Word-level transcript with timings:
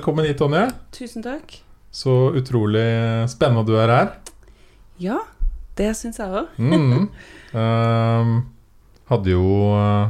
Velkommen 0.00 0.24
hit, 0.24 0.38
Tonje. 0.40 0.62
Tusen 0.96 1.20
takk. 1.20 1.58
Så 1.92 2.32
utrolig 2.32 2.80
spennende 3.28 3.66
du 3.68 3.74
er 3.76 3.90
her. 3.92 4.06
Ja, 4.96 5.18
det 5.76 5.90
syns 5.98 6.16
jeg 6.16 6.32
òg. 6.40 6.54
Mm. 6.56 7.10
um, 7.52 8.30
hadde 9.12 9.34
jo 9.34 9.50
uh, 9.76 10.08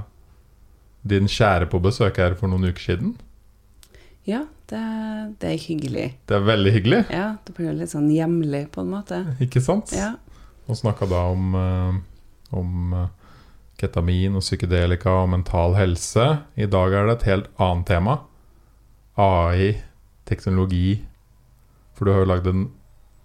din 1.02 1.26
kjære 1.26 1.66
på 1.72 1.80
besøk 1.82 2.22
her 2.22 2.38
for 2.38 2.46
noen 2.52 2.68
uker 2.70 2.84
siden. 2.84 3.16
Ja, 4.30 4.45
det, 4.70 4.84
det 5.42 5.56
er 5.56 5.58
hyggelig. 5.64 6.06
Det 6.22 6.38
er 6.38 6.46
veldig 6.52 6.76
hyggelig, 6.78 7.02
Ja, 7.10 7.26
Det 7.42 7.59
blir 7.59 7.72
jo 7.72 7.76
litt 7.82 7.90
sånn 7.90 8.06
hjemlig, 8.14 8.68
på 8.70 8.86
en 8.86 8.95
måte. 8.95 9.24
ikke 9.42 9.59
sant? 9.59 9.90
Ja. 9.98 10.12
Og 10.70 10.78
snakka 10.78 11.10
da 11.10 11.26
om, 11.34 11.50
uh, 11.59 12.54
om 12.54 12.95
eh, 12.95 13.10
ketamin 13.82 14.38
og 14.38 14.46
psykedelika 14.46 15.18
og 15.24 15.32
mental 15.34 15.74
helse. 15.82 16.30
I 16.54 16.70
dag 16.70 16.95
er 16.95 17.10
det 17.10 17.18
et 17.18 17.30
helt 17.34 17.54
annet 17.59 17.90
tema. 17.90 18.20
AI, 19.20 19.74
teknologi. 20.29 21.02
For 21.95 22.09
du 22.09 22.15
har 22.15 22.24
jo 22.24 22.30
lagd 22.30 22.48
en 22.48 22.66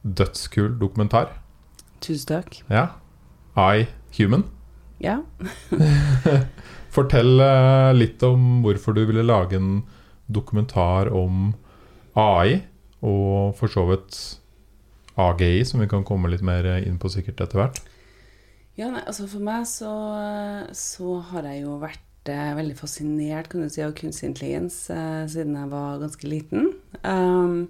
dødskul 0.03 0.75
dokumentar. 0.81 1.31
Tusen 2.03 2.27
takk. 2.33 2.59
Ja. 2.69 2.89
I 3.55 3.87
Human. 4.17 4.43
Ja. 4.99 5.21
Fortell 6.95 7.39
eh, 7.43 7.91
litt 7.95 8.23
om 8.23 8.61
hvorfor 8.63 8.95
du 8.95 9.05
ville 9.07 9.25
lage 9.25 9.59
en 9.59 9.83
dokumentar 10.31 11.11
om 11.13 11.53
AI, 12.15 12.61
og 13.05 13.55
for 13.59 13.71
så 13.71 13.83
vidt 13.89 14.17
AGI, 15.19 15.65
som 15.67 15.83
vi 15.83 15.89
kan 15.91 16.05
komme 16.07 16.31
litt 16.31 16.43
mer 16.45 16.67
inn 16.81 16.97
på 16.99 17.11
sikkert 17.11 17.43
etter 17.43 17.61
hvert. 17.61 17.81
ja 18.75 18.89
nei, 18.91 19.03
altså 19.07 19.27
for 19.31 19.43
meg 19.43 19.67
så, 19.67 19.91
så 20.75 21.19
har 21.31 21.47
jeg 21.51 21.63
jo 21.63 21.77
vært 21.79 22.01
eh, 22.01 22.14
veldig 22.33 22.75
fascinert 22.79 23.49
kan 23.51 23.61
du 23.61 23.69
si, 23.69 23.83
av 23.85 23.93
kunstig 23.97 24.31
intelligens 24.31 24.89
eh, 24.89 25.25
siden 25.29 25.55
jeg 25.59 25.69
var 25.71 25.99
ganske 26.01 26.27
liten. 26.27 26.71
Um, 27.03 27.67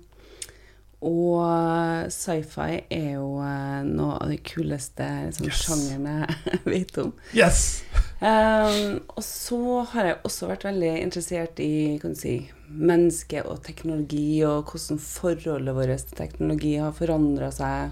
og 1.06 2.08
sci-fi 2.10 2.80
er 2.90 3.10
jo 3.18 3.36
eh, 3.44 3.82
noe 3.86 4.16
av 4.22 4.32
de 4.32 4.38
kuleste 4.42 5.06
liksom, 5.28 5.46
Yes. 5.50 5.60
sjangeren 5.66 6.08
jeg 6.08 6.62
vet 6.72 6.98
om. 7.04 7.12
Yes! 7.36 7.84
Um, 8.24 9.02
og 9.12 9.22
så 9.28 9.60
har 9.92 10.08
jeg 10.10 10.18
også 10.26 10.48
vært 10.50 10.64
veldig 10.66 10.94
interessert 11.04 11.60
i 11.62 11.98
kan 12.02 12.16
du 12.16 12.20
si, 12.20 12.38
menneske 12.72 13.44
og 13.46 13.60
teknologi, 13.68 14.40
og 14.48 14.72
hvordan 14.72 15.02
forholdet 15.04 15.76
vårt 15.78 16.08
til 16.10 16.18
teknologi 16.18 16.78
har 16.82 16.96
forandra 16.96 17.52
seg 17.54 17.92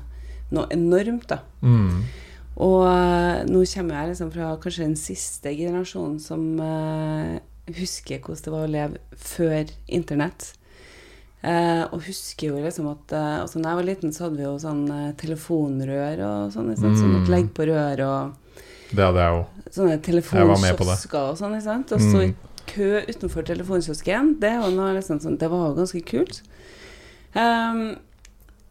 noe 0.56 0.66
enormt. 0.74 1.28
da. 1.30 1.42
Mm. 1.62 2.06
Og 2.62 2.84
eh, 2.86 3.44
nå 3.50 3.64
kommer 3.72 3.98
jeg 3.98 4.12
liksom 4.12 4.34
fra 4.34 4.52
kanskje 4.62 4.86
den 4.86 4.98
siste 5.00 5.54
generasjonen 5.58 6.20
som 6.22 6.44
eh, 6.62 7.40
husker 7.80 8.22
hvordan 8.22 8.44
det 8.46 8.54
var 8.54 8.68
å 8.68 8.74
leve 8.76 9.02
før 9.18 9.74
internett. 9.88 10.52
Eh, 11.44 11.82
og 11.90 12.06
husker 12.06 12.54
jo 12.54 12.62
liksom 12.64 12.86
at 12.88 13.12
uh, 13.12 13.42
altså 13.42 13.60
Da 13.60 13.74
jeg 13.74 13.80
var 13.82 13.88
liten, 13.90 14.14
så 14.16 14.22
hadde 14.26 14.38
vi 14.40 14.46
jo 14.46 14.54
sånn 14.62 14.86
telefonrør 15.20 16.22
og 16.24 16.54
sånn. 16.54 16.70
Liksom, 16.72 16.94
mm. 16.94 17.02
Sånn 17.02 17.18
at 17.20 17.32
legg 17.34 17.50
på 17.58 17.68
rør 17.68 18.04
og 18.06 18.62
Det 18.94 19.04
hadde 19.04 19.26
jeg 19.26 19.42
òg. 19.42 19.60
sånne 19.76 19.98
telefonkiosker 20.06 21.20
og 21.34 21.38
sånn. 21.42 21.58
ikke 21.58 21.68
sant? 21.68 21.92
Og 21.98 22.06
stå 22.06 22.22
i 22.22 22.32
Mm. 22.32 22.50
kø 22.70 23.02
utenfor 23.10 23.44
telefonkiosken, 23.44 24.40
det, 24.40 24.54
liksom 24.96 25.20
sånn, 25.20 25.38
det 25.38 25.50
var 25.52 25.68
jo 25.68 25.76
ganske 25.82 26.02
kult. 26.08 26.42
Um, 27.36 27.98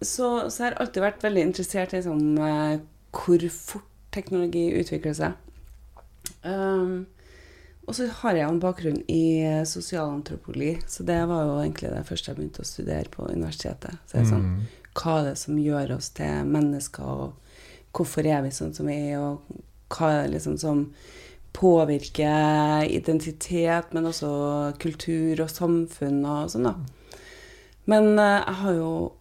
så, 0.03 0.48
så 0.50 0.65
jeg 0.65 0.72
har 0.72 0.78
alltid 0.81 1.03
vært 1.03 1.22
veldig 1.22 1.44
interessert 1.47 1.92
i 1.94 2.00
eh, 2.00 2.81
hvor 3.12 3.48
fort 3.52 3.88
teknologi 4.12 4.66
utvikler 4.80 5.14
seg. 5.16 5.32
Um, 6.44 7.06
og 7.86 7.96
så 7.96 8.06
har 8.20 8.36
jeg 8.38 8.46
en 8.46 8.60
bakgrunn 8.62 9.00
i 9.10 9.42
sosialantropoli. 9.66 10.76
sosialantropologi, 10.76 10.78
så 10.86 11.02
det 11.06 11.18
var 11.28 11.44
jo 11.46 11.56
egentlig 11.62 11.90
det 11.90 12.06
første 12.06 12.30
jeg 12.30 12.38
begynte 12.38 12.62
å 12.62 12.68
studere 12.68 13.10
på 13.10 13.26
universitetet. 13.30 13.98
Så 14.06 14.12
det 14.12 14.20
er 14.22 14.30
sånn, 14.30 14.46
Mm. 14.46 14.60
hva 14.94 15.18
er 15.20 15.24
det 15.30 15.38
som 15.38 15.56
gjør 15.58 15.96
oss 15.96 16.08
til 16.10 16.44
mennesker, 16.44 17.02
og 17.02 17.32
hvorfor 17.92 18.26
er 18.26 18.42
vi 18.42 18.48
sånn 18.50 18.74
som 18.74 18.86
vi 18.86 18.94
er, 19.10 19.18
og 19.18 19.40
hva 19.90 20.10
er 20.12 20.22
det 20.22 20.34
liksom 20.36 20.58
som 20.58 20.94
påvirker 21.52 22.86
identitet, 22.88 23.92
men 23.92 24.04
også 24.04 24.78
kultur 24.78 25.42
og 25.42 25.50
samfunn 25.50 26.24
og 26.24 26.50
sånn, 26.50 26.64
da. 26.64 26.74
Men 27.86 28.18
eh, 28.18 28.44
jeg 28.46 28.54
har 28.54 28.74
jo 28.74 29.12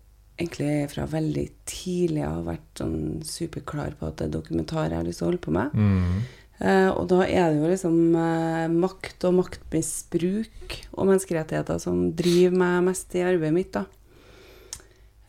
egentlig 0.42 0.90
fra 0.92 1.08
veldig 1.10 1.48
tidlig 1.70 2.26
av 2.28 2.44
vært 2.50 2.82
sånn 2.82 3.00
superklar 3.26 3.96
på 4.00 4.10
at 4.10 4.20
det 4.20 4.28
er 4.28 4.36
dokumentar 4.36 4.90
jeg 4.90 5.00
har 5.00 5.08
lyst 5.08 5.22
til 5.22 5.28
å 5.28 5.32
holde 5.32 5.44
på 5.46 5.56
med. 5.56 5.74
Mm. 5.78 6.22
Eh, 6.62 6.90
og 6.92 7.08
da 7.10 7.24
er 7.26 7.50
det 7.50 7.62
jo 7.62 7.72
liksom 7.72 7.98
eh, 8.22 8.68
makt 8.70 9.26
og 9.30 9.38
maktmisbruk 9.40 10.78
og 10.92 11.10
menneskerettigheter 11.10 11.82
som 11.82 12.12
driver 12.18 12.60
meg 12.62 12.88
mest 12.92 13.18
i 13.18 13.26
arbeidet 13.26 13.56
mitt, 13.56 13.78
da. 13.80 13.86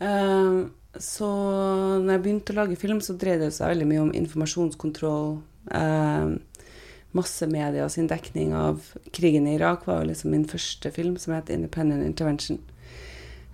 Eh, 0.03 0.63
så 1.01 1.29
når 2.03 2.11
jeg 2.11 2.23
begynte 2.27 2.53
å 2.53 2.59
lage 2.61 2.81
film, 2.81 3.01
så 3.01 3.17
dreide 3.17 3.49
det 3.49 3.57
seg 3.57 3.73
veldig 3.73 3.89
mye 3.89 4.03
om 4.03 4.17
informasjonskontroll. 4.17 5.39
Eh, 5.73 6.35
massemedia 7.17 7.89
sin 7.93 8.09
dekning 8.09 8.53
av 8.57 8.85
krigen 9.13 9.47
i 9.49 9.57
Irak 9.57 9.87
var 9.89 10.03
jo 10.03 10.11
liksom 10.11 10.33
min 10.33 10.45
første 10.49 10.93
film, 10.93 11.17
som 11.17 11.35
het 11.35 11.49
'Independent 11.49 12.05
Intervention'. 12.05 12.61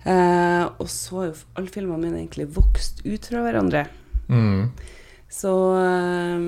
Eh, 0.05 0.65
og 0.79 0.87
så 0.89 1.17
har 1.17 1.25
jo 1.29 1.39
alle 1.59 1.71
filmene 1.73 1.99
mine 2.05 2.21
egentlig 2.21 2.47
vokst 2.55 3.01
ut 3.03 3.25
fra 3.27 3.43
hverandre. 3.43 3.85
Mm. 4.29 4.69
Så 5.29 5.53
eh, 5.79 6.45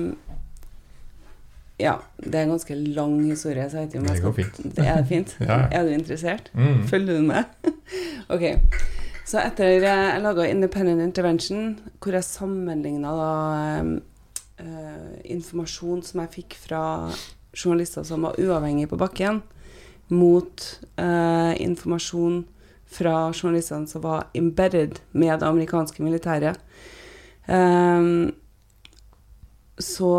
Ja, 1.82 1.96
det 2.22 2.38
er 2.38 2.46
en 2.46 2.54
ganske 2.54 2.74
lang 2.78 3.18
historie, 3.26 3.66
så 3.68 3.82
jeg 3.82 3.88
vet 3.88 3.94
ikke 3.94 4.00
om 4.00 4.08
jeg 4.08 4.16
Det 4.16 4.24
går 4.24 4.36
fint. 4.38 4.62
Det 4.76 4.88
er 4.88 5.04
fint. 5.04 5.36
Ja. 5.48 5.60
Er 5.70 5.84
du 5.84 5.92
interessert? 5.92 6.50
Mm. 6.54 6.86
Følger 6.88 7.18
du 7.18 7.22
med? 7.22 7.44
ok. 8.34 8.44
Så 9.28 9.38
etter 9.42 9.76
eh, 9.78 9.84
jeg 9.84 10.22
laga 10.22 10.48
Independent 10.48 11.02
Intervention, 11.02 11.76
hvor 12.00 12.16
jeg 12.16 12.26
sammenligna 12.26 13.12
da 13.18 13.32
eh, 14.62 15.12
informasjon 15.34 16.02
som 16.06 16.24
jeg 16.24 16.34
fikk 16.40 16.56
fra 16.64 16.82
journalister 17.52 18.04
som 18.06 18.24
var 18.24 18.38
uavhengige 18.40 18.90
på 18.90 18.98
bakken, 19.00 19.42
mot 20.12 20.64
eh, 21.00 21.52
informasjon 21.62 22.42
fra 22.92 23.32
journalistene 23.32 23.88
som 23.88 24.02
var 24.04 24.26
embedded 24.36 24.98
med 25.12 25.40
det 25.40 25.48
amerikanske 25.48 26.02
militæret, 26.04 26.58
um, 27.48 28.32
så 29.78 30.12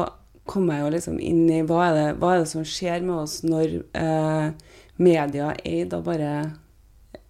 kom 0.50 0.68
jeg 0.74 0.82
jo 0.84 0.90
liksom 0.92 1.20
inn 1.24 1.46
i 1.54 1.62
hva 1.64 1.86
er 1.88 1.94
det, 1.96 2.08
hva 2.20 2.34
er 2.36 2.42
det 2.44 2.50
som 2.52 2.66
skjer 2.68 3.06
med 3.06 3.16
oss 3.22 3.38
når 3.46 3.78
uh, 3.96 4.50
media 5.00 5.54
er 5.64 5.86
da 5.92 6.02
bare 6.04 6.32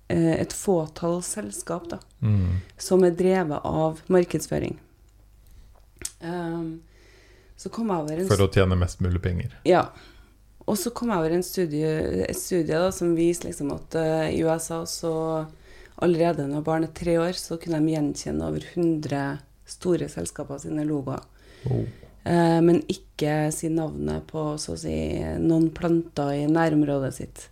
uh, 0.10 0.34
et 0.40 0.56
fåtall 0.56 1.22
selskap 1.26 1.90
da, 1.94 2.00
Mm. 2.24 2.62
som 2.80 3.02
er 3.04 3.12
drevet 3.20 3.60
av 3.68 3.98
markedsføring. 4.08 4.78
Um, 6.24 6.82
så 7.60 7.68
kom 7.70 7.90
jeg 7.92 8.00
over 8.06 8.22
en 8.22 8.30
For 8.30 8.44
å 8.46 8.48
tjene 8.52 8.78
mest 8.80 9.02
mulig 9.04 9.20
penger. 9.22 9.58
ja. 9.68 9.90
Og 10.70 10.78
så 10.80 10.94
kom 10.96 11.12
jeg 11.12 11.20
over 11.20 11.34
en 11.36 11.44
studie, 11.44 11.90
et 12.24 12.38
studie 12.40 12.78
da, 12.80 12.92
som 12.96 13.16
viser 13.18 13.50
liksom 13.50 13.74
at 13.76 13.98
uh, 14.00 14.28
i 14.32 14.40
USA 14.46 14.84
så 14.88 15.14
allerede 16.04 16.46
når 16.50 16.64
barn 16.66 16.86
er 16.88 16.94
tre 16.96 17.18
år, 17.22 17.36
så 17.38 17.58
kunne 17.62 17.82
de 17.84 17.94
gjenkjenne 17.94 18.48
over 18.48 18.64
100 18.74 19.42
store 19.70 20.08
selskaper 20.12 20.62
sine 20.64 20.86
logoer. 20.88 21.24
Oh. 21.68 21.84
Uh, 22.24 22.60
men 22.64 22.80
ikke 22.92 23.50
si 23.52 23.68
navnet 23.72 24.24
på 24.30 24.54
så 24.62 24.78
å 24.78 24.80
si 24.80 24.96
noen 25.44 25.68
planter 25.76 26.32
i 26.38 26.48
nærområdet 26.48 27.12
sitt. 27.18 27.50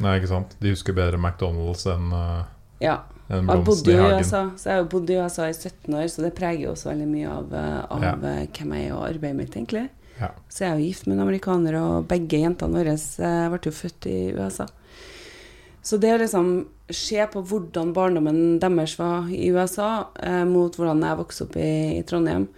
Nei, 0.00 0.16
ikke 0.16 0.30
sant? 0.30 0.56
De 0.62 0.72
husker 0.72 0.96
bedre 0.96 1.20
McDonald's 1.20 1.84
enn 1.90 2.08
uh, 2.14 2.46
Ja. 2.80 3.02
en 3.28 3.44
blomst 3.48 3.88
i 3.90 3.96
hagen. 3.98 4.24
USA, 4.24 4.42
så 4.56 4.70
jeg 4.72 4.80
har 4.80 4.88
bodd 4.88 5.10
i 5.12 5.20
USA 5.20 5.48
i 5.50 5.56
17 5.56 5.94
år, 6.00 6.08
så 6.08 6.24
det 6.24 6.32
preger 6.38 6.64
jo 6.68 6.72
også 6.72 6.92
veldig 6.94 7.08
mye 7.12 7.28
av, 7.28 7.54
av 7.92 8.04
Ja. 8.06 8.16
hvem 8.16 8.76
jeg 8.78 8.88
er 8.88 8.94
og 8.96 9.04
arbeidet 9.10 9.40
mitt, 9.42 9.56
egentlig. 9.58 9.88
Ja. 10.18 10.32
Så 10.50 10.64
jeg 10.64 10.70
er 10.70 10.80
jo 10.80 10.88
gift 10.88 11.06
med 11.06 11.18
en 11.18 11.26
amerikaner, 11.26 11.78
og 11.78 12.08
begge 12.10 12.42
jentene 12.42 12.80
våre 12.80 12.96
eh, 12.96 13.44
ble 13.52 13.60
jo 13.64 13.74
født 13.74 14.08
i 14.10 14.18
USA. 14.36 14.66
Så 15.82 15.96
det 16.02 16.10
å 16.12 16.18
liksom 16.20 16.50
se 16.92 17.22
på 17.32 17.42
hvordan 17.48 17.92
barndommen 17.96 18.58
deres 18.60 18.96
var 18.98 19.28
i 19.32 19.48
USA, 19.54 20.08
eh, 20.20 20.44
mot 20.48 20.74
hvordan 20.74 21.04
jeg 21.06 21.20
vokste 21.20 21.46
opp 21.46 21.56
i, 21.60 21.70
i 22.00 22.04
Trondheim, 22.08 22.48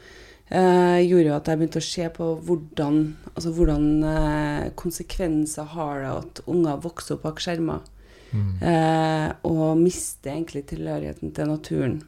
eh, 0.48 0.98
gjorde 1.04 1.28
jo 1.28 1.36
at 1.36 1.50
jeg 1.50 1.60
begynte 1.60 1.82
å 1.82 1.88
se 1.90 2.08
på 2.16 2.28
hvordan, 2.48 3.00
altså 3.34 3.54
hvordan 3.54 3.88
eh, 4.14 4.68
konsekvenser 4.78 5.68
har 5.74 6.04
det 6.04 6.12
at 6.14 6.44
unger 6.50 6.84
vokser 6.86 7.18
opp 7.18 7.26
bak 7.28 7.42
skjermer. 7.42 7.84
Mm. 8.30 8.50
Eh, 8.62 9.28
og 9.50 9.78
mister 9.80 10.32
egentlig 10.36 10.64
tilhørigheten 10.70 11.34
til 11.34 11.50
naturen. 11.50 12.00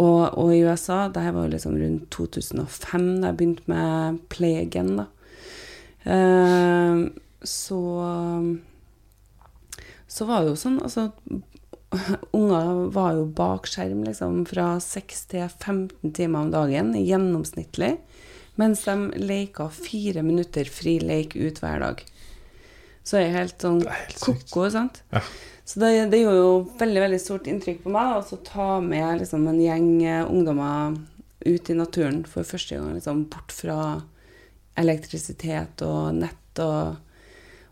Og, 0.00 0.38
og 0.40 0.52
i 0.54 0.62
USA, 0.64 1.04
det 1.12 1.20
her 1.20 1.34
var 1.36 1.44
jo 1.46 1.52
liksom 1.52 1.76
rundt 1.76 2.06
2005 2.14 3.08
da 3.20 3.28
jeg 3.28 3.36
begynte 3.40 3.68
med 3.68 4.20
Play 4.32 4.62
Again, 4.62 4.94
da. 5.02 5.08
Eh, 6.08 7.02
så 7.44 7.80
Så 10.08 10.26
var 10.28 10.42
det 10.42 10.52
jo 10.52 10.58
sånn, 10.58 10.80
altså 10.82 11.10
Unger 12.32 12.88
var 12.94 13.18
jo 13.18 13.26
bak 13.36 13.66
skjerm 13.68 14.00
liksom 14.06 14.46
fra 14.48 14.78
6 14.80 15.26
til 15.28 15.44
15 15.44 16.14
timer 16.16 16.46
om 16.46 16.52
dagen 16.54 16.94
gjennomsnittlig, 16.96 17.98
mens 18.56 18.86
de 18.86 18.94
leka 19.20 19.66
fire 19.68 20.22
minutter 20.24 20.64
fri 20.72 20.96
lek 21.04 21.36
ut 21.36 21.60
hver 21.60 21.84
dag. 21.84 22.00
Så 23.04 23.18
er 23.18 23.26
jeg 23.26 23.36
helt 23.36 23.64
sånn 23.66 23.82
Det 23.82 23.90
er 23.90 24.00
helt 24.06 24.20
ko-ko, 24.24 24.70
sant. 24.72 25.02
Ja. 25.12 25.20
Så 25.72 25.80
det, 25.80 25.90
det 26.12 26.18
gjorde 26.20 26.36
jo 26.36 26.56
veldig 26.76 27.00
veldig 27.00 27.18
stort 27.22 27.46
inntrykk 27.48 27.78
på 27.80 27.92
meg 27.94 28.18
å 28.20 28.38
ta 28.44 28.74
med 28.84 29.22
liksom, 29.22 29.46
en 29.48 29.60
gjeng 29.62 29.86
eh, 30.04 30.26
ungdommer 30.28 30.98
ut 31.48 31.70
i 31.72 31.76
naturen 31.78 32.18
for 32.28 32.44
første 32.44 32.76
gang. 32.76 32.90
Liksom, 32.98 33.22
bort 33.32 33.54
fra 33.56 33.78
elektrisitet 34.76 35.80
og 35.86 36.12
nett 36.20 36.60
og 36.60 37.00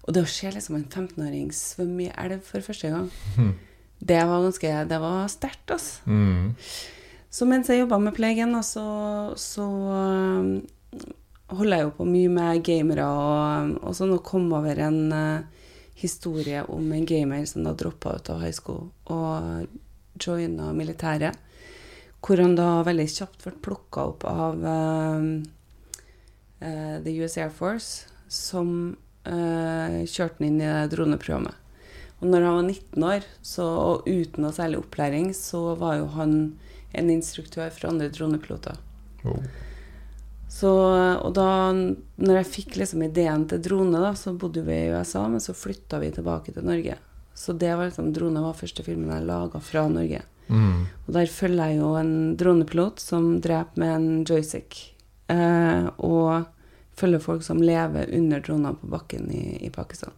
Og 0.08 0.14
det 0.16 0.22
å 0.24 0.30
se 0.32 0.48
liksom, 0.48 0.78
en 0.78 0.86
15-åring 0.88 1.50
svømme 1.52 2.06
i 2.06 2.14
elv 2.18 2.40
for 2.42 2.64
første 2.64 2.88
gang, 2.88 3.10
mm. 3.36 3.50
det 4.00 4.22
var 4.26 4.46
ganske 4.46 4.70
Det 4.88 4.98
var 5.02 5.28
sterkt, 5.28 5.70
altså. 5.76 6.00
Mm. 6.08 6.56
Så 7.30 7.46
mens 7.46 7.68
jeg 7.68 7.82
jobba 7.82 7.98
med 8.00 8.16
Plegen, 8.16 8.56
så, 8.64 8.86
så 9.38 9.66
um, 9.68 10.48
holder 11.52 11.76
jeg 11.76 11.84
jo 11.84 11.92
på 12.00 12.08
mye 12.08 12.32
med 12.32 12.64
gamere 12.64 13.04
og, 13.06 13.76
og 13.84 13.94
sånn, 13.94 14.16
og 14.16 14.24
kom 14.26 14.48
over 14.56 14.80
en 14.88 15.00
eh, 15.14 15.59
historie 16.00 16.64
om 16.72 16.92
en 16.92 17.06
gamer 17.06 17.44
som 17.48 17.64
da 17.64 17.74
droppa 17.76 18.16
ut 18.16 18.30
av 18.32 18.44
school 18.56 18.88
og 19.12 19.68
joina 20.20 20.72
militæret. 20.76 21.36
Hvor 22.20 22.40
han 22.42 22.56
da 22.56 22.82
veldig 22.84 23.06
kjapt 23.08 23.46
ble 23.46 23.54
plukka 23.64 24.04
opp 24.10 24.26
av 24.28 24.60
uh, 24.60 25.22
uh, 26.60 26.96
The 27.00 27.14
US 27.22 27.38
Air 27.40 27.52
Force, 27.54 28.10
som 28.28 28.92
uh, 29.24 29.96
kjørte 30.04 30.36
han 30.42 30.48
inn 30.50 30.60
i 30.60 30.74
droneprogrammet. 30.92 31.56
Og 32.20 32.28
når 32.28 32.44
han 32.44 32.58
var 32.58 32.66
19 32.66 33.06
år, 33.08 33.30
så, 33.40 33.64
og 33.64 34.04
uten 34.08 34.44
noe 34.44 34.52
særlig 34.52 34.82
opplæring, 34.82 35.32
så 35.36 35.72
var 35.80 35.96
jo 36.02 36.10
han 36.18 36.34
en 36.92 37.08
instruktør 37.12 37.72
for 37.72 37.88
andre 37.88 38.10
dronepiloter. 38.12 38.76
Oh. 39.24 39.40
Så, 40.50 40.70
og 41.22 41.30
da 41.36 41.70
når 41.70 42.40
jeg 42.40 42.48
fikk 42.50 42.80
liksom 42.80 43.04
ideen 43.06 43.46
til 43.48 43.62
drone, 43.62 44.00
da, 44.02 44.10
så 44.18 44.32
bodde 44.34 44.64
vi 44.66 44.74
i 44.74 44.90
USA, 44.90 45.22
men 45.30 45.42
så 45.42 45.54
flytta 45.54 46.00
vi 46.02 46.10
tilbake 46.16 46.54
til 46.56 46.66
Norge. 46.66 46.96
Så 47.38 47.54
det 47.56 47.70
var 47.70 47.86
liksom, 47.86 48.10
drone 48.12 48.42
var 48.42 48.58
første 48.58 48.84
filmen 48.84 49.12
jeg 49.14 49.28
laga 49.28 49.60
fra 49.62 49.86
Norge. 49.88 50.24
Mm. 50.50 50.86
Og 51.06 51.12
der 51.14 51.30
følger 51.30 51.70
jeg 51.70 51.78
jo 51.78 51.92
en 52.00 52.14
dronepilot 52.36 52.98
som 53.00 53.36
dreper 53.40 53.78
med 53.80 53.94
en 53.94 54.08
joystick. 54.26 54.80
Eh, 55.30 55.86
og 56.02 56.48
følger 56.98 57.22
folk 57.22 57.46
som 57.46 57.62
lever 57.62 58.10
under 58.18 58.42
droner 58.44 58.74
på 58.80 58.90
bakken 58.90 59.30
i, 59.30 59.44
i 59.64 59.70
Pakistan. 59.70 60.12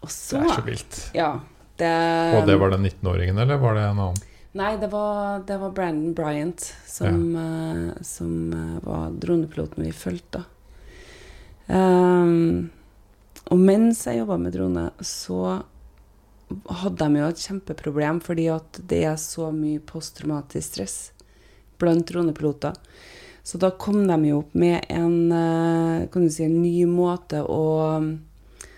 Og 0.00 0.08
Det 0.08 0.40
er 0.40 0.54
så 0.56 0.64
vilt. 0.64 1.02
Ja. 1.16 1.34
Det, 1.76 1.90
Og 2.38 2.46
det 2.48 2.56
var 2.60 2.70
den 2.70 2.86
19-åringen, 2.86 3.38
eller 3.42 3.60
var 3.60 3.76
det 3.76 3.84
en 3.84 4.00
annen? 4.08 4.24
Nei, 4.54 4.76
det 4.78 4.86
var, 4.86 5.40
det 5.46 5.56
var 5.58 5.70
Brandon 5.74 6.14
Bryant 6.14 6.74
som, 6.86 7.36
eh, 7.36 8.02
som 8.02 8.52
eh, 8.52 8.84
var 8.86 9.10
dronepiloten 9.10 9.82
vi 9.82 9.92
fulgte. 9.92 10.44
Um, 11.66 12.68
og 13.50 13.58
mens 13.58 14.04
jeg 14.06 14.20
jobba 14.20 14.36
med 14.38 14.52
drone, 14.54 14.84
så 15.02 15.40
hadde 16.70 17.08
de 17.08 17.18
jo 17.18 17.30
et 17.32 17.42
kjempeproblem 17.48 18.20
fordi 18.22 18.44
at 18.52 18.78
det 18.92 19.00
er 19.08 19.16
så 19.18 19.48
mye 19.50 19.80
posttraumatisk 19.82 20.68
stress 20.68 20.98
blant 21.82 22.06
dronepiloter. 22.12 22.76
Så 23.42 23.58
da 23.58 23.72
kom 23.74 24.04
de 24.06 24.18
jo 24.28 24.38
opp 24.44 24.54
med 24.54 24.86
en, 24.86 25.32
eh, 25.32 26.04
kan 26.14 26.28
du 26.28 26.30
si, 26.30 26.44
en 26.46 26.62
ny 26.62 26.86
måte 26.86 27.42
å, 27.42 27.66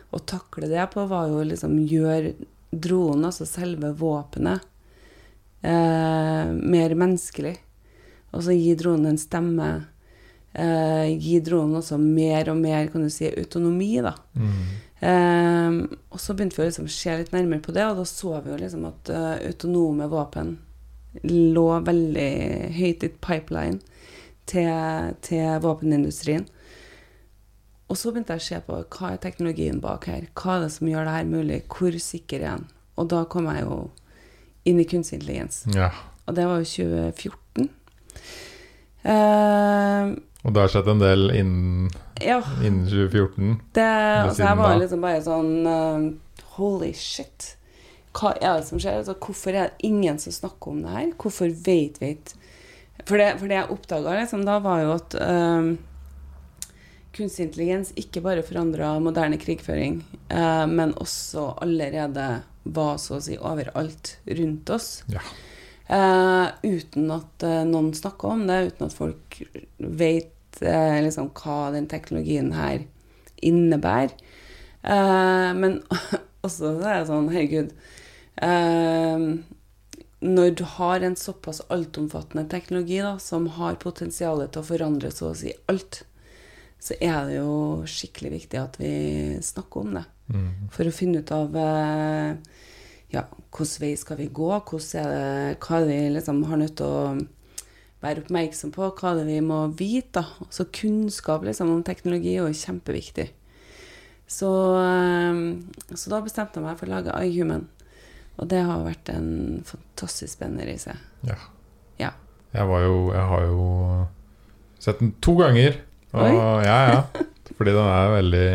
å 0.08 0.22
takle 0.24 0.72
det 0.72 0.88
på, 0.94 1.04
var 1.04 1.28
jo 1.28 1.44
liksom 1.52 1.76
gjøre 1.84 2.32
dronen, 2.72 3.28
altså 3.28 3.44
selve 3.44 3.92
våpenet, 3.92 4.64
eh, 5.62 6.52
mer 6.52 6.94
menneskelig. 6.98 7.56
Og 8.34 8.44
så 8.44 8.56
gi 8.56 8.74
dronen 8.78 9.12
en 9.12 9.20
stemme. 9.20 9.68
Eh, 10.52 11.14
gi 11.20 11.38
dronen 11.44 11.78
også 11.80 11.98
mer 12.00 12.50
og 12.52 12.60
mer 12.60 12.90
kan 12.92 13.06
du 13.06 13.10
si, 13.12 13.28
autonomi. 13.30 13.94
da. 14.04 14.14
Mm. 14.34 14.60
Eh, 15.00 15.98
og 16.10 16.20
så 16.20 16.34
begynte 16.34 16.58
vi 16.58 16.64
å 16.64 16.70
liksom 16.70 16.88
se 16.92 17.16
litt 17.18 17.34
nærmere 17.34 17.64
på 17.64 17.74
det, 17.76 17.84
og 17.86 18.00
da 18.00 18.06
så 18.08 18.38
vi 18.40 18.52
jo 18.52 18.60
liksom 18.60 18.86
at 18.88 19.12
uh, 19.12 19.34
autonome 19.44 20.08
våpen 20.08 20.56
lå 21.24 21.68
veldig 21.84 22.30
høyt 22.76 23.04
i 23.04 23.10
pipeline 23.24 23.80
til, 24.48 25.12
til 25.24 25.60
våpenindustrien. 25.64 26.46
Og 27.86 27.98
så 27.98 28.10
begynte 28.10 28.34
jeg 28.34 28.42
å 28.42 28.46
se 28.46 28.62
på 28.66 28.78
hva 28.96 29.12
er 29.12 29.20
teknologien 29.22 29.78
bak 29.82 30.08
her. 30.10 30.26
Hva 30.34 30.56
er 30.56 30.66
det 30.66 30.72
som 30.74 30.88
gjør 30.90 31.06
det 31.06 31.14
her 31.14 31.28
mulig? 31.30 31.60
Hvor 31.70 31.98
sikker 32.02 32.42
er 32.42 32.56
den? 32.56 32.66
Og 32.98 33.08
da 33.12 33.22
kom 33.30 33.46
jeg 33.52 33.62
jo 33.62 33.78
inn 34.66 34.80
i 34.82 34.86
kunstig 34.88 35.20
intelligens. 35.20 35.62
Ja. 35.74 35.90
Og 36.26 36.34
det 36.36 36.46
var 36.48 36.62
jo 36.62 36.68
2014. 36.68 37.68
Uh, 39.06 40.16
Og 40.42 40.54
det 40.54 40.62
har 40.62 40.72
skjedd 40.72 40.88
en 40.90 41.02
del 41.02 41.28
innen, 41.30 41.90
ja, 42.22 42.40
innen 42.58 42.88
2014. 42.90 43.52
det, 43.76 43.84
altså 43.86 44.42
jeg 44.42 44.58
var 44.58 44.72
da? 44.72 44.80
liksom 44.80 45.04
bare 45.04 45.20
sånn 45.22 45.52
uh, 45.66 46.08
Holy 46.56 46.90
shit. 46.96 47.52
Hva 48.16 48.32
er 48.40 48.60
det 48.62 48.66
som 48.70 48.80
skjer? 48.80 49.02
Altså, 49.02 49.14
hvorfor 49.20 49.52
er 49.52 49.68
det 49.68 49.86
ingen 49.86 50.18
som 50.18 50.34
snakker 50.34 50.72
om 50.72 50.82
det 50.82 50.94
her? 50.94 51.10
Hvorfor 51.20 51.52
vet 51.52 52.00
vi 52.00 52.14
ikke 52.14 52.38
For 53.04 53.20
det, 53.20 53.26
for 53.36 53.50
det 53.50 53.58
jeg 53.58 53.74
oppdaga 53.74 54.14
liksom, 54.22 54.46
da, 54.48 54.56
var 54.64 54.80
jo 54.80 54.94
at 54.94 55.16
eh, 55.20 55.68
kunstig 57.16 57.48
intelligens 57.48 57.92
ikke 57.98 58.22
bare 58.24 58.44
forandra 58.46 58.94
moderne 59.02 59.38
krigføring, 59.40 60.00
eh, 60.28 60.66
men 60.68 60.94
også 61.00 61.48
allerede 61.64 62.28
var 62.62 62.96
så 63.00 63.18
å 63.18 63.24
si 63.24 63.36
overalt 63.38 64.16
rundt 64.26 64.70
oss. 64.74 64.90
Ja. 65.12 65.22
Eh, 65.86 66.46
uten 66.66 67.10
at 67.14 67.44
eh, 67.46 67.62
noen 67.68 67.92
snakker 67.94 68.34
om 68.34 68.46
det, 68.48 68.58
uten 68.72 68.88
at 68.88 68.96
folk 68.96 69.40
vet 69.78 70.60
eh, 70.60 70.98
liksom, 71.06 71.30
hva 71.38 71.70
den 71.74 71.86
teknologien 71.90 72.50
her 72.56 72.82
innebærer. 73.44 74.16
Eh, 74.82 75.52
men 75.58 75.80
også 76.46 76.76
så 76.80 76.88
er 76.88 76.98
det 77.00 77.06
sånn, 77.08 77.30
herregud 77.32 77.72
eh, 78.38 79.22
Når 80.22 80.52
du 80.58 80.62
har 80.76 81.02
en 81.02 81.16
såpass 81.18 81.62
altomfattende 81.74 82.46
teknologi 82.50 83.00
da, 83.02 83.16
som 83.22 83.48
har 83.56 83.80
potensial 83.82 84.44
til 84.46 84.62
å 84.62 84.68
forandre 84.68 85.10
så 85.14 85.32
å 85.32 85.38
si 85.38 85.54
alt, 85.70 86.04
så 86.86 86.94
er 87.02 87.16
det 87.26 87.38
jo 87.40 87.52
skikkelig 87.90 88.30
viktig 88.36 88.58
at 88.60 88.76
vi 88.78 88.92
snakker 89.42 89.82
om 89.82 89.96
det. 89.96 90.04
Mm. 90.30 90.50
For 90.74 90.86
å 90.86 90.94
finne 90.94 91.22
ut 91.22 91.32
av 91.34 91.56
eh, 91.58 92.36
ja, 93.14 93.24
hvilken 93.26 93.82
vei 93.82 93.94
skal 93.98 94.20
vi 94.20 94.28
gå, 94.34 94.50
er 94.54 95.08
det, 95.10 95.56
hva 95.62 95.80
er 95.80 95.86
det 95.86 95.88
vi 95.90 96.12
liksom 96.14 96.44
har 96.46 96.60
nødt 96.60 96.76
til 96.78 96.86
å 96.86 97.16
være 98.04 98.22
oppmerksom 98.22 98.74
på, 98.74 98.90
hva 99.00 99.12
er 99.12 99.22
det 99.22 99.26
vi 99.32 99.40
må 99.42 99.64
vite. 99.74 100.20
da. 100.20 100.46
Så 100.54 100.68
kunnskap 100.70 101.46
liksom, 101.46 101.72
om 101.74 101.82
teknologi 101.86 102.36
er 102.36 102.44
jo 102.44 102.60
kjempeviktig. 102.62 103.30
Så, 104.30 104.50
eh, 104.82 105.42
så 105.94 106.12
da 106.12 106.22
bestemte 106.22 106.60
jeg 106.60 106.68
meg 106.68 106.78
for 106.78 106.86
å 106.86 106.94
lage 106.94 107.18
iHuman. 107.26 107.66
Og 108.36 108.50
det 108.52 108.62
har 108.68 108.84
vært 108.84 109.10
en 109.10 109.64
fantastisk 109.66 110.36
spennende 110.36 110.68
reise. 110.68 110.94
Ja. 111.26 111.38
Ja. 111.98 112.12
Jeg 112.52 112.68
var 112.68 112.82
jo 112.84 112.96
Jeg 113.12 113.26
har 113.32 113.42
jo 113.48 113.62
sett 114.78 115.00
den 115.00 115.14
to 115.24 115.34
ganger. 115.40 115.80
Og 116.16 116.64
ja, 116.66 116.78
ja. 116.92 117.26
Fordi 117.56 117.72
den 117.72 117.88
er 117.88 118.14
veldig 118.14 118.48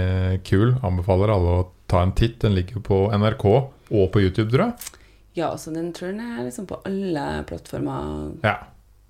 kul. 0.47 0.73
Anbefaler 0.85 1.33
alle 1.33 1.53
å 1.61 1.69
ta 1.89 2.03
en 2.05 2.13
titt. 2.17 2.39
Den 2.43 2.55
ligger 2.57 2.83
på 2.85 3.03
NRK 3.13 3.45
og 3.51 4.11
på 4.13 4.21
YouTube, 4.23 4.51
tror 4.53 4.67
jeg. 4.67 4.97
Ja, 5.39 5.53
så 5.57 5.71
den 5.73 5.93
tror 5.95 6.11
jeg 6.11 6.19
er 6.19 6.43
liksom 6.43 6.67
på 6.69 6.81
alle 6.87 7.25
plattformer 7.47 8.35
Ja. 8.43 8.57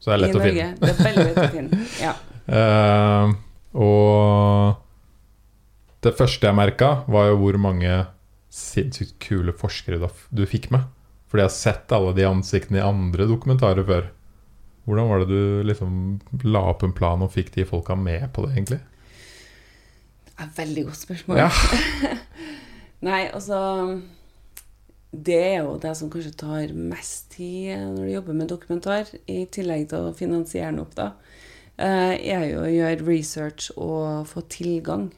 Så 0.01 0.09
det 0.09 0.15
er 0.15 0.21
lett 0.23 0.37
å 0.37 0.41
finne. 0.41 0.69
Det 0.79 0.89
er 0.89 1.03
veldig 1.05 1.25
lett 1.27 1.43
å 1.43 1.51
finne. 1.55 1.81
Ja. 2.07 2.13
Uh, 2.51 3.25
og 3.77 4.79
det 6.01 6.15
første 6.17 6.49
jeg 6.49 6.57
merka, 6.57 7.03
var 7.11 7.29
jo 7.29 7.37
hvor 7.43 7.57
mange 7.61 7.99
sinnssykt 8.51 9.19
kule 9.21 9.53
forskere 9.55 10.09
du 10.33 10.43
fikk 10.49 10.71
med. 10.73 10.87
Fordi 11.29 11.45
jeg 11.45 11.49
har 11.51 11.55
sett 11.55 11.93
alle 11.95 12.15
de 12.17 12.25
ansiktene 12.27 12.81
i 12.81 12.83
andre 12.83 13.27
dokumentarer 13.29 13.85
før. 13.87 14.09
Hvordan 14.85 15.09
var 15.09 15.21
det 15.21 15.27
du 15.29 15.67
liksom 15.67 15.99
la 16.43 16.63
opp 16.71 16.83
en 16.83 16.95
plan 16.95 17.21
og 17.21 17.33
fikk 17.35 17.53
de 17.55 17.67
folka 17.69 17.95
med 17.95 18.25
på 18.33 18.45
det, 18.45 18.55
egentlig? 18.55 18.79
Det 20.25 20.33
er 20.37 20.47
et 20.47 20.57
veldig 20.57 20.85
godt 20.87 21.01
spørsmål. 21.03 21.37
Ja. 21.37 21.49
Nei, 23.07 23.21
altså 23.33 23.59
Det 25.11 25.37
er 25.37 25.63
jo 25.63 25.77
det 25.81 25.91
som 25.97 26.09
kanskje 26.09 26.33
tar 26.39 26.73
mest 26.73 27.33
tid 27.35 27.75
når 27.77 28.03
du 28.05 28.11
jobber 28.13 28.37
med 28.37 28.49
dokumentar, 28.49 29.09
i 29.27 29.43
tillegg 29.51 29.89
til 29.91 30.07
å 30.07 30.15
finansiere 30.17 30.71
den 30.71 30.81
opp, 30.85 30.93
da, 30.95 31.11
eh, 31.75 32.15
er 32.31 32.45
jo 32.47 32.61
å 32.63 32.69
gjøre 32.71 33.07
research 33.09 33.73
og 33.75 34.29
få 34.31 34.45
tilgang. 34.49 35.09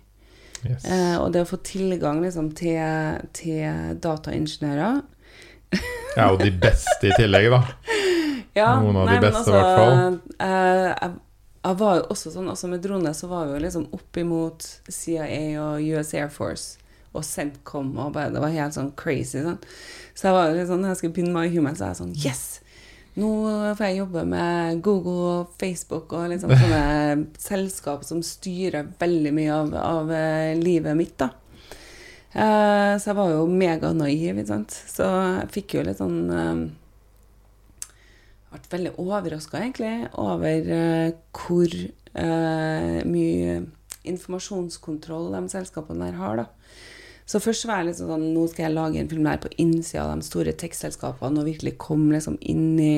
Yes. 0.63 0.87
Eh, 0.87 1.17
og 1.19 1.31
det 1.35 1.43
å 1.43 1.49
få 1.51 1.59
tilgang 1.61 2.23
liksom, 2.23 2.51
til, 2.57 3.21
til 3.37 3.99
dataingeniører 4.01 5.03
Ja, 6.17 6.27
og 6.29 6.39
de 6.43 6.51
beste 6.51 7.09
i 7.09 7.15
tillegg, 7.17 7.49
da. 7.53 7.63
Ja, 8.53 8.75
Noen 8.77 8.99
av 9.01 9.07
nei, 9.09 9.15
de 9.17 9.25
beste, 9.31 9.49
i 9.49 9.53
hvert 9.55 9.79
fall. 9.79 10.17
eh, 10.45 10.89
jeg, 10.91 11.13
jeg 11.65 11.77
var 11.79 11.95
jo 11.97 12.03
også 12.13 12.33
sånn, 12.35 12.49
altså 12.51 12.67
med 12.69 12.83
drone 12.83 13.13
så 13.17 13.25
var 13.31 13.47
vi 13.49 13.55
jo 13.55 13.61
liksom 13.63 13.87
oppimot 13.97 14.67
CIA 14.93 15.39
og 15.57 15.81
US 15.89 16.11
Air 16.13 16.29
Force 16.29 16.77
og 17.17 17.25
Centcom 17.25 17.89
og 17.97 18.11
bare, 18.13 18.29
det 18.33 18.43
var 18.43 18.53
helt 18.53 18.77
sånn 18.77 18.91
crazy. 18.99 19.41
Sånn. 19.41 19.57
Så 20.13 20.27
jeg 20.29 20.35
var 20.37 20.51
jo 20.51 20.59
litt 20.59 20.69
sånn, 20.69 20.83
når 20.85 20.93
jeg 20.93 21.01
skulle 21.01 21.15
begynne 21.17 21.33
med 21.33 21.49
Human, 21.55 21.77
så 21.79 21.87
er 21.87 21.95
jeg 21.95 22.01
sånn 22.03 22.13
Yes! 22.21 22.43
Nå 23.17 23.29
får 23.77 23.85
jeg 23.87 23.99
jobbe 24.03 24.23
med 24.25 24.79
Google 24.85 25.25
og 25.33 25.51
Facebook 25.61 26.13
og 26.17 26.29
liksom 26.31 26.53
sånne 26.53 26.85
selskap 27.49 28.05
som 28.05 28.21
styrer 28.25 28.87
veldig 29.01 29.33
mye 29.37 29.53
av, 29.53 29.73
av 29.81 30.13
eh, 30.13 30.53
livet 30.61 30.97
mitt, 30.97 31.17
da. 31.21 31.29
Eh, 32.33 32.93
så 32.97 33.11
jeg 33.11 33.17
var 33.17 33.33
jo 33.33 33.43
meganaiv, 33.49 34.39
ikke 34.39 34.49
sant. 34.49 34.73
Så 34.89 35.05
jeg 35.05 35.51
fikk 35.53 35.77
jo 35.77 35.85
litt 35.85 36.01
sånn 36.01 36.21
eh, 36.33 36.63
Ble 38.53 38.61
veldig 38.69 38.93
overraska, 39.01 39.57
egentlig, 39.57 40.09
over 40.21 40.67
uh, 40.69 41.07
hvor 41.33 41.71
mye 42.13 43.55
informasjonskontroll 44.05 45.31
de 45.33 45.39
selskapene 45.49 46.11
der 46.11 46.19
har, 46.19 46.43
da. 46.43 46.45
Så 47.25 47.41
først 47.41 47.65
var 47.65 47.81
jeg 47.81 47.87
liksom 47.87 48.11
sånn 48.11 48.27
Nå 48.35 48.43
skal 48.51 48.67
jeg 48.67 48.75
lage 48.75 49.01
en 49.01 49.09
film 49.09 49.25
der 49.25 49.41
på 49.41 49.49
innsida 49.57 50.03
av 50.03 50.13
de 50.13 50.27
store 50.27 50.53
tekstselskapene 50.59 51.41
og 51.41 51.49
virkelig 51.49 51.79
komme 51.81 52.13
liksom 52.13 52.37
inn 52.41 52.77
i 52.77 52.95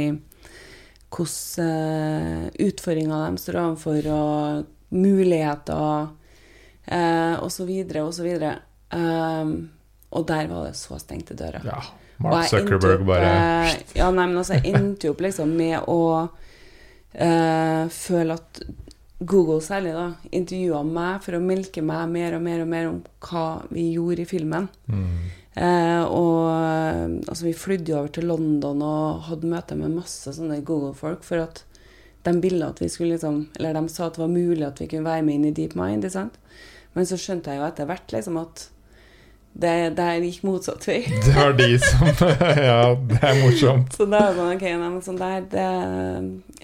hvilke 1.15 1.63
uh, 1.63 2.47
utfordringer 2.65 3.29
de 3.29 3.39
står 3.39 3.61
overfor, 3.61 4.11
og 4.11 4.95
muligheter, 4.95 6.09
uh, 6.91 7.47
så 7.47 7.67
Um, 8.93 9.53
og 10.15 10.27
der 10.29 10.49
var 10.51 10.67
det 10.67 10.75
så 10.79 10.99
stengte 11.01 11.37
dører. 11.37 11.65
Ja. 11.65 11.81
Mark 12.23 12.47
Zuckerberg 12.47 13.01
opp, 13.01 13.09
bare 13.09 13.31
uh, 13.35 13.71
Ja, 13.97 14.07
nei, 14.07 14.23
men 14.29 14.37
altså, 14.39 14.55
jeg 14.55 14.71
endte 14.77 15.09
opp 15.11 15.19
liksom 15.25 15.51
med 15.57 15.81
å 15.91 15.99
uh, 16.23 17.83
føle 17.91 18.37
at 18.37 18.61
Google 19.25 19.61
særlig 19.63 19.95
da, 19.95 20.09
intervjua 20.35 20.81
meg 20.87 21.23
for 21.23 21.37
å 21.37 21.43
melke 21.43 21.83
meg 21.83 22.07
mer 22.11 22.37
og 22.37 22.45
mer 22.45 22.63
og 22.63 22.69
mer 22.71 22.87
om 22.91 23.01
hva 23.23 23.47
vi 23.71 23.89
gjorde 23.95 24.23
i 24.23 24.29
filmen. 24.29 24.69
mm. 24.91 25.41
Eh, 25.55 26.03
og 26.03 26.49
altså, 27.29 27.45
vi 27.45 27.53
flydde 27.55 27.93
jo 27.93 27.99
over 28.01 28.11
til 28.11 28.27
London 28.27 28.81
og 28.83 29.21
hadde 29.29 29.47
møte 29.47 29.77
med 29.79 29.93
masse 29.95 30.33
sånne 30.35 30.59
Google-folk 30.67 31.23
for 31.23 31.45
at 31.45 31.61
de 32.27 32.33
ville 32.43 32.67
at 32.67 32.81
vi 32.81 32.89
skulle 32.89 33.15
liksom 33.15 33.37
Eller 33.55 33.77
de 33.77 33.85
sa 33.87 34.07
at 34.07 34.17
det 34.17 34.23
var 34.23 34.33
mulig 34.33 34.65
at 34.67 34.81
vi 34.81 34.89
kunne 34.91 35.07
være 35.07 35.23
med 35.23 35.37
inn 35.37 35.45
i 35.47 35.53
DeepMind. 35.55 36.03
ikke 36.03 36.17
sant? 36.17 36.35
Men 36.91 37.07
så 37.07 37.15
skjønte 37.15 37.53
jeg 37.53 37.61
jo 37.61 37.67
etter 37.69 37.87
hvert 37.87 38.11
liksom 38.11 38.41
at 38.41 38.65
det 39.55 40.03
er 40.03 40.23
gikk 40.25 40.43
motsatt 40.43 40.83
vei. 40.87 41.01
Det 41.25 41.33
var 41.35 41.53
de 41.55 41.71
som 41.79 42.07
Ja, 42.69 42.79
det 42.95 43.19
er 43.23 43.41
morsomt. 43.41 43.95
Så 43.95 44.07
da 44.11 44.27
er 44.29 44.39
man 44.39 44.55
Ok, 44.57 44.65
nei, 44.67 44.89
men 44.89 45.01
sånn 45.05 45.19
der, 45.21 45.45
det 45.51 45.67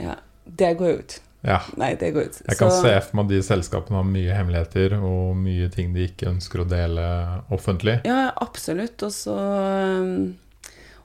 Ja, 0.01 0.17
det 0.45 0.73
går 0.79 0.97
ut. 0.99 1.21
Ja. 1.41 1.57
Nei, 1.79 1.95
det 1.97 2.11
går 2.13 2.27
ut. 2.29 2.41
Jeg 2.45 2.57
kan 2.59 2.69
Så- 2.71 2.81
se 2.83 2.93
for 3.01 3.17
meg 3.21 3.29
de 3.31 3.39
selskapene 3.41 3.97
har 3.97 4.05
mye 4.05 4.35
hemmeligheter 4.35 4.93
og 4.99 5.35
mye 5.39 5.69
ting 5.73 5.93
de 5.95 6.05
ikke 6.09 6.29
ønsker 6.29 6.61
å 6.61 6.67
dele 6.69 7.05
offentlig. 7.49 8.01
Ja, 8.05 8.31
absolutt. 8.41 9.01
Og 9.01 9.11
så 9.15 9.37
um, 9.37 10.35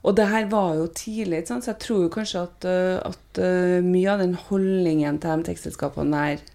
Og 0.03 0.15
det 0.15 0.27
her 0.29 0.45
var 0.47 0.75
jo 0.77 0.85
tidlig, 0.93 1.47
så 1.47 1.57
jeg 1.65 1.79
tror 1.79 2.09
kanskje 2.13 2.43
at, 2.45 2.67
uh, 2.69 3.09
at 3.09 3.39
uh, 3.41 3.81
mye 3.83 4.11
av 4.13 4.19
den 4.21 4.35
holdningen 4.35 5.17
til 5.19 5.41
de 5.41 5.49
tekstselskapene 5.49 6.11
der 6.13 6.45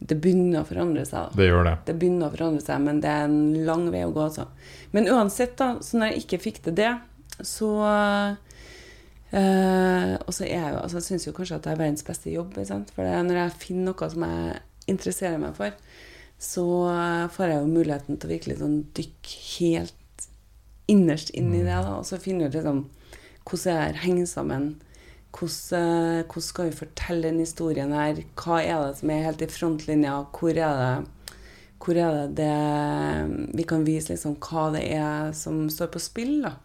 Det 0.00 0.16
begynner 0.16 0.62
å 0.62 0.68
forandre 0.68 1.04
seg. 1.04 1.34
Det 1.36 1.46
gjør 1.50 1.66
det. 1.68 1.74
Det 1.86 1.94
begynner 2.00 2.30
å 2.30 2.34
forandre 2.34 2.64
seg, 2.64 2.80
men 2.86 3.02
det 3.04 3.10
er 3.12 3.26
en 3.26 3.40
lang 3.68 3.84
vei 3.92 4.02
å 4.06 4.12
gå. 4.14 4.26
Altså. 4.30 4.46
Men 4.96 5.10
uansett, 5.12 5.58
da, 5.60 5.74
så 5.84 6.00
når 6.00 6.12
jeg 6.12 6.22
ikke 6.24 6.40
fikk 6.46 6.62
til 6.64 6.76
det, 6.78 6.92
så 7.46 7.68
eh, 9.32 10.16
Og 10.26 10.32
så 10.36 10.44
er 10.44 10.50
jeg 10.50 10.72
jo 10.74 10.80
altså, 10.82 10.98
Jeg 10.98 11.06
syns 11.06 11.24
jo 11.24 11.32
kanskje 11.32 11.56
at 11.56 11.64
det 11.64 11.70
er 11.72 11.78
verdens 11.80 12.04
beste 12.04 12.32
jobb. 12.32 12.56
For 12.56 13.04
når 13.04 13.38
jeg 13.42 13.58
finner 13.62 13.92
noe 13.92 14.10
som 14.12 14.26
jeg 14.26 14.58
interesserer 14.90 15.40
meg 15.40 15.56
for, 15.56 15.76
så 16.40 16.66
eh, 16.90 17.26
får 17.32 17.52
jeg 17.52 17.60
jo 17.60 17.72
muligheten 17.74 18.16
til 18.16 18.28
å 18.28 18.34
virkelig 18.34 18.60
sånn 18.62 18.78
dykke 18.96 19.40
helt 19.60 20.28
innerst 20.90 21.30
inn 21.36 21.52
i 21.54 21.62
det, 21.62 21.76
da, 21.76 22.00
og 22.00 22.06
så 22.08 22.18
finne 22.18 22.48
ut 22.48 22.56
liksom 22.56 22.86
hvordan 23.46 23.64
det 23.64 23.76
her 23.76 24.00
henger 24.04 24.26
sammen. 24.28 24.64
Hvordan, 25.30 26.24
hvordan 26.26 26.46
skal 26.46 26.70
vi 26.70 26.76
fortelle 26.76 27.28
den 27.28 27.38
historien 27.38 27.92
her? 27.94 28.22
Hva 28.38 28.60
er 28.62 28.88
det 28.88 28.98
som 29.00 29.12
er 29.14 29.26
helt 29.28 29.44
i 29.44 29.50
frontlinja? 29.50 30.16
Hvor 30.34 30.50
er 30.50 30.80
det, 30.80 31.36
hvor 31.80 31.96
er 31.96 32.16
det, 32.16 32.40
det 32.40 33.54
vi 33.56 33.64
kan 33.68 33.86
vise 33.86 34.12
liksom 34.12 34.36
hva 34.42 34.66
det 34.74 34.82
er 34.96 35.30
som 35.36 35.68
står 35.70 35.94
på 35.94 36.02
spill? 36.02 36.42
da? 36.44 36.56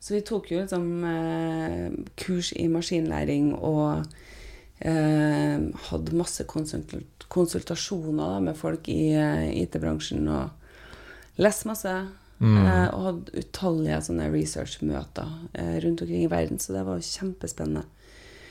Så 0.00 0.14
vi 0.16 0.22
tok 0.24 0.48
jo 0.48 0.62
liksom 0.62 1.04
eh, 1.04 1.90
kurs 2.16 2.54
i 2.56 2.64
maskinlæring 2.72 3.52
og 3.54 4.06
eh, 4.80 5.60
hadde 5.90 6.16
masse 6.16 6.46
konsultasjoner 6.48 8.22
da, 8.24 8.38
med 8.40 8.56
folk 8.56 8.88
i 8.88 9.12
eh, 9.12 9.50
IT-bransjen. 9.60 10.24
Og 10.32 11.42
leste 11.44 11.68
masse. 11.68 11.94
Mm. 12.40 12.60
Eh, 12.64 12.86
og 12.96 13.06
hadde 13.06 13.42
utallige 13.42 14.00
sånne 14.06 14.30
researchmøter 14.32 15.32
eh, 15.52 15.76
rundt 15.84 16.04
omkring 16.04 16.24
i 16.24 16.30
verden. 16.32 16.60
Så 16.60 16.72
det 16.72 16.84
var 16.86 16.98
jo 16.98 17.08
kjempespennende. 17.08 17.84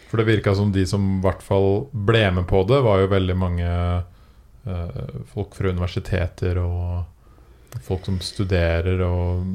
For 0.10 0.22
det 0.22 0.30
virka 0.30 0.56
som 0.58 0.72
de 0.74 0.86
som 0.90 1.06
i 1.18 1.22
hvert 1.24 1.42
fall 1.46 1.88
ble 1.92 2.24
med 2.38 2.48
på 2.50 2.64
det, 2.70 2.82
var 2.86 3.02
jo 3.02 3.12
veldig 3.12 3.38
mange 3.38 3.70
eh, 3.70 5.16
folk 5.34 5.58
fra 5.58 5.74
universiteter 5.74 6.62
og 6.62 7.80
folk 7.86 8.06
som 8.08 8.18
studerer 8.22 9.02
og 9.06 9.46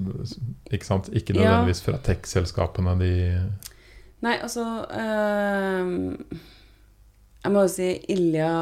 Ikke 0.70 0.86
sant? 0.86 1.10
Ikke 1.10 1.34
nødvendigvis 1.34 1.82
fra 1.82 1.98
tech-selskapene, 1.98 2.94
de 3.00 3.14
Nei, 4.24 4.36
altså 4.38 4.62
ehm, 4.94 6.14
Jeg 7.42 7.52
må 7.52 7.64
jo 7.66 7.72
si 7.72 7.88
Ilja 8.14 8.52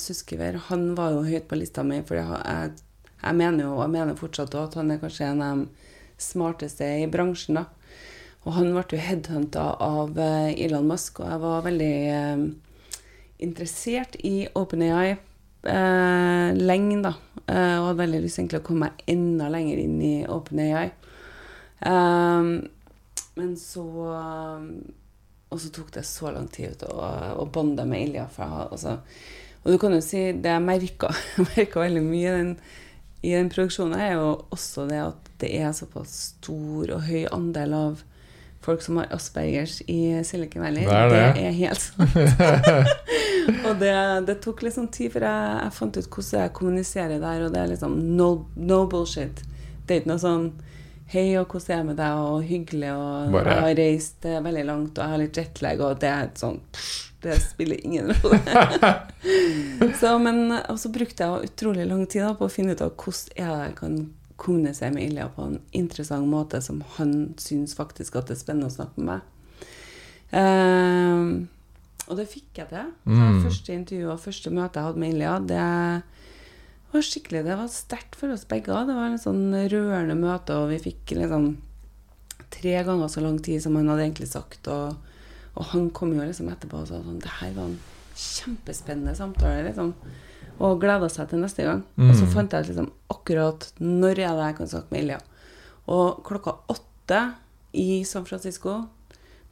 Suskever, 0.00 0.56
han 0.70 0.94
var 0.98 1.12
jo 1.14 1.26
høyt 1.28 1.46
på 1.50 1.58
lista 1.60 1.84
mi, 1.86 2.00
for 2.06 2.18
jeg, 2.18 2.72
jeg, 3.24 3.36
mener 3.40 3.64
jo, 3.64 3.78
jeg 3.80 3.92
mener 3.94 4.18
fortsatt 4.18 4.54
at 4.60 4.76
han 4.78 4.92
er 4.92 5.00
kanskje 5.02 5.30
en 5.30 5.42
av 5.44 5.62
de 5.64 5.68
smarteste 6.20 6.86
i 7.02 7.08
bransjen, 7.10 7.58
da. 7.60 7.66
Og 8.44 8.52
han 8.58 8.74
ble 8.74 8.84
jo 8.92 9.00
headhunta 9.00 9.64
av 9.80 10.18
eh, 10.20 10.52
Elon 10.66 10.88
Musk, 10.88 11.22
og 11.22 11.30
jeg 11.32 11.40
var 11.40 11.64
veldig 11.64 11.94
eh, 12.12 12.42
interessert 13.46 14.18
i 14.20 14.34
OpenAI 14.52 15.14
eh, 15.14 16.50
lenge, 16.58 17.00
da. 17.06 17.14
Eh, 17.46 17.76
og 17.78 17.88
hadde 17.88 18.02
veldig 18.02 18.20
lyst 18.26 18.40
egentlig 18.40 18.60
å 18.60 18.66
komme 18.66 18.90
meg 18.90 19.08
enda 19.14 19.48
lenger 19.52 19.80
inn 19.80 19.96
i 20.04 20.14
OpenAI. 20.28 20.86
Eh, 21.88 22.52
men 23.34 23.56
så 23.58 23.82
Og 25.54 25.60
så 25.60 25.70
tok 25.70 25.90
det 25.94 26.02
så 26.06 26.30
lang 26.34 26.46
tid 26.50 26.82
å, 26.86 26.94
å 27.38 27.44
bonde 27.46 27.84
med 27.86 28.08
Ilja. 28.08 28.24
Altså, 28.42 28.96
og 29.62 29.68
du 29.70 29.78
kan 29.78 29.94
jo 29.94 30.00
si 30.02 30.32
det 30.34 30.50
jeg 30.50 30.64
merka, 30.64 31.12
veldig 31.84 32.02
mye 32.02 32.32
den, 32.34 32.56
i 33.24 33.32
den 33.34 33.48
produksjonen, 33.52 33.96
er 34.00 34.16
jo 34.18 34.26
også 34.54 34.84
det 34.90 34.98
at 35.00 35.30
det 35.40 35.50
er 35.58 35.72
såpass 35.76 36.12
stor 36.34 36.92
og 36.98 37.06
høy 37.08 37.24
andel 37.34 37.72
av 37.76 38.02
folk 38.64 38.80
som 38.84 38.96
har 39.00 39.10
aspergers 39.12 39.78
i 39.92 39.98
Silicon 40.24 40.62
Valley. 40.64 40.84
Det 40.88 40.94
er 40.96 41.10
det. 41.12 41.42
er 41.44 41.56
helt 41.58 41.82
sant. 41.84 43.64
og 43.68 43.74
det, 43.80 43.94
det 44.28 44.38
tok 44.44 44.62
litt 44.64 44.76
sånn 44.76 44.88
tid 44.94 45.12
før 45.12 45.26
jeg, 45.28 45.56
jeg 45.66 45.74
fant 45.78 45.98
ut 45.98 46.08
hvordan 46.08 46.44
jeg 46.46 46.54
kommuniserer 46.60 47.20
der, 47.20 47.42
og 47.44 47.52
det 47.52 47.60
er 47.60 47.72
liksom 47.74 47.98
no, 48.16 48.28
no 48.56 48.78
bullshit. 48.90 49.42
Det 49.84 49.96
er 49.98 50.00
ikke 50.04 50.14
noe 50.14 50.22
sånn 50.24 50.46
Hei, 51.12 51.26
og 51.36 51.52
hvordan 51.52 51.74
er 51.74 51.82
det 51.82 51.86
med 51.90 51.98
deg, 52.00 52.20
og 52.24 52.46
hyggelig, 52.48 52.88
og 52.96 53.34
Bare- 53.34 53.52
jeg 53.52 53.64
har 53.66 53.74
reist 53.78 54.24
eh, 54.26 54.38
veldig 54.42 54.62
langt, 54.64 54.96
og 54.96 55.02
jeg 55.04 55.12
har 55.12 55.20
litt 55.20 55.36
jetlag, 55.38 55.82
og 55.84 55.98
det 56.00 56.08
er 56.08 56.30
et 56.30 56.40
sånn 56.40 56.56
pff, 56.72 56.94
Det 57.24 57.38
spiller 57.40 57.80
ingen 57.80 58.12
rolle. 58.12 58.58
så, 60.00 60.14
men, 60.20 60.42
og 60.52 60.76
så 60.80 60.90
brukte 60.92 61.24
jeg 61.24 61.48
utrolig 61.48 61.88
lang 61.88 62.04
tid 62.04 62.26
da, 62.26 62.34
på 62.36 62.48
å 62.48 62.52
finne 62.52 62.76
ut 62.76 62.84
av 62.84 62.92
hvordan 63.00 63.40
jeg 63.40 63.74
kan 63.80 63.98
kommunisere 64.36 64.92
med 64.92 65.06
Ilja 65.08 65.28
på 65.32 65.46
en 65.46 65.60
interessant 65.72 66.26
måte 66.28 66.58
som 66.62 66.82
han 66.96 67.34
syns 67.40 67.76
faktisk 67.78 68.16
at 68.18 68.28
det 68.28 68.36
er 68.36 68.42
spennende 68.42 68.68
å 68.68 68.74
snakke 68.74 69.00
med 69.00 69.12
meg. 69.14 69.30
Uh, 70.34 71.46
og 72.10 72.18
det 72.18 72.26
fikk 72.28 72.58
jeg 72.60 72.68
til. 72.72 72.90
Mm. 73.08 73.44
Første 73.46 73.76
intervju 73.78 74.10
og 74.12 74.20
første 74.20 74.52
møte 74.52 74.80
jeg 74.80 74.88
hadde 74.90 75.00
med 75.00 75.14
Ilja, 75.14 75.36
det 75.48 75.68
var 76.94 77.06
skikkelig, 77.08 77.44
det 77.46 77.58
var 77.58 77.70
sterkt 77.72 78.18
for 78.18 78.34
oss 78.34 78.44
begge. 78.50 78.82
Det 78.88 78.96
var 78.96 79.08
en 79.08 79.22
sånn 79.22 79.46
rørende 79.72 80.16
møte, 80.18 80.58
og 80.60 80.74
vi 80.74 80.82
fikk 80.90 81.16
liksom 81.16 81.54
tre 82.54 82.76
ganger 82.86 83.10
så 83.10 83.22
lang 83.24 83.40
tid 83.42 83.62
som 83.62 83.78
han 83.78 83.88
hadde 83.90 84.04
egentlig 84.06 84.30
sagt. 84.30 84.68
Og, 84.70 85.13
og 85.56 85.64
han 85.72 85.90
kom 85.90 86.12
jo 86.16 86.22
liksom 86.24 86.48
etterpå 86.50 86.80
og 86.82 86.88
sa 86.88 86.98
sånn 87.02 87.20
Det 87.22 87.30
her 87.40 87.52
var 87.54 87.64
en 87.70 87.78
kjempespennende 88.16 89.14
samtale, 89.16 89.62
liksom. 89.68 89.92
Og 90.62 90.80
gleda 90.82 91.08
seg 91.10 91.28
til 91.30 91.40
neste 91.42 91.64
gang. 91.66 91.82
Og 91.98 92.14
så 92.14 92.24
Mm. 92.26 92.32
fant 92.34 92.50
jeg 92.52 92.64
ut 92.64 92.68
liksom 92.68 92.90
akkurat 93.10 93.72
når 93.80 94.10
er 94.18 94.34
det 94.34 94.44
jeg 94.46 94.56
kan 94.56 94.66
snakke 94.68 94.90
med 94.92 95.00
Ilja. 95.02 95.20
Og 95.88 96.22
klokka 96.24 96.56
åtte 96.68 97.34
i 97.74 98.04
San 98.04 98.24
Francisco 98.24 98.88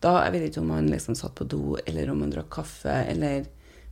da, 0.01 0.25
Jeg 0.25 0.33
vet 0.33 0.43
ikke 0.51 0.61
om 0.63 0.71
han 0.71 0.89
liksom 0.91 1.15
satt 1.15 1.35
på 1.35 1.47
do, 1.47 1.77
eller 1.87 2.11
om 2.11 2.21
han 2.21 2.31
drakk 2.33 2.51
kaffe, 2.51 2.91
eller 3.09 3.47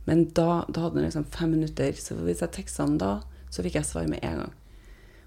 Men 0.07 0.25
da, 0.33 0.65
da 0.69 0.81
hadde 0.81 0.95
han 0.95 1.03
liksom 1.05 1.25
fem 1.25 1.51
minutter. 1.51 1.91
Så 1.93 2.15
hvis 2.15 2.39
jeg 2.41 2.51
teksta 2.51 2.83
han 2.83 2.97
da, 2.97 3.21
så 3.51 3.61
fikk 3.61 3.73
jeg 3.75 3.85
svar 3.85 4.07
med 4.09 4.19
en 4.23 4.37
gang. 4.39 4.51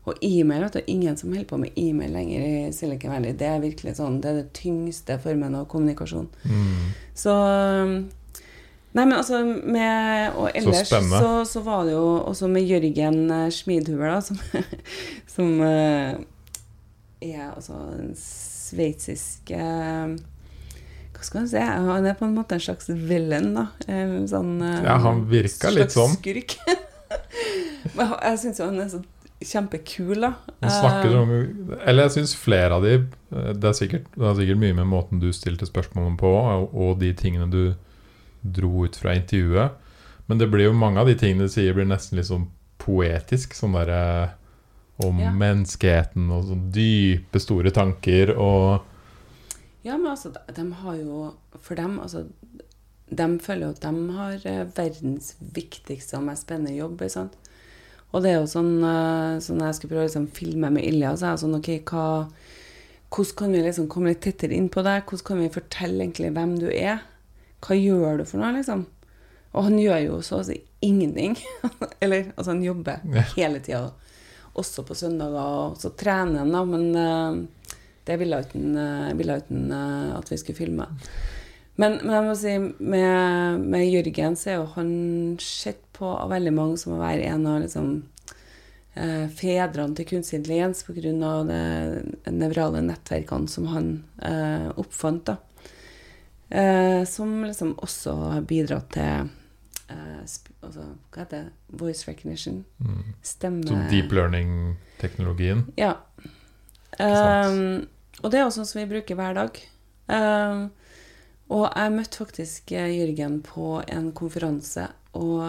Og 0.04 0.18
e-mail, 0.20 0.66
vet 0.66 0.74
du, 0.76 0.90
ingen 0.92 1.16
som 1.16 1.30
holder 1.32 1.48
på 1.48 1.58
med 1.62 1.78
e-mail 1.80 2.12
lenger 2.12 2.42
i 2.44 2.72
Silicon 2.76 3.14
Valley. 3.14 3.32
Det 3.40 3.46
er 3.48 3.62
virkelig 3.62 3.96
sånn, 3.96 4.18
det 4.20 4.30
er 4.30 4.42
det 4.42 4.50
tyngste 4.56 5.16
formen 5.22 5.56
av 5.56 5.64
kommunikasjon. 5.72 6.28
mm. 6.44 6.84
Så 7.14 7.32
Nei, 8.94 9.04
men 9.08 9.16
altså 9.16 9.40
med 9.42 10.36
Og 10.38 10.52
ellers 10.54 10.86
så, 10.88 11.00
så, 11.02 11.30
så, 11.50 11.62
var 11.66 11.82
det 11.86 11.96
jo 11.96 12.04
også 12.28 12.46
med 12.50 12.62
Jørgen 12.68 13.24
eh, 13.30 13.48
Schmidhuber, 13.50 14.06
da, 14.12 14.20
som, 14.22 14.38
som 15.34 15.50
eh, 15.66 16.12
er 17.24 17.48
altså 17.48 17.74
en 17.96 18.12
sveitsisk 18.18 19.50
eh, 19.56 20.14
Hva 21.14 21.26
skal 21.26 21.40
man 21.40 21.50
si? 21.50 21.64
Han 21.88 22.06
er 22.06 22.14
på 22.18 22.28
en 22.28 22.36
måte 22.36 22.54
en 22.58 22.62
slags 22.62 22.90
villain, 22.90 23.50
da. 23.56 23.66
Sånn, 24.30 24.58
Ja, 24.60 24.98
han 25.02 25.24
virka 25.30 25.70
litt 25.72 25.94
slags 25.94 25.96
sånn. 25.96 26.16
Skurk. 26.18 26.58
men 27.96 28.10
han- 28.10 28.20
jeg 28.28 28.42
syns 28.42 28.60
jo 28.60 28.68
han 28.68 28.82
er 28.84 28.90
så 28.92 29.00
kjempekul. 29.42 30.26
Snakker 30.60 31.10
Eh, 31.10 31.20
om 31.20 31.78
Eller 31.86 32.06
jeg 32.08 32.12
syns 32.18 32.36
flere 32.36 32.74
av 32.74 32.82
de 32.82 32.94
eh, 32.94 33.52
det, 33.52 33.64
er 33.64 33.72
sikkert, 33.72 34.06
det 34.14 34.26
er, 34.28 34.36
sikkert 34.38 34.60
mye 34.62 34.76
med 34.80 34.86
måten 34.90 35.20
du 35.20 35.32
stilte 35.32 35.66
spørsmålene 35.68 36.16
på, 36.20 36.30
og, 36.72 36.98
de 37.00 37.12
tingene 37.12 37.50
du 37.50 37.74
dro 38.44 38.84
ut 38.84 38.96
fra 38.96 39.14
intervjuet. 39.16 39.72
Men 40.26 40.38
det 40.40 40.48
blir 40.52 40.68
jo 40.68 40.76
mange 40.76 41.00
av 41.00 41.06
de 41.08 41.16
tingene 41.20 41.48
du 41.48 41.52
sier, 41.52 41.74
blir 41.76 41.88
nesten 41.88 42.18
litt 42.18 42.28
sånn 42.30 42.48
poetisk. 42.80 43.54
Sånn 43.56 43.76
derre 43.76 44.34
om 45.02 45.18
Ja. 45.18 45.30
menneskeheten 45.34 46.30
og 46.30 46.44
sånn 46.44 46.70
dype, 46.72 47.40
store 47.40 47.70
tanker 47.70 48.36
og 48.36 48.82
Ja, 49.82 49.96
men 49.98 50.12
altså, 50.12 50.30
de, 50.32 50.72
har 50.72 50.94
jo 50.96 51.34
For 51.60 51.74
dem, 51.74 51.98
altså 52.00 52.26
De 53.10 53.38
føler 53.38 53.66
jo 53.66 53.72
at 53.74 53.80
de 53.82 54.12
har 54.12 54.46
eh, 54.46 54.64
verdens 54.76 55.34
viktigste 55.40 56.16
og 56.16 56.24
mest 56.24 56.46
spennende 56.46 56.76
jobb. 56.76 57.02
sant? 57.10 57.34
Og 58.14 58.22
det 58.22 58.30
er 58.30 58.36
jo 58.38 58.46
sånn 58.46 58.76
sånn 59.42 59.62
jeg 59.64 59.76
skulle 59.76 59.90
prøve 59.90 60.04
å 60.04 60.08
liksom, 60.08 60.28
filme 60.36 60.70
med 60.70 60.86
Ilja, 60.86 61.16
så 61.18 61.26
er 61.26 61.32
jeg 61.34 61.42
sånn 61.44 61.58
OK, 61.58 61.70
hva 61.90 62.04
Hvordan 63.14 63.36
kan 63.38 63.52
vi 63.54 63.62
liksom 63.62 63.88
komme 63.90 64.10
litt 64.10 64.22
tettere 64.26 64.56
inn 64.58 64.68
på 64.74 64.82
deg? 64.82 65.04
Hvordan 65.06 65.26
kan 65.28 65.42
vi 65.42 65.50
fortelle 65.54 66.02
egentlig 66.02 66.32
hvem 66.34 66.54
du 66.58 66.66
er? 66.70 67.04
Hva 67.62 67.76
gjør 67.78 68.18
du 68.18 68.24
for 68.26 68.42
noe, 68.42 68.50
liksom? 68.56 68.80
Og 69.54 69.68
han 69.68 69.76
gjør 69.78 70.00
jo 70.02 70.16
så 70.26 70.40
å 70.40 70.46
si 70.48 70.56
ingenting. 70.82 71.36
Eller 72.02 72.32
altså, 72.34 72.50
han 72.50 72.64
jobber 72.64 73.04
Ja. 73.14 73.22
hele 73.36 73.60
tida. 73.62 73.92
Også 74.58 74.82
på 74.86 74.96
søndager. 74.98 75.38
Og 75.38 75.78
så 75.78 75.92
trener 75.94 76.42
han, 76.42 76.50
da, 76.54 76.64
men 76.66 76.90
uh, 76.98 77.70
det 78.04 78.18
ville 78.18 78.42
han, 78.42 78.74
eh, 79.72 80.10
at 80.18 80.28
vi 80.30 80.36
skulle 80.36 80.58
filme. 80.58 80.88
Men, 81.76 81.98
men 82.04 82.12
jeg 82.14 82.24
må 82.26 82.34
si, 82.38 82.54
med, 82.78 83.62
med 83.66 83.86
Jørgen 83.88 84.36
så 84.38 84.50
er 84.50 84.58
jo 84.60 84.66
han 84.76 84.90
sett 85.42 85.80
på 85.94 86.06
av 86.06 86.30
veldig 86.30 86.52
mange 86.54 86.78
som 86.78 86.94
å 86.94 87.00
være 87.00 87.26
en 87.32 87.46
av 87.50 87.62
liksom, 87.64 87.88
eh, 88.94 89.24
fedrene 89.34 89.98
til 89.98 90.06
kunstig 90.12 90.40
intelligens 90.40 90.84
pga. 90.86 91.02
de 91.02 92.30
nevrale 92.30 92.82
nettverkene 92.86 93.50
som 93.50 93.66
han 93.72 93.90
eh, 94.22 94.70
oppfant. 94.78 95.32
da. 95.32 95.36
Eh, 96.54 97.04
som 97.10 97.44
liksom 97.44 97.74
også 97.82 98.14
har 98.36 98.46
bidratt 98.46 98.92
til 98.94 99.28
eh, 99.90 100.20
altså, 100.62 100.84
Hva 101.10 101.24
heter 101.24 101.48
det? 101.48 101.52
Voice 101.74 102.06
recognition. 102.06 102.64
mm, 102.78 103.14
Stemme... 103.22 103.66
Som 103.66 103.82
deep 103.90 104.12
learning-teknologien. 104.14 105.66
Ja. 105.80 105.96
Um, 106.94 107.88
og 108.22 108.30
det 108.30 108.38
er 108.38 108.46
også 108.46 108.60
sånn 108.60 108.70
som 108.70 108.80
vi 108.84 108.90
bruker 108.92 109.18
hver 109.18 109.34
dag. 109.34 109.58
Um, 110.06 110.68
og 111.54 111.68
jeg 111.70 111.94
møtte 111.94 112.20
faktisk 112.24 112.74
eh, 112.74 112.90
Jørgen 112.98 113.38
på 113.46 113.78
en 113.86 114.10
konferanse, 114.16 114.88
og 115.14 115.40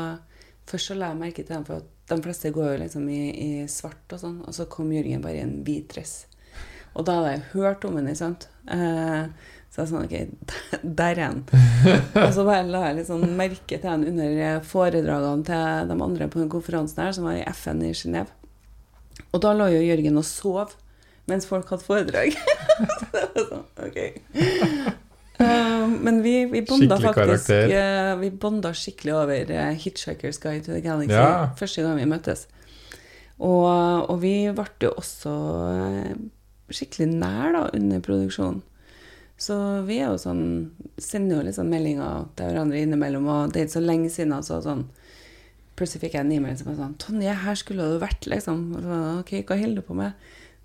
først 0.70 0.92
så 0.92 0.98
la 0.98 1.12
jeg 1.12 1.22
merke 1.22 1.46
til 1.46 1.58
ham 1.58 1.66
for 1.68 1.82
at 1.82 1.92
de 2.10 2.22
fleste 2.22 2.52
går 2.54 2.76
jo 2.76 2.80
liksom 2.84 3.10
i, 3.10 3.22
i 3.34 3.50
svart 3.72 4.14
og 4.14 4.22
sånn, 4.22 4.40
og 4.46 4.54
så 4.54 4.68
kom 4.70 4.94
Jørgen 4.94 5.24
bare 5.26 5.40
i 5.40 5.46
en 5.46 5.60
hvit 5.66 5.90
dress. 5.96 6.26
Og 6.96 7.08
da 7.08 7.18
hadde 7.18 7.34
jeg 7.34 7.48
hørt 7.56 7.86
om 7.88 7.98
henne, 8.00 8.14
sant. 8.16 8.48
Eh, 8.72 9.26
så 9.74 9.84
jeg 9.84 9.90
sånn, 9.92 10.06
ok, 10.08 10.14
der 11.02 11.20
er 11.20 11.26
han. 11.26 11.42
og 12.22 12.32
så 12.32 12.46
bare 12.48 12.64
la 12.70 12.86
jeg 12.88 13.08
sånn 13.10 13.26
merke 13.36 13.76
til 13.76 13.90
han 13.90 14.06
under 14.08 14.62
foredragene 14.64 15.44
til 15.50 15.90
de 15.92 15.98
andre 16.08 16.30
på 16.32 16.40
den 16.40 16.52
konferansen 16.54 17.04
her, 17.04 17.16
som 17.18 17.28
var 17.28 17.42
i 17.42 17.44
FN 17.52 17.84
i 17.84 17.92
Genéve. 17.92 18.32
Og 19.34 19.42
da 19.44 19.52
lå 19.56 19.68
jo 19.74 19.84
Jørgen 19.84 20.22
og 20.22 20.28
sov 20.28 20.76
mens 21.28 21.48
folk 21.50 21.68
hadde 21.74 21.84
foredrag. 21.84 22.38
så 23.00 23.10
det 23.12 23.26
var 23.34 23.50
sånn, 23.50 23.66
ok. 23.90 23.98
Eh, 25.42 25.72
men 25.88 26.22
vi, 26.24 26.46
vi 26.52 26.62
bonda 26.68 26.98
faktisk 27.00 27.48
karakter. 27.48 27.72
eh, 27.72 28.16
Vi 28.22 28.30
bonda 28.30 28.72
skikkelig 28.74 29.14
over 29.14 29.52
eh, 29.52 29.76
Hitchhiker's 29.76 30.40
Guide 30.42 30.64
to 30.66 30.72
the 30.74 30.82
Galaxy 30.82 31.14
Ja. 31.16 31.50
første 31.58 31.82
gang 31.86 31.98
vi 32.00 32.06
møttes. 32.06 32.46
Og, 33.40 34.10
og 34.10 34.22
vi 34.22 34.48
ble 34.56 34.66
jo 34.82 34.92
også 34.98 35.34
eh, 35.72 36.14
skikkelig 36.72 37.10
nær 37.20 37.52
da, 37.54 37.64
under 37.74 38.00
produksjonen. 38.00 38.62
Så 39.38 39.56
vi 39.84 39.98
er 40.00 40.14
jo 40.14 40.18
sånn 40.22 40.44
sender 40.98 41.42
jo 41.42 41.48
liksom 41.50 41.68
meldinger 41.68 42.30
til 42.40 42.46
hverandre 42.54 42.80
innimellom, 42.86 43.26
og 43.28 43.52
det 43.52 43.60
er 43.60 43.66
ikke 43.68 43.74
så 43.80 43.82
lenge 43.84 44.10
siden 44.14 44.32
altså 44.38 44.62
sånn 44.64 44.86
Plutselig 45.76 46.06
fikk 46.06 46.14
jeg 46.16 46.24
en 46.24 46.32
e-mail 46.32 46.56
som 46.56 46.70
var 46.70 46.78
sånn 46.80 46.94
'Tonje, 46.96 47.34
her 47.36 47.56
skulle 47.60 47.84
du 47.84 47.98
vært', 48.00 48.30
liksom. 48.32 48.62
Og 48.78 48.82
så, 48.86 49.00
ok, 49.20 49.32
hva 49.44 49.58
holder 49.60 49.76
du 49.76 49.82
på 49.84 49.94
med? 49.98 50.14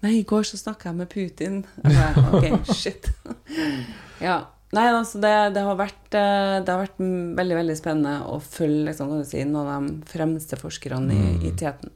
Nei, 0.05 0.13
i 0.21 0.23
går 0.23 0.45
så 0.47 0.57
snakka 0.57 0.85
jeg 0.93 0.95
med 1.01 1.09
Putin. 1.11 1.57
Jeg 1.83 1.97
bare, 1.99 2.23
ok, 2.31 2.67
shit. 2.79 3.09
ja. 4.29 4.37
Nei, 4.73 4.85
altså, 4.95 5.19
det, 5.19 5.31
det, 5.57 5.63
har 5.67 5.75
vært, 5.81 6.15
eh, 6.15 6.61
det 6.63 6.71
har 6.71 6.85
vært 6.85 7.01
veldig, 7.41 7.57
veldig 7.59 7.75
spennende 7.79 8.13
å 8.31 8.37
følge 8.45 8.85
liksom, 8.87 9.09
kan 9.11 9.19
du 9.25 9.27
si, 9.27 9.41
noen 9.49 9.71
av 9.73 9.87
de 9.89 10.11
fremste 10.13 10.59
forskerne 10.61 11.11
i, 11.17 11.25
Mm. 11.41 11.45
i 11.49 11.51
teten. 11.59 11.91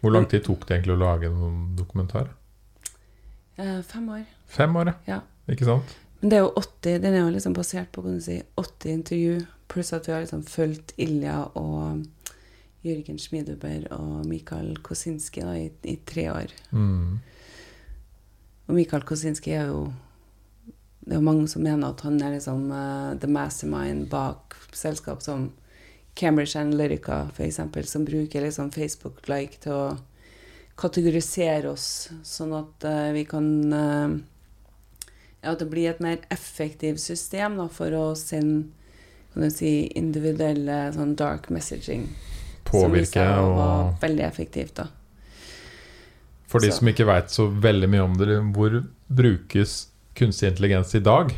Hvor 0.00 0.10
lang 0.16 0.26
tid 0.26 0.42
tok 0.46 0.66
det 0.66 0.78
egentlig 0.80 0.96
å 0.96 1.02
lage 1.04 1.28
en 1.30 1.76
dokumentar? 1.78 2.32
Eh, 3.60 3.80
fem 3.86 4.08
år. 4.08 4.24
Fem 4.48 4.74
år, 4.76 4.94
Ja. 5.06 5.20
Ikke 5.48 5.64
sant? 5.68 5.94
Men 6.20 6.30
det 6.30 6.36
er 6.38 6.42
jo 6.44 6.52
80, 6.56 6.98
den 7.02 7.14
er 7.14 7.20
jo 7.24 7.30
liksom 7.36 7.54
basert 7.54 7.92
på 7.92 8.02
kan 8.02 8.18
du 8.18 8.20
si, 8.20 8.42
80 8.56 8.90
intervju, 8.92 9.46
pluss 9.68 9.92
at 9.92 10.06
vi 10.06 10.12
har 10.12 10.20
liksom 10.24 10.42
fulgt 10.44 10.92
Ilja 10.98 11.38
og 11.54 12.04
Jørgen 12.84 13.18
Schmidhuber 13.18 13.86
og 13.92 14.26
Mikael 14.26 14.74
Kosinski 14.82 15.42
da, 15.44 15.54
i, 15.54 15.70
i 15.84 15.96
tre 16.06 16.26
år. 16.32 16.52
Mm. 16.72 17.20
Og 18.68 18.74
Mikael 18.74 19.02
Kosinski 19.02 19.52
er 19.56 19.66
jo 19.70 19.92
Det 21.00 21.14
er 21.14 21.20
jo 21.20 21.24
mange 21.24 21.48
som 21.48 21.64
mener 21.64 21.94
at 21.94 22.02
han 22.04 22.20
er 22.20 22.34
liksom 22.36 22.66
uh, 22.70 23.16
the 23.20 23.28
mastermind 23.30 24.08
bak 24.12 24.56
selskap 24.76 25.22
som 25.24 25.50
Cambridge 26.14 26.58
Analytica, 26.60 27.30
f.eks., 27.32 27.60
som 27.90 28.04
bruker 28.04 28.44
liksom 28.44 28.70
Facebook-like 28.74 29.62
til 29.64 29.72
å 29.72 29.84
kategorisere 30.80 31.70
oss, 31.70 32.10
sånn 32.24 32.52
at 32.56 32.84
uh, 32.88 33.08
vi 33.16 33.24
kan 33.28 33.48
uh, 33.72 34.18
Ja, 35.40 35.54
at 35.54 35.62
det 35.62 35.70
blir 35.72 35.88
et 35.88 36.02
mer 36.04 36.18
effektivt 36.28 37.00
system 37.00 37.56
da, 37.56 37.64
for 37.72 37.94
å 37.96 38.10
sende 38.18 38.68
kan 39.32 39.46
du 39.46 39.50
si, 39.54 39.86
individuelle 39.96 40.90
sånn 40.92 41.14
dark 41.16 41.46
messaging. 41.54 42.08
Påvirke 42.66 43.22
og 43.38 44.00
veldig 44.02 44.24
effektivt, 44.26 44.74
da. 44.82 44.88
For 46.50 46.58
de 46.58 46.72
Så- 46.72 46.78
som 46.78 46.88
ikke 46.88 47.06
veit 47.06 47.30
så 47.30 47.46
veldig 47.46 47.88
mye 47.88 48.02
om 48.02 48.16
det, 48.18 48.26
hvor 48.52 48.86
brukes 49.06 49.86
kunstig 50.18 50.48
intelligens 50.50 50.94
i 50.94 51.00
dag? 51.04 51.32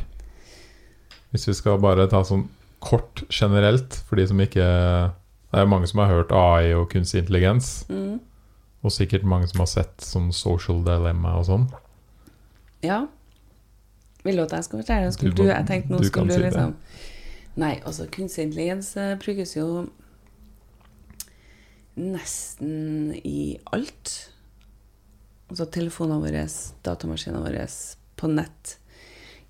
Hvis 1.33 1.49
vi 1.49 1.55
skal 1.57 1.79
bare 1.81 2.09
ta 2.11 2.23
sånn 2.25 2.47
kort 2.83 3.23
generelt, 3.33 3.95
for 4.09 4.17
de 4.17 4.27
som 4.29 4.41
ikke 4.43 4.65
Det 5.53 5.61
er 5.61 5.67
mange 5.69 5.87
som 5.87 6.01
har 6.01 6.09
hørt 6.09 6.31
AI 6.33 6.73
og 6.73 6.87
kunstig 6.91 7.21
intelligens, 7.27 7.85
Mm. 7.89 8.21
og 8.83 8.91
sikkert 8.91 9.23
mange 9.23 9.47
som 9.51 9.61
har 9.61 9.67
sett 9.67 9.99
sånn 10.01 10.33
social 10.33 10.83
dilemma 10.83 11.35
og 11.39 11.45
sånn. 11.45 11.67
Ja. 12.83 13.07
Vil 14.25 14.37
du 14.37 14.43
at 14.43 14.51
jeg 14.53 14.65
skal 14.65 14.81
fortelle? 14.81 15.13
Skulle 15.13 15.35
Du 15.35 15.43
jeg 15.45 15.67
tenkte 15.67 15.91
nå 15.93 15.99
du 16.01 16.05
skulle 16.09 16.33
du 16.33 16.41
liksom 16.43 16.75
Nei, 17.57 17.81
altså 17.85 18.07
kunstig 18.09 18.47
intelligens 18.47 18.97
eh, 18.97 19.15
brukes 19.21 19.55
jo 19.57 19.89
nesten 21.97 23.13
i 23.25 23.59
alt. 23.73 24.13
Altså 25.51 25.67
telefonene 25.75 26.23
våre, 26.25 26.47
datamaskinene 26.87 27.43
våre, 27.45 27.67
på 28.23 28.31
nett. 28.31 28.77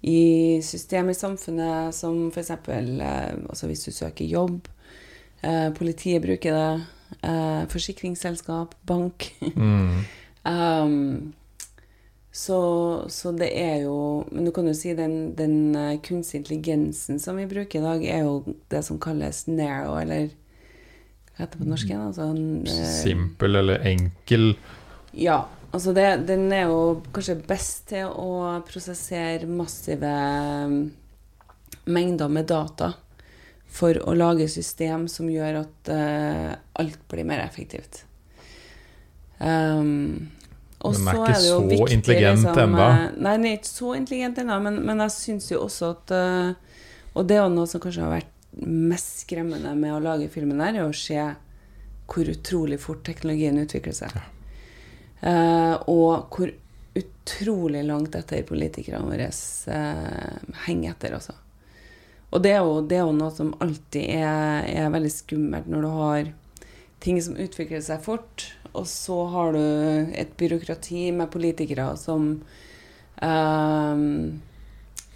I 0.03 0.59
system 0.65 1.13
i 1.13 1.15
samfunnet 1.15 1.95
som 1.95 2.27
f.eks. 2.33 2.51
Eh, 2.51 3.37
altså 3.49 3.71
hvis 3.71 3.85
du 3.87 3.93
søker 3.95 4.27
jobb. 4.27 4.67
Eh, 5.43 5.69
politiet 5.77 6.25
bruker 6.25 6.59
det. 6.59 7.21
Eh, 7.23 7.63
forsikringsselskap, 7.71 8.75
bank. 8.89 9.31
Mm. 9.55 10.03
Um, 10.43 11.35
så, 12.35 12.57
så 13.07 13.31
det 13.31 13.53
er 13.55 13.85
jo 13.85 14.25
Men 14.33 14.49
du 14.49 14.51
kan 14.51 14.67
jo 14.67 14.73
si 14.75 14.91
den, 14.99 15.37
den 15.39 15.77
kunstige 16.03 16.41
intelligensen 16.41 17.21
som 17.23 17.39
vi 17.39 17.45
bruker 17.47 17.79
i 17.79 17.83
dag, 17.85 18.03
er 18.03 18.25
jo 18.25 18.57
det 18.67 18.81
som 18.83 18.99
kalles 18.99 19.45
narrow, 19.47 19.95
eller 20.01 20.33
hva 21.37 21.45
heter 21.45 21.61
det 21.61 21.63
på 21.63 21.71
norsk 21.71 21.93
igjen? 21.93 22.03
Altså, 22.09 22.27
en, 22.35 22.67
Simpel 22.67 23.63
eller 23.63 23.87
enkel. 23.87 24.57
ja. 25.15 25.45
Altså 25.73 25.95
det, 25.97 26.07
den 26.29 26.51
er 26.53 26.67
jo 26.69 27.01
kanskje 27.15 27.39
best 27.49 27.87
til 27.95 28.11
å 28.11 28.61
prosessere 28.69 29.49
massive 29.49 30.11
um, 30.69 30.75
mengder 31.89 32.29
med 32.29 32.51
data 32.51 32.93
for 33.73 33.97
å 34.05 34.13
lage 34.13 34.51
system 34.53 35.07
som 35.09 35.31
gjør 35.33 35.63
at 35.63 35.93
uh, 35.93 36.51
alt 36.83 37.01
blir 37.09 37.25
mer 37.25 37.41
effektivt. 37.47 38.03
Um, 39.41 40.29
og 40.83 40.99
Den 40.99 41.09
er 41.09 41.17
så 41.17 41.23
ikke 41.23 41.39
det 41.39 41.49
jo 41.49 41.55
så 41.57 41.65
viktig, 41.71 41.95
intelligent 41.97 42.43
liksom, 42.43 42.61
ennå. 42.67 42.83
eh, 42.83 43.17
Nei, 43.17 43.33
den 43.39 43.47
er 43.49 43.57
ikke 43.57 43.71
så 43.71 43.95
intelligent 43.97 44.43
ennå, 44.43 44.59
men, 44.67 44.79
men 44.87 45.03
jeg 45.07 45.15
syns 45.17 45.49
jo 45.55 45.63
også 45.65 45.93
at 45.95 46.13
uh, 46.15 46.77
Og 47.15 47.27
det 47.29 47.39
er 47.39 47.43
jo 47.45 47.55
noe 47.55 47.71
som 47.71 47.83
kanskje 47.83 48.05
har 48.05 48.13
vært 48.19 48.31
mest 48.67 49.23
skremmende 49.25 49.73
med 49.79 49.95
å 49.95 50.03
lage 50.05 50.29
filmen 50.33 50.61
her, 50.61 50.77
er 50.77 50.85
å 50.85 50.93
se 50.97 51.17
hvor 52.13 52.29
utrolig 52.29 52.77
fort 52.83 53.01
teknologien 53.07 53.57
utvikler 53.63 53.97
seg. 53.97 54.13
Eh, 54.17 54.42
og 55.23 56.35
hvor 56.35 56.51
utrolig 56.99 57.85
langt 57.87 58.17
etter 58.19 58.43
politikerne 58.47 59.07
våre 59.07 59.29
eh, 59.31 60.53
henger 60.67 60.93
etter, 60.93 61.17
altså. 61.17 61.37
Og 62.33 62.41
det 62.43 62.55
er, 62.55 62.63
jo, 62.65 62.81
det 62.89 62.97
er 62.97 63.05
jo 63.05 63.17
noe 63.17 63.33
som 63.35 63.53
alltid 63.61 64.09
er, 64.17 64.65
er 64.73 64.93
veldig 64.93 65.13
skummelt 65.13 65.69
når 65.69 65.85
du 65.85 65.91
har 65.99 66.31
ting 67.03 67.19
som 67.21 67.37
utvikler 67.37 67.83
seg 67.85 68.01
fort, 68.05 68.47
og 68.73 68.87
så 68.89 69.19
har 69.35 69.53
du 69.53 70.13
et 70.17 70.33
byråkrati 70.41 71.11
med 71.17 71.33
politikere 71.33 71.91
som 72.01 72.31
eh, 73.21 74.05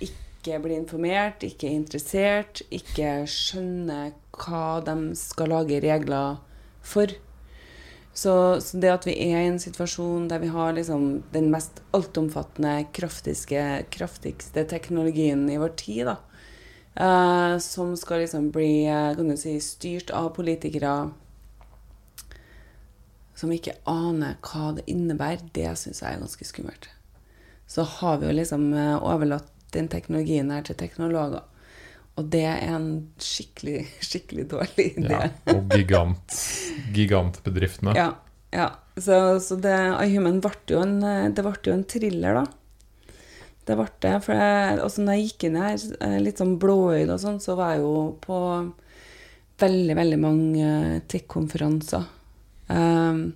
ikke 0.04 0.60
blir 0.62 0.76
informert, 0.76 1.46
ikke 1.46 1.70
er 1.70 1.78
interessert, 1.78 2.64
ikke 2.68 3.22
skjønner 3.30 4.12
hva 4.36 4.82
de 4.84 4.98
skal 5.18 5.54
lage 5.54 5.80
regler 5.84 6.42
for. 6.84 7.16
Så, 8.16 8.60
så 8.64 8.78
det 8.80 8.88
at 8.88 9.04
vi 9.04 9.12
er 9.26 9.42
i 9.42 9.48
en 9.50 9.58
situasjon 9.60 10.30
der 10.30 10.40
vi 10.40 10.48
har 10.48 10.72
liksom 10.72 11.22
den 11.34 11.50
mest 11.52 11.82
altomfattende, 11.96 12.86
kraftigste, 12.96 14.64
teknologien 14.70 15.42
i 15.52 15.58
vår 15.60 15.74
tid, 15.76 16.08
da, 16.08 16.16
eh, 16.96 17.58
som 17.60 17.92
skal 18.00 18.24
liksom 18.24 18.48
bli 18.54 18.86
eh, 18.88 19.20
si, 19.36 19.58
styrt 19.60 20.14
av 20.16 20.30
politikere 20.38 20.94
som 23.36 23.52
ikke 23.52 23.76
aner 23.84 24.38
hva 24.48 24.70
det 24.78 24.86
innebærer, 24.88 25.44
det 25.52 25.74
syns 25.76 26.00
jeg 26.00 26.16
er 26.16 26.22
ganske 26.22 26.48
skummelt. 26.48 26.88
Så 27.68 27.84
har 27.98 28.22
vi 28.22 28.30
jo 28.30 28.38
liksom 28.38 28.70
eh, 28.72 28.96
overlatt 28.96 29.52
den 29.76 29.90
teknologien 29.92 30.50
her 30.54 30.64
til 30.64 30.78
teknologer. 30.80 31.44
Og 32.16 32.28
det 32.32 32.44
er 32.48 32.62
en 32.72 32.86
skikkelig, 33.20 33.82
skikkelig 34.00 34.46
dårlig 34.54 34.86
idé. 34.96 35.18
Ja, 35.18 35.52
og 35.52 35.74
gigant, 35.76 36.36
gigantbedriftene. 36.96 37.92
Ja. 37.98 38.10
ja. 38.56 38.70
Så, 38.96 39.18
så 39.44 39.58
det, 39.60 39.74
iHuman 40.06 40.40
ble 40.44 40.54
jo 40.72 40.80
en, 40.80 40.96
det 41.36 41.44
ble 41.44 41.58
jo 41.66 41.74
en 41.76 41.84
thriller, 41.84 42.40
da. 42.40 42.46
Det 43.66 43.76
ble 43.76 43.86
det. 44.00 44.14
For 44.24 44.38
jeg, 44.38 44.80
også 44.80 45.04
når 45.04 45.18
jeg 45.18 45.28
gikk 45.28 45.48
inn 45.48 45.60
her, 45.60 45.86
eh, 46.06 46.18
litt 46.22 46.40
sånn 46.40 46.56
blåøyd 46.62 47.10
og 47.10 47.20
sånn, 47.20 47.40
så 47.42 47.58
var 47.58 47.74
jeg 47.74 47.84
jo 47.84 47.94
på 48.22 48.40
veldig, 49.60 49.96
veldig 49.98 50.18
mange 50.22 50.68
tech-konferanser. 51.10 52.06
Um, 52.68 53.34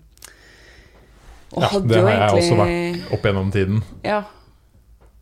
og 1.50 1.64
Ja, 1.64 1.68
hadde 1.74 1.88
det 1.90 2.02
har 2.04 2.12
jeg 2.14 2.36
også 2.38 2.58
vært 2.60 3.14
opp 3.16 3.26
gjennom 3.26 3.50
tiden. 3.54 3.82
ja. 4.06 4.22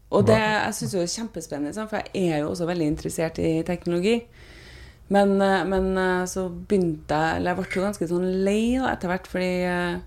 Og 0.09 0.25
det 0.25 0.39
jeg 0.39 0.77
syns 0.77 0.95
jo 0.97 1.01
er 1.03 1.11
kjempespennende, 1.13 1.89
for 1.89 2.01
jeg 2.01 2.33
er 2.33 2.43
jo 2.43 2.53
også 2.53 2.69
veldig 2.69 2.87
interessert 2.95 3.41
i 3.45 3.59
teknologi. 3.67 4.23
Men, 5.13 5.35
eh, 5.41 5.65
men 5.69 5.97
eh, 5.97 6.27
så 6.29 6.51
begynte 6.53 7.17
jeg 7.17 7.39
Eller 7.39 7.55
jeg 7.55 7.59
ble 7.63 7.79
jo 7.79 7.85
ganske 7.87 8.09
sånn 8.11 8.27
lei 8.45 8.77
etter 8.77 9.09
hvert, 9.09 9.29
fordi 9.31 9.53
eh, 9.65 10.01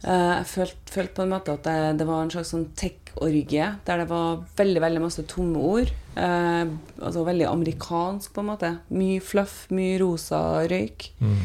jeg 0.00 0.46
følte, 0.48 0.92
følte 0.94 1.16
på 1.18 1.24
en 1.26 1.32
måte 1.34 1.56
at 1.58 1.66
det, 1.66 1.74
det 2.00 2.06
var 2.08 2.22
en 2.24 2.30
slags 2.32 2.54
sånn 2.54 2.70
tech-orgie, 2.72 3.66
der 3.84 4.00
det 4.00 4.06
var 4.08 4.40
veldig 4.56 4.80
veldig 4.86 5.02
masse 5.04 5.26
tomme 5.28 5.60
ord. 5.60 5.92
Eh, 6.16 6.72
altså 7.00 7.26
veldig 7.26 7.48
amerikansk, 7.50 8.32
på 8.32 8.40
en 8.40 8.48
måte. 8.48 8.72
Mye 8.96 9.20
fluff, 9.20 9.66
mye 9.76 9.98
rosa 10.00 10.40
røyk. 10.72 11.10
Mm. 11.20 11.44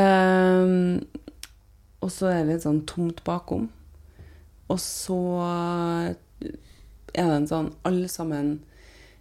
Eh, 0.00 0.74
og 2.04 2.12
så 2.12 2.28
er 2.30 2.42
det 2.42 2.52
litt 2.52 2.68
sånn 2.68 2.84
tomt 2.88 3.24
bakom. 3.26 3.70
Og 4.68 4.80
så 4.84 5.16
er 7.14 7.28
det 7.30 7.36
en 7.36 7.48
sånn 7.50 7.68
Alle 7.88 8.08
sammen 8.10 8.58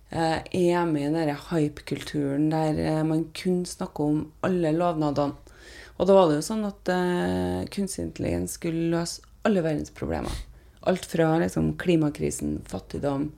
eh, 0.10 0.39
er 0.41 0.86
med 0.89 1.10
i 1.10 1.13
den 1.15 1.43
hype-kulturen 1.50 2.50
der 2.54 2.80
eh, 2.84 3.04
man 3.08 3.28
kun 3.38 3.65
snakker 3.65 4.12
om 4.12 4.23
alle 4.45 4.73
lovnadene. 4.76 5.36
Og 5.97 6.06
da 6.06 6.13
var 6.13 6.30
det 6.30 6.38
jo 6.38 6.45
sånn 6.45 6.67
at 6.67 6.91
eh, 6.93 7.65
kunstig 7.73 8.06
intelligens 8.06 8.58
skulle 8.60 8.91
løse 8.93 9.26
alle 9.47 9.63
verdens 9.65 9.93
problemer. 9.95 10.34
Alt 10.88 11.08
fra 11.10 11.34
liksom, 11.41 11.71
klimakrisen, 11.82 12.60
fattigdom, 12.69 13.32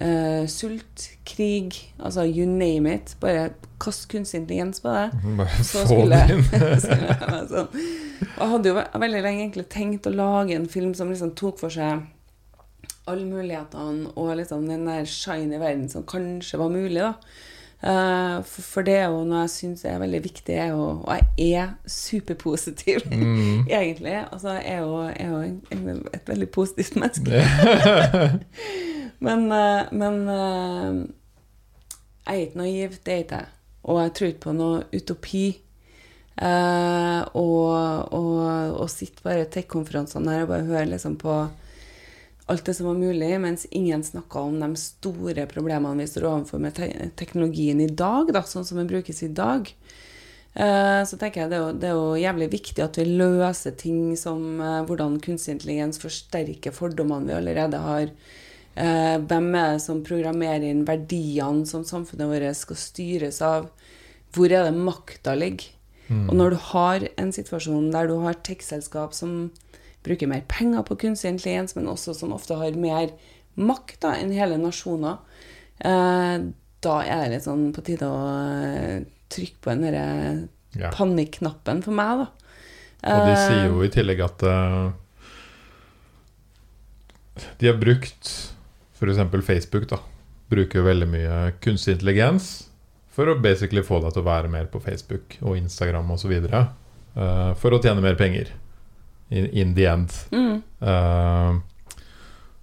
eh, 0.00 0.46
sult, 0.50 1.10
krig 1.28 1.76
Altså 2.00 2.24
you 2.24 2.46
name 2.48 2.94
it. 2.94 3.14
Bare 3.20 3.52
kast 3.82 4.08
kunstig 4.08 4.40
intelligens 4.40 4.80
på 4.80 4.94
det. 4.94 5.10
Bare 5.38 5.64
Så 5.68 5.84
få 5.84 5.92
skulle 5.92 6.22
det 6.22 6.38
inn. 6.38 6.48
sånn. 7.52 7.68
Og 8.32 8.40
jeg 8.40 8.50
hadde 8.54 8.72
jo 8.72 8.80
veldig 9.04 9.22
lenge 9.26 9.44
egentlig 9.44 9.68
tenkt 9.74 10.08
å 10.08 10.16
lage 10.16 10.56
en 10.56 10.68
film 10.70 10.96
som 10.96 11.12
liksom 11.12 11.36
tok 11.38 11.60
for 11.60 11.74
seg 11.74 12.06
alle 13.10 13.24
mulighetene 13.26 14.12
og 14.16 14.36
liksom 14.38 14.68
den 14.68 14.86
der 14.86 15.08
shiny 15.08 15.58
verden 15.58 15.88
som 15.90 16.04
kanskje 16.06 16.60
var 16.60 16.70
mulig, 16.70 17.00
da. 17.02 17.14
Eh, 17.82 18.36
for, 18.46 18.84
det 18.86 18.94
er 18.94 19.08
jo 19.10 19.24
noe 19.26 19.40
jeg 19.42 19.50
syns 19.56 19.80
er 19.90 19.98
veldig 19.98 20.20
viktig, 20.22 20.54
er 20.54 20.68
jo, 20.70 20.84
og 21.02 21.16
jeg 21.18 21.56
er 21.58 21.72
superpositiv, 21.90 23.02
Mm. 23.10 23.66
egentlig. 23.80 24.14
Altså, 24.32 24.52
jeg 24.60 24.76
er 24.76 24.78
jo, 24.84 25.00
jeg 25.08 25.16
er 25.18 25.32
jo 25.32 25.40
en, 25.74 26.06
et 26.14 26.28
veldig 26.30 26.48
positivt 26.54 26.96
menneske. 26.96 27.42
Men, 29.26 29.44
eh, 29.54 29.90
men 29.94 30.16
eh, 30.28 30.94
jeg 32.26 32.34
er 32.34 32.40
ikke 32.46 32.58
naiv, 32.58 32.96
det 33.06 33.12
er 33.14 33.20
ikke 33.22 33.36
jeg. 33.42 33.50
Og 33.82 34.00
jeg 34.02 34.12
tror 34.14 34.26
ikke 34.30 34.40
på 34.46 34.54
noe 34.56 34.82
utopi. 34.94 35.44
Og, 36.42 37.68
og, 38.14 38.30
og 38.80 38.90
sitte 38.90 39.22
bare 39.22 39.44
i 39.44 39.50
tech-konferansene 39.52 40.32
her 40.32 40.42
og 40.46 40.48
bare 40.50 40.66
høre 40.66 40.88
liksom 40.90 41.14
på 41.20 41.34
alt 42.50 42.64
det 42.66 42.74
som 42.74 42.86
var 42.86 42.98
mulig, 42.98 43.40
mens 43.40 43.66
ingen 43.70 44.02
snakka 44.04 44.40
om 44.40 44.60
de 44.60 44.70
store 44.76 45.46
problemene 45.50 46.02
vi 46.02 46.08
står 46.10 46.26
overfor 46.26 46.62
med 46.62 46.74
te 46.76 46.88
teknologien 47.18 47.80
i 47.80 47.86
dag, 47.86 48.32
da, 48.34 48.42
sånn 48.46 48.66
som 48.66 48.80
den 48.80 48.90
brukes 48.90 49.22
i 49.22 49.30
dag. 49.32 49.70
Eh, 50.52 51.00
så 51.08 51.16
tenker 51.16 51.44
jeg 51.44 51.52
det 51.52 51.56
er, 51.56 51.62
jo, 51.64 51.72
det 51.80 51.88
er 51.88 51.96
jo 51.96 52.20
jævlig 52.20 52.48
viktig 52.52 52.84
at 52.84 52.98
vi 53.00 53.06
løser 53.08 53.76
ting 53.80 54.12
som 54.20 54.60
eh, 54.60 54.80
hvordan 54.88 55.20
kunstig 55.24 55.54
intelligens 55.56 56.02
forsterker 56.02 56.74
fordommene 56.76 57.30
vi 57.30 57.36
allerede 57.38 57.80
har. 57.80 58.10
Eh, 58.74 59.16
hvem 59.22 59.48
er 59.56 59.76
det 59.76 59.84
som 59.86 60.02
programmerer 60.04 60.66
inn 60.68 60.84
verdiene 60.88 61.64
som 61.68 61.86
samfunnet 61.88 62.28
vårt 62.28 62.58
skal 62.58 62.80
styres 62.80 63.40
av? 63.44 63.70
Hvor 64.32 64.52
er 64.52 64.68
det 64.68 64.76
makta 64.76 65.36
ligger? 65.38 65.70
Mm. 66.08 66.26
Og 66.28 66.36
når 66.36 66.52
du 66.52 66.60
har 66.72 67.04
en 67.20 67.32
situasjon 67.32 67.92
der 67.94 68.10
du 68.10 68.18
har 68.24 68.36
tech-selskap 68.44 69.14
som 69.16 69.52
bruker 70.02 70.30
mer 70.30 70.42
penger 70.50 70.84
på 70.86 70.98
kunstig 71.04 71.30
intelligens, 71.32 71.76
men 71.78 71.90
også 71.90 72.14
som 72.16 72.34
ofte 72.34 72.58
har 72.58 72.78
mer 72.80 73.12
makt 73.54 74.00
da, 74.04 74.16
enn 74.18 74.32
hele 74.34 74.58
nasjoner, 74.60 75.20
eh, 75.84 76.36
da 76.82 76.94
er 77.06 77.26
det 77.26 77.36
litt 77.36 77.46
sånn 77.46 77.68
på 77.74 77.84
tide 77.86 78.08
å 78.08 78.22
eh, 78.32 79.04
trykke 79.32 79.62
på 79.62 79.72
den 79.72 79.86
derre 79.86 80.92
panikknappen 80.96 81.82
for 81.84 81.96
meg, 81.96 82.24
da. 82.24 82.30
Og 83.02 83.26
de 83.26 83.34
Eh, 83.34 83.44
sier 83.48 83.64
jo 83.66 83.82
i 83.82 83.90
tillegg 83.90 84.22
at 84.22 84.42
eh, 84.46 84.90
de 87.58 87.70
har 87.70 87.78
brukt 87.80 88.30
f.eks. 88.98 89.46
Facebook, 89.46 89.88
da. 89.90 89.98
Bruker 90.52 90.80
jo 90.80 90.86
veldig 90.86 91.08
mye 91.10 91.38
kunstig 91.64 91.96
intelligens 91.96 92.68
for 93.12 93.28
å 93.28 93.38
basically 93.40 93.82
få 93.84 94.00
deg 94.04 94.14
til 94.14 94.22
å 94.22 94.28
være 94.28 94.50
mer 94.52 94.68
på 94.72 94.80
Facebook 94.80 95.36
og 95.42 95.56
Instagram 95.58 96.10
osv. 96.14 96.32
Uh, 97.12 97.52
for 97.60 97.74
å 97.74 97.80
tjene 97.82 98.04
mer 98.04 98.16
penger. 98.20 98.52
In, 99.32 99.46
in 99.56 99.74
the 99.78 99.86
end. 99.88 100.12
Mm, 100.34 100.62
Uh, 100.82 101.60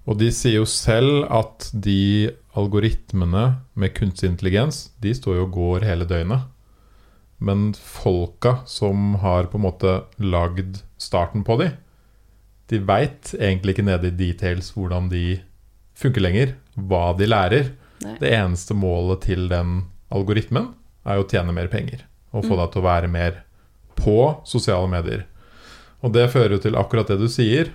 og 0.10 0.18
de 0.20 0.28
sier 0.36 0.58
jo 0.60 0.66
selv 0.68 1.22
at 1.32 1.70
de 1.74 2.30
algoritmene 2.60 3.44
med 3.80 3.94
kunstig 3.96 4.28
intelligens, 4.28 4.90
de 5.00 5.14
står 5.16 5.38
jo 5.40 5.46
og 5.48 5.54
går 5.56 5.86
hele 5.88 6.08
døgnet. 6.10 6.44
Men 7.40 7.70
folka 7.80 8.58
som 8.68 9.16
har 9.24 9.48
på 9.48 9.56
en 9.58 9.64
måte 9.70 9.94
lagd 10.20 10.82
starten 11.00 11.46
på 11.48 11.56
de, 11.62 11.70
de 12.70 12.82
veit 12.86 13.32
egentlig 13.40 13.78
ikke 13.78 13.88
nede 13.88 14.12
i 14.12 14.18
details 14.20 14.74
hvordan 14.76 15.08
de 15.14 15.40
funker 15.98 16.22
lenger, 16.28 16.52
hva 16.76 17.14
de 17.18 17.30
lærer. 17.32 17.72
nei. 18.04 18.18
Det 18.20 18.34
eneste 18.36 18.76
målet 18.76 19.24
til 19.30 19.48
den 19.52 19.86
algoritmen 20.12 20.74
er 21.08 21.16
jo 21.22 21.24
å 21.24 21.32
tjene 21.32 21.56
mer 21.56 21.72
penger. 21.72 22.04
Og 22.36 22.44
få 22.44 22.52
Mm. 22.54 22.60
deg 22.66 22.72
til 22.76 22.82
å 22.82 22.90
være 22.90 23.08
mer 23.08 23.44
på 23.96 24.18
sosiale 24.46 24.88
medier. 24.92 25.24
Og 26.06 26.14
det 26.16 26.30
fører 26.32 26.56
jo 26.56 26.64
til 26.64 26.78
akkurat 26.80 27.12
det 27.12 27.20
du 27.20 27.28
sier. 27.32 27.74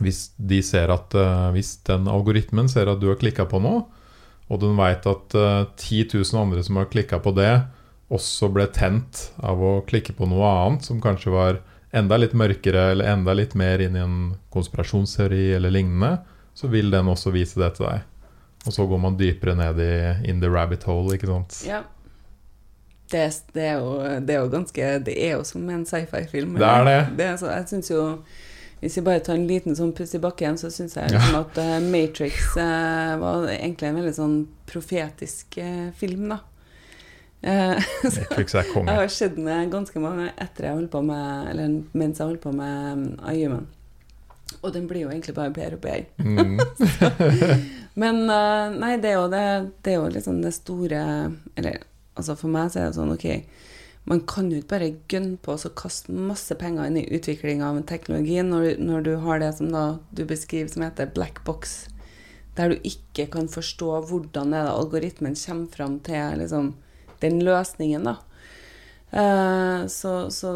Hvis 0.00 0.30
de 0.36 0.60
at 0.60 1.14
eh, 1.14 1.50
Hvis 1.54 1.76
den 1.86 2.08
algoritmen 2.08 2.68
ser 2.68 2.88
at 2.88 3.00
du 3.00 3.08
har 3.08 3.20
klikka 3.20 3.44
på 3.44 3.60
noe, 3.60 3.84
og 4.50 4.58
den 4.58 4.74
veit 4.74 5.04
at 5.06 5.34
uh, 5.38 5.68
10 5.78 6.08
000 6.10 6.40
andre 6.40 6.62
som 6.66 6.80
har 6.80 6.88
klikka 6.90 7.20
på 7.22 7.30
det, 7.36 7.52
også 8.10 8.48
ble 8.50 8.66
tent 8.74 9.28
av 9.38 9.60
å 9.62 9.76
klikke 9.86 10.16
på 10.18 10.26
noe 10.26 10.48
annet 10.64 10.88
som 10.88 10.98
kanskje 10.98 11.30
var 11.30 11.60
enda 11.94 12.18
litt 12.18 12.34
mørkere 12.34 12.88
eller 12.90 13.12
enda 13.12 13.34
litt 13.38 13.54
mer 13.54 13.78
inn 13.78 13.94
i 13.94 14.02
en 14.02 14.18
konspirasjonsteori 14.50 15.52
eller 15.54 15.70
lignende, 15.70 16.16
så 16.54 16.66
vil 16.66 16.90
den 16.90 17.10
også 17.10 17.30
vise 17.34 17.62
det 17.62 17.76
til 17.76 17.86
deg. 17.86 18.02
Og 18.66 18.74
så 18.74 18.88
går 18.90 19.00
man 19.06 19.18
dypere 19.20 19.54
ned 19.54 19.78
i 19.78 19.92
in 20.30 20.42
the 20.42 20.50
rabbit 20.50 20.82
hole, 20.90 21.14
ikke 21.14 21.30
sant. 21.30 21.62
Ja. 21.66 21.84
Det, 23.10 23.42
det, 23.54 23.62
er 23.62 23.80
jo, 23.80 23.94
det 24.22 24.34
er 24.34 24.44
jo 24.44 24.50
ganske 24.52 24.90
Det 25.06 25.16
er 25.18 25.34
jo 25.34 25.44
som 25.46 25.66
en 25.70 25.86
sci-fi-film. 25.86 26.54
Det 26.60 26.66
er 26.66 26.84
det. 26.86 27.00
det 27.18 27.26
er 27.26 27.40
så, 27.40 27.50
jeg 27.50 27.66
synes 27.68 27.90
jo 27.90 28.04
Hvis 28.80 28.96
vi 28.96 29.02
bare 29.02 29.22
tar 29.24 29.34
en 29.34 29.48
liten 29.48 29.76
sånn 29.76 29.90
puss 29.96 30.14
i 30.14 30.20
bakken, 30.22 30.58
så 30.60 30.70
syns 30.72 30.94
jeg 30.96 31.10
liksom 31.12 31.40
at 31.42 31.58
eh, 31.60 31.74
Matrix 31.84 32.54
eh, 32.56 33.16
var 33.20 33.50
egentlig 33.52 33.90
en 33.90 33.98
veldig 33.98 34.14
sånn 34.16 34.38
profetisk 34.70 35.58
eh, 35.60 35.90
film, 36.00 36.30
da. 36.32 36.38
Eh, 37.42 37.90
Netflix 38.06 38.56
er 38.56 38.70
jeg 38.70 38.86
har 38.88 39.12
sett 39.12 39.36
den 39.36 39.68
ganske 39.72 40.00
mange 40.00 40.30
etter 40.32 40.70
jeg 40.70 40.78
holdt 40.78 40.90
på 40.92 41.00
med 41.04 41.52
Eller 41.52 41.76
mens 41.92 42.20
jeg 42.20 42.28
holdt 42.28 42.42
på 42.44 42.54
med 42.56 42.88
um, 42.96 43.04
iHuman. 43.28 43.68
Og 44.62 44.72
den 44.72 44.88
blir 44.88 45.04
jo 45.04 45.12
egentlig 45.12 45.36
bare 45.36 45.52
bedre 45.52 45.76
og 45.76 45.84
bedre. 45.84 46.08
Mm. 46.16 46.56
Men 48.00 48.24
nei, 48.80 48.94
det 49.02 49.12
er 49.12 49.16
jo 49.18 49.28
det, 49.32 49.44
det 49.84 49.92
er 49.92 50.00
jo 50.00 50.10
liksom 50.16 50.40
det 50.40 50.56
store 50.56 51.04
Eller 51.56 51.82
altså 52.20 52.36
for 52.38 52.52
meg 52.52 52.70
så 52.70 52.82
er 52.82 52.90
det 52.90 52.98
sånn 52.98 53.14
OK, 53.14 53.26
man 54.08 54.22
kan 54.28 54.48
jo 54.50 54.60
ikke 54.60 54.72
bare 54.72 54.90
gønne 55.12 55.38
på 55.42 55.54
og 55.54 55.72
kaste 55.78 56.12
masse 56.14 56.54
penger 56.58 56.88
inn 56.88 57.00
i 57.02 57.08
utvikling 57.16 57.64
av 57.64 57.78
en 57.78 57.86
teknologi 57.86 58.38
når, 58.44 58.78
når, 58.80 59.04
du 59.06 59.12
har 59.24 59.42
det 59.42 59.52
som 59.58 59.72
da 59.72 59.84
du 60.16 60.24
beskriver 60.28 60.70
som 60.72 60.84
heter 60.86 61.12
black 61.14 61.42
box, 61.44 61.90
der 62.56 62.72
du 62.72 62.86
ikke 62.86 63.28
kan 63.34 63.50
forstå 63.50 63.90
hvordan 64.08 64.54
er 64.56 64.68
det 64.68 64.76
algoritmen 64.76 65.36
kommer 65.38 65.74
fram 65.74 65.98
til 66.06 66.40
liksom, 66.40 66.72
den 67.20 67.42
løsningen. 67.44 68.08
da. 68.08 68.16
Uh, 69.10 69.86
så, 69.90 70.30
så, 70.30 70.54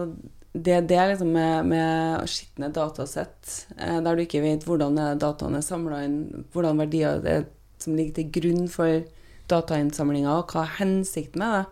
det, 0.54 0.86
det 0.88 0.96
er 0.96 1.12
liksom 1.12 1.32
med, 1.34 1.68
med 1.68 2.30
skitne 2.30 2.70
datasett, 2.72 3.66
uh, 3.76 4.00
der 4.00 4.14
du 4.14 4.24
ikke 4.24 4.42
vet 4.44 4.64
hvordan 4.64 4.96
dataene 5.20 5.60
er 5.60 5.66
samla 5.66 6.04
inn, 6.06 6.46
hvordan 6.54 6.80
verdier 6.80 7.20
det 7.22 7.36
er 7.40 7.46
som 7.84 7.96
ligger 7.98 8.16
til 8.18 8.32
grunn 8.38 8.68
for 8.72 9.02
datainnsamlinga, 9.50 10.38
og 10.38 10.52
hva 10.52 10.64
er 10.64 10.76
hensikten 10.80 11.42
med 11.42 11.56
det. 11.58 11.64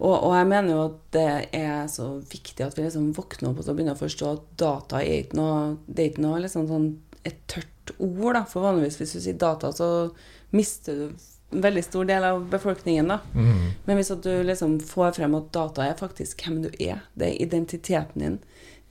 Og, 0.00 0.14
og, 0.14 0.30
jeg 0.32 0.48
mener 0.48 0.72
jo 0.72 0.82
at 0.86 1.00
det 1.12 1.32
er 1.58 1.88
så 1.92 2.06
viktig 2.24 2.64
at 2.64 2.76
vi 2.78 2.86
liksom 2.86 3.10
våkner 3.16 3.50
opp 3.50 3.60
og 3.60 3.74
begynner 3.74 3.98
å 3.98 4.00
forstå 4.00 4.30
at 4.30 4.46
data 4.62 5.02
er 5.02 5.26
ikke 5.26 5.36
noe 5.36 5.58
Det 5.84 6.00
er 6.02 6.08
ikke 6.14 6.24
noe 6.24 6.38
liksom 6.40 6.70
sånn 6.70 6.86
et 7.28 7.42
tørt 7.52 7.92
ord, 7.98 8.32
da. 8.38 8.46
For 8.48 8.64
vanligvis 8.64 8.96
hvis 8.96 9.12
du 9.12 9.20
sier 9.20 9.36
data, 9.36 9.68
så 9.76 10.08
mister 10.56 10.96
du 10.96 11.04
en 11.50 11.64
veldig 11.66 11.82
stor 11.84 12.06
del 12.08 12.24
av 12.24 12.44
befolkningen, 12.48 13.10
da. 13.12 13.18
Mm. 13.34 13.66
Men 13.84 13.98
hvis 13.98 14.12
du 14.24 14.30
liksom 14.46 14.78
får 14.86 15.18
frem 15.18 15.36
at 15.36 15.52
data 15.52 15.84
er 15.84 15.98
faktisk 15.98 16.46
hvem 16.46 16.62
du 16.64 16.70
er, 16.78 17.02
det 17.18 17.28
er 17.28 17.42
identiteten 17.44 18.24
din, 18.24 18.38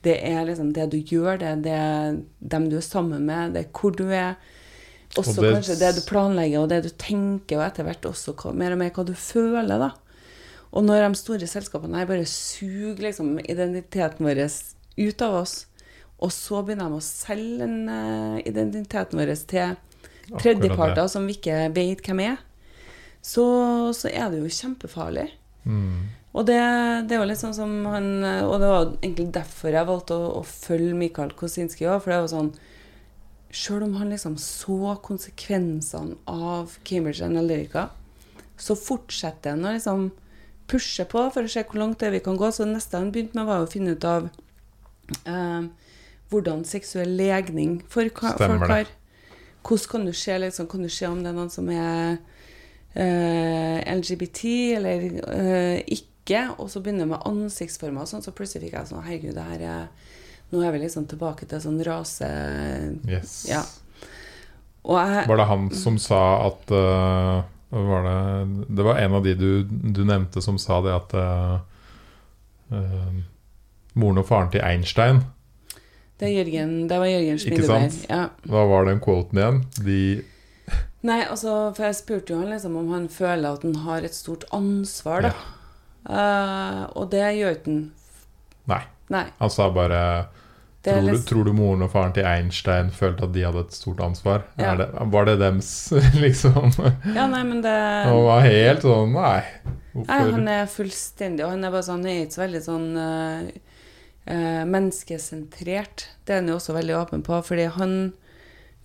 det 0.05 0.19
er 0.23 0.45
liksom 0.47 0.73
det 0.75 0.89
du 0.93 0.99
gjør, 0.99 1.39
det 1.39 1.47
er 1.49 1.63
det, 1.63 1.79
dem 2.53 2.69
du 2.71 2.77
er 2.79 2.85
sammen 2.85 3.25
med, 3.27 3.55
det 3.55 3.65
er 3.65 3.71
hvor 3.73 3.95
du 3.95 4.05
er. 4.13 4.37
Også 5.17 5.41
det, 5.41 5.53
kanskje 5.55 5.79
det 5.79 5.95
du 5.97 6.03
planlegger, 6.05 6.61
og 6.61 6.69
det 6.69 6.83
du 6.85 6.91
tenker, 7.01 7.57
og 7.57 7.65
etter 7.65 7.87
hvert 7.87 8.05
også 8.05 8.35
mer 8.53 8.75
og 8.75 8.81
mer 8.81 8.91
hva 8.93 9.05
du 9.07 9.15
føler, 9.17 9.81
da. 9.81 9.89
Og 10.69 10.85
når 10.85 11.07
de 11.07 11.17
store 11.17 11.49
selskapene 11.49 11.97
her 11.97 12.09
bare 12.09 12.27
suger 12.29 13.01
liksom, 13.07 13.39
identiteten 13.41 14.27
vår 14.27 14.43
ut 14.45 15.25
av 15.25 15.39
oss, 15.41 15.55
og 16.19 16.33
så 16.35 16.61
begynner 16.61 16.91
de 16.91 16.99
å 16.99 17.03
selge 17.05 17.63
den, 17.63 17.89
uh, 17.89 18.37
identiteten 18.45 19.17
vår 19.17 19.33
til 19.49 19.77
tredjeparter 20.35 21.09
som 21.09 21.25
vi 21.25 21.39
ikke 21.39 21.71
vet 21.73 22.05
hvem 22.05 22.21
er, 22.27 22.37
så, 23.25 23.45
så 23.95 24.11
er 24.11 24.29
det 24.29 24.43
jo 24.43 24.51
kjempefarlig. 24.59 25.25
Mm. 25.65 26.09
Og 26.37 26.45
det, 26.45 26.59
det, 27.09 27.17
var 27.17 27.25
litt 27.25 27.41
sånn 27.41 27.55
som 27.57 27.71
han 27.89 28.21
Og 28.21 28.53
det 28.61 28.67
var 28.69 28.83
egentlig 29.01 29.25
derfor 29.33 29.73
jeg 29.73 29.87
valgte 29.89 30.15
å, 30.15 30.27
å 30.39 30.43
følge 30.45 30.93
Mikael 30.95 31.33
Kosinski 31.35 31.87
òg, 31.89 32.03
for 32.03 32.13
det 32.13 32.19
var 32.21 32.29
sånn 32.31 32.51
Sjøl 33.49 33.87
om 33.87 33.95
han 33.97 34.11
liksom 34.13 34.35
så 34.37 34.95
konsekvensene 35.01 36.19
av 36.29 36.75
Cambridge 36.85 37.25
Analytica, 37.25 37.87
så 38.59 38.75
fortsetter 38.77 39.55
han 39.55 39.65
å 39.65 39.73
liksom 39.73 40.09
pushe 40.69 41.05
på 41.09 41.23
for 41.33 41.47
å 41.47 41.49
se 41.49 41.63
hvor 41.65 41.81
langt 41.81 42.03
det 42.03 42.11
vi 42.13 42.21
kan 42.23 42.37
gå. 42.37 42.51
Så 42.53 42.67
det 42.67 42.75
neste 42.75 42.99
han 42.99 43.11
begynte 43.13 43.39
med, 43.39 43.49
var 43.49 43.65
å 43.65 43.71
finne 43.71 43.95
ut 43.97 44.05
av 44.05 44.29
eh, 45.25 45.69
hvordan 46.29 46.65
seksuell 46.67 47.15
legning 47.17 47.79
for 47.89 48.09
folk 48.21 48.67
har. 48.69 48.93
Hvordan 49.65 49.89
kan 49.91 50.05
du 50.05 50.13
se, 50.13 50.37
liksom, 50.37 50.69
kan 50.69 50.85
du 50.85 50.89
se 50.93 51.09
om 51.09 51.23
det 51.23 51.31
er 51.31 51.39
noen 51.39 51.51
som 51.53 51.67
er 51.73 52.19
eh, 52.93 53.81
LGBT 53.95 54.45
eller 54.77 55.09
eh, 55.33 55.81
ikke? 55.97 56.45
Og 56.61 56.69
så 56.69 56.83
begynner 56.85 57.09
med 57.09 57.25
ansiktsformer 57.25 58.05
og 58.05 58.11
sånn, 58.11 58.23
så 58.23 58.33
plutselig 58.35 58.67
fikk 58.67 58.77
jeg 58.77 58.91
sånn 58.91 59.05
Herregud, 59.07 59.35
det 59.37 59.47
her 59.49 59.65
er 59.73 60.15
Nå 60.49 60.63
er 60.65 60.73
vi 60.73 60.81
liksom 60.81 61.05
tilbake 61.09 61.45
til 61.49 61.61
sånn 61.61 61.79
rase... 61.85 62.29
Yes. 63.05 63.43
Ja. 63.49 63.61
Jeg, 64.89 65.25
var 65.27 65.37
det 65.37 65.45
han 65.49 65.67
som 65.75 65.99
sa 66.01 66.21
at 66.47 66.71
uh, 66.73 67.43
var 67.69 68.05
det, 68.07 68.19
det, 68.71 68.85
var 68.87 68.97
en 68.97 69.17
av 69.19 69.25
de 69.27 69.35
du, 69.37 69.49
du 69.67 70.01
nevnte 70.07 70.41
som 70.41 70.57
sa 70.57 70.79
det 70.81 70.95
at 70.95 71.13
uh, 71.13 71.59
uh, 72.73 73.19
Moren 73.99 74.21
og 74.23 74.25
faren 74.29 74.49
til 74.53 74.63
Einstein 74.65 75.21
Det, 76.17 76.31
Jørgen, 76.31 76.87
det 76.89 76.97
var 76.97 77.11
Jørgen 77.11 77.41
Smideberg. 77.43 77.99
Ja. 78.07 78.23
Hva 78.49 78.65
var 78.71 78.89
den 78.89 79.03
quoten 79.03 79.43
igjen? 79.43 79.61
De 79.85 80.01
Nei, 81.05 81.21
altså, 81.23 81.69
for 81.77 81.85
jeg 81.85 81.95
spurte 81.95 82.33
jo 82.33 82.41
han 82.41 82.49
liksom 82.51 82.73
om 82.75 82.89
han 82.91 83.05
føler 83.11 83.53
at 83.53 83.61
han 83.63 83.77
har 83.85 84.03
et 84.03 84.15
stort 84.17 84.43
ansvar, 84.55 85.29
da. 85.29 85.31
Ja. 86.03 86.89
Og 86.99 87.07
det 87.13 87.23
gjør 87.37 87.55
ikke 87.55 87.71
han. 87.71 87.85
Nei. 88.67 88.81
Nei. 89.13 89.23
Han 89.39 89.53
sa 89.53 89.69
bare 89.73 90.01
tror 90.83 91.07
du, 91.11 91.17
tror 91.27 91.47
du, 91.47 91.51
moren 91.55 91.83
og 91.83 91.91
faren 91.91 92.13
til 92.15 92.27
Einstein 92.27 92.91
følte 92.95 93.27
at 93.27 93.33
de 93.35 93.43
hadde 93.43 93.63
et 93.65 93.75
stort 93.75 93.99
ansvar? 94.03 94.45
Ja. 94.59 94.75
Det, 94.79 94.87
var 95.11 95.27
det 95.27 95.35
dems, 95.41 95.71
liksom? 96.23 96.71
Ja, 97.15 97.25
nei, 97.27 97.41
men 97.47 97.59
det 97.65 97.73
Han 98.07 98.21
var 98.27 98.45
helt 98.47 98.85
sånn 98.87 99.11
Nei. 99.17 99.41
Hvorfor? 99.91 100.13
Nei, 100.13 100.21
han 100.37 100.47
er 100.53 100.71
fullstendig 100.71 101.43
Og 101.43 101.51
han 101.55 101.67
er 101.67 101.73
bare 101.75 101.87
sånn, 101.89 102.05
han 102.05 102.13
er 102.13 102.23
ikke 102.23 102.37
så 102.37 102.45
veldig 102.45 102.63
sånn 102.63 102.87
uh, 102.95 103.49
uh, 104.29 104.63
menneskesentrert. 104.69 106.07
Det 106.23 106.35
er 106.35 106.43
han 106.43 106.51
jo 106.53 106.57
også 106.61 106.77
veldig 106.77 106.97
åpen 107.01 107.27
på, 107.27 107.41
fordi 107.49 107.67
han 107.75 107.99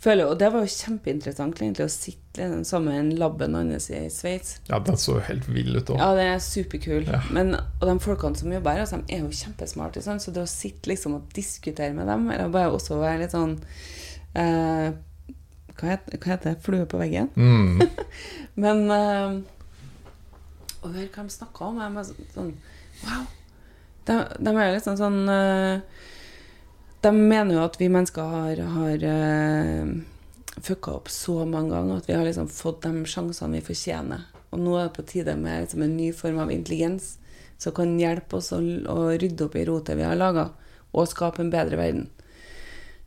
føler 0.02 0.32
Og 0.32 0.42
det 0.42 0.50
var 0.50 0.66
jo 0.66 0.74
kjempeinteressant 0.74 1.62
egentlig 1.62 1.86
å 1.86 1.94
sitte 1.94 2.23
liksom, 2.36 2.64
samme 2.64 2.92
med 3.02 3.18
labben 3.18 3.54
hans 3.54 3.90
i 3.90 4.10
Sveits. 4.10 4.58
Ja, 4.68 4.78
den 4.78 4.98
så 5.00 5.18
helt 5.26 5.48
vill 5.48 5.76
ut 5.76 5.90
òg. 5.90 5.98
Ja, 6.00 6.10
den 6.18 6.32
er 6.34 6.42
superkul. 6.42 7.06
Ja. 7.08 7.22
Men, 7.34 7.54
og 7.56 7.86
de 7.88 7.96
folkene 8.02 8.38
som 8.38 8.52
jobber 8.52 8.76
her, 8.76 8.84
altså, 8.84 9.00
de 9.00 9.16
er 9.16 9.24
jo 9.24 9.32
kjempesmarte. 9.34 10.02
Sånn, 10.04 10.22
så 10.22 10.34
det 10.34 10.44
å 10.44 10.50
sitte 10.50 10.92
liksom 10.92 11.18
og 11.18 11.34
diskutere 11.36 11.94
med 11.96 12.10
dem, 12.10 12.28
eller 12.34 12.52
bare 12.54 12.72
også 12.74 13.00
være 13.00 13.24
litt 13.24 13.34
sånn 13.34 13.58
eh, 14.34 14.94
hva, 15.74 15.90
heter, 15.90 16.18
hva, 16.18 16.32
heter, 16.32 16.50
det? 16.50 16.62
Flue 16.64 16.88
på 16.90 17.00
veggen? 17.00 17.30
Mm. 17.34 17.82
Men 18.62 18.84
eh, 18.94 19.38
Å 20.84 20.90
høre 20.90 21.08
hva 21.10 21.24
de 21.26 21.36
snakker 21.38 21.70
om. 21.70 21.80
Jeg 21.82 21.98
er 22.02 22.34
sånn 22.36 22.54
Wow! 23.04 23.24
De, 24.04 24.18
de 24.36 24.52
er 24.52 24.74
liksom 24.74 24.98
sånn 25.00 25.22
eh, 25.32 26.02
de 27.04 27.12
mener 27.12 27.56
jo 27.56 27.64
at 27.64 27.76
vi 27.80 27.90
mennesker 27.92 28.28
har, 28.32 28.60
har 28.76 29.02
uh, 29.04 29.88
fucka 30.64 30.96
opp 30.98 31.10
så 31.12 31.42
mange 31.44 31.74
ganger 31.74 32.00
at 32.00 32.08
vi 32.08 32.16
har 32.16 32.24
liksom 32.26 32.48
fått 32.52 32.82
de 32.86 33.04
sjansene 33.08 33.58
vi 33.58 33.66
fortjener. 33.68 34.24
Og 34.54 34.62
nå 34.62 34.74
er 34.78 34.88
det 34.88 34.96
på 34.96 35.06
tide 35.10 35.36
med 35.38 35.64
liksom 35.64 35.84
en 35.84 35.96
ny 35.98 36.10
form 36.16 36.40
av 36.44 36.52
intelligens 36.54 37.16
som 37.58 37.74
kan 37.76 37.94
hjelpe 37.98 38.38
oss 38.38 38.52
å, 38.54 38.58
å 38.60 38.98
rydde 39.14 39.46
opp 39.46 39.56
i 39.56 39.64
rotet 39.68 39.98
vi 39.98 40.06
har 40.06 40.18
laga, 40.18 40.48
og 40.94 41.08
skape 41.10 41.42
en 41.42 41.52
bedre 41.52 41.78
verden. 41.78 42.08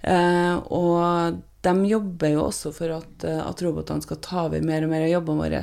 Eh, 0.02 0.56
og 0.74 1.41
de 1.67 1.74
jobber 1.89 2.34
jo 2.36 2.46
også 2.48 2.72
for 2.76 2.93
at, 2.96 3.26
uh, 3.26 3.43
at 3.48 3.62
robotene 3.65 4.04
skal 4.06 4.22
ta 4.24 4.46
over 4.48 4.63
mer 4.63 4.86
og 4.86 4.91
mer 4.93 5.08
av 5.08 5.12
jobbene 5.12 5.43
våre. 5.43 5.62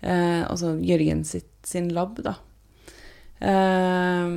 Eh, 0.00 0.42
altså 0.46 0.74
Jørgen 0.82 1.24
sitt, 1.28 1.50
sin 1.66 1.88
lab, 1.94 2.18
da. 2.24 2.36
Eh, 3.40 4.36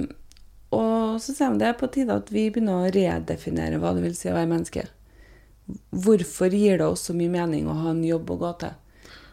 og 0.76 1.18
så 1.24 1.34
sier 1.34 1.54
de 1.54 1.64
det 1.64 1.70
er 1.72 1.80
på 1.80 1.90
tide 1.94 2.18
at 2.22 2.30
vi 2.34 2.50
begynner 2.52 2.84
å 2.84 2.94
redefinere 2.94 3.80
hva 3.82 3.96
det 3.96 4.06
vil 4.06 4.18
si 4.18 4.30
å 4.30 4.38
være 4.38 4.52
menneske. 4.52 4.86
Hvorfor 5.90 6.54
gir 6.54 6.80
det 6.82 6.88
oss 6.88 7.08
så 7.10 7.16
mye 7.18 7.32
mening 7.32 7.68
å 7.70 7.78
ha 7.84 7.94
en 7.94 8.04
jobb 8.06 8.32
å 8.34 8.38
gå 8.42 8.54
til? 8.64 8.78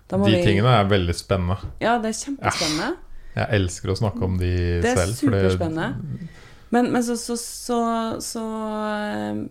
De 0.07 0.19
vi... 0.23 0.41
tingene 0.45 0.73
er 0.79 0.89
veldig 0.91 1.15
spennende. 1.19 1.57
Ja, 1.83 1.97
det 2.03 2.13
er 2.13 2.19
kjempespennende. 2.21 2.91
Ja, 3.35 3.45
jeg 3.45 3.61
elsker 3.61 3.93
å 3.93 3.97
snakke 3.99 4.23
om 4.25 4.37
de 4.41 4.51
selv. 4.55 4.85
Det 4.85 4.93
er 5.03 5.15
superspennende. 5.19 6.29
Men, 6.75 6.91
men, 6.93 7.03
så, 7.05 7.17
så, 7.21 7.37
så, 7.39 7.81
så 8.25 8.45
eh, 8.91 9.45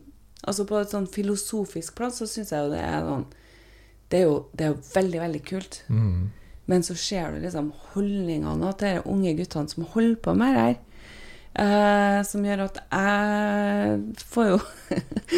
Altså 0.46 0.66
på 0.70 0.78
et 0.78 0.92
sånn 0.92 1.08
filosofisk 1.10 1.96
plan 1.98 2.12
så 2.14 2.28
syns 2.30 2.52
jeg 2.54 2.66
jo 2.66 2.74
det 2.74 2.82
er 2.86 3.06
noen 3.06 3.24
Det 4.12 4.20
er 4.20 4.26
jo, 4.28 4.36
det 4.54 4.66
er 4.66 4.74
jo 4.74 4.82
veldig, 4.92 5.22
veldig 5.24 5.42
kult. 5.48 5.80
Mm. 5.90 6.28
Men 6.70 6.84
så 6.86 6.94
ser 6.98 7.34
du 7.34 7.42
liksom 7.42 7.72
holdningene 7.94 8.74
til 8.78 9.00
de 9.00 9.10
unge 9.10 9.34
guttene 9.40 9.72
som 9.72 9.88
holder 9.96 10.20
på 10.22 10.36
med 10.38 10.54
det 10.54 10.66
her. 10.68 10.78
Uh, 11.56 12.20
som 12.28 12.44
gjør 12.44 12.66
at 12.66 12.82
jeg 12.84 14.24
får 14.28 14.48
jo 14.50 14.56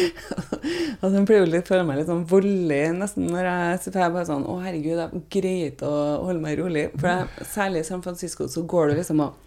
Og 1.04 1.12
jeg 1.14 1.20
blir 1.28 1.36
jo 1.38 1.44
litt, 1.46 1.68
føler 1.68 1.84
meg 1.86 2.00
litt 2.00 2.08
sånn 2.08 2.24
voldelig 2.26 2.80
nesten 2.96 3.28
når 3.30 3.46
jeg 3.46 3.76
sitter 3.84 4.02
her 4.02 4.10
bare 4.16 4.26
sånn 4.26 4.42
Å, 4.50 4.56
herregud, 4.64 4.98
jeg 4.98 5.20
greier 5.30 5.70
ikke 5.70 5.86
å 5.86 6.00
holde 6.24 6.42
meg 6.42 6.58
rolig. 6.58 6.88
For 6.96 7.12
jeg, 7.12 7.46
særlig 7.52 7.84
i 7.84 7.86
San 7.86 8.02
Francisco 8.02 8.48
så 8.50 8.64
går 8.66 8.90
du 8.90 8.98
liksom 8.98 9.22
og 9.28 9.38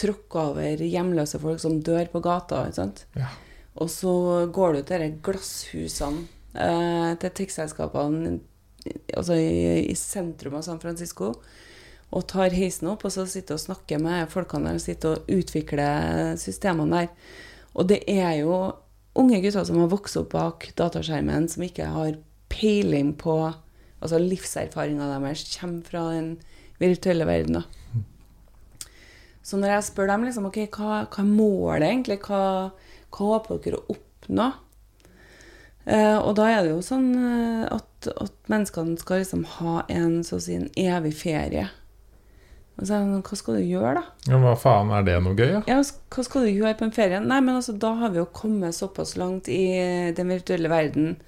tråkker 0.00 0.50
over 0.50 0.82
hjemløse 0.82 1.38
folk 1.42 1.62
som 1.62 1.78
dør 1.86 2.10
på 2.10 2.24
gata. 2.24 2.64
ikke 2.66 2.80
sant? 2.80 3.04
Ja. 3.14 3.30
Og 3.78 3.90
så 3.94 4.12
går 4.50 4.80
du 4.80 4.82
til 4.82 5.04
disse 5.04 5.22
glasshusene 5.30 6.26
eh, 6.58 7.10
til 7.22 7.34
tekstselskapene 7.38 8.38
altså 9.14 9.36
i, 9.36 9.86
i 9.86 9.96
sentrum 9.98 10.58
av 10.58 10.66
San 10.66 10.80
Francisco 10.82 11.34
og 12.10 12.26
tar 12.30 12.54
heisen 12.54 12.90
opp, 12.90 13.04
og 13.06 13.14
så 13.14 13.26
sitter 13.30 13.56
og 13.56 13.62
snakker 13.62 14.00
med 14.02 14.30
folkene 14.32 14.72
der, 14.72 14.82
sitter 14.82 15.14
og 15.14 15.30
utvikler 15.30 16.34
systemene 16.40 17.04
der. 17.04 17.34
Og 17.78 17.86
det 17.90 18.02
er 18.10 18.40
jo 18.42 18.54
unge 19.20 19.40
gutter 19.42 19.66
som 19.66 19.78
har 19.78 19.90
vokst 19.92 20.18
opp 20.18 20.32
bak 20.34 20.70
dataskjermen, 20.78 21.48
som 21.50 21.66
ikke 21.66 21.90
har 21.94 22.18
peiling 22.52 23.14
på 23.18 23.40
Altså 24.00 24.16
livserfaringa 24.16 25.10
deres 25.10 25.42
kommer 25.60 25.84
fra 25.84 26.02
den 26.14 26.28
virtuelle 26.80 27.26
verden. 27.28 27.58
Så 29.44 29.58
når 29.60 29.74
jeg 29.74 29.86
spør 29.90 30.08
dem 30.08 30.24
liksom, 30.24 30.46
ok, 30.48 30.56
hva, 30.72 31.02
hva 31.04 31.20
er 31.20 31.28
målet 31.28 31.84
egentlig, 31.90 32.16
hva, 32.24 32.70
hva 33.12 33.28
håper 33.34 33.60
dere 33.60 33.82
å 33.82 33.92
oppnå? 33.92 34.46
Eh, 35.84 36.16
og 36.16 36.32
da 36.38 36.48
er 36.48 36.64
det 36.64 36.72
jo 36.72 36.80
sånn 36.86 37.10
eh, 37.12 37.66
at, 37.76 38.08
at 38.08 38.50
menneskene 38.52 38.96
skal 39.00 39.20
liksom 39.20 39.44
ha 39.58 39.82
en, 39.92 40.22
så 40.24 40.38
å 40.38 40.44
si, 40.46 40.56
en 40.56 40.72
evig 40.80 41.12
ferie 41.20 41.68
Og 42.80 42.86
så 42.88 42.94
er 42.96 43.02
han 43.02 43.10
sånn, 43.12 43.24
hva 43.28 43.36
skal 43.36 43.58
du 43.58 43.64
gjøre, 43.68 43.90
da? 44.00 44.30
Ja, 44.32 44.38
hva 44.40 44.54
faen, 44.56 44.90
er 44.96 45.02
det 45.04 45.18
noe 45.20 45.36
gøy, 45.36 45.50
ja? 45.52 45.60
Ja, 45.68 45.76
hva 45.84 46.22
skal 46.24 46.46
du 46.46 46.50
gjøre 46.54 46.74
på 46.80 46.86
en 46.86 46.94
ferie? 46.96 47.18
Nei, 47.20 47.40
men 47.44 47.58
altså, 47.58 47.74
da 47.76 47.90
har 48.00 48.14
vi 48.14 48.22
jo 48.22 48.26
kommet 48.32 48.72
såpass 48.78 49.12
langt 49.20 49.50
i 49.52 49.60
den 50.16 50.32
virtuelle 50.32 50.70
verden 50.72 51.18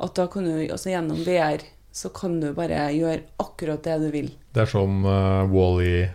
at 0.00 0.14
da 0.16 0.28
kan 0.30 0.46
du, 0.46 0.54
altså 0.70 0.92
gjennom 0.94 1.18
VR, 1.26 1.64
så 1.92 2.12
kan 2.14 2.38
du 2.40 2.52
bare 2.54 2.86
gjøre 2.94 3.24
akkurat 3.42 3.82
det 3.84 3.96
du 4.04 4.08
vil. 4.14 4.30
Det 4.54 4.62
er 4.62 4.70
sånn 4.70 5.02
uh, 5.04 5.42
Wall-E 5.50 6.06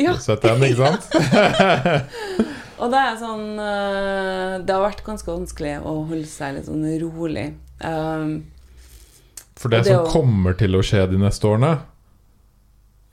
Ja. 0.00 0.14
Sett 0.22 0.42
den, 0.46 0.62
ikke 0.70 0.86
sant? 0.94 1.10
Og 2.82 2.90
det 2.90 2.98
er 3.00 3.18
sånn 3.20 3.44
uh, 3.60 4.54
Det 4.66 4.74
har 4.74 4.82
vært 4.82 5.04
ganske 5.06 5.30
vanskelig 5.30 5.76
å 5.86 5.92
holde 6.08 6.26
seg 6.30 6.56
litt 6.56 6.66
sånn 6.66 6.86
rolig. 7.02 7.44
Um, 7.82 8.32
For 9.58 9.70
det, 9.70 9.84
det 9.84 9.92
som 9.92 10.06
å- 10.06 10.10
kommer 10.14 10.56
til 10.58 10.74
å 10.78 10.82
skje 10.82 11.04
de 11.12 11.20
neste 11.22 11.46
årene, 11.50 11.76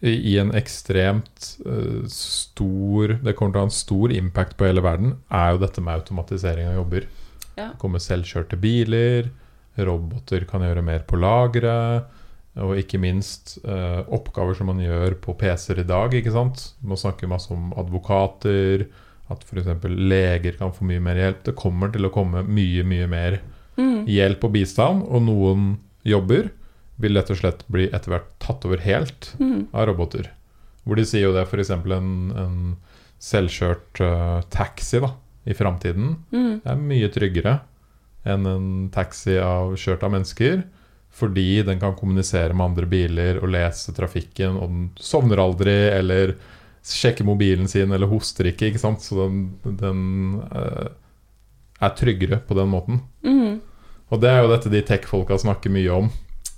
i, 0.01 0.37
en 0.41 0.53
ekstremt 0.57 1.51
uh, 1.65 2.05
stor 2.09 3.17
Det 3.21 3.35
kommer 3.37 3.53
til 3.53 3.59
å 3.59 3.65
ha 3.65 3.69
en 3.69 3.75
stor 3.75 4.13
impact 4.15 4.55
på 4.57 4.65
hele 4.65 4.81
verden, 4.81 5.15
er 5.29 5.53
jo 5.53 5.61
dette 5.61 5.83
med 5.83 6.01
automatisering 6.01 6.71
av 6.71 6.79
jobber. 6.79 7.05
Ja. 7.53 7.67
Det 7.67 7.77
kommer 7.81 8.01
selvkjørte 8.01 8.57
biler, 8.61 9.29
roboter 9.77 10.47
kan 10.49 10.65
gjøre 10.65 10.83
mer 10.85 11.05
på 11.07 11.19
lageret. 11.21 12.09
Og 12.61 12.75
ikke 12.81 12.99
minst 12.99 13.55
uh, 13.63 14.01
oppgaver 14.11 14.57
som 14.57 14.67
man 14.67 14.81
gjør 14.83 15.15
på 15.23 15.37
PC-er 15.39 15.85
i 15.85 15.87
dag. 15.87 16.11
ikke 16.17 16.33
sant? 16.35 16.65
Man 16.83 16.99
snakker 16.99 17.29
masse 17.31 17.53
om 17.53 17.69
advokater, 17.79 18.89
at 19.31 19.45
f.eks. 19.47 19.69
leger 19.87 20.57
kan 20.59 20.73
få 20.75 20.87
mye 20.89 21.03
mer 21.03 21.21
hjelp. 21.21 21.45
Det 21.47 21.55
kommer 21.55 21.93
til 21.93 22.09
å 22.09 22.11
komme 22.11 22.43
mye, 22.43 22.83
mye 22.83 23.07
mer 23.07 23.37
mm, 23.77 24.09
hjelp 24.11 24.43
og 24.49 24.57
bistand, 24.57 25.05
og 25.07 25.23
noen 25.29 25.69
jobber 26.03 26.49
vil 27.01 27.17
rett 27.17 27.31
og 27.33 27.39
slett 27.41 27.65
bli 27.71 27.87
etter 27.89 28.13
hvert 28.13 28.29
tatt 28.43 28.65
over 28.67 28.83
helt 28.85 29.33
mm, 29.39 29.71
av 29.73 29.89
roboter. 29.89 30.31
Hvor 30.85 30.97
de 30.97 31.05
sier 31.05 31.27
jo 31.27 31.35
det 31.35 31.45
f.eks. 31.47 31.71
En, 31.73 32.13
en 32.37 32.59
selvkjørt 33.21 34.01
uh, 34.01 34.39
taxi 34.53 35.01
da, 35.03 35.11
i 35.49 35.57
framtiden 35.57 36.15
mm, 36.29 36.53
er 36.69 36.79
mye 36.81 37.09
tryggere 37.13 37.59
enn 38.29 38.45
en 38.45 38.69
taxi 38.93 39.39
av, 39.41 39.75
kjørt 39.81 40.05
av 40.05 40.13
mennesker. 40.13 40.61
Fordi 41.11 41.61
den 41.67 41.81
kan 41.81 41.97
kommunisere 41.97 42.55
med 42.55 42.69
andre 42.69 42.87
biler 42.87 43.41
og 43.41 43.51
lese 43.51 43.91
trafikken, 43.91 44.55
og 44.55 44.69
den 44.71 44.85
sovner 44.95 45.41
aldri, 45.43 45.73
eller 45.91 46.37
sjekker 46.87 47.27
mobilen 47.27 47.67
sin, 47.69 47.91
eller 47.91 48.07
hoster 48.07 48.47
ikke. 48.47 48.69
ikke 48.71 48.81
sant? 48.81 49.03
Så 49.03 49.17
den, 49.19 49.41
den 49.81 50.05
uh, 50.53 50.87
er 51.81 51.97
tryggere 51.99 52.39
på 52.47 52.57
den 52.57 52.71
måten. 52.71 53.03
mm. 53.25 53.59
Og 54.11 54.19
det 54.19 54.27
er 54.27 54.41
jo 54.43 54.51
dette 54.51 54.71
de 54.71 54.81
tech-folka 54.83 55.37
snakker 55.39 55.71
mye 55.71 55.91
om. 55.95 56.09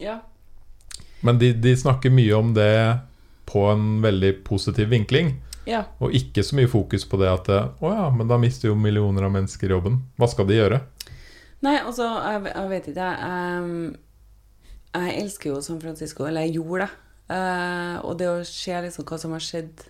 Ja. 0.02 0.18
Men 1.24 1.40
de, 1.42 1.54
de 1.56 1.76
snakker 1.80 2.14
mye 2.14 2.36
om 2.38 2.54
det 2.56 2.70
på 3.50 3.66
en 3.72 4.02
veldig 4.04 4.36
positiv 4.48 4.92
vinkling. 4.94 5.36
ja. 5.70 5.86
Og 6.04 6.16
ikke 6.16 6.44
så 6.44 6.58
mye 6.60 6.72
fokus 6.72 7.06
på 7.08 7.20
det 7.22 7.30
at 7.32 7.50
Å 7.54 7.92
ja, 7.94 8.10
men 8.12 8.28
da 8.28 8.40
mister 8.42 8.70
jo 8.70 8.76
millioner 8.80 9.28
av 9.28 9.34
mennesker 9.36 9.72
jobben. 9.72 10.02
Hva 10.20 10.28
skal 10.32 10.50
de 10.50 10.60
gjøre? 10.60 10.82
Nei, 11.64 11.78
altså, 11.80 12.10
jeg, 12.28 12.44
jeg 12.52 12.70
vet 12.74 12.92
ikke, 12.92 13.08
jeg. 13.24 13.96
jeg 14.98 15.16
elsker 15.22 15.54
jo 15.54 15.62
San 15.64 15.80
Francisco, 15.80 16.28
eller 16.28 16.44
jeg 16.44 16.58
gjorde 16.58 16.84
det. 16.84 16.92
Eh, 17.34 17.98
og 18.04 18.18
det 18.20 18.28
å 18.28 18.40
se 18.48 18.80
liksom 18.84 19.08
hva 19.08 19.20
som 19.22 19.36
har 19.36 19.44
skjedd 19.44 19.86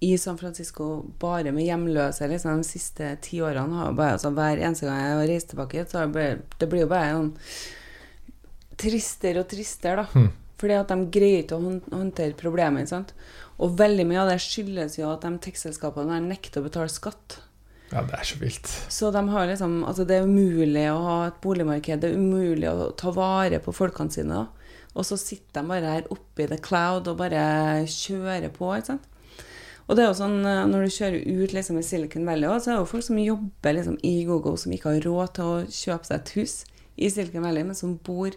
i 0.00 0.14
San 0.20 0.38
Francisco 0.40 0.86
bare 1.20 1.52
med 1.56 1.64
hjemløse 1.64 2.28
liksom, 2.28 2.60
de 2.60 2.68
siste 2.68 3.10
ti 3.24 3.40
årene 3.44 3.80
har 3.80 3.94
bare, 3.96 4.16
altså, 4.16 4.32
Hver 4.36 4.60
eneste 4.60 4.88
gang 4.88 5.00
jeg 5.00 5.14
har 5.16 5.28
reist 5.30 5.50
tilbake, 5.52 5.84
så 5.88 6.04
det, 6.04 6.12
bare, 6.16 6.38
det 6.60 6.68
blir 6.72 6.84
jo 6.84 6.90
bare 6.90 7.12
sånn 7.14 7.30
tristere 8.80 9.40
og 9.42 9.48
tristere, 9.48 10.04
da. 10.04 10.06
Mm. 10.20 10.30
Fordi 10.56 10.72
at 10.78 10.88
de 10.88 10.96
greier 11.12 11.42
ikke 11.44 11.56
å 11.58 11.64
hånd- 11.64 11.90
håndtere 11.92 12.36
problemet. 12.36 12.88
sant? 12.88 13.12
Og 13.60 13.76
veldig 13.76 14.06
mye 14.08 14.22
av 14.22 14.30
det 14.30 14.38
skyldes 14.40 14.98
jo 14.98 15.10
at 15.12 15.20
de 15.24 15.30
tekstselskapene 15.38 16.20
nekter 16.28 16.60
å 16.62 16.68
betale 16.68 16.88
skatt. 16.92 17.38
Ja, 17.92 18.02
det 18.02 18.14
er 18.18 18.24
så 18.26 18.38
vilt. 18.40 18.66
Så 18.90 19.12
de 19.12 19.22
har 19.28 19.46
liksom, 19.46 19.84
altså 19.86 20.06
det 20.06 20.16
er 20.18 20.26
umulig 20.26 20.86
å 20.90 21.02
ha 21.04 21.26
et 21.28 21.40
boligmarked, 21.40 22.00
det 22.00 22.10
er 22.10 22.16
umulig 22.18 22.66
å 22.68 22.90
ta 22.96 23.12
vare 23.14 23.60
på 23.62 23.72
folkene 23.76 24.10
sine. 24.12 24.28
da. 24.34 24.46
Og 24.96 25.04
så 25.04 25.16
sitter 25.20 25.60
de 25.62 25.68
bare 25.68 25.92
her 25.92 26.08
oppe 26.10 26.44
i 26.44 26.46
the 26.46 26.56
cloud 26.58 27.06
og 27.06 27.18
bare 27.18 27.84
kjører 27.86 28.48
på. 28.50 28.72
ikke 28.76 28.86
sant? 28.86 29.02
Og 29.88 29.94
det 29.94 30.02
er 30.02 30.08
jo 30.08 30.18
sånn, 30.18 30.40
eh, 30.44 30.64
Når 30.66 30.82
du 30.82 30.90
kjører 30.90 31.44
ut 31.44 31.52
liksom 31.52 31.78
i 31.78 31.82
Silicon 31.82 32.24
Valley, 32.26 32.48
også, 32.48 32.64
så 32.64 32.70
er 32.70 32.74
det 32.74 32.80
jo 32.80 32.92
folk 32.96 33.04
som 33.04 33.16
jobber 33.18 33.74
liksom 33.76 33.98
i 34.02 34.24
GoGo, 34.24 34.56
som 34.56 34.72
ikke 34.72 34.90
har 34.94 35.00
råd 35.06 35.34
til 35.34 35.44
å 35.44 35.66
kjøpe 35.68 36.06
seg 36.06 36.16
et 36.16 36.28
hus 36.30 36.64
i 36.98 37.08
Silicon 37.08 37.42
Valley, 37.42 37.62
men 37.62 37.74
som 37.74 37.96
bor 38.02 38.26
i 38.26 38.34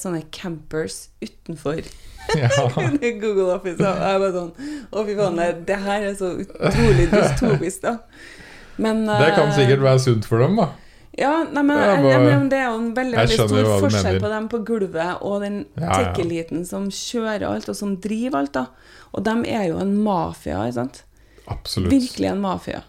sånne 0.00 0.22
campers 0.32 1.08
utenfor 1.22 1.82
Ja. 2.36 2.48
Google 3.22 3.56
Office. 3.56 3.80
Og 3.80 4.04
jeg 4.04 4.20
bare 4.22 4.34
sånn 4.34 4.52
Å, 4.92 5.02
fy 5.06 5.16
faen, 5.18 5.40
det, 5.66 5.78
her 5.82 6.04
er 6.10 6.14
så 6.18 6.34
utrolig 6.44 7.08
dystopisk, 7.10 7.82
da. 7.82 7.96
Men 8.80 9.02
Det 9.08 9.32
kan 9.34 9.48
eh, 9.48 9.56
sikkert 9.58 9.82
være 9.84 10.02
sunt 10.04 10.28
for 10.28 10.44
dem, 10.44 10.56
da. 10.60 10.70
Ja, 11.18 11.32
nei, 11.50 11.62
men, 11.66 11.76
Ja, 11.76 11.96
bare- 11.96 12.28
jeg 12.30 12.50
det 12.52 12.58
er 12.60 12.68
jo 12.68 12.76
en 12.78 12.92
veldig, 12.94 13.16
veldig 13.18 13.38
stor 13.48 13.70
forskjell 13.82 14.20
på 14.22 14.30
dem 14.30 14.46
på 14.48 14.60
gulvet 14.64 15.24
og 15.26 15.40
den 15.42 15.58
ja. 15.74 15.90
tech-eliten 15.90 16.64
som 16.64 16.86
kjører 16.88 17.48
alt, 17.50 17.68
og 17.68 17.76
som 17.76 17.96
driver 18.00 18.44
alt, 18.44 18.54
da. 18.54 18.66
Og 19.12 19.24
dem 19.26 19.42
er 19.44 19.66
jo 19.72 19.80
en 19.82 19.96
mafia, 20.04 20.62
ikke 20.68 20.78
sant? 20.78 21.02
Absolutt. 21.50 21.90
Virkelig 21.92 22.30
en 22.30 22.40
mafia. 22.40 22.82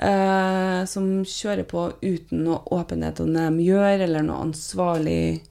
Eh, 0.00 0.84
som 0.88 1.08
kjører 1.26 1.66
på 1.68 1.88
uten 2.00 2.46
noe 2.46 2.62
åpenhet 2.72 3.20
om 3.20 3.34
det 3.34 3.48
de 3.50 3.66
gjør, 3.66 4.06
eller 4.06 4.24
noe 4.24 4.46
ansvarlig 4.46 5.42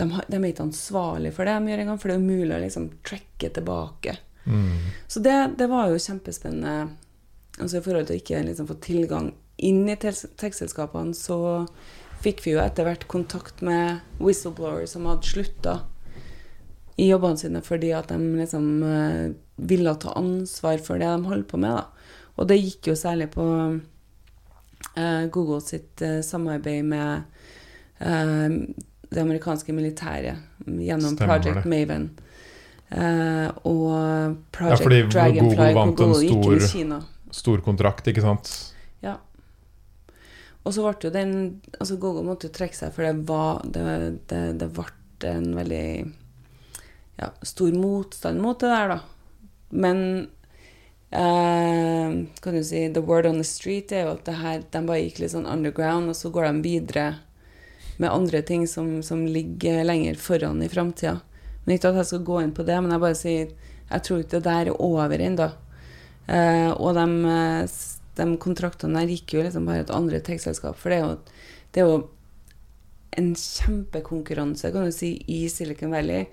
de, 0.00 0.08
de 0.28 0.38
er 0.38 0.48
ikke 0.48 0.66
ansvarlig 0.66 1.32
for 1.36 1.48
det 1.48 1.54
de 1.54 1.72
gjør 1.72 1.82
engang, 1.84 2.00
for 2.00 2.10
det 2.10 2.16
er 2.16 2.24
umulig 2.24 2.56
å 2.56 2.60
liksom 2.62 2.88
tracke 3.06 3.50
tilbake. 3.54 4.16
Mm. 4.44 4.90
Så 5.06 5.22
det, 5.22 5.36
det 5.58 5.68
var 5.70 5.90
jo 5.90 6.00
kjempespennende. 6.02 6.96
Altså 7.60 7.78
I 7.78 7.84
forhold 7.84 8.08
til 8.08 8.16
å 8.16 8.22
ikke 8.22 8.44
liksom 8.48 8.68
få 8.70 8.78
tilgang 8.82 9.32
inn 9.62 9.84
i 9.90 9.98
tekstselskapene, 9.98 11.14
så 11.14 11.66
fikk 12.22 12.42
vi 12.44 12.54
jo 12.54 12.62
etter 12.62 12.86
hvert 12.86 13.06
kontakt 13.10 13.62
med 13.66 14.02
whistleblowers 14.22 14.94
som 14.94 15.06
hadde 15.10 15.28
slutta 15.28 15.78
i 17.00 17.08
jobbene 17.08 17.40
sine 17.40 17.62
fordi 17.64 17.90
at 17.96 18.12
de 18.12 18.18
liksom 18.38 18.66
eh, 18.86 19.24
ville 19.62 19.94
ta 20.00 20.14
ansvar 20.18 20.82
for 20.84 21.00
det 21.00 21.08
de 21.08 21.30
holdt 21.30 21.48
på 21.50 21.60
med. 21.62 21.74
da. 21.78 21.84
Og 22.38 22.48
det 22.48 22.60
gikk 22.60 22.92
jo 22.92 22.96
særlig 22.98 23.30
på 23.34 23.46
eh, 24.96 25.24
Google 25.32 25.60
sitt 25.64 26.02
eh, 26.02 26.20
samarbeid 26.26 26.88
med 26.88 27.28
det 29.12 29.22
amerikanske 29.22 29.72
militæret 29.76 30.40
gjennom 30.66 31.16
Stemmer 31.16 31.38
Project 31.38 31.62
det. 31.62 31.70
Maven. 31.72 32.10
Uh, 32.92 33.48
og 33.64 33.92
Ja, 33.92 34.34
Project 34.52 34.82
fordi 34.84 35.02
Dragonfly 35.08 35.40
Google 35.56 35.74
vant 35.74 35.96
Google 35.96 36.18
en 36.20 36.60
stor- 36.60 36.68
Kina. 36.68 36.98
Stor 37.32 37.62
kontrakt, 37.64 38.06
ikke 38.12 38.20
sant? 38.24 38.50
Ja. 39.02 39.16
Og 40.64 40.74
så 40.76 40.84
ble 40.84 41.08
jo 41.08 41.10
den 41.14 41.32
Altså 41.80 41.96
Google 41.98 42.22
måtte 42.26 42.46
jo 42.50 42.52
trekke 42.52 42.76
seg, 42.76 42.92
for 42.92 43.02
det 43.08 43.14
var 43.26 43.62
Det, 43.64 43.86
det, 44.28 44.42
det 44.60 44.68
ble 44.76 44.84
en 45.30 45.54
veldig 45.56 46.12
ja, 47.20 47.28
stor 47.46 47.72
motstand 47.78 48.40
mot 48.42 48.58
det 48.58 48.68
der, 48.72 48.88
da. 48.88 49.00
Men 49.70 49.98
uh, 51.14 52.24
kan 52.42 52.56
du 52.56 52.62
si 52.64 52.88
The 52.92 53.00
word 53.04 53.26
on 53.26 53.38
the 53.38 53.46
street 53.46 53.92
er 53.92 54.06
jo 54.08 54.14
at 54.16 54.24
det 54.26 54.34
her, 54.40 54.62
de 54.72 54.80
bare 54.88 55.02
gikk 55.04 55.20
litt 55.22 55.34
sånn 55.34 55.46
underground, 55.46 56.10
og 56.10 56.16
så 56.18 56.32
går 56.34 56.48
de 56.48 56.62
videre 56.64 57.04
med 58.02 58.10
andre 58.12 58.42
ting 58.46 58.66
som, 58.68 58.96
som 59.06 59.24
ligger 59.26 59.84
lenger 59.86 60.18
foran 60.20 60.62
i 60.62 60.70
framtida. 60.70 61.20
Men 61.64 61.76
ikke 61.76 61.92
at 61.92 62.00
jeg 62.02 62.10
skal 62.10 62.24
gå 62.26 62.40
inn 62.42 62.54
på 62.56 62.66
det, 62.66 62.78
men 62.82 62.94
jeg 62.94 63.04
bare 63.04 63.18
sier 63.18 63.52
jeg 63.92 64.04
tror 64.06 64.22
ikke 64.22 64.38
det 64.38 64.46
der 64.46 64.70
er 64.70 64.80
over 64.80 65.20
ennå. 65.20 65.48
Eh, 66.32 66.70
og 66.72 66.96
de, 66.96 67.06
eh, 67.28 67.76
de 68.18 68.26
kontraktene 68.40 69.02
der 69.02 69.12
gikk 69.12 69.36
jo 69.36 69.44
liksom 69.44 69.68
bare 69.68 69.84
til 69.84 69.98
andre 69.98 70.20
tekstselskap. 70.24 70.78
For 70.80 70.92
det 70.92 70.98
er 70.98 71.04
jo, 71.04 71.16
det 71.72 71.82
er 71.82 71.90
jo 71.90 71.98
en 73.20 73.32
kjempekonkurranse, 73.36 74.72
kan 74.72 74.88
du 74.88 74.94
si, 74.96 75.14
i 75.28 75.44
Silicon 75.52 75.92
Valley 75.92 76.28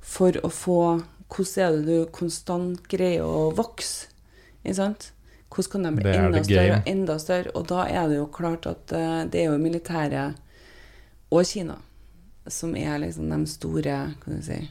for 0.00 0.36
å 0.44 0.52
få 0.52 0.82
Hvordan 1.30 1.62
er 1.62 1.74
det 1.76 1.86
du 1.86 2.06
konstant 2.10 2.88
greier 2.90 3.22
å 3.22 3.52
vokse? 3.54 4.08
Ikke 4.64 4.72
sant? 4.80 5.04
Hvordan 5.46 5.70
kan 5.70 5.84
de 5.86 5.90
bli 5.94 6.10
enda 6.10 6.40
større 6.42 6.78
og 6.80 6.88
enda 6.90 7.16
større? 7.22 7.52
Og 7.54 7.68
da 7.70 7.84
er 7.86 8.08
det 8.10 8.16
jo 8.16 8.24
klart 8.34 8.66
at 8.66 8.90
eh, 8.98 9.20
det 9.30 9.44
er 9.44 9.52
jo 9.52 9.60
militæret 9.62 10.40
og 11.30 11.44
Kina 11.46 11.76
som 12.50 12.72
er 12.76 12.98
liksom 12.98 13.28
de 13.30 13.46
store 13.46 14.14
kan 14.24 14.36
du 14.36 14.42
si, 14.42 14.68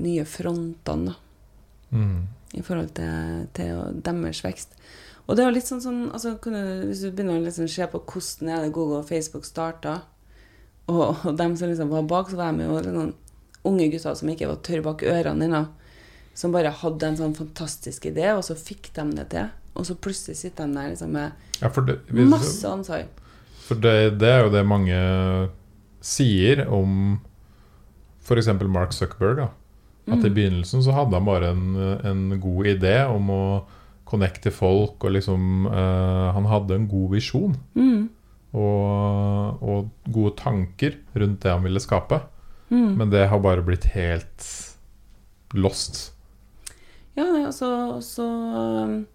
nye 0.00 0.24
frontene 0.24 1.10
da, 1.12 1.16
Mm. 1.92 2.28
i 2.54 2.60
forhold 2.62 2.92
til, 2.94 3.48
til 3.52 4.00
deres 4.06 4.40
vekst. 4.44 4.76
Og 5.26 5.34
det 5.36 5.42
er 5.44 5.50
litt 5.50 5.66
sånn, 5.66 5.80
sånn 5.82 6.12
altså, 6.12 6.36
du, 6.40 6.50
Hvis 6.86 7.00
du 7.02 7.10
begynner 7.10 7.40
å 7.40 7.44
liksom 7.44 7.66
se 7.68 7.86
på 7.90 7.98
hvordan 8.06 8.48
er 8.48 8.62
det 8.62 8.72
Google 8.72 9.00
og 9.02 9.08
Facebook 9.08 9.44
starta, 9.44 9.96
og, 10.88 11.16
og 11.26 11.36
dem 11.36 11.56
som 11.56 11.68
liksom 11.68 11.90
var 11.90 12.02
bak, 12.06 12.30
så 12.30 12.36
var 12.38 12.52
de 12.54 12.62
jo 12.68 12.78
litt 12.78 12.94
sånn 12.94 13.12
unge 13.66 13.90
gutter 13.90 14.14
som 14.16 14.28
ikke 14.32 14.46
var 14.48 14.56
tørre 14.62 14.82
bak 14.86 15.02
ørene 15.02 15.42
dine, 15.48 15.64
som 16.34 16.52
bare 16.54 16.70
hadde 16.70 17.02
en 17.10 17.18
sånn 17.18 17.34
fantastisk 17.36 18.06
idé, 18.06 18.30
og 18.36 18.42
så 18.46 18.54
fikk 18.56 18.92
de 18.94 19.04
det 19.18 19.26
til. 19.34 19.50
Og 19.74 19.84
så 19.86 19.94
plutselig 19.98 20.36
sitter 20.38 20.66
de 20.70 20.74
der 20.78 20.90
liksom 20.94 21.10
med 21.10 21.32
Ja, 21.60 21.68
det, 21.68 21.98
hvis- 22.08 22.30
masse 22.30 22.64
ansvar. 22.70 23.04
For 23.70 23.78
det, 23.78 24.18
det 24.18 24.28
er 24.34 24.40
jo 24.48 24.50
det 24.50 24.64
mange 24.66 24.98
sier 26.02 26.64
om 26.66 27.20
f.eks. 28.26 28.48
Mark 28.66 28.92
Zuckerberg. 28.96 29.36
Da. 29.44 29.48
At 30.10 30.24
i 30.24 30.28
Mm. 30.30 30.34
begynnelsen 30.34 30.82
så 30.82 30.92
hadde 30.96 31.14
han 31.14 31.26
bare 31.28 31.50
en, 31.54 31.76
en 32.04 32.40
god 32.42 32.66
idé 32.66 32.96
om 33.06 33.28
å 33.30 33.42
connecte 34.10 34.50
folk, 34.50 34.96
og 35.06 35.12
liksom 35.14 35.68
uh, 35.70 36.32
Han 36.34 36.48
hadde 36.50 36.74
en 36.74 36.88
god 36.90 37.12
visjon 37.14 37.52
Mm. 37.78 38.08
og, 38.52 39.60
og 39.62 39.90
gode 40.10 40.34
tanker 40.40 40.96
rundt 41.14 41.40
det 41.44 41.52
han 41.52 41.62
ville 41.62 41.78
skape. 41.84 42.18
Mm. 42.70 42.96
Men 42.98 43.10
det 43.12 43.28
har 43.30 43.38
bare 43.44 43.62
blitt 43.62 43.86
helt 43.94 44.48
lost. 45.54 46.12
Ja, 47.16 47.24
det, 47.30 47.44
altså, 47.46 47.68
også, 48.00 48.26
um, 48.26 49.06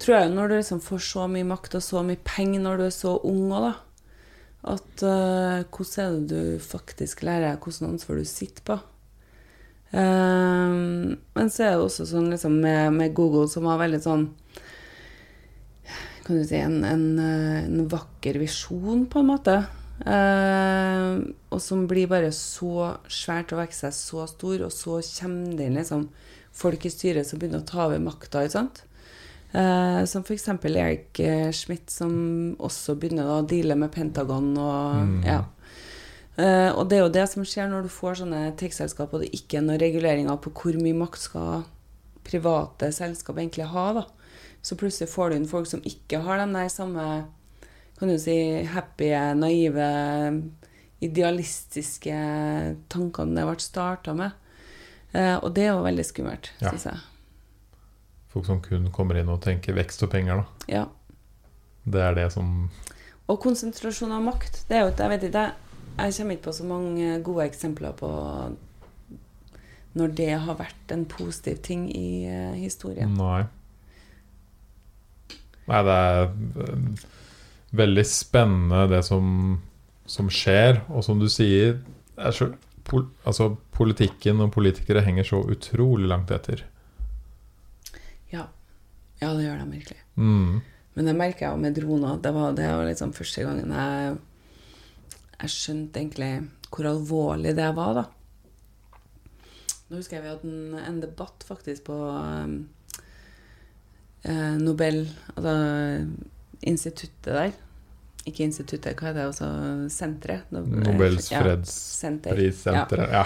tror 0.00 0.16
jeg 0.18 0.32
når 0.32 0.50
du 0.50 0.56
liksom 0.58 0.80
får 0.84 1.02
så 1.06 1.26
mye 1.30 1.46
makt 1.48 1.76
og 1.78 1.84
så 1.84 2.02
mye 2.06 2.20
penger 2.26 2.62
når 2.64 2.80
du 2.80 2.86
er 2.86 2.94
så 2.94 3.14
ung 3.26 3.52
òg, 3.52 3.68
da 3.68 3.74
At 4.74 5.04
uh, 5.04 5.64
hvordan 5.68 6.04
er 6.04 6.16
det 6.16 6.28
du 6.30 6.64
faktisk 6.64 7.22
lærer 7.26 7.50
deg 7.52 7.64
hvordan 7.64 7.94
ansvar 7.94 8.18
du 8.20 8.24
sitter 8.28 8.64
på? 8.64 8.78
Um, 9.94 11.14
men 11.36 11.50
så 11.52 11.66
er 11.66 11.76
det 11.76 11.84
også 11.84 12.06
sånn 12.08 12.32
liksom 12.32 12.56
med, 12.64 12.96
med 12.96 13.12
Google, 13.14 13.46
som 13.46 13.68
var 13.68 13.78
veldig 13.78 14.00
sånn 14.02 14.24
Kan 16.24 16.40
du 16.40 16.42
si 16.48 16.58
en, 16.58 16.80
en, 16.88 17.04
uh, 17.20 17.60
en 17.62 17.84
vakker 17.92 18.40
visjon, 18.40 19.04
på 19.12 19.20
en 19.20 19.28
måte. 19.28 19.58
Uh, 20.02 21.20
og 21.52 21.60
som 21.62 21.84
blir 21.86 22.08
bare 22.10 22.32
så 22.34 22.94
svært 23.06 23.52
og 23.54 23.60
vokser 23.60 23.92
seg 23.92 23.98
så 23.98 24.24
stor, 24.32 24.64
og 24.66 24.72
så 24.74 24.98
kommer 25.20 25.54
det 25.58 25.68
inn 25.68 25.78
liksom 25.78 26.08
folk 26.54 26.88
i 26.88 26.92
styret 26.92 27.28
som 27.28 27.38
begynner 27.38 27.62
å 27.62 27.68
ta 27.68 27.84
over 27.86 28.02
makta. 28.02 28.42
ikke 28.42 28.56
sant? 28.56 28.82
Eh, 29.54 30.04
som 30.10 30.22
f.eks. 30.26 30.48
Eric 30.64 31.20
eh, 31.22 31.50
Schmidt, 31.54 31.90
som 31.90 32.56
også 32.58 32.96
begynner 32.98 33.28
å 33.36 33.46
deale 33.46 33.76
med 33.78 33.92
Pentagon 33.94 34.48
og 34.58 34.96
Mm. 35.04 35.24
ja. 35.24 35.44
Eh, 36.36 36.70
og 36.74 36.88
det 36.90 36.96
er 36.98 37.02
jo 37.04 37.12
det 37.14 37.28
som 37.30 37.44
skjer 37.46 37.68
når 37.70 37.82
du 37.86 37.88
får 37.94 38.16
sånne 38.24 38.56
tech-selskap, 38.58 39.12
og 39.14 39.20
det 39.22 39.30
ikke 39.36 39.58
er 39.60 39.62
noen 39.62 39.78
reguleringer 39.78 40.36
på 40.42 40.50
hvor 40.50 40.74
mye 40.82 40.96
makt 40.98 41.20
skal 41.28 41.62
private 42.26 42.88
selskap 42.92 43.36
egentlig 43.38 43.68
ha, 43.70 43.92
da. 44.00 44.04
Så 44.64 44.74
plutselig 44.80 45.10
får 45.12 45.30
du 45.30 45.36
inn 45.36 45.46
folk 45.46 45.66
som 45.70 45.80
ikke 45.86 46.22
har 46.24 46.38
de 46.42 46.48
der 46.56 46.68
samme 46.72 47.04
kan 47.98 48.08
du 48.10 48.18
si, 48.18 48.64
happy, 48.66 49.12
naive, 49.38 49.86
idealistiske 51.04 52.16
tankene 52.90 53.36
det 53.38 53.44
ble 53.46 53.62
starta 53.62 54.14
med. 54.18 54.32
Eh, 55.14 55.36
og 55.38 55.52
det 55.54 55.68
er 55.68 55.74
jo 55.76 55.84
veldig 55.86 56.04
skummelt, 56.08 56.50
Ja. 56.60 56.70
syns 56.72 56.84
jeg. 56.90 56.98
Folk 58.34 58.48
som 58.48 58.60
kun 58.62 58.90
kommer 58.94 59.20
inn 59.20 59.30
og 59.30 59.42
tenker 59.44 59.76
vekst 59.76 60.02
og 60.02 60.10
penger, 60.10 60.42
da. 60.42 60.70
Ja. 60.70 60.84
Det 61.84 62.00
er 62.02 62.16
det 62.16 62.30
som 62.34 62.70
Og 63.30 63.38
konsentrasjon 63.40 64.12
av 64.12 64.24
makt. 64.24 64.64
Det 64.68 64.76
er 64.76 64.84
jo 64.84 64.92
jeg 64.92 65.12
vet 65.14 65.26
ikke, 65.28 65.44
jeg 65.94 66.14
kommer 66.18 66.36
ikke 66.36 66.48
på 66.48 66.56
så 66.56 66.64
mange 66.68 67.18
gode 67.24 67.46
eksempler 67.46 67.94
på 67.96 68.10
når 69.94 70.14
det 70.18 70.32
har 70.42 70.56
vært 70.58 70.90
en 70.90 71.04
positiv 71.06 71.60
ting 71.62 71.86
i 71.94 72.26
eh, 72.26 72.56
historien. 72.58 73.12
Nei. 73.14 73.44
Nei, 75.70 75.80
det 75.86 75.94
er 75.94 76.24
eh, 76.64 77.04
veldig 77.78 78.04
spennende 78.08 78.88
det 78.90 79.04
som, 79.06 79.60
som 80.10 80.30
skjer, 80.32 80.82
og 80.90 81.06
som 81.06 81.22
du 81.22 81.28
sier 81.30 81.78
er 82.18 82.34
så, 82.34 82.50
pol, 82.88 83.06
altså, 83.22 83.54
Politikken 83.74 84.42
og 84.42 84.52
politikere 84.54 85.02
henger 85.02 85.26
så 85.30 85.40
utrolig 85.50 86.10
langt 86.10 86.34
etter. 86.34 86.66
Ja. 89.24 89.30
ja, 89.30 89.34
det 89.38 89.46
gjør 89.48 89.62
de 89.64 89.66
virkelig. 89.78 90.00
Mm. 90.20 90.60
Men 90.94 91.08
det 91.10 91.16
merker 91.18 91.46
jeg 91.46 91.54
jo 91.56 91.62
med 91.64 91.74
droner. 91.74 92.20
Det 92.22 92.30
var, 92.36 92.52
det 92.54 92.68
var 92.70 92.84
liksom 92.86 93.14
første 93.16 93.42
gangen 93.42 93.72
jeg, 93.74 94.18
jeg 95.40 95.54
skjønte 95.56 96.00
egentlig 96.02 96.30
hvor 96.74 96.88
alvorlig 96.90 97.54
det 97.58 97.66
var, 97.76 97.98
da. 97.98 98.04
Nå 99.88 99.98
husker 99.98 100.16
jeg 100.16 100.24
vi 100.24 100.30
hadde 100.32 100.50
en, 100.50 100.78
en 100.80 101.00
debatt 101.02 101.44
faktisk 101.46 101.84
på 101.90 101.94
um, 101.94 102.54
eh, 104.24 104.54
Nobel 104.58 105.04
Altså 105.34 105.54
instituttet 106.64 107.28
der. 107.28 107.52
Ikke 108.24 108.46
instituttet, 108.46 108.96
hva 108.96 109.10
er 109.10 109.18
det? 109.18 109.26
Altså 109.28 109.48
senteret. 109.92 110.48
No- 110.54 110.64
Nobels 110.64 111.28
ja, 111.28 111.42
fredspris, 111.44 111.74
senter. 112.00 112.40
senter 112.56 113.02
ja. 113.12 113.24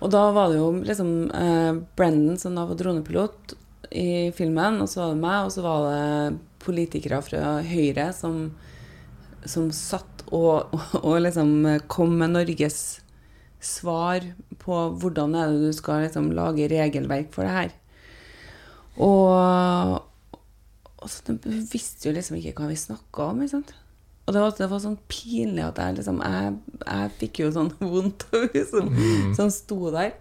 Og 0.00 0.10
da 0.14 0.22
var 0.32 0.48
det 0.52 0.60
jo 0.60 0.70
liksom 0.86 1.10
eh, 1.34 1.80
Brendan 1.98 2.38
som 2.40 2.56
da 2.56 2.64
var 2.70 2.78
dronepilot 2.78 3.54
i 3.92 4.30
filmen, 4.36 4.80
og 4.84 4.88
så 4.90 5.00
var 5.02 5.14
det 5.14 5.22
meg, 5.22 5.44
og 5.46 5.52
så 5.54 5.62
var 5.64 5.86
det 5.88 6.38
politikere 6.64 7.20
fra 7.24 7.58
Høyre 7.64 8.10
som, 8.12 8.50
som 9.48 9.70
satt 9.72 10.24
og, 10.28 10.74
og, 10.74 10.96
og 11.02 11.20
liksom 11.24 11.54
kom 11.88 12.16
med 12.20 12.34
Norges 12.34 13.00
svar 13.64 14.26
på 14.60 14.76
hvordan 15.00 15.32
er 15.38 15.50
det 15.54 15.70
du 15.70 15.72
skal 15.74 16.04
liksom 16.04 16.28
lage 16.36 16.68
regelverk 16.70 17.30
for 17.34 17.46
det 17.48 17.54
her. 17.54 17.72
Og, 18.98 19.98
og 20.98 21.10
så 21.10 21.34
de 21.38 21.58
visste 21.72 22.08
jo 22.10 22.14
liksom 22.16 22.38
ikke 22.38 22.54
hva 22.58 22.68
vi 22.70 22.78
snakka 22.78 23.30
om. 23.32 23.42
ikke 23.44 23.54
sant? 23.56 23.74
Og 24.28 24.34
det 24.34 24.42
var, 24.44 24.52
det 24.58 24.68
var 24.68 24.82
sånn 24.82 24.98
pinlig 25.08 25.62
at 25.64 25.78
jeg 25.80 25.94
liksom 25.96 26.18
Jeg, 26.20 26.56
jeg 26.84 27.12
fikk 27.22 27.38
jo 27.40 27.50
sånn 27.54 27.70
vondt 27.94 28.26
av 28.36 28.58
som, 28.68 28.90
Mm. 28.92 29.30
som 29.38 29.52
sto 29.54 29.78
der. 29.94 30.12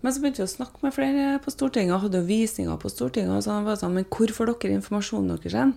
Men 0.00 0.14
så 0.14 0.22
begynte 0.22 0.44
vi 0.44 0.46
å 0.46 0.52
snakke 0.52 0.82
med 0.84 0.94
flere 0.94 1.26
på 1.42 1.52
Stortinget, 1.52 1.96
og 1.96 2.04
hadde 2.06 2.20
jo 2.20 2.28
visninger 2.28 2.78
på 2.78 2.90
Stortinget. 2.92 3.34
Og 3.34 3.44
så 3.44 3.58
var 3.58 3.74
det 3.74 3.82
sånn, 3.82 3.96
Men 3.98 4.06
hvor 4.06 4.32
får 4.34 4.52
dere 4.52 4.78
informasjonen 4.78 5.36
deres 5.36 5.58
hen? 5.58 5.74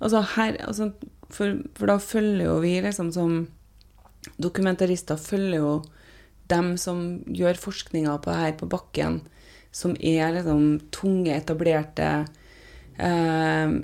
Altså 0.00 0.22
her, 0.34 0.56
altså, 0.64 0.92
for, 1.28 1.60
for 1.76 1.92
da 1.92 1.98
følger 2.00 2.46
jo 2.46 2.60
vi 2.64 2.78
liksom 2.80 3.12
som 3.12 3.40
Dokumentarister 4.40 5.16
følger 5.16 5.62
jo 5.62 5.74
dem 6.52 6.74
som 6.80 7.22
gjør 7.24 7.60
forskninga 7.60 8.18
på 8.20 8.32
det 8.32 8.40
her 8.40 8.56
på 8.60 8.68
bakken, 8.68 9.20
som 9.72 9.94
er 9.96 10.34
liksom 10.34 10.80
tunge, 10.92 11.32
etablerte 11.32 12.08
eh, 12.98 13.76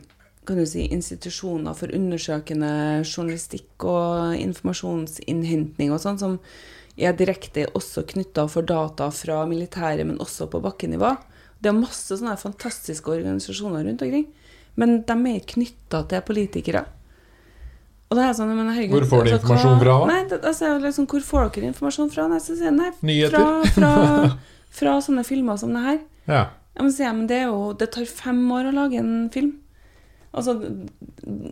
kan 0.47 0.61
du 0.61 0.67
si, 0.69 0.87
institusjoner 0.95 1.77
for 1.79 1.95
undersøkende 1.95 2.71
journalistikk 3.03 3.87
og 3.89 4.37
informasjonsinnhentning 4.39 5.95
og 5.95 6.03
sånn, 6.03 6.21
som 6.21 6.37
er 6.97 7.17
direkte 7.17 7.67
også 7.77 8.07
knytta 8.09 8.47
for 8.49 8.67
data 8.67 9.11
fra 9.13 9.43
militæret, 9.49 10.07
men 10.09 10.21
også 10.23 10.49
på 10.53 10.63
bakkenivå. 10.65 11.13
Det 11.61 11.71
er 11.71 11.77
masse 11.77 12.17
sånne 12.17 12.37
fantastiske 12.41 13.11
organisasjoner 13.13 13.85
rundt 13.85 14.05
omkring, 14.05 14.29
men 14.81 15.01
de 15.09 15.17
er 15.33 15.49
knytta 15.53 16.05
til 16.11 16.25
politikere. 16.25 16.85
Og 18.07 18.19
det 18.19 18.23
er 18.23 18.37
sånn, 18.39 18.53
men 18.55 18.71
herregud, 18.71 19.01
Hvor 19.01 19.09
får 19.11 19.25
de 19.25 19.33
altså, 19.35 19.43
informasjon 19.43 19.81
fra? 19.83 19.95
Nei, 20.07 20.21
det, 20.31 20.39
altså, 20.47 20.69
liksom, 20.83 21.09
hvor 21.11 21.25
får 21.27 21.49
dere 21.57 21.71
informasjon 21.73 22.13
fra? 22.13 22.27
Nei, 22.31 22.39
så 22.45 22.55
sier 22.55 22.71
jeg, 22.71 22.77
nei, 22.77 22.91
Nyheter. 23.09 23.35
fra, 23.35 23.73
fra, 23.75 24.31
fra 24.79 24.97
sånne 25.03 25.25
filmer 25.27 25.59
som 25.59 25.75
det 25.75 25.83
her. 25.89 25.99
Ja. 26.29 26.43
Ja, 26.77 26.85
men 26.85 26.93
sier 26.93 27.09
jeg, 27.09 27.17
men 27.17 27.29
det, 27.31 27.41
er 27.41 27.49
jo, 27.49 27.73
det 27.81 27.89
tar 27.95 28.07
fem 28.09 28.43
år 28.53 28.69
å 28.69 28.75
lage 28.77 29.01
en 29.01 29.31
film. 29.35 29.57
Altså, 30.37 30.55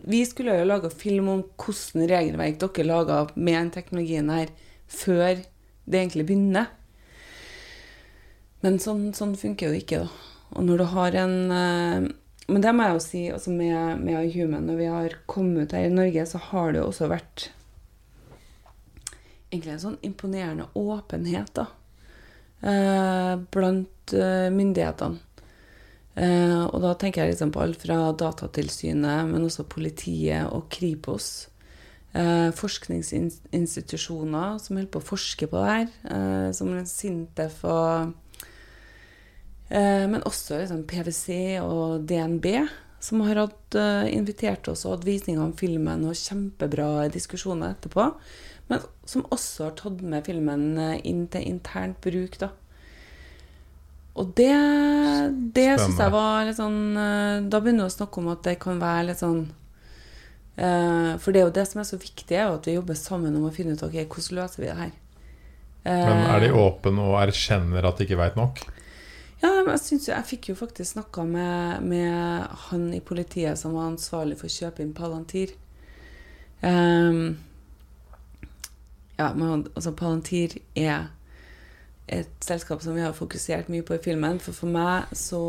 vi 0.05 0.21
skulle 0.29 0.59
jo 0.59 0.67
lage 0.69 0.91
film 0.93 1.31
om 1.33 1.43
hvordan 1.57 2.05
regelverk 2.11 2.59
dere 2.61 2.85
laga 2.85 3.19
med 3.33 3.57
den 3.57 3.71
teknologien 3.73 4.29
her, 4.29 4.51
før 4.91 5.41
det 5.85 5.99
egentlig 5.99 6.27
begynner. 6.29 6.69
Men 8.65 8.79
sånn, 8.81 9.11
sånn 9.13 9.35
funker 9.37 9.69
jo 9.69 9.81
ikke, 9.81 10.05
da. 10.05 10.31
Og 10.55 10.65
når 10.65 10.79
du 10.81 10.85
har 10.93 11.15
en 11.19 11.35
eh, 11.51 12.05
Men 12.45 12.61
det 12.61 12.71
må 12.77 12.85
jeg 12.85 12.93
jo 12.93 13.01
si, 13.01 13.21
altså 13.33 13.51
med, 13.51 14.01
med 14.05 14.29
Human, 14.35 14.67
når 14.69 14.75
vi 14.77 14.89
har 14.93 15.15
kommet 15.25 15.65
ut 15.65 15.73
her 15.73 15.87
i 15.87 15.93
Norge, 15.93 16.25
så 16.29 16.41
har 16.51 16.71
det 16.71 16.83
jo 16.83 16.89
også 16.91 17.09
vært 17.09 17.47
egentlig 19.49 19.73
en 19.73 19.81
sånn 19.81 19.97
imponerende 20.05 20.67
åpenhet, 20.77 21.49
da. 21.57 21.65
Eh, 22.65 23.33
blant 23.53 24.13
eh, 24.13 24.49
myndighetene. 24.53 25.21
Eh, 26.15 26.61
og 26.63 26.79
da 26.83 26.93
tenker 26.95 27.23
jeg 27.23 27.33
liksom 27.33 27.51
på 27.51 27.63
alt 27.65 27.81
fra 27.83 27.97
Datatilsynet, 28.15 29.27
men 29.31 29.47
også 29.47 29.67
politiet 29.67 30.47
og 30.47 30.69
Kripos. 30.71 31.47
Eh, 32.15 32.47
forskningsinstitusjoner 32.55 34.53
som 34.63 34.77
holder 34.77 34.91
på 34.93 35.01
å 35.01 35.07
forske 35.09 35.49
på 35.51 35.59
det 35.59 35.71
her, 35.73 35.87
eh, 36.15 36.49
som 36.55 36.69
Sintef 36.87 37.57
og 37.67 38.13
eh, 39.67 40.05
Men 40.07 40.23
også 40.23 40.61
liksom 40.61 40.85
PwC 40.87 41.59
og 41.59 42.07
DNB, 42.07 42.45
som 43.03 43.19
har 43.25 43.35
hatt, 43.43 43.75
eh, 43.75 44.07
invitert 44.15 44.63
oss 44.71 44.85
og 44.85 44.93
hatt 44.95 45.07
visninger 45.09 45.43
om 45.43 45.51
filmen 45.59 46.07
og 46.07 46.15
kjempebra 46.15 47.11
diskusjoner 47.11 47.75
etterpå. 47.75 48.07
Men 48.69 48.79
som 49.05 49.27
også 49.35 49.63
har 49.67 49.75
tatt 49.75 50.01
med 50.01 50.25
filmen 50.25 50.77
eh, 50.77 51.01
inn 51.03 51.27
til 51.27 51.43
internt 51.51 51.99
bruk, 52.05 52.39
da. 52.39 52.49
Og 54.15 54.31
det, 54.39 54.55
det 55.51 55.79
syns 55.81 55.99
jeg 55.99 56.11
var 56.13 56.45
litt 56.47 56.55
sånn 56.55 56.95
eh, 56.95 57.43
Da 57.51 57.59
begynner 57.59 57.83
vi 57.83 57.91
å 57.91 57.97
snakke 57.97 58.21
om 58.21 58.29
at 58.31 58.45
det 58.47 58.53
kan 58.63 58.79
være 58.79 59.09
litt 59.09 59.19
sånn 59.19 59.41
For 60.55 61.35
det 61.35 61.41
er 61.41 61.49
jo 61.49 61.55
det 61.55 61.65
som 61.67 61.81
er 61.81 61.87
så 61.89 61.97
viktig, 61.99 62.31
er 62.31 62.45
jo 62.47 62.59
at 62.59 62.67
vi 62.69 62.77
jobber 62.77 62.95
sammen 62.95 63.35
om 63.35 63.49
å 63.49 63.51
finne 63.51 63.73
ut 63.75 63.83
ok, 63.83 63.97
hvordan 64.07 64.37
løser 64.39 64.61
vi 64.61 64.69
det 64.69 64.77
her. 64.79 64.93
Men 65.85 66.23
er 66.25 66.39
de 66.39 66.49
Eh, 66.49 66.57
åpne 66.57 67.03
og 67.05 67.19
erkjenner 67.21 67.85
at 67.85 67.97
de 67.97 68.07
ikke 68.07 68.17
veit 68.17 68.37
nok? 68.39 68.63
Ja, 69.41 69.51
men 69.61 69.69
jeg, 69.75 69.81
synes 69.83 70.07
jeg 70.09 70.25
fikk 70.25 70.49
jo 70.49 70.55
faktisk 70.57 70.95
snakka 70.95 71.23
med, 71.23 71.83
med 71.83 72.47
han 72.69 72.87
i 72.93 73.01
politiet 73.01 73.59
som 73.59 73.75
var 73.77 73.91
ansvarlig 73.91 74.39
for 74.39 74.49
å 74.49 74.55
kjøpe 74.55 74.81
inn 74.81 74.95
Palantir. 74.97 75.53
Um, 76.61 77.37
ja, 79.19 79.29
men 79.35 79.67
altså 79.75 79.93
Palantir 79.93 80.57
er 80.73 81.11
et 82.07 82.33
selskap 82.41 82.81
som 82.81 82.95
vi 82.95 83.03
har 83.05 83.13
fokusert 83.13 83.69
mye 83.69 83.85
på 83.85 83.99
i 83.99 84.01
filmen. 84.01 84.39
For 84.41 84.57
for 84.57 84.71
meg 84.71 85.11
så 85.13 85.43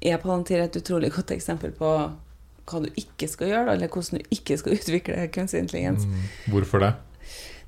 er 0.00 0.22
Palantir 0.22 0.64
et 0.64 0.80
utrolig 0.80 1.12
godt 1.12 1.34
eksempel 1.36 1.74
på 1.76 1.92
hva 2.68 2.80
du 2.84 2.88
ikke 3.00 3.28
skal 3.30 3.50
gjøre, 3.50 3.74
eller 3.74 3.90
hvordan 3.92 4.20
du 4.20 4.36
ikke 4.36 4.58
skal 4.60 4.74
utvikle 4.78 5.26
kunstig 5.34 5.64
intelligens. 5.64 6.06
Mm. 6.08 6.54
Hvorfor 6.54 6.84
det? 6.84 6.94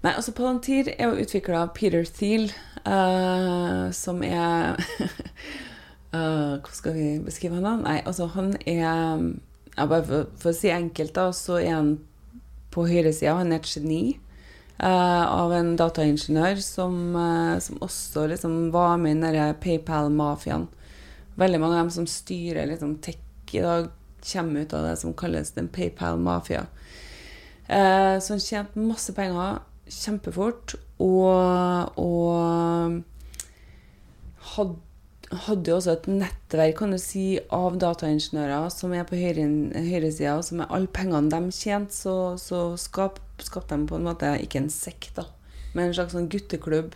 Nei, 0.04 0.12
altså 0.12 0.34
Palantir 0.36 0.92
er 0.92 1.08
jo 1.08 1.24
utvikla 1.24 1.64
av 1.64 1.72
Peter 1.74 2.04
Thiel, 2.06 2.50
uh, 2.86 3.88
som 3.96 4.20
er 4.22 4.76
uh, 6.14 6.60
Hvordan 6.60 6.76
skal 6.76 6.94
vi 6.94 7.06
beskrive 7.24 7.58
han 7.58 7.66
da? 7.66 7.72
Nei, 7.80 7.96
altså 8.04 8.28
han 8.36 8.52
er 8.60 8.84
ja, 8.84 9.86
Bare 9.86 10.04
for, 10.06 10.28
for, 10.38 10.52
å 10.52 10.56
si 10.56 10.70
enkelt, 10.72 11.14
da, 11.16 11.30
så 11.34 11.58
er 11.58 11.74
han 11.74 11.90
på 12.72 12.86
høyresida. 12.88 13.34
Han 13.40 13.52
er 13.52 13.60
et 13.60 13.72
geni. 13.72 14.16
Uh, 14.76 15.24
av 15.24 15.52
en 15.56 15.74
dataingeniør 15.80 16.60
som, 16.60 16.96
som 17.64 17.78
også 17.84 18.26
liksom 18.28 18.56
var 18.74 18.98
med 19.00 19.24
i 19.24 19.32
den 19.32 19.58
PayPal-mafiaen. 19.62 20.68
Veldig 21.40 21.60
mange 21.60 21.76
av 21.78 21.86
dem 21.86 21.94
som 21.96 22.08
styrer 22.08 22.68
liksom, 22.68 22.98
tech 23.04 23.20
i 23.56 23.64
dag, 23.64 23.88
kommer 24.32 24.66
ut 24.66 24.74
av 24.74 24.84
det 24.88 24.96
som 25.00 25.14
kalles 25.14 25.54
den 25.56 25.68
PayPal-mafia. 25.68 26.66
Så 27.66 28.32
han 28.32 28.42
tjente 28.42 28.78
masse 28.78 29.14
penger 29.14 29.60
kjempefort. 29.90 30.76
Og, 31.02 31.98
og 32.00 33.02
hadde, 34.56 35.70
jo 35.70 35.76
også 35.76 35.96
et 35.96 36.08
nettverk 36.10 36.78
kan 36.78 36.94
du 36.94 36.98
si, 37.02 37.38
av 37.52 37.78
dataingeniører 37.82 38.68
som 38.72 38.94
er 38.96 39.06
på 39.08 39.18
høyresida, 39.18 40.36
og 40.36 40.46
som 40.46 40.62
med 40.62 40.70
alle 40.70 40.90
pengene 40.92 41.32
de 41.32 41.54
tjente, 41.54 41.94
så, 41.96 42.36
så 42.40 42.68
skap, 42.80 43.20
skapte 43.42 43.76
de 43.76 43.88
på 43.90 43.98
en 43.98 44.06
måte 44.06 44.36
ikke 44.42 44.62
en 44.62 44.72
sekt, 44.72 45.18
da, 45.18 45.26
men 45.74 45.88
en 45.88 45.98
slags 45.98 46.16
sånn 46.16 46.30
gutteklubb 46.32 46.94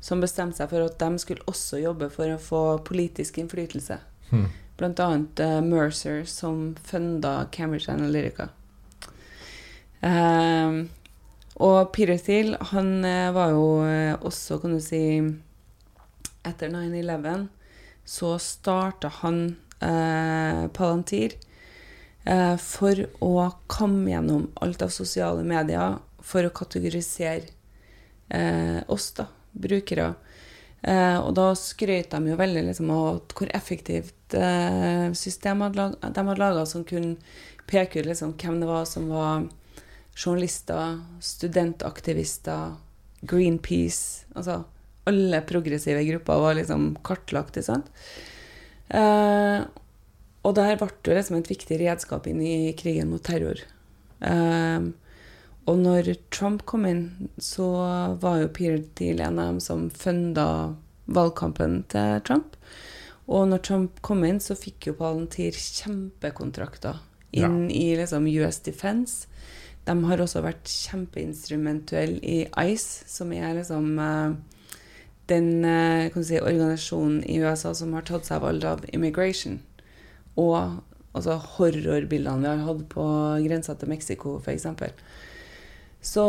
som 0.00 0.22
bestemte 0.22 0.60
seg 0.60 0.70
for 0.70 0.86
at 0.86 1.00
de 1.00 1.20
skulle 1.20 1.44
også 1.50 1.80
jobbe 1.82 2.08
for 2.12 2.32
å 2.32 2.40
få 2.40 2.62
politisk 2.86 3.40
innflytelse. 3.42 3.98
Hmm. 4.30 4.46
Annet 4.86 5.40
uh, 5.40 5.60
Mercer, 5.60 6.24
som 6.24 6.76
funda 6.84 7.46
Cambridge 7.52 7.92
Analytica. 7.92 8.48
Um, 10.00 10.88
og 11.60 11.92
Peter 11.92 12.16
Thiel, 12.16 12.54
han 12.72 13.04
eh, 13.04 13.30
var 13.36 13.50
jo 13.52 13.64
eh, 13.84 14.14
også, 14.16 14.56
kan 14.62 14.72
du 14.72 14.80
si 14.80 15.02
Etter 16.40 16.70
9-11 16.72 17.48
så 18.08 18.30
starta 18.40 19.10
han 19.20 19.42
eh, 19.84 20.62
Palantir 20.72 21.36
eh, 22.24 22.56
for 22.56 23.02
å 23.20 23.34
komme 23.68 24.08
gjennom 24.14 24.48
alt 24.64 24.86
av 24.86 24.94
sosiale 24.94 25.44
medier 25.44 25.98
for 26.24 26.48
å 26.48 26.54
kategorisere 26.54 27.52
eh, 28.32 28.80
oss, 28.88 29.10
da, 29.20 29.28
brukere. 29.52 30.14
Eh, 30.82 31.18
og 31.20 31.34
da 31.36 31.50
skrøt 31.58 32.12
de 32.12 32.32
jo 32.32 32.38
veldig 32.40 32.66
liksom, 32.70 32.90
av 32.94 33.22
hvor 33.36 33.50
effektivt 33.56 34.16
system 35.18 35.64
de 35.66 35.82
hadde 36.06 36.36
laga 36.38 36.62
som 36.68 36.84
kunne 36.86 37.16
peke 37.66 37.98
ut 37.98 38.06
liksom, 38.06 38.36
hvem 38.38 38.60
det 38.62 38.68
var 38.68 38.84
som 38.86 39.08
var 39.10 39.48
journalister, 40.14 41.00
studentaktivister, 41.18 42.76
Greenpeace 43.20 44.24
Altså 44.32 44.62
alle 45.10 45.40
progressive 45.48 46.02
grupper 46.04 46.40
var 46.40 46.56
liksom 46.58 46.94
kartlagt. 47.04 47.56
ikke 47.56 47.66
sant? 47.66 47.88
Eh, 48.88 49.64
og 50.40 50.56
der 50.56 50.78
ble 50.80 50.88
det 51.04 51.16
liksom 51.16 51.38
et 51.40 51.50
viktig 51.50 51.78
redskap 51.82 52.26
inn 52.30 52.40
i 52.44 52.72
krigen 52.78 53.10
mot 53.12 53.22
terror. 53.24 53.60
Eh, 54.20 54.90
og 55.70 55.78
når 55.78 56.12
Trump 56.34 56.64
kom 56.66 56.86
inn, 56.88 57.04
så 57.38 57.66
var 58.22 58.40
jo 58.42 58.52
Peter 58.54 58.82
Deal 58.98 59.22
en 59.22 59.38
av 59.38 59.52
dem 59.52 59.60
som 59.62 59.88
funda 59.94 60.46
valgkampen 61.10 61.84
til 61.90 62.20
Trump. 62.26 62.56
Og 63.30 63.46
når 63.50 63.62
Trump 63.66 64.00
kom 64.02 64.24
inn, 64.26 64.40
så 64.42 64.58
fikk 64.58 64.90
jo 64.90 64.96
Palantir 64.98 65.54
kjempekontrakter 65.54 66.98
inn 67.30 67.68
ja. 67.70 67.74
i 67.76 67.96
liksom 68.00 68.26
US 68.42 68.58
Defense. 68.66 69.28
De 69.86 69.94
har 70.06 70.22
også 70.22 70.42
vært 70.44 70.68
kjempeinstrumentuelle 70.68 72.18
i 72.26 72.40
ICE, 72.46 73.06
som 73.08 73.30
er 73.32 73.54
liksom 73.60 73.94
uh, 74.02 74.34
den 75.30 75.64
uh, 75.64 76.20
si, 76.20 76.40
organisasjonen 76.42 77.22
i 77.24 77.38
USA 77.42 77.72
som 77.76 77.94
har 77.96 78.06
tatt 78.06 78.26
seg 78.26 78.40
av 78.40 78.50
all 78.50 78.62
av 78.66 78.84
immigration. 78.90 79.60
Og 80.34 80.58
altså, 81.14 81.38
horrorbildene 81.56 82.42
vi 82.42 82.50
har 82.50 82.66
hatt 82.66 82.86
på 82.92 83.06
grensa 83.46 83.78
til 83.78 83.94
Mexico, 83.94 84.38
f.eks. 84.42 84.66
Så, 86.00 86.26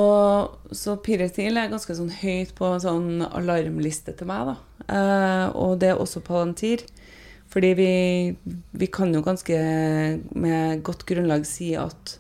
så 0.76 0.98
Piretil 1.00 1.56
er 1.56 1.72
ganske 1.72 1.96
sånn 1.96 2.12
høyt 2.12 2.52
på 2.58 2.68
en 2.68 2.84
sånn 2.84 3.24
alarmliste 3.24 4.16
til 4.20 4.28
meg. 4.28 4.52
da. 4.52 4.58
Uh, 4.92 5.46
og 5.56 5.78
det 5.80 5.94
er 5.94 6.02
også 6.02 6.24
Palantir. 6.26 6.84
Fordi 7.52 7.74
vi, 7.76 7.94
vi 8.72 8.88
kan 8.88 9.12
jo 9.12 9.24
ganske 9.24 9.56
med 10.40 10.84
godt 10.88 11.04
grunnlag 11.08 11.44
si 11.48 11.74
at 11.76 12.18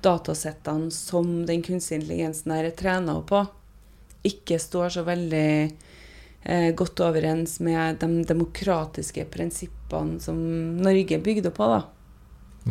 datasettene 0.00 0.88
som 0.94 1.42
den 1.48 1.60
kunstige 1.64 2.00
intelligensen 2.00 2.54
her 2.54 2.68
er 2.70 2.76
trena 2.76 3.18
på, 3.28 3.42
ikke 4.24 4.56
står 4.60 4.94
så 4.96 5.04
veldig 5.04 5.50
eh, 5.68 6.70
godt 6.76 7.02
overens 7.04 7.58
med 7.64 8.00
de 8.00 8.24
demokratiske 8.28 9.26
prinsippene 9.32 10.16
som 10.24 10.40
Norge 10.80 11.20
bygde 11.20 11.52
på, 11.52 11.68
da. 11.68 11.82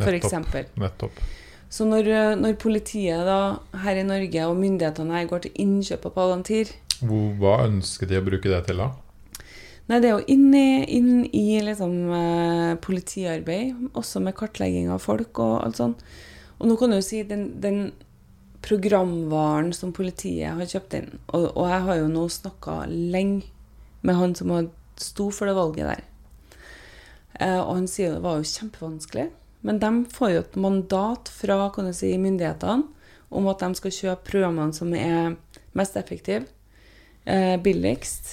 For 0.00 0.14
eksempel. 0.14 0.66
Nettopp. 0.78 1.22
Så 1.70 1.86
når, 1.86 2.08
når, 2.40 2.56
politiet 2.58 3.22
da, 3.28 3.60
her 3.84 4.00
i 4.00 4.06
Norge 4.06 4.46
og 4.48 4.58
myndighetene 4.58 5.14
her 5.14 5.28
går 5.30 5.44
til 5.44 5.60
innkjøp 5.62 6.08
av 6.08 6.16
Palantir 6.16 6.72
Hva 7.06 7.60
ønsker 7.68 8.10
de 8.10 8.18
å 8.18 8.24
bruke 8.26 8.50
det 8.50 8.64
til, 8.66 8.82
da? 8.82 8.90
Nei, 9.90 10.00
Det 10.02 10.10
er 10.10 10.16
jo 10.16 10.26
inn 10.34 10.50
i, 10.54 10.82
inn 10.98 11.24
i 11.34 11.60
liksom, 11.66 11.94
eh, 12.14 12.74
politiarbeid, 12.82 13.90
også 13.98 14.22
med 14.22 14.36
kartlegging 14.38 14.90
av 14.90 15.02
folk 15.02 15.38
og 15.42 15.56
alt 15.64 15.80
sånt. 15.80 16.04
Og 16.60 16.68
nå 16.68 16.76
kan 16.78 16.92
du 16.92 16.98
jo 16.98 17.06
si 17.06 17.22
den, 17.26 17.48
den 17.62 17.80
programvaren 18.62 19.72
som 19.74 19.94
politiet 19.96 20.52
har 20.58 20.68
kjøpt 20.68 20.96
inn 20.98 21.06
Og, 21.32 21.46
og 21.56 21.64
jeg 21.70 21.84
har 21.86 21.96
jo 21.96 22.10
nå 22.12 22.26
snakka 22.28 22.74
lenge 22.90 23.48
med 24.04 24.18
han 24.18 24.34
som 24.36 24.52
sto 25.00 25.30
for 25.32 25.48
det 25.48 25.56
valget 25.56 25.88
der. 25.88 26.02
Eh, 27.40 27.58
og 27.58 27.74
han 27.78 27.88
sier 27.88 28.14
det 28.14 28.24
var 28.24 28.38
jo 28.38 28.48
kjempevanskelig. 28.48 29.30
Men 29.60 29.78
de 29.82 29.90
får 30.12 30.30
jo 30.32 30.42
et 30.44 30.56
mandat 30.56 31.28
fra 31.28 31.70
si, 31.92 32.14
myndighetene 32.18 32.82
om 33.30 33.48
at 33.50 33.62
de 33.62 33.74
skal 33.78 33.94
kjøpe 33.94 34.30
programmene 34.32 34.74
som 34.74 34.92
er 34.96 35.36
mest 35.78 35.96
effektive, 35.96 36.46
eh, 37.24 37.56
billigst 37.62 38.30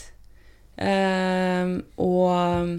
eh, 0.77 1.73
og 2.01 2.71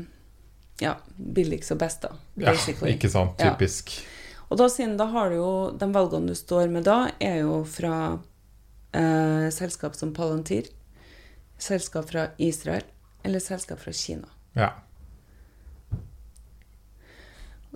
ja, 0.82 0.94
billigst 1.16 1.74
og 1.74 1.78
best, 1.82 2.02
da. 2.06 2.14
Basically. 2.34 2.92
Ja, 2.92 2.96
ikke 2.96 3.10
sant. 3.10 3.38
Typisk. 3.38 3.94
Ja. 3.98 4.14
Og 4.48 4.60
da, 4.60 4.68
siden 4.72 4.96
da 4.96 5.08
har 5.12 5.28
du 5.28 5.36
jo 5.36 5.52
De 5.76 5.88
valgene 5.92 6.32
du 6.32 6.38
står 6.38 6.70
med 6.72 6.86
da, 6.88 7.10
er 7.20 7.42
jo 7.42 7.60
fra 7.68 8.18
eh, 8.96 9.48
selskap 9.54 9.96
som 9.98 10.14
Palantir, 10.16 10.70
selskap 11.58 12.08
fra 12.08 12.30
Israel 12.38 12.86
eller 13.26 13.42
selskap 13.42 13.82
fra 13.82 13.92
Kina. 13.92 14.30
Ja. 14.56 14.72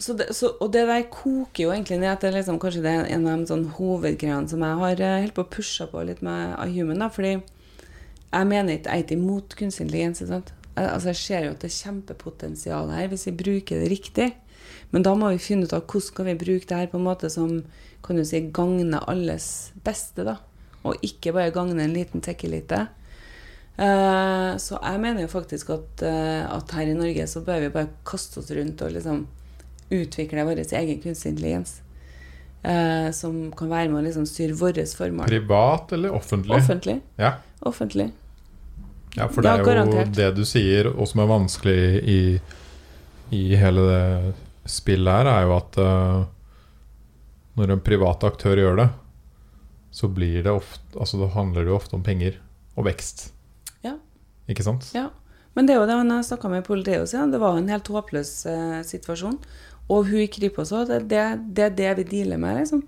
Så 0.00 0.14
det, 0.16 0.30
så, 0.32 0.54
og 0.64 0.70
det 0.72 0.86
der 0.88 1.02
koker 1.12 1.66
jo 1.66 1.72
egentlig 1.74 1.98
ned 2.00 2.20
til 2.22 2.32
liksom, 2.32 2.58
kanskje 2.62 2.84
det 2.84 2.92
er 2.92 3.10
en 3.12 3.26
av 3.28 3.42
de 3.42 3.50
sånn 3.50 3.66
hovedgreiene 3.76 4.48
som 4.48 4.62
jeg 4.64 4.78
har 4.80 5.02
eh, 5.04 5.18
helt 5.26 5.34
på 5.36 5.44
å 5.44 5.50
pushe 5.52 5.84
på 5.90 6.04
litt 6.08 6.22
med 6.24 6.54
human 6.72 7.04
da, 7.04 7.10
fordi 7.12 7.34
jeg 8.32 8.48
mener 8.48 8.78
ikke 8.78 8.94
jeg 8.96 9.04
er 9.04 9.12
imot 9.18 9.56
kunstig 9.58 9.84
intelligens. 9.84 10.22
Altså, 10.24 11.10
jeg 11.12 11.20
ser 11.20 11.44
jo 11.44 11.52
at 11.52 11.60
det 11.60 11.68
er 11.68 11.76
kjempepotensial 11.76 12.94
her 12.94 13.10
hvis 13.12 13.26
vi 13.28 13.34
bruker 13.42 13.82
det 13.82 13.90
riktig. 13.92 14.30
Men 14.92 15.04
da 15.04 15.12
må 15.16 15.28
vi 15.32 15.42
finne 15.42 15.68
ut 15.68 15.74
av 15.76 15.84
hvordan 15.84 16.06
skal 16.06 16.28
vi 16.30 16.38
bruke 16.40 16.68
det 16.68 16.78
her 16.78 16.88
på 16.88 17.00
en 17.00 17.06
måte 17.06 17.28
som 17.32 17.58
kan 18.02 18.18
du 18.18 18.24
si, 18.26 18.40
gagner 18.54 19.04
alles 19.08 19.72
beste. 19.84 20.24
da, 20.24 20.38
Og 20.82 20.96
ikke 21.04 21.34
bare 21.36 21.52
gagner 21.54 21.84
en 21.84 21.94
liten 21.94 22.24
tech-elite. 22.24 22.86
Uh, 23.72 24.52
så 24.60 24.76
jeg 24.76 25.00
mener 25.00 25.24
jo 25.24 25.32
faktisk 25.32 25.70
at, 25.72 26.02
uh, 26.04 26.56
at, 26.58 26.74
her 26.76 26.90
i 26.92 26.96
Norge 26.96 27.24
så 27.26 27.40
bør 27.44 27.62
vi 27.62 27.70
bare 27.72 27.88
kaste 28.04 28.42
oss 28.42 28.50
rundt 28.52 28.82
og 28.84 28.92
liksom 28.92 29.22
utvikle 29.92 30.44
vår 30.48 30.64
egen 30.64 31.00
kunstig 31.02 31.34
intelligens. 31.34 31.80
Eh, 32.62 33.10
som 33.10 33.50
kan 33.58 33.70
være 33.72 33.90
med 33.90 34.02
å 34.02 34.04
liksom 34.06 34.26
styre 34.28 34.54
våre 34.54 34.84
formål. 34.86 35.26
Privat 35.26 35.92
eller 35.96 36.14
offentlig? 36.14 36.60
Offentlig. 36.60 37.00
Ja. 37.18 37.34
offentlig. 37.60 38.12
Ja, 39.16 39.26
for 39.28 39.44
det 39.44 39.50
er 39.50 39.60
jo 39.60 39.66
garantert. 39.66 40.12
det 40.16 40.28
du 40.38 40.44
sier, 40.48 40.88
og 40.88 41.08
som 41.10 41.20
er 41.24 41.28
vanskelig 41.28 41.80
i, 42.08 42.20
i 43.34 43.42
hele 43.60 43.84
det 43.90 44.34
spillet 44.70 45.18
her, 45.18 45.28
er 45.28 45.48
jo 45.48 45.56
at 45.56 45.78
uh, 45.82 46.22
når 47.58 47.74
en 47.74 47.82
privat 47.84 48.24
aktør 48.24 48.62
gjør 48.62 48.78
det, 48.78 48.88
så 49.92 50.08
blir 50.08 50.38
det 50.46 50.52
ofte 50.54 50.96
Altså 50.96 51.18
da 51.20 51.26
handler 51.34 51.64
det 51.64 51.72
jo 51.72 51.76
ofte 51.76 51.96
om 51.98 52.04
penger 52.04 52.38
og 52.76 52.86
vekst. 52.86 53.26
Ja. 53.84 53.96
Ikke 54.48 54.64
sant? 54.64 54.86
Ja. 54.96 55.10
Men 55.52 55.68
det 55.68 55.74
er 55.74 55.82
jo 55.82 55.88
det 55.88 55.98
han 55.98 56.12
har 56.14 56.24
snakka 56.24 56.48
med 56.48 56.64
politiet 56.64 57.02
også, 57.02 57.26
det 57.28 57.40
var 57.42 57.58
en 57.58 57.68
helt 57.68 57.90
håpløs 57.92 58.32
uh, 58.48 58.80
situasjon. 58.86 59.36
Og 59.92 60.06
hun 60.08 60.22
i 60.24 60.28
Kripos 60.32 60.72
òg. 60.74 60.88
Det, 60.90 61.00
det, 61.10 61.24
det, 61.56 61.64
er 61.68 61.74
det 61.80 61.90
vi 62.00 62.06
dealer 62.16 62.40
med, 62.40 62.62
liksom. 62.62 62.84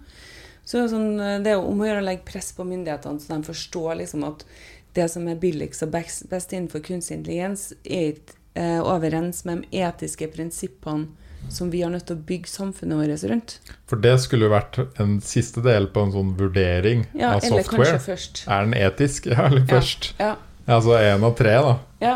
Så 0.65 0.79
det 0.79 0.85
er, 0.85 0.93
sånn, 0.95 1.11
det 1.45 1.51
er 1.53 1.59
jo 1.59 1.67
om 1.69 1.83
å 1.83 1.89
gjøre 1.91 2.01
å 2.01 2.07
legge 2.07 2.25
press 2.29 2.53
på 2.57 2.65
myndighetene, 2.65 3.21
så 3.21 3.35
de 3.35 3.51
forstår 3.51 3.99
liksom 4.01 4.23
at 4.25 4.47
det 4.97 5.09
som 5.13 5.27
er 5.29 5.37
billigst 5.43 5.85
og 5.85 5.91
best, 5.93 6.25
best 6.31 6.55
innenfor 6.55 6.81
kunstig 6.87 7.19
intelligens, 7.19 7.73
er 7.85 8.15
ikke 8.15 8.39
eh, 8.57 8.81
overens 8.81 9.43
med 9.45 9.67
de 9.67 9.83
etiske 9.85 10.31
prinsippene 10.33 11.11
som 11.53 11.69
vi 11.71 11.83
har 11.85 11.91
nødt 11.93 12.07
til 12.09 12.17
å 12.17 12.25
bygge 12.25 12.49
samfunnet 12.49 12.97
vårt 12.97 13.25
rundt. 13.29 13.55
For 13.91 14.01
det 14.01 14.15
skulle 14.23 14.47
jo 14.49 14.55
vært 14.55 14.79
en 15.03 15.19
siste 15.21 15.61
del 15.65 15.91
på 15.93 16.07
en 16.07 16.15
sånn 16.15 16.31
vurdering 16.39 17.05
Ja, 17.13 17.35
av 17.35 17.45
eller 17.45 17.67
software. 17.67 17.99
Er 18.49 18.65
den 18.65 18.77
etisk? 18.79 19.29
Ja, 19.35 19.49
eller 19.51 19.67
Ja. 19.67 19.69
først? 19.75 20.15
Ja. 20.19 20.35
Altså 20.65 20.97
én 20.97 21.27
av 21.27 21.35
tre, 21.37 21.59
da. 21.61 21.75
Ja, 22.01 22.15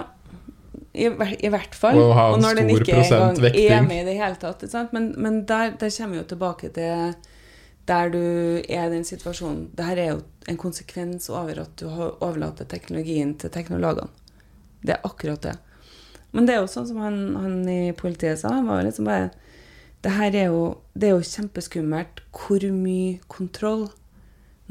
i, 0.98 1.08
i 1.46 1.50
hvert 1.52 1.74
fall. 1.78 1.98
Og 2.02 2.12
ha 2.16 2.28
en 2.34 2.44
når 2.44 2.60
den 2.60 2.70
stor 2.72 2.84
ikke 2.84 3.00
engang 3.02 3.42
er 3.48 3.86
med 3.86 4.02
i 4.02 4.06
det 4.10 4.16
hele 4.18 4.38
tatt. 4.40 4.64
Men, 4.92 5.12
men 5.16 5.42
der, 5.48 5.74
der 5.80 5.92
kommer 5.94 6.16
vi 6.16 6.22
jo 6.22 6.28
tilbake 6.34 6.72
til 6.74 7.14
der 7.88 8.10
du 8.12 8.20
er 8.68 8.82
i 8.84 8.92
den 8.92 9.06
situasjonen. 9.08 9.70
Dette 9.76 10.02
er 10.02 10.10
jo 10.12 10.20
en 10.48 10.60
konsekvens 10.60 11.30
over 11.32 11.62
at 11.62 11.72
du 11.80 11.88
har 11.88 12.18
overlater 12.24 12.68
teknologien 12.68 13.32
til 13.40 13.52
teknologene. 13.54 14.10
Det 14.84 14.96
er 14.96 15.06
akkurat 15.08 15.42
det. 15.46 15.56
Men 16.36 16.46
det 16.46 16.54
er 16.54 16.60
jo 16.60 16.70
sånn 16.70 16.88
som 16.90 16.98
han, 17.00 17.20
han 17.40 17.62
i 17.72 17.94
politiet 17.96 18.40
sa. 18.42 18.52
Han 18.58 18.68
var 18.68 18.84
liksom 18.84 19.08
bare 19.08 19.30
det 20.04 20.12
her 20.14 20.34
er 20.36 20.52
jo, 20.52 20.62
det 20.94 21.08
er 21.08 21.16
jo 21.16 21.26
kjempeskummelt 21.26 22.20
hvor 22.36 22.62
mye 22.70 23.16
kontroll 23.30 23.88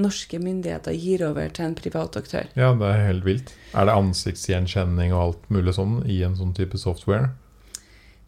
norske 0.02 0.40
myndigheter 0.42 0.96
gir 0.98 1.24
over 1.28 1.50
til 1.54 1.68
en 1.68 1.76
privat 1.78 2.18
aktør. 2.20 2.48
Ja, 2.58 2.72
det 2.78 2.88
er 2.92 3.04
helt 3.08 3.26
vilt. 3.28 3.52
Er 3.74 3.90
det 3.90 3.98
ansiktsgjenkjenning 3.98 5.14
og 5.16 5.24
alt 5.24 5.52
mulig 5.54 5.76
sånn 5.78 6.00
i 6.10 6.22
en 6.28 6.38
sånn 6.40 6.56
type 6.58 6.80
software? 6.82 7.34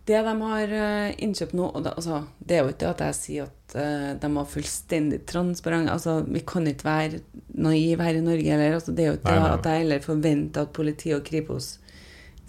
Det 0.09 0.17
de 0.25 0.31
har 0.41 0.71
eh, 0.73 1.11
innkjøpt 1.21 1.53
nå 1.53 1.67
og 1.69 1.83
det, 1.85 1.91
altså, 1.99 2.23
det 2.41 2.55
er 2.55 2.63
jo 2.63 2.71
ikke 2.73 2.93
at 2.95 3.03
jeg 3.05 3.17
sier 3.17 3.49
at 3.49 3.75
uh, 3.77 4.07
de 4.17 4.29
har 4.39 4.47
fullstendig 4.49 5.19
transparente. 5.29 5.93
altså, 5.93 6.23
Vi 6.25 6.41
kan 6.49 6.65
ikke 6.65 6.87
være 6.87 7.19
naive 7.53 8.07
her 8.07 8.17
i 8.17 8.23
Norge 8.25 8.49
heller. 8.49 8.79
Altså, 8.79 8.95
det 8.95 9.05
er 9.05 9.11
jo 9.11 9.19
ikke 9.19 9.35
at 9.51 9.69
jeg 9.69 9.83
heller 9.83 10.01
forventer 10.01 10.65
at 10.65 10.73
politi 10.73 11.13
og 11.13 11.21
Kripos 11.27 11.75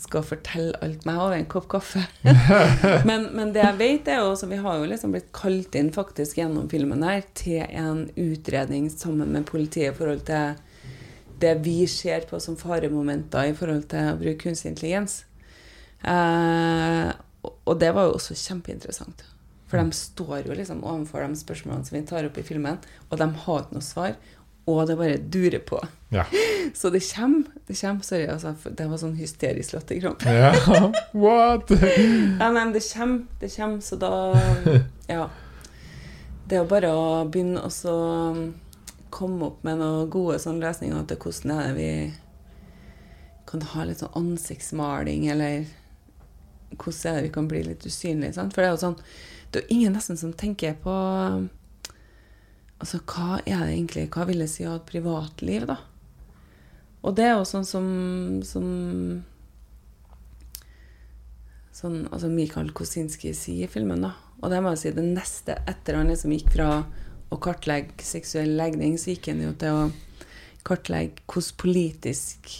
skal 0.00 0.24
fortelle 0.24 0.78
alt 0.82 1.04
meg 1.08 1.18
over 1.20 1.36
en 1.36 1.46
kopp 1.50 1.66
kaffe. 1.74 2.00
men, 3.08 3.26
men 3.36 3.52
det 3.52 3.60
jeg 3.62 3.76
vet, 3.80 4.08
er 4.08 4.22
jo 4.22 4.30
altså, 4.32 4.48
Vi 4.50 4.58
har 4.64 4.78
jo 4.80 4.88
liksom 4.88 5.12
blitt 5.14 5.28
kalt 5.36 5.76
inn 5.76 5.90
faktisk 5.92 6.40
gjennom 6.40 6.68
filmen 6.72 7.04
her 7.04 7.22
til 7.36 7.60
en 7.68 8.06
utredning 8.16 8.88
sammen 8.92 9.32
med 9.34 9.44
politiet 9.50 9.92
i 9.92 9.96
forhold 9.98 10.24
til 10.30 10.56
det 11.40 11.54
vi 11.64 11.78
ser 11.88 12.26
på 12.28 12.40
som 12.40 12.56
faremomenter 12.60 13.48
i 13.48 13.54
forhold 13.56 13.86
til 13.92 14.10
å 14.10 14.16
bruke 14.20 14.42
kunstig 14.42 14.72
intelligens. 14.74 15.22
Eh, 16.04 17.12
og- 17.44 17.56
og 17.64 17.78
det 17.80 17.92
var 17.94 18.08
jo 18.08 18.16
også 18.18 18.34
kjempeinteressant. 18.36 19.24
For 19.70 19.78
de 19.78 19.92
står 19.94 20.46
jo 20.46 20.54
liksom 20.58 20.82
overfor 20.82 21.22
de 21.28 21.36
spørsmålene 21.38 21.86
som 21.86 21.96
vi 21.98 22.06
tar 22.06 22.24
opp 22.26 22.38
i 22.38 22.42
filmen, 22.42 22.78
og 23.10 23.18
de 23.18 23.28
har 23.44 23.60
ikke 23.62 23.72
noe 23.76 23.86
svar. 23.86 24.16
Og 24.68 24.86
det 24.86 24.96
bare 24.96 25.16
durer 25.16 25.58
på. 25.58 25.80
Ja. 26.08 26.24
Så 26.74 26.90
det 26.90 27.14
kommer. 27.14 27.42
Det 27.66 27.80
kommer, 27.80 28.02
sorry, 28.02 28.26
altså, 28.26 28.54
det 28.70 28.86
var 28.90 28.98
sånn 29.00 29.16
hysterisk 29.18 29.74
latterkrampe. 29.76 30.32
ja. 30.42 30.52
What? 31.12 31.70
Ja, 32.40 32.50
men 32.50 32.72
det 32.72 32.82
kommer, 32.92 33.24
det 33.40 33.52
kommer, 33.56 33.80
så 33.80 33.96
da 33.96 34.12
Ja. 35.08 35.28
Det 36.50 36.58
er 36.58 36.66
bare 36.66 36.90
å 36.90 37.04
begynne 37.30 37.62
å 37.62 37.70
så 37.70 37.92
um, 38.34 38.40
komme 39.14 39.52
opp 39.52 39.60
med 39.62 39.78
noen 39.78 40.08
gode 40.10 40.40
sånne 40.42 40.64
løsninger 40.64 41.04
til 41.06 41.20
hvordan 41.22 41.52
er 41.54 41.68
det 41.68 41.76
vi 41.76 41.90
kan 43.46 43.62
ha 43.70 43.84
litt 43.86 44.02
sånn 44.02 44.16
ansiktsmaling, 44.18 45.28
eller 45.30 45.68
hvordan 46.74 47.12
er 47.12 47.20
det 47.20 47.28
vi 47.28 47.32
kan 47.36 47.46
bli 47.50 47.62
litt 47.68 47.86
usynlige. 47.86 48.34
Sant? 48.34 48.54
For 48.54 48.62
det 48.62 48.70
er 48.70 48.74
jo 48.74 48.82
sånn 48.82 48.98
Det 49.50 49.60
er 49.60 49.64
jo 49.66 49.76
ingen 49.76 49.94
nesten 49.94 50.18
som 50.18 50.34
tenker 50.34 50.74
på 50.82 50.90
um, 50.90 51.48
Altså, 52.80 53.00
hva 53.04 53.40
er 53.44 53.60
det 53.60 53.74
egentlig 53.74 54.06
Hva 54.14 54.24
vil 54.28 54.40
det 54.40 54.48
si 54.48 54.64
å 54.64 54.72
ha 54.72 54.78
et 54.80 54.88
privatliv, 54.88 55.66
da? 55.68 55.76
Og 57.00 57.16
det 57.16 57.26
er 57.28 57.36
jo 57.38 57.46
sånn 57.48 57.64
som, 57.64 57.86
som 58.44 58.64
sånn, 61.76 62.02
altså 62.10 62.28
Mikael 62.32 62.72
Kosinski 62.76 63.32
sier 63.36 63.68
i 63.68 63.72
filmen, 63.72 64.04
da. 64.04 64.12
Og 64.40 64.52
det 64.52 64.60
må 64.64 64.72
jeg 64.74 64.82
si, 64.82 64.92
det 64.96 65.06
neste 65.06 65.56
etter 65.68 65.96
han 65.96 66.12
liksom 66.12 66.34
gikk 66.36 66.52
fra 66.56 66.68
å 67.30 67.38
kartlegge 67.40 68.04
seksuell 68.04 68.52
legning, 68.58 68.96
så 68.98 69.14
gikk 69.14 69.30
han 69.32 69.42
jo 69.44 69.52
til 69.60 69.76
å 69.76 69.88
kartlegge 70.66 71.24
hvordan 71.30 71.56
politisk 71.60 72.50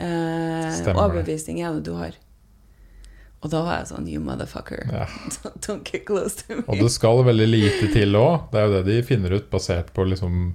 eh, 0.00 0.92
overbevisning 0.94 1.60
er 1.60 1.76
det 1.76 1.86
du 1.88 1.94
har. 1.98 2.16
Og 3.42 3.50
da 3.50 3.62
var 3.66 3.80
jeg 3.80 3.88
sånn 3.90 4.08
You 4.10 4.20
motherfucker. 4.22 4.84
Ja. 4.92 5.06
Don't 5.66 5.82
get 5.88 6.04
close 6.06 6.38
to 6.42 6.60
me. 6.60 6.66
Og 6.68 6.78
det 6.78 6.90
skal 6.94 7.24
veldig 7.26 7.48
lite 7.50 7.88
til 7.94 8.14
òg. 8.18 8.48
Det 8.52 8.60
er 8.60 8.68
jo 8.68 8.76
det 8.76 8.84
de 8.90 9.00
finner 9.06 9.34
ut 9.34 9.48
basert 9.50 9.90
på 9.96 10.06
liksom 10.06 10.52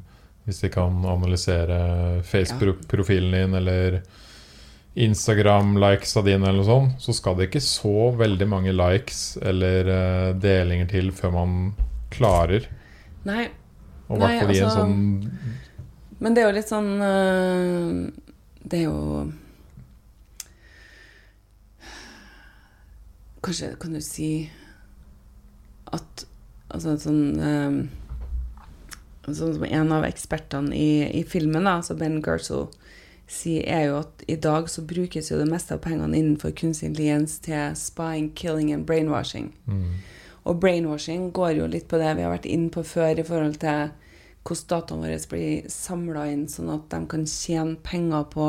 Hvis 0.48 0.62
de 0.64 0.70
kan 0.72 1.02
analysere 1.04 1.78
Facebook-profilen 2.24 3.34
din 3.36 3.58
eller 3.60 4.02
Instagram-likesa 4.98 6.22
dine 6.26 6.48
eller 6.48 6.62
noe 6.62 6.66
sånt, 6.66 7.02
så 7.04 7.14
skal 7.14 7.36
det 7.38 7.50
ikke 7.50 7.62
så 7.62 8.08
veldig 8.18 8.48
mange 8.50 8.72
likes 8.74 9.36
eller 9.46 9.90
uh, 9.92 10.30
delinger 10.40 10.88
til 10.90 11.12
før 11.14 11.36
man 11.36 11.58
klarer. 12.16 12.66
Nei, 13.28 13.50
Og 14.08 14.16
i 14.16 14.22
hvert 14.24 14.40
fall 14.40 14.56
i 14.56 14.62
en 14.62 14.70
altså- 14.70 14.86
sånn 14.88 15.52
Men 16.24 16.34
det 16.34 16.42
er 16.42 16.48
jo 16.48 16.56
litt 16.56 16.70
sånn 16.72 16.88
uh, 17.04 18.08
Det 18.64 18.80
er 18.80 18.86
jo 18.88 19.02
Kanskje 23.46 23.76
kan 23.80 23.94
du 23.94 24.02
si 24.02 24.50
at 25.94 26.26
Altså 26.68 26.98
sånn 27.00 27.40
øh, 27.40 27.78
Sånn 29.28 29.58
som 29.58 29.64
en 29.68 29.92
av 29.92 30.06
ekspertene 30.08 30.76
i, 30.76 30.90
i 31.20 31.24
filmen, 31.28 31.66
da, 31.68 31.78
altså 31.82 31.98
Ben 32.00 32.22
Gertzel, 32.24 32.70
sier, 33.28 33.66
er 33.68 33.82
jo 33.90 33.98
at 34.00 34.22
i 34.32 34.38
dag 34.40 34.70
så 34.72 34.86
brukes 34.88 35.28
jo 35.32 35.40
det 35.42 35.50
meste 35.52 35.76
av 35.76 35.82
pengene 35.84 36.16
innenfor 36.16 36.54
kunstig 36.56 36.94
intelligens 36.94 37.36
til 37.44 37.76
spying, 37.76 38.30
killing 38.40 38.72
and 38.72 38.88
brainwashing. 38.88 39.50
mm, 39.66 39.98
Og 40.48 40.62
brainwashing 40.64 41.34
går 41.36 41.58
jo 41.58 41.68
litt 41.68 41.90
på 41.92 42.00
det 42.00 42.14
vi 42.16 42.24
har 42.24 42.32
vært 42.32 42.48
inne 42.48 42.72
på 42.72 42.86
før 42.88 43.20
i 43.20 43.28
forhold 43.28 43.60
til 43.60 43.92
hvordan 44.48 44.72
dataene 44.72 45.04
våre 45.04 45.20
blir 45.28 45.68
samla 45.68 46.30
inn, 46.32 46.48
sånn 46.48 46.72
at 46.72 46.88
de 46.94 47.02
kan 47.12 47.28
tjene 47.28 47.76
penger 47.84 48.24
på 48.32 48.48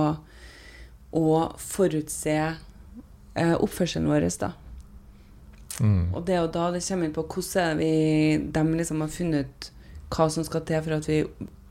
å 1.18 1.28
forutse 1.59 2.39
eh, 2.39 3.57
oppførselen 3.59 4.07
vår. 4.07 4.30
da. 4.39 4.53
Mm, 5.80 6.14
Og 6.14 6.24
det 6.26 6.36
er 6.36 6.42
jo 6.42 6.52
da 6.54 6.70
det 6.74 6.84
kommer 6.86 7.08
inn 7.08 7.16
på 7.16 7.26
hvordan 7.26 7.82
vi, 7.82 7.92
de 8.54 8.64
liksom 8.80 9.04
har 9.04 9.12
funnet 9.14 9.46
ut 9.46 9.70
hva 10.14 10.28
som 10.32 10.46
skal 10.46 10.64
til 10.68 10.82
for 10.84 10.96
at 10.96 11.08
vi 11.08 11.18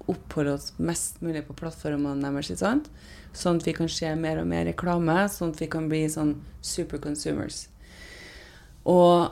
oppholder 0.08 0.54
oss 0.56 0.72
mest 0.80 1.22
mulig 1.26 1.44
på 1.48 1.56
plattformene 1.58 2.32
deres. 2.32 2.64
Sånn 3.38 3.60
at 3.60 3.68
vi 3.68 3.74
kan 3.76 3.90
se 3.92 4.14
mer 4.18 4.40
og 4.42 4.48
mer 4.50 4.66
reklame, 4.70 5.18
sånn 5.30 5.52
at 5.54 5.60
vi 5.62 5.68
kan 5.72 5.90
bli 5.92 6.06
sånn 6.10 6.38
super 6.64 7.02
consumers. 7.04 7.66
Og 8.88 9.28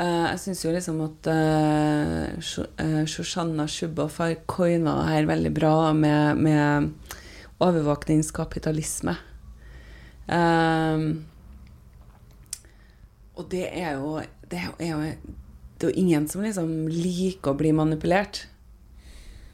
eh, 0.00 0.24
jeg 0.30 0.40
syns 0.46 0.64
jo 0.64 0.72
liksom 0.72 1.02
at 1.04 1.28
eh, 1.34 3.04
Shoshanna 3.10 3.68
Shubhoff 3.68 4.18
har 4.22 4.38
coina 4.48 4.96
det 5.02 5.12
her 5.12 5.28
veldig 5.28 5.52
bra 5.54 5.76
med, 5.92 6.40
med 6.40 7.20
overvåkningskapitalisme. 7.64 9.18
Um, 10.24 11.26
og 13.34 13.48
det 13.50 13.66
er 13.70 13.96
jo 13.98 14.18
det 14.50 14.60
er 14.60 14.90
jo, 14.90 14.98
det 15.78 15.86
er 15.86 15.90
jo 15.90 16.00
ingen 16.00 16.26
som 16.30 16.44
liksom 16.44 16.72
liker 16.90 17.54
å 17.54 17.58
bli 17.58 17.72
manipulert. 17.74 18.44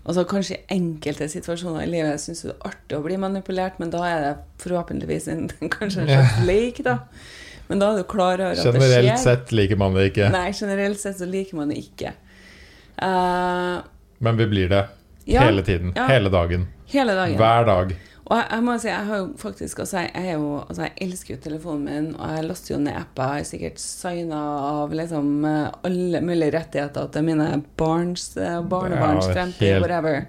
Altså 0.01 0.24
Kanskje 0.28 0.57
i 0.57 0.78
enkelte 0.78 1.28
situasjoner 1.31 1.85
i 1.85 1.91
livet 1.91 2.22
syns 2.22 2.43
du 2.43 2.49
det 2.49 2.55
er 2.57 2.72
artig 2.72 2.99
å 2.99 3.05
bli 3.05 3.18
manipulert, 3.20 3.78
men 3.83 3.93
da 3.93 4.01
er 4.09 4.24
det 4.24 4.33
forhåpentligvis 4.64 5.28
en, 5.33 5.47
kanskje 5.76 6.05
en 6.05 6.11
slags 6.11 6.43
leik, 6.49 6.83
da. 6.87 6.99
Men 7.70 7.83
da 7.83 7.93
er 7.93 8.01
du 8.01 8.09
klar 8.11 8.41
over 8.41 8.51
at 8.51 8.59
det 8.59 8.64
skjer. 8.64 8.81
Generelt 8.81 9.22
sett 9.22 9.53
liker 9.55 9.78
man 9.78 9.95
det 9.95 10.09
ikke, 10.11 10.31
Nei, 10.35 10.49
generelt 10.57 11.01
sett 11.03 11.20
så 11.20 11.28
liker 11.28 11.61
man 11.61 11.70
det 11.70 11.78
ikke. 11.85 12.14
Uh, 13.01 13.81
men 14.20 14.41
vi 14.41 14.49
blir 14.51 14.72
det 14.72 14.83
ja, 15.31 15.45
hele 15.47 15.62
tiden. 15.64 15.93
ja. 15.97 16.09
Hele 16.11 16.33
dagen. 16.33 16.66
hele 16.91 17.14
dagen. 17.14 17.37
Hver 17.39 17.68
dag. 17.68 17.95
Og 18.31 18.37
jeg, 18.39 18.47
jeg 18.53 18.62
må 18.62 18.74
si, 18.78 18.87
jeg 18.87 19.07
har 19.09 19.16
jo 19.18 19.24
faktisk 19.41 19.81
også, 19.83 20.05
jeg, 20.05 20.11
er 20.14 20.37
jo, 20.39 20.51
altså 20.62 20.85
jeg 20.87 20.93
elsker 21.09 21.35
jo 21.35 21.41
telefonen 21.43 21.83
min, 21.89 22.05
og 22.14 22.31
jeg 22.37 22.45
laster 22.47 22.74
jo 22.76 22.78
ned 22.85 22.95
apper. 23.01 23.33
Jeg 23.35 23.43
har 23.43 23.49
sikkert 23.49 23.81
signa 23.83 24.39
av 24.68 24.93
liksom 24.95 25.33
eh, 25.49 25.64
alle 25.89 26.20
mulige 26.22 26.53
rettigheter 26.55 27.09
til 27.16 27.26
mine 27.26 27.49
barns, 27.81 28.28
eh, 28.39 28.61
barnebarns 28.70 29.26
fremtid, 29.33 29.66
helt- 29.72 29.83
whatever. 29.83 30.20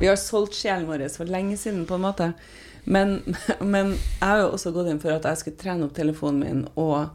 Vi 0.00 0.08
har 0.10 0.18
solgt 0.18 0.56
sjelen 0.58 0.88
vår 0.90 1.04
for 1.14 1.30
lenge 1.30 1.54
siden, 1.56 1.84
på 1.86 1.94
en 1.94 2.02
måte. 2.08 2.32
Men, 2.90 3.20
men 3.62 3.94
jeg 3.94 4.26
har 4.26 4.42
jo 4.42 4.50
også 4.56 4.74
gått 4.74 4.90
inn 4.90 4.98
for 5.00 5.14
at 5.14 5.24
jeg 5.30 5.44
skulle 5.44 5.62
trene 5.62 5.86
opp 5.86 5.94
telefonen 5.94 6.42
min 6.42 6.66
og 6.74 7.12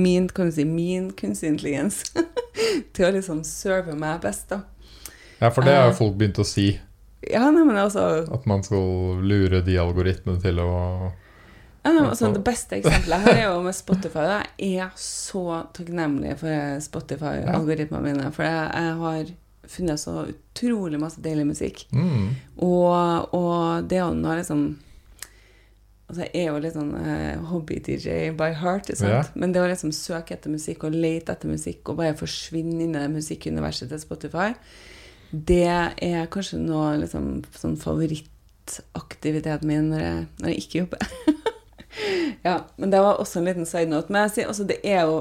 min, 0.00 0.26
kan 0.34 0.50
du 0.50 0.52
si, 0.56 0.64
min 0.66 1.10
kunstig 1.14 1.46
intelligens 1.54 2.02
til 2.96 3.06
å 3.06 3.14
liksom 3.14 3.44
serve 3.46 3.94
meg 3.94 4.18
best, 4.26 4.48
da. 4.50 4.64
Ja, 5.40 5.48
for 5.54 5.62
det 5.62 5.76
har 5.78 5.86
Eh. 5.86 5.92
jo 5.94 5.98
folk 6.02 6.18
begynt 6.18 6.42
å 6.42 6.44
si. 6.44 6.72
Ja, 7.28 7.50
nei, 7.52 7.64
men 7.68 7.76
altså 7.76 8.24
At 8.32 8.46
man 8.48 8.62
skal 8.64 9.20
lure 9.20 9.60
de 9.64 9.76
algoritmene 9.80 10.40
til 10.40 10.60
å 10.62 10.70
Ja, 11.82 11.92
nei, 11.92 12.04
altså, 12.06 12.30
det 12.32 12.42
beste 12.44 12.78
eksempelet 12.78 13.26
her 13.26 13.34
er 13.34 13.46
jo 13.50 13.60
med 13.64 13.76
Spotify. 13.76 14.24
Jeg 14.60 14.84
er 14.84 14.90
så 15.00 15.44
takknemlig 15.76 16.34
for 16.40 16.82
Spotify-algoritmene 16.84 18.04
mine. 18.04 18.32
For 18.36 18.44
jeg, 18.44 18.98
har 19.00 19.32
funnet 19.70 20.02
så 20.02 20.26
utrolig 20.32 21.00
masse 21.00 21.22
deilig 21.24 21.46
musikk. 21.52 21.86
mm, 21.92 22.28
Og, 22.66 23.34
og 23.36 23.88
det 23.88 24.02
å 24.04 24.12
nå 24.16 24.38
liksom 24.40 24.70
Altså, 26.10 26.24
jeg 26.26 26.42
er 26.42 26.48
jo 26.48 26.58
litt 26.58 26.74
sånn 26.74 26.88
uh, 26.90 27.50
hobby-DJ 27.52 28.32
by 28.34 28.48
heart? 28.58 28.88
Ja. 28.98 29.20
men 29.38 29.52
det 29.54 29.60
å 29.62 29.68
liksom 29.70 29.92
søke 29.94 30.34
etter 30.34 30.50
musikk 30.50 30.82
og 30.88 30.96
lete 30.96 31.36
etter 31.36 31.46
musikk 31.46 31.92
og 31.92 32.00
bare 32.00 32.16
forsvinne 32.18 32.82
inn 32.82 32.96
i 32.96 32.98
det 32.98 33.12
musikkuniverset 33.12 33.92
til 33.92 34.00
Spotify, 34.02 34.48
det 35.30 35.66
er 36.02 36.30
kanskje 36.32 36.58
noe 36.62 36.96
liksom 37.02 37.42
sånn 37.54 37.76
favorittaktiviteten 37.80 39.68
min 39.68 39.90
når 39.92 40.04
jeg, 40.04 40.22
når 40.40 40.52
jeg 40.52 40.64
ikke 40.64 40.80
jobber. 40.82 41.02
ja, 42.48 42.56
men 42.76 42.94
det 42.94 43.02
var 43.04 43.20
også 43.20 43.40
en 43.40 43.50
liten 43.50 43.68
side 43.68 43.90
note. 43.92 44.10
Men 44.10 44.26
jeg 44.26 44.34
sier, 44.36 44.50
altså, 44.50 44.66
det 44.66 44.80
er 44.86 45.04
jo 45.06 45.20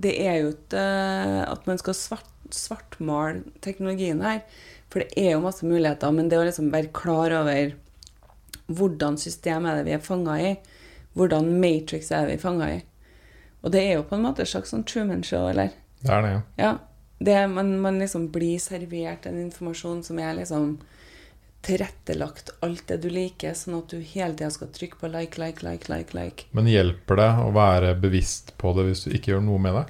det 0.00 0.16
er 0.22 0.40
jo 0.40 0.52
ikke 0.54 0.80
eh, 0.80 1.42
at 1.44 1.66
man 1.68 1.80
skal 1.80 1.96
svart, 1.96 2.28
svartmale 2.54 3.42
teknologien 3.64 4.22
her. 4.24 4.42
For 4.90 5.04
det 5.04 5.12
er 5.20 5.34
jo 5.34 5.44
masse 5.44 5.66
muligheter, 5.66 6.12
men 6.14 6.30
det 6.30 6.38
å 6.40 6.46
liksom 6.46 6.70
være 6.72 6.92
klar 6.96 7.34
over 7.36 7.74
hvordan 8.70 9.18
system 9.18 9.66
er 9.66 9.80
det 9.80 9.88
vi 9.88 9.96
er 9.96 10.02
fanga 10.02 10.36
i, 10.38 10.54
hvordan 11.18 11.50
Matrix 11.62 12.10
er 12.10 12.26
det 12.26 12.34
vi 12.34 12.38
er 12.38 12.42
fanga 12.42 12.70
i. 12.78 12.80
Og 13.60 13.74
det 13.74 13.82
er 13.84 13.98
jo 13.98 14.06
på 14.08 14.16
en 14.16 14.24
måte 14.24 14.44
et 14.44 14.50
slags 14.50 14.72
sånn 14.72 14.86
Truman-show, 14.88 15.50
eller? 15.50 15.74
Det 16.00 16.14
er 16.14 16.24
det. 16.24 16.34
Ja. 16.58 16.72
Det, 17.20 17.36
man, 17.52 17.74
man 17.84 17.98
liksom 18.00 18.30
blir 18.32 18.58
servert 18.62 19.26
en 19.28 19.36
informasjon 19.42 20.00
som 20.06 20.18
er 20.22 20.38
liksom 20.38 20.78
tilrettelagt 21.60 22.54
alt 22.64 22.86
det 22.88 22.96
du 23.02 23.10
liker, 23.12 23.52
sånn 23.52 23.76
at 23.82 23.92
du 23.92 23.98
hele 24.00 24.32
tida 24.32 24.48
skal 24.54 24.70
trykke 24.72 24.96
på 25.02 25.10
like, 25.12 25.36
like, 25.40 25.60
like, 25.66 25.90
like, 25.92 26.16
like. 26.16 26.46
Men 26.56 26.70
hjelper 26.72 27.20
det 27.20 27.30
å 27.44 27.50
være 27.52 27.92
bevisst 28.00 28.54
på 28.56 28.72
det 28.78 28.86
hvis 28.88 29.04
du 29.04 29.10
ikke 29.12 29.34
gjør 29.34 29.44
noe 29.44 29.60
med 29.60 29.76
det? 29.76 29.86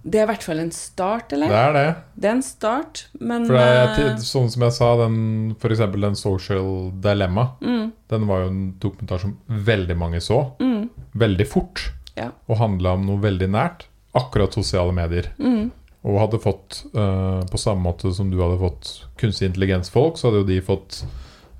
Det 0.00 0.16
er 0.16 0.24
i 0.24 0.28
hvert 0.30 0.44
fall 0.46 0.62
en 0.62 0.70
start, 0.72 1.34
eller? 1.36 1.50
Det 1.52 1.58
er 1.60 1.74
det. 1.76 1.88
Det 2.16 2.28
er 2.30 2.36
en 2.38 2.44
start, 2.46 3.02
men 3.20 3.44
For 3.50 3.58
det 3.58 3.64
er, 3.66 3.90
eh, 4.06 4.22
sånn 4.24 4.48
som 4.54 4.62
jeg 4.64 4.72
sa, 4.78 4.88
den, 5.02 5.18
for 5.60 5.74
eksempel 5.74 6.06
den 6.06 6.16
Social 6.16 6.70
Dilemma, 7.04 7.50
mm, 7.60 7.90
den 8.14 8.24
var 8.30 8.46
jo 8.46 8.52
en 8.54 8.62
dokumentar 8.80 9.20
som 9.26 9.34
veldig 9.46 9.96
mange 10.00 10.22
så. 10.24 10.40
mm, 10.62 10.86
Veldig 11.20 11.46
fort. 11.50 11.90
Ja. 12.16 12.30
Og 12.48 12.58
handla 12.58 12.94
om 12.96 13.06
noe 13.06 13.20
veldig 13.22 13.48
nært. 13.50 13.86
Akkurat 14.16 14.52
sosiale 14.56 14.92
medier. 14.92 15.28
mm, 15.38 15.70
Og 16.02 16.16
hadde 16.18 16.38
fått, 16.40 16.84
uh, 16.96 17.44
på 17.44 17.58
samme 17.60 17.82
måte 17.84 18.10
som 18.16 18.30
du 18.30 18.38
hadde 18.40 18.58
fått 18.58 19.04
kunstig 19.20 19.50
intelligens-folk, 19.50 20.16
så 20.16 20.30
hadde 20.30 20.40
jo 20.40 20.46
de 20.48 20.60
fått 20.64 21.02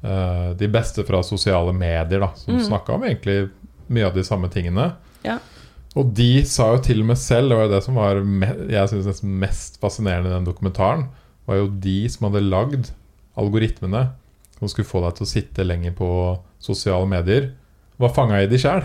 uh, 0.03 0.55
de 0.57 0.69
beste 0.73 1.05
fra 1.05 1.21
sosiale 1.23 1.73
medier, 1.77 2.21
da, 2.21 2.31
som 2.35 2.55
Mm. 2.57 2.65
snakka 2.65 2.95
om 2.95 3.03
egentlig 3.05 3.51
mye 3.89 4.07
av 4.07 4.15
de 4.15 4.23
samme 4.25 4.49
tingene. 4.49 4.95
Ja. 5.23 5.39
Og 5.95 6.15
de 6.15 6.43
sa 6.47 6.71
jo 6.75 6.81
til 6.83 7.01
og 7.03 7.07
med 7.11 7.19
selv, 7.19 7.51
det 7.51 7.57
var 7.59 7.67
jo 7.67 7.75
det 7.75 7.83
som 7.85 7.95
var 7.95 8.15
jeg 8.71 8.89
synes 8.89 9.07
nesten 9.11 9.39
mest 9.43 9.79
fascinerende 9.81 10.31
i 10.31 10.35
den 10.39 10.45
dokumentaren, 10.47 11.09
var 11.47 11.57
jo 11.57 11.69
de 11.69 12.09
som 12.09 12.31
hadde 12.33 12.45
lagd 12.49 12.91
algoritmene 13.37 14.09
som 14.59 14.69
skulle 14.69 14.89
få 14.89 15.01
deg 15.05 15.17
til 15.17 15.25
å 15.27 15.31
sitte 15.31 15.65
lenger 15.67 15.93
på 15.97 16.09
sosiale 16.63 17.07
medier, 17.09 17.51
var 18.01 18.13
fanga 18.17 18.41
i 18.43 18.47
de 18.49 18.57
sjæl. 18.61 18.85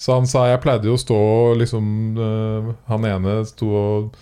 Så 0.00 0.16
han 0.16 0.28
sa 0.28 0.46
jeg 0.48 0.62
pleide 0.64 0.88
jo 0.88 0.96
å 0.96 1.00
stå 1.00 1.16
og 1.16 1.58
liksom 1.60 1.88
øh, 2.16 2.70
Han 2.88 3.04
ene 3.04 3.40
sto 3.48 3.68
og 3.76 4.20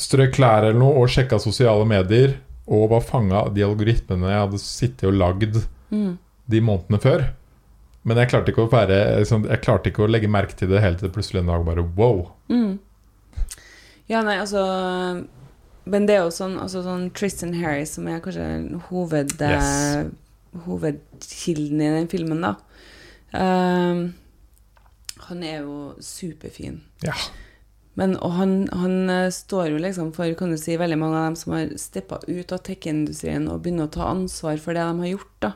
strøk 0.00 0.32
klær 0.38 0.64
eller 0.64 0.80
noe 0.80 1.02
og 1.02 1.10
sjekka 1.12 1.36
sosiale 1.42 1.84
medier 1.84 2.38
og 2.70 2.86
var 2.92 3.02
fanga 3.04 3.42
av 3.42 3.50
de 3.52 3.64
algoritmene 3.66 4.30
jeg 4.30 4.44
hadde 4.44 4.60
sittet 4.62 5.08
og 5.10 5.18
lagd 5.18 5.58
mm. 5.90 6.14
de 6.48 6.60
månedene 6.64 7.00
før. 7.02 7.26
Men 8.08 8.16
jeg 8.22 8.30
klarte 8.30 8.54
være 8.72 9.00
liksom, 9.20 9.44
Jeg 9.50 9.60
klarte 9.60 9.90
ikke 9.90 10.06
å 10.06 10.08
legge 10.08 10.30
merke 10.32 10.56
til 10.56 10.70
det 10.70 10.80
helt 10.80 11.02
til 11.02 11.10
det 11.10 11.12
plutselig 11.12 11.42
en 11.42 11.50
dag 11.52 11.66
bare 11.66 11.84
wow. 11.98 12.22
Mm. 12.48 12.78
Ja, 14.08 14.22
nei, 14.24 14.38
altså 14.40 14.62
Men 15.84 16.08
det 16.08 16.16
er 16.16 16.24
jo 16.24 16.32
sånn, 16.32 16.56
altså, 16.62 16.80
sånn 16.86 17.10
Tristan 17.16 17.52
Harris, 17.60 17.92
som 17.98 18.08
er 18.08 18.22
kanskje 18.24 18.46
hoved, 18.88 19.36
Yes. 19.40 20.08
hovedkilden 20.64 21.82
i 21.84 21.92
den 21.98 22.08
filmen, 22.10 22.40
da. 22.44 22.54
Ehm, 23.36 24.02
han 25.30 25.46
er 25.46 25.62
jo 25.64 25.94
superfin. 26.04 26.82
Ja. 27.06 27.16
Men, 27.98 28.14
og 28.22 28.36
han, 28.36 28.54
han 28.76 29.10
eh, 29.10 29.32
står 29.34 29.72
jo 29.72 29.80
liksom 29.82 30.12
for 30.16 30.30
kan 30.38 30.52
du 30.54 30.58
si, 30.60 30.76
veldig 30.78 30.98
mange 31.00 31.18
av 31.18 31.26
dem 31.30 31.40
som 31.40 31.56
har 31.56 31.74
steppa 31.80 32.20
ut 32.28 32.54
av 32.54 32.62
tech-industrien 32.66 33.48
og 33.50 33.64
begynner 33.64 33.88
å 33.88 33.94
ta 33.96 34.06
ansvar 34.12 34.60
for 34.62 34.76
det 34.76 34.86
de 34.86 35.04
har 35.04 35.12
gjort. 35.14 35.34
da. 35.42 35.52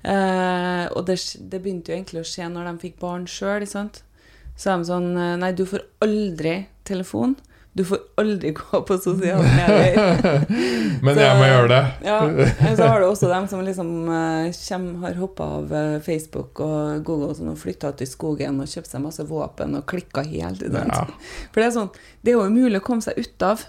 Eh, 0.00 0.86
og 0.94 1.04
det, 1.10 1.18
det 1.52 1.60
begynte 1.60 1.92
jo 1.92 1.98
egentlig 1.98 2.22
å 2.22 2.30
skje 2.30 2.48
når 2.52 2.70
de 2.70 2.74
fikk 2.86 3.00
barn 3.02 3.26
sjøl. 3.28 3.66
Så 3.68 3.84
er 3.84 4.80
de 4.80 4.88
sånn 4.88 5.10
eh, 5.16 5.36
Nei, 5.42 5.52
du 5.56 5.66
får 5.68 5.84
aldri 6.06 6.56
telefon. 6.88 7.36
Du 7.80 7.84
får 7.88 8.02
aldri 8.20 8.50
gå 8.58 8.80
på 8.84 8.98
sosiale 9.00 9.46
medier. 9.56 10.44
Men 11.04 11.14
Så- 11.16 11.24
jeg 11.24 11.38
må 11.40 11.48
gjøre 11.48 11.68
det. 11.72 11.80
Ja, 12.04 12.18
og 12.28 12.76
Så 12.76 12.88
har 12.90 13.00
du 13.00 13.06
også 13.08 13.30
dem 13.32 13.48
som 13.48 13.64
liksom 13.64 13.90
eh, 14.12 14.50
kjem, 14.56 14.86
har 15.06 15.16
hoppa 15.22 15.48
av 15.58 15.72
eh, 15.80 15.96
Facebook 16.04 16.60
og 16.66 17.00
Google 17.08 17.30
og 17.32 17.38
sånn, 17.40 17.52
og 17.54 17.60
flytta 17.62 17.94
ut 17.94 18.04
i 18.04 18.08
skogen 18.10 18.60
og 18.60 18.68
kjøpt 18.68 18.92
seg 18.92 19.04
masse 19.06 19.24
våpen 19.30 19.78
og 19.80 19.86
klikka 19.90 20.26
helt. 20.28 20.62
Ja. 20.68 21.04
For 21.50 21.62
det 21.62 21.70
er 21.70 21.76
sånn, 21.78 21.92
det 22.20 22.34
er 22.34 22.38
jo 22.38 22.48
umulig 22.52 22.82
å 22.82 22.86
komme 22.90 23.06
seg 23.06 23.16
ut 23.22 23.46
av. 23.48 23.64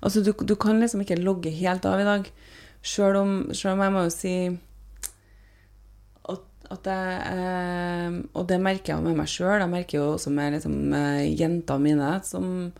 Altså, 0.00 0.22
du, 0.24 0.32
du 0.44 0.54
kan 0.60 0.78
liksom 0.80 1.02
ikke 1.04 1.18
logge 1.20 1.52
helt 1.52 1.84
av 1.88 2.00
i 2.00 2.06
dag. 2.08 2.28
Sjøl 2.84 3.16
om, 3.20 3.32
selv 3.56 3.74
om 3.78 3.82
jeg 3.86 3.92
må 3.96 4.04
jo 4.06 4.12
si 4.20 4.34
jeg 6.70 7.16
eh, 7.26 8.12
Og 8.38 8.44
det 8.46 8.60
merker 8.62 8.92
jeg 8.94 9.02
med 9.02 9.16
meg 9.18 9.26
sjøl. 9.30 9.58
Jeg 9.58 9.70
merker 9.72 9.98
jo 9.98 10.04
også 10.14 10.30
med 10.30 10.54
liksom, 10.54 10.76
eh, 10.94 11.24
jentene 11.34 11.82
mine 11.82 12.10
som 12.26 12.70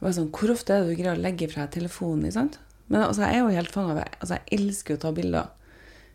bare 0.00 0.12
sånn, 0.16 0.30
Hvor 0.32 0.50
ofte 0.54 0.70
er 0.74 0.84
det 0.84 0.96
du 0.96 1.02
greier 1.02 1.16
å 1.18 1.22
legge 1.22 1.48
fra 1.50 1.66
deg 1.66 1.74
telefonen? 1.82 2.32
sant? 2.32 2.58
Men 2.88 3.02
altså, 3.02 3.22
jeg 3.22 3.34
er 3.34 3.38
jo 3.44 3.56
helt 3.56 3.70
fanga 3.72 3.94
ved 3.94 4.08
altså, 4.20 4.38
Jeg 4.50 4.58
elsker 4.60 4.96
å 4.96 5.00
ta 5.00 5.12
bilder. 5.12 5.48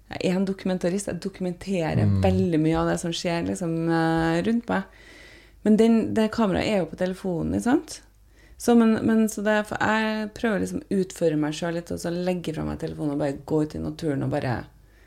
Jeg 0.10 0.32
er 0.32 0.36
en 0.38 0.46
dokumentarist. 0.46 1.08
Jeg 1.08 1.22
dokumenterer 1.22 2.06
Mm. 2.06 2.22
veldig 2.22 2.60
mye 2.62 2.78
av 2.78 2.88
det 2.90 3.00
som 3.00 3.12
skjer 3.12 3.46
liksom, 3.48 3.90
eh, 3.90 4.42
rundt 4.44 4.68
meg. 4.70 4.84
Men 5.64 5.78
den, 5.78 6.14
det 6.14 6.32
kameraet 6.32 6.68
er 6.68 6.78
jo 6.80 6.86
på 6.86 6.98
telefonen, 6.98 7.54
ikke 7.56 7.64
sant? 7.64 8.02
Så, 8.58 8.76
men, 8.78 8.94
men, 9.06 9.28
så 9.28 9.44
det, 9.44 9.56
jeg 9.80 10.30
prøver 10.34 10.60
liksom 10.62 10.82
å 10.82 11.00
utføre 11.02 11.38
meg 11.38 11.54
sjøl 11.54 11.74
litt, 11.74 11.90
og 11.92 11.98
så 12.00 12.12
legge 12.14 12.54
fra 12.54 12.64
meg 12.64 12.78
telefonen 12.80 13.12
og 13.14 13.20
bare 13.20 13.34
gå 13.46 13.64
ut 13.64 13.76
i 13.76 13.80
naturen 13.80 14.24
og 14.24 14.30
bare 14.32 14.66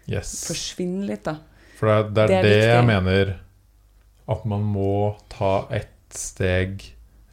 Yes. 0.09 0.45
forsvinne 0.49 1.07
litt, 1.07 1.23
da. 1.25 1.37
For 1.79 1.87
det, 1.87 1.95
er- 1.95 2.11
det 2.11 2.23
er 2.39 2.43
Det 2.43 2.43
det, 2.43 2.65
er 2.65 2.75
jeg 2.77 2.87
mener 2.87 3.37
At 4.29 4.45
man 4.45 4.63
må 4.65 5.17
ta 5.31 5.69
ett 5.71 5.89
steg 6.11 6.83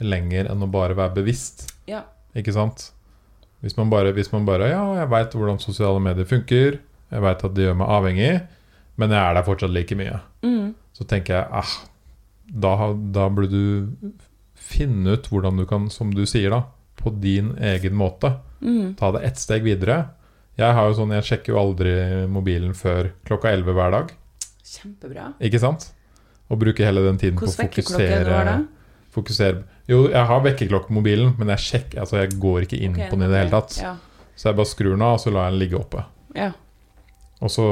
lenger 0.04 0.50
enn 0.52 0.64
å 0.66 0.72
bare 0.72 0.96
være 0.98 1.16
bevisst. 1.16 1.68
Ja. 1.88 2.04
Ikke 2.36 2.54
sant? 2.56 2.90
Hvis 3.64 3.78
man 3.78 3.90
bare, 3.90 4.12
hvis 4.14 4.32
man 4.34 4.46
bare 4.46 4.68
Ja, 4.70 4.82
jeg 5.00 5.10
veit 5.10 5.34
hvordan 5.34 5.60
sosiale 5.64 6.02
medier 6.04 6.28
funker. 6.30 6.80
Jeg 7.12 7.22
veit 7.24 7.44
at 7.48 7.54
det 7.56 7.64
gjør 7.68 7.78
meg 7.80 7.88
avhengig, 7.96 8.32
men 8.98 9.14
jeg 9.14 9.20
er 9.22 9.34
der 9.38 9.46
fortsatt 9.48 9.72
like 9.74 9.96
mye. 9.98 10.20
Mm. 10.44 10.74
Så 10.94 11.06
tenker 11.08 11.38
jeg 11.40 11.48
ah, 11.52 11.72
da, 12.50 12.74
da 13.16 13.28
burde 13.30 13.52
du 13.52 14.12
finne 14.56 15.16
ut 15.16 15.28
hvordan 15.30 15.58
du 15.62 15.66
kan, 15.70 15.90
som 15.94 16.12
du 16.14 16.26
sier, 16.30 16.50
da, 16.54 16.64
på 17.00 17.14
din 17.22 17.54
egen 17.62 17.96
måte, 17.96 18.36
Mm. 18.66 18.96
ta 18.98 19.12
det 19.12 19.20
ett 19.28 19.38
steg 19.38 19.62
videre. 19.68 19.98
Jeg 20.58 20.74
har 20.74 20.88
jo 20.88 20.94
sånn, 20.98 21.12
jeg 21.14 21.26
sjekker 21.28 21.52
jo 21.54 21.58
aldri 21.60 21.92
mobilen 22.32 22.72
før 22.74 23.12
klokka 23.28 23.52
11 23.52 23.74
hver 23.76 23.92
dag. 23.92 24.14
Kjempebra. 24.66 25.26
Ikke 25.44 25.60
sant? 25.62 25.90
Og 26.50 26.58
bruker 26.64 26.88
hele 26.88 27.04
den 27.06 27.20
tiden 27.22 27.38
på 27.38 27.46
å 27.46 27.52
fokusere. 27.52 27.60
Hvordan 27.60 27.68
vekkerklokke 27.68 27.92
klokka 27.92 28.24
det 28.24 28.32
hver 28.32 28.50
har 28.50 28.64
fokusere, 29.16 29.64
Jo, 29.88 30.04
jeg 30.10 30.26
har 30.32 30.44
vekkerklokke 30.46 30.90
på 30.90 30.96
mobilen, 30.98 31.34
men 31.38 31.52
jeg 31.54 31.62
sjekker 31.62 32.00
Altså, 32.02 32.18
jeg 32.24 32.38
går 32.42 32.64
ikke 32.66 32.80
inn 32.82 32.96
okay, 32.98 33.10
på 33.12 33.18
den 33.20 33.28
i 33.28 33.32
det 33.34 33.42
hele 33.44 33.54
tatt. 33.54 33.76
Ja. 33.82 33.96
Så 34.36 34.50
jeg 34.50 34.58
bare 34.58 34.72
skrur 34.74 34.96
den 34.96 35.04
av, 35.06 35.18
og 35.18 35.22
så 35.24 35.32
lar 35.34 35.46
jeg 35.50 35.54
den 35.58 35.62
ligge 35.66 35.80
oppe. 35.82 36.06
ja. 36.36 36.52
Og 37.44 37.52
så 37.52 37.64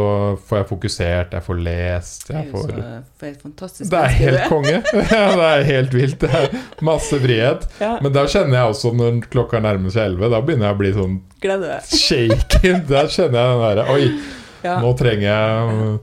får 0.43 0.57
jeg 0.59 0.65
fokusert, 0.67 1.31
jeg 1.37 1.43
får 1.45 1.59
lest, 1.63 2.25
Det 2.27 2.33
er 2.35 2.39
jeg 2.41 2.49
jo 2.49 2.51
får 2.51 2.63
så 2.67 3.27
et 3.29 3.41
fantastisk 3.45 3.91
Det 3.93 3.99
er 4.03 4.11
helt 4.19 4.41
konge. 4.51 4.73
Det 5.39 5.45
er 5.47 5.63
helt 5.69 5.93
vilt. 5.95 6.17
Det 6.19 6.29
er 6.35 6.57
masse 6.83 7.19
frihet. 7.23 7.63
Ja. 7.79 7.93
Men 8.03 8.11
da 8.13 8.25
kjenner 8.27 8.57
jeg 8.59 8.73
også, 8.73 8.91
når 8.99 9.21
klokka 9.31 9.61
nærmer 9.63 9.95
seg 9.95 10.11
11, 10.17 10.29
da 10.35 10.41
begynner 10.43 10.67
jeg 10.67 10.75
å 10.75 10.81
bli 10.81 10.91
sånn 10.99 11.15
shaken. 11.87 12.83
Da 12.91 13.05
kjenner 13.07 13.39
jeg 13.39 13.53
den 13.55 13.63
derre 13.63 13.87
Oi, 13.95 14.09
Ja. 14.67 14.75
nå 14.83 14.91
trenger 14.99 15.25
jeg 15.31 15.99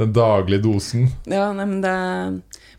den 0.00 0.16
daglige 0.16 0.64
dosen. 0.64 1.06
ja, 1.28 1.52
nei, 1.52 1.64
men 1.64 1.80
det 1.84 1.94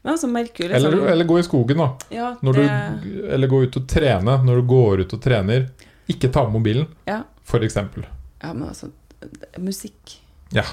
Men 0.05 0.11
altså, 0.13 0.27
merker 0.29 0.69
liksom 0.69 0.93
Eller, 0.93 1.07
eller 1.15 1.25
gå 1.25 1.39
i 1.41 1.43
skogen, 1.43 1.79
da. 1.81 1.87
ja, 2.13 2.27
det, 2.37 2.65
du, 3.01 3.13
eller 3.33 3.49
gå 3.49 3.63
ut 3.65 3.77
og 3.79 3.87
trene. 3.89 4.35
Når 4.45 4.61
du 4.61 4.67
går 4.69 5.01
ut 5.01 5.15
og 5.17 5.21
trener, 5.23 5.65
ikke 6.13 6.29
ta 6.29 6.43
med 6.45 6.59
mobilen, 6.59 6.85
Ja. 7.09 7.23
eksempel. 7.65 8.05
Ja, 8.41 8.53
men 8.53 8.67
altså 8.69 8.91
Musikk 9.57 10.19
Ja. 10.53 10.63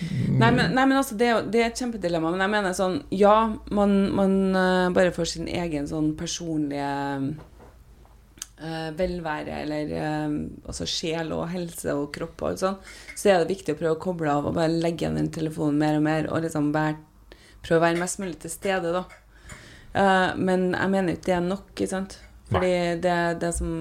Nei, 0.00 0.50
men, 0.50 0.72
nei, 0.74 0.86
men 0.86 0.96
altså, 0.96 1.14
det 1.14 1.28
det 1.52 1.60
er 1.60 1.68
et 1.68 1.78
kjempedilemma. 1.78 2.32
Men 2.32 2.40
jeg 2.40 2.50
mener 2.50 2.74
sånn 2.74 3.02
Ja, 3.14 3.52
man, 3.70 3.94
man 4.16 4.34
eh, 4.56 4.90
bare 4.96 5.12
får 5.14 5.28
sin 5.36 5.46
egen 5.46 5.86
sånn 5.86 6.16
personlige 6.18 6.90
uh, 8.60 8.90
velvære, 8.96 9.60
eller 9.64 9.92
uh, 9.94 10.38
altså 10.66 10.88
sjel 10.88 11.30
og 11.36 11.46
helse 11.52 11.94
og 11.94 12.10
kropp 12.14 12.42
og 12.42 12.48
alt 12.50 12.64
sånn, 12.64 12.80
så 13.14 13.30
er 13.30 13.42
det 13.44 13.54
viktig 13.54 13.76
å 13.76 13.80
prøve 13.80 13.96
å 13.98 14.02
koble 14.02 14.32
av 14.32 14.48
og 14.50 14.56
bare 14.58 14.72
legge 14.72 15.04
igjen 15.06 15.20
den 15.20 15.30
telefonen 15.34 15.78
mer 15.80 16.00
og 16.00 16.04
mer, 16.06 16.28
og 16.32 16.44
liksom 16.44 16.72
være, 16.74 16.98
prøve 17.64 17.80
å 17.80 17.86
være 17.86 18.00
mest 18.00 18.20
mulig 18.22 18.38
til 18.42 18.52
stede, 18.52 18.94
da. 18.94 19.04
Uh, 19.90 20.38
men 20.38 20.70
jeg 20.74 20.92
mener 20.92 21.16
ikke 21.16 21.28
det 21.28 21.36
er 21.36 21.46
nok, 21.46 21.70
ikke 21.74 21.90
sant? 21.90 22.18
Fordi 22.50 22.74
det, 23.02 23.18
det 23.42 23.52
som 23.54 23.72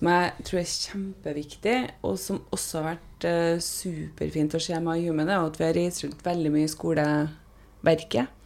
som 0.00 0.08
jeg 0.08 0.44
tror 0.46 0.58
er 0.60 0.68
kjempeviktig, 0.70 1.78
og 2.06 2.14
som 2.20 2.38
også 2.54 2.78
har 2.78 2.86
vært 2.92 3.24
uh, 3.26 3.62
superfint 3.64 4.54
å 4.56 4.60
se 4.62 4.78
med 4.80 5.02
Human, 5.04 5.28
er 5.28 5.42
at 5.42 5.58
vi 5.58 5.66
har 5.66 5.76
reist 5.76 6.04
rundt 6.04 6.22
veldig 6.24 6.52
mye 6.54 6.68
i 6.68 6.70
skoleverket 6.70 8.36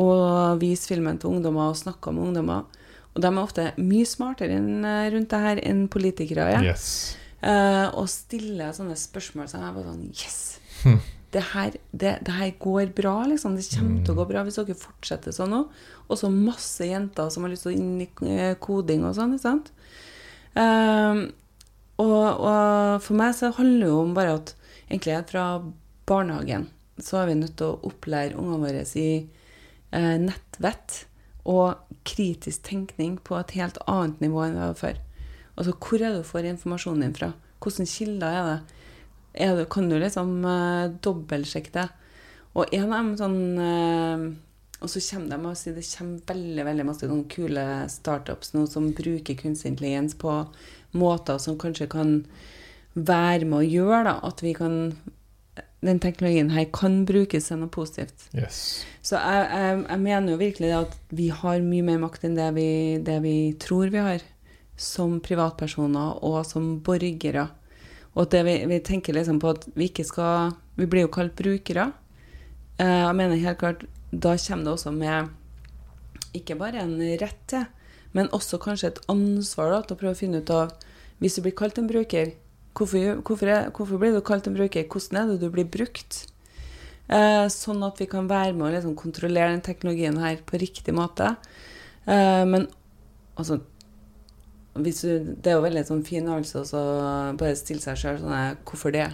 og 0.00 0.60
vist 0.60 0.90
filmen 0.90 1.18
til 1.20 1.34
ungdommer 1.34 1.72
og 1.72 1.78
snakka 1.80 2.12
med 2.14 2.28
ungdommer. 2.28 2.68
Og 3.14 3.22
de 3.22 3.30
er 3.30 3.40
ofte 3.42 3.64
mye 3.80 4.06
smartere 4.06 4.54
enn, 4.60 4.84
eh, 4.86 5.08
rundt 5.12 5.32
det 5.32 5.40
her 5.42 5.62
enn 5.66 5.88
politikere 5.90 6.46
er. 6.54 6.68
Yes. 6.70 7.16
Uh, 7.42 7.88
og 7.96 8.06
stiller 8.12 8.74
sånne 8.76 8.96
spørsmål 9.00 9.48
som 9.48 9.64
jeg 9.64 9.76
bare 9.78 9.88
sånn 9.88 10.10
Yes! 10.12 11.16
Det 11.30 11.42
her, 11.52 11.76
det, 11.92 12.16
det 12.26 12.34
her 12.34 12.50
går 12.58 12.90
bra, 12.96 13.20
liksom. 13.30 13.54
Det 13.54 13.68
kommer 13.76 14.00
til 14.02 14.14
å 14.14 14.18
gå 14.18 14.26
bra 14.32 14.42
hvis 14.46 14.58
dere 14.58 14.78
fortsetter 14.78 15.34
sånn 15.34 15.52
nå. 15.54 15.60
Og 16.08 16.18
så 16.18 16.30
masse 16.32 16.88
jenter 16.88 17.30
som 17.30 17.46
har 17.46 17.52
lyst 17.52 17.68
til 17.68 17.74
å 17.74 17.76
inn 17.78 18.00
i 18.02 18.08
eh, 18.34 18.56
koding 18.58 19.06
og 19.06 19.14
sånn. 19.14 19.62
Eh, 20.58 21.22
og, 22.00 22.26
og 22.40 23.04
for 23.04 23.20
meg 23.20 23.36
så 23.38 23.52
handler 23.54 23.84
det 23.84 23.92
jo 23.92 24.00
om 24.02 24.16
bare 24.16 24.34
at 24.40 24.54
egentlig 24.88 25.20
fra 25.30 25.46
barnehagen 26.10 26.66
så 27.00 27.20
er 27.20 27.30
vi 27.30 27.38
nødt 27.38 27.56
til 27.60 27.70
å 27.70 27.90
opplære 27.90 28.36
ungene 28.38 28.64
våre 28.64 28.82
i 28.98 29.10
eh, 29.94 30.16
nettvett 30.20 31.04
og 31.48 31.80
kritisk 32.06 32.66
tenkning 32.68 33.16
på 33.24 33.38
et 33.38 33.54
helt 33.56 33.78
annet 33.90 34.20
nivå 34.22 34.42
enn 34.44 34.58
vi 34.58 34.64
hadde 34.64 34.80
før. 34.80 35.00
Altså, 35.56 35.74
hvor 35.76 36.00
er 36.00 36.12
det 36.12 36.22
du 36.22 36.28
får 36.28 36.50
informasjonen 36.50 37.06
din 37.06 37.16
fra? 37.16 37.32
Hvilke 37.60 37.86
kilder 37.88 38.36
er 38.36 38.46
det? 38.48 38.76
Er 39.32 39.64
kan 39.70 39.88
du 39.88 39.96
liksom 39.98 40.40
uh, 40.44 40.90
dobbeltsjekke 41.02 41.74
det? 41.74 41.88
Og 42.58 42.72
en 42.74 42.88
av 42.88 42.96
dem 42.96 43.10
sånn 43.18 43.42
uh, 43.62 44.24
Og 44.82 44.90
så 44.90 45.02
kommer 45.06 45.36
de 45.36 45.50
og 45.52 45.58
sier 45.58 45.76
det 45.76 45.86
kommer 45.86 46.32
veldig 46.32 46.64
veldig 46.66 46.86
masse 46.88 47.06
sånne 47.06 47.30
kule 47.30 47.66
startups 47.92 48.54
nå 48.56 48.64
som 48.66 48.90
bruker 48.96 49.38
kunstig 49.38 49.74
intelligens 49.74 50.16
på 50.18 50.40
måter 50.98 51.38
som 51.38 51.58
kanskje 51.60 51.86
kan 51.92 52.14
være 52.94 53.46
med 53.46 53.58
å 53.60 53.66
gjøre 53.68 54.04
da, 54.08 54.14
at 54.26 54.40
vi 54.42 54.54
kan 54.56 54.80
den 55.80 56.00
teknologien 56.00 56.50
her 56.52 56.66
kan 56.74 57.04
brukes 57.08 57.48
til 57.48 57.60
noe 57.60 57.72
positivt. 57.72 58.26
Yes. 58.36 58.82
Så 59.02 59.16
jeg, 59.16 59.46
jeg, 59.48 59.78
jeg 59.86 60.02
mener 60.02 60.34
jo 60.34 60.40
virkelig 60.40 60.72
at 60.76 60.98
vi 61.16 61.30
har 61.32 61.62
mye 61.64 61.86
mer 61.86 62.02
makt 62.02 62.26
enn 62.28 62.36
det 62.36 62.50
vi, 62.56 62.68
det 63.04 63.16
vi 63.24 63.36
tror 63.60 63.92
vi 63.92 64.02
har, 64.04 64.24
som 64.80 65.18
privatpersoner 65.24 66.20
og 66.26 66.42
som 66.48 66.74
borgere. 66.84 67.48
Og 68.16 68.26
at 68.26 68.36
vi, 68.46 68.56
vi 68.66 68.80
tenker 68.82 69.14
liksom 69.14 69.38
på 69.42 69.52
at 69.54 69.66
vi 69.76 69.90
ikke 69.90 70.06
skal 70.06 70.54
Vi 70.80 70.88
blir 70.90 71.04
jo 71.04 71.12
kalt 71.12 71.36
brukere. 71.38 71.90
Eh, 72.80 73.02
jeg 73.06 73.16
mener 73.16 73.42
helt 73.42 73.60
klart 73.60 73.84
Da 74.10 74.34
kommer 74.36 74.64
det 74.64 74.72
også 74.72 74.94
med 74.94 75.36
ikke 76.34 76.54
bare 76.54 76.78
en 76.78 76.94
rett 77.18 77.38
til, 77.50 77.64
men 78.14 78.28
også 78.30 78.60
kanskje 78.62 78.92
et 78.92 78.98
ansvar 79.10 79.72
da, 79.72 79.80
til 79.82 79.96
å 79.96 79.98
prøve 79.98 80.14
å 80.14 80.18
finne 80.18 80.42
ut 80.42 80.50
av 80.54 80.76
Hvis 81.18 81.34
du 81.36 81.42
blir 81.42 81.56
kalt 81.58 81.78
en 81.78 81.88
bruker, 81.90 82.36
hvorfor, 82.78 83.18
hvorfor, 83.26 83.50
er, 83.50 83.70
hvorfor 83.74 83.98
blir 83.98 84.14
du 84.14 84.20
kalt 84.22 84.46
en 84.46 84.54
bruker? 84.54 84.86
Hvordan 84.86 85.18
er 85.18 85.32
det 85.32 85.40
du 85.42 85.50
blir 85.50 85.66
brukt? 85.66 86.20
Eh, 87.10 87.46
sånn 87.50 87.82
at 87.82 87.98
vi 87.98 88.06
kan 88.06 88.30
være 88.30 88.54
med 88.54 88.68
å 88.68 88.70
liksom 88.76 88.94
kontrollere 88.98 89.50
den 89.50 89.64
teknologien 89.66 90.20
her 90.22 90.38
på 90.46 90.60
riktig 90.62 90.94
måte. 90.94 91.32
Eh, 92.06 92.44
men 92.46 92.68
altså 93.34 93.58
hvis 94.78 95.00
du, 95.02 95.34
Det 95.42 95.50
er 95.50 95.58
jo 95.58 95.66
veldig 95.66 95.84
sånn 95.88 96.02
fin 96.06 96.26
øvelse 96.30 96.62
å 96.62 96.82
bare 97.38 97.56
stille 97.58 97.82
seg 97.82 97.98
sjøl 97.98 98.20
sånn 98.22 98.58
Hvorfor 98.64 98.92
det? 98.94 99.08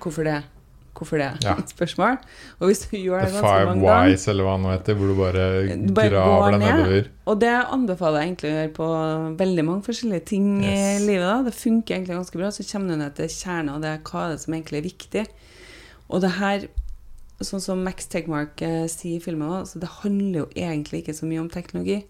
Hvorfor 0.00 0.24
det? 0.28 0.40
Hvorfor 1.00 1.20
det? 1.22 1.28
Ja. 1.44 1.54
Spørsmål. 1.74 2.18
Og 2.58 2.68
hvis 2.68 2.82
du 2.84 2.96
gjør 2.98 3.22
det 3.22 3.30
The 3.30 3.38
ganske 3.38 3.46
Five 3.46 3.68
mange 3.70 3.86
ganger 3.86 4.10
Whys, 4.10 4.26
eller 4.28 4.44
hva 4.46 4.56
det 4.56 4.62
nå 4.64 4.72
heter, 4.74 4.98
hvor 4.98 5.08
du 5.12 5.14
bare, 5.16 5.44
Du 5.86 5.92
bare 5.96 6.10
graver 6.12 6.56
deg 6.56 6.60
ned. 6.60 6.74
nedover. 6.74 7.08
Og 7.30 7.40
det 7.40 7.52
anbefaler 7.76 8.20
jeg 8.20 8.30
egentlig 8.30 8.50
å 8.50 8.56
gjøre 8.56 8.72
på 8.76 8.88
veldig 9.40 9.64
mange 9.70 9.86
forskjellige 9.86 10.26
ting 10.32 10.48
i 10.66 10.76
livet. 11.06 11.24
da. 11.24 11.38
Det 11.46 11.54
funker 11.56 11.96
egentlig 11.96 12.18
ganske 12.18 12.42
bra. 12.42 12.50
Så 12.52 12.66
kommer 12.68 12.92
du 12.92 13.00
ned 13.00 13.16
til 13.16 13.32
kjernen 13.32 13.72
av 13.76 13.80
det, 13.86 13.94
hva 14.10 14.26
er 14.26 14.34
det 14.34 14.42
som 14.44 14.56
egentlig 14.58 14.80
er 14.82 14.88
viktig. 14.90 15.24
Og 16.10 16.24
det 16.26 16.32
her, 16.36 16.68
sånn 17.40 17.62
som 17.64 17.84
Max 17.86 18.10
Tegmark 18.10 18.60
eh, 18.66 18.84
sier 18.90 19.20
i 19.20 19.24
filmen, 19.24 19.48
også, 19.48 19.78
så 19.78 19.84
det 19.86 19.94
handler 20.02 20.42
jo 20.42 20.48
egentlig 20.58 21.04
ikke 21.04 21.16
så 21.16 21.28
mye 21.30 21.44
om 21.44 21.48
teknologi. 21.54 22.02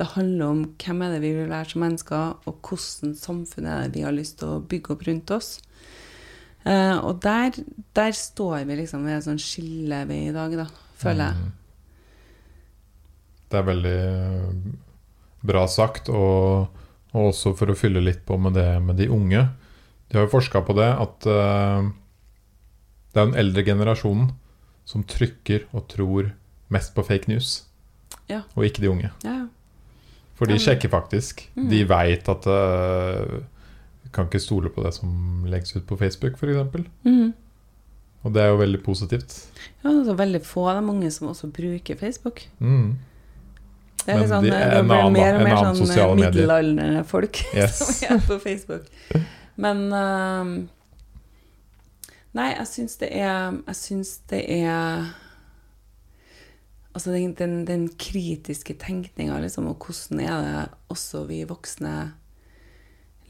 Det 0.00 0.06
handler 0.14 0.46
om 0.48 0.60
hvem 0.80 1.02
er 1.04 1.10
det 1.14 1.20
vi 1.22 1.32
vil 1.36 1.50
være 1.50 1.68
som 1.72 1.82
mennesker, 1.84 2.36
og 2.48 2.60
hvordan 2.64 3.12
samfunn 3.18 3.66
er 3.68 3.82
det 3.88 3.98
vi 3.98 4.04
har 4.06 4.14
lyst 4.16 4.38
til 4.40 4.54
å 4.54 4.62
bygge 4.64 4.94
opp 4.94 5.02
rundt 5.08 5.30
oss. 5.36 5.50
Eh, 6.64 6.96
og 7.02 7.18
der, 7.24 7.50
der 7.96 8.14
står 8.16 8.62
vi 8.68 8.78
liksom 8.78 9.04
ved 9.04 9.18
et 9.18 9.26
sånn 9.26 9.40
skille 9.42 10.04
vi 10.08 10.20
i 10.28 10.34
dag, 10.34 10.54
da, 10.62 10.66
føler 11.02 11.28
jeg. 11.32 11.42
Mm. 11.42 11.58
Det 13.52 13.58
er 13.60 13.66
veldig 13.68 13.96
bra 15.44 15.64
sagt, 15.68 16.08
og, 16.08 16.70
og 17.12 17.26
også 17.32 17.52
for 17.58 17.72
å 17.72 17.76
fylle 17.76 18.00
litt 18.00 18.22
på 18.28 18.38
med 18.40 18.54
det 18.56 18.68
med 18.80 18.96
de 19.02 19.10
unge. 19.12 19.42
De 20.08 20.16
har 20.18 20.24
jo 20.28 20.32
forska 20.38 20.62
på 20.64 20.76
det 20.78 20.88
at 20.88 21.26
eh, 21.28 21.90
det 23.12 23.20
er 23.20 23.26
den 23.28 23.36
eldre 23.42 23.64
generasjonen 23.66 24.30
som 24.88 25.04
trykker 25.04 25.66
og 25.76 25.84
tror 25.92 26.30
mest 26.72 26.94
på 26.96 27.04
fake 27.04 27.28
news, 27.28 27.66
Ja. 28.30 28.42
og 28.56 28.64
ikke 28.64 28.80
de 28.86 28.88
unge. 28.88 29.10
Ja, 29.26 29.34
ja. 29.42 29.48
For 30.38 30.50
de 30.50 30.58
sjekker 30.60 30.90
faktisk. 30.92 31.44
Mm. 31.56 31.68
De 31.70 31.82
veit 31.88 32.28
at 32.32 32.48
uh, 32.48 33.38
Kan 34.12 34.28
ikke 34.28 34.40
stole 34.42 34.72
på 34.72 34.82
det 34.84 34.94
som 34.96 35.44
legges 35.48 35.76
ut 35.76 35.86
på 35.88 35.96
Facebook, 36.00 36.36
f.eks. 36.40 36.88
Mm. 37.06 37.32
Og 38.22 38.34
det 38.34 38.42
er 38.42 38.52
jo 38.52 38.58
veldig 38.60 38.82
positivt. 38.84 39.38
Ja, 39.82 39.90
det 39.90 40.12
er 40.12 40.18
veldig 40.18 40.42
få 40.46 40.68
av 40.70 40.78
de 40.78 40.90
unge 40.92 41.10
som 41.10 41.30
også 41.32 41.48
bruker 41.54 41.98
Facebook. 41.98 42.44
Mm. 42.58 42.98
Det 44.02 44.10
er 44.10 44.18
Men 44.18 44.22
litt 44.22 44.32
sånn, 44.32 44.44
de 44.44 44.50
det 44.50 44.60
er 44.60 44.76
en 44.76 44.90
blir 44.90 45.10
mer 45.14 45.38
og 45.38 45.42
mer 45.46 45.58
sånn 45.78 46.18
middelaldrende 46.18 47.02
folk 47.06 47.38
Yes. 47.58 47.78
som 47.78 48.16
er 48.16 48.22
på 48.26 48.38
Facebook. 48.42 48.86
Men 49.62 49.84
uh, 49.94 50.54
Nei, 52.32 52.48
jeg 52.56 52.68
syns 52.70 52.96
det 53.02 53.10
er 53.12 53.58
Jeg 53.68 53.76
syns 53.76 54.14
det 54.32 54.40
er 54.48 55.10
Altså 56.92 57.12
den, 57.14 57.32
den, 57.38 57.64
den 57.64 57.86
kritiske 57.96 58.74
tenkninga, 58.80 59.38
liksom, 59.40 59.66
og 59.70 59.80
hvordan 59.80 60.20
er 60.20 60.42
det 60.44 60.64
også 60.92 61.24
vi 61.28 61.42
voksne 61.48 62.12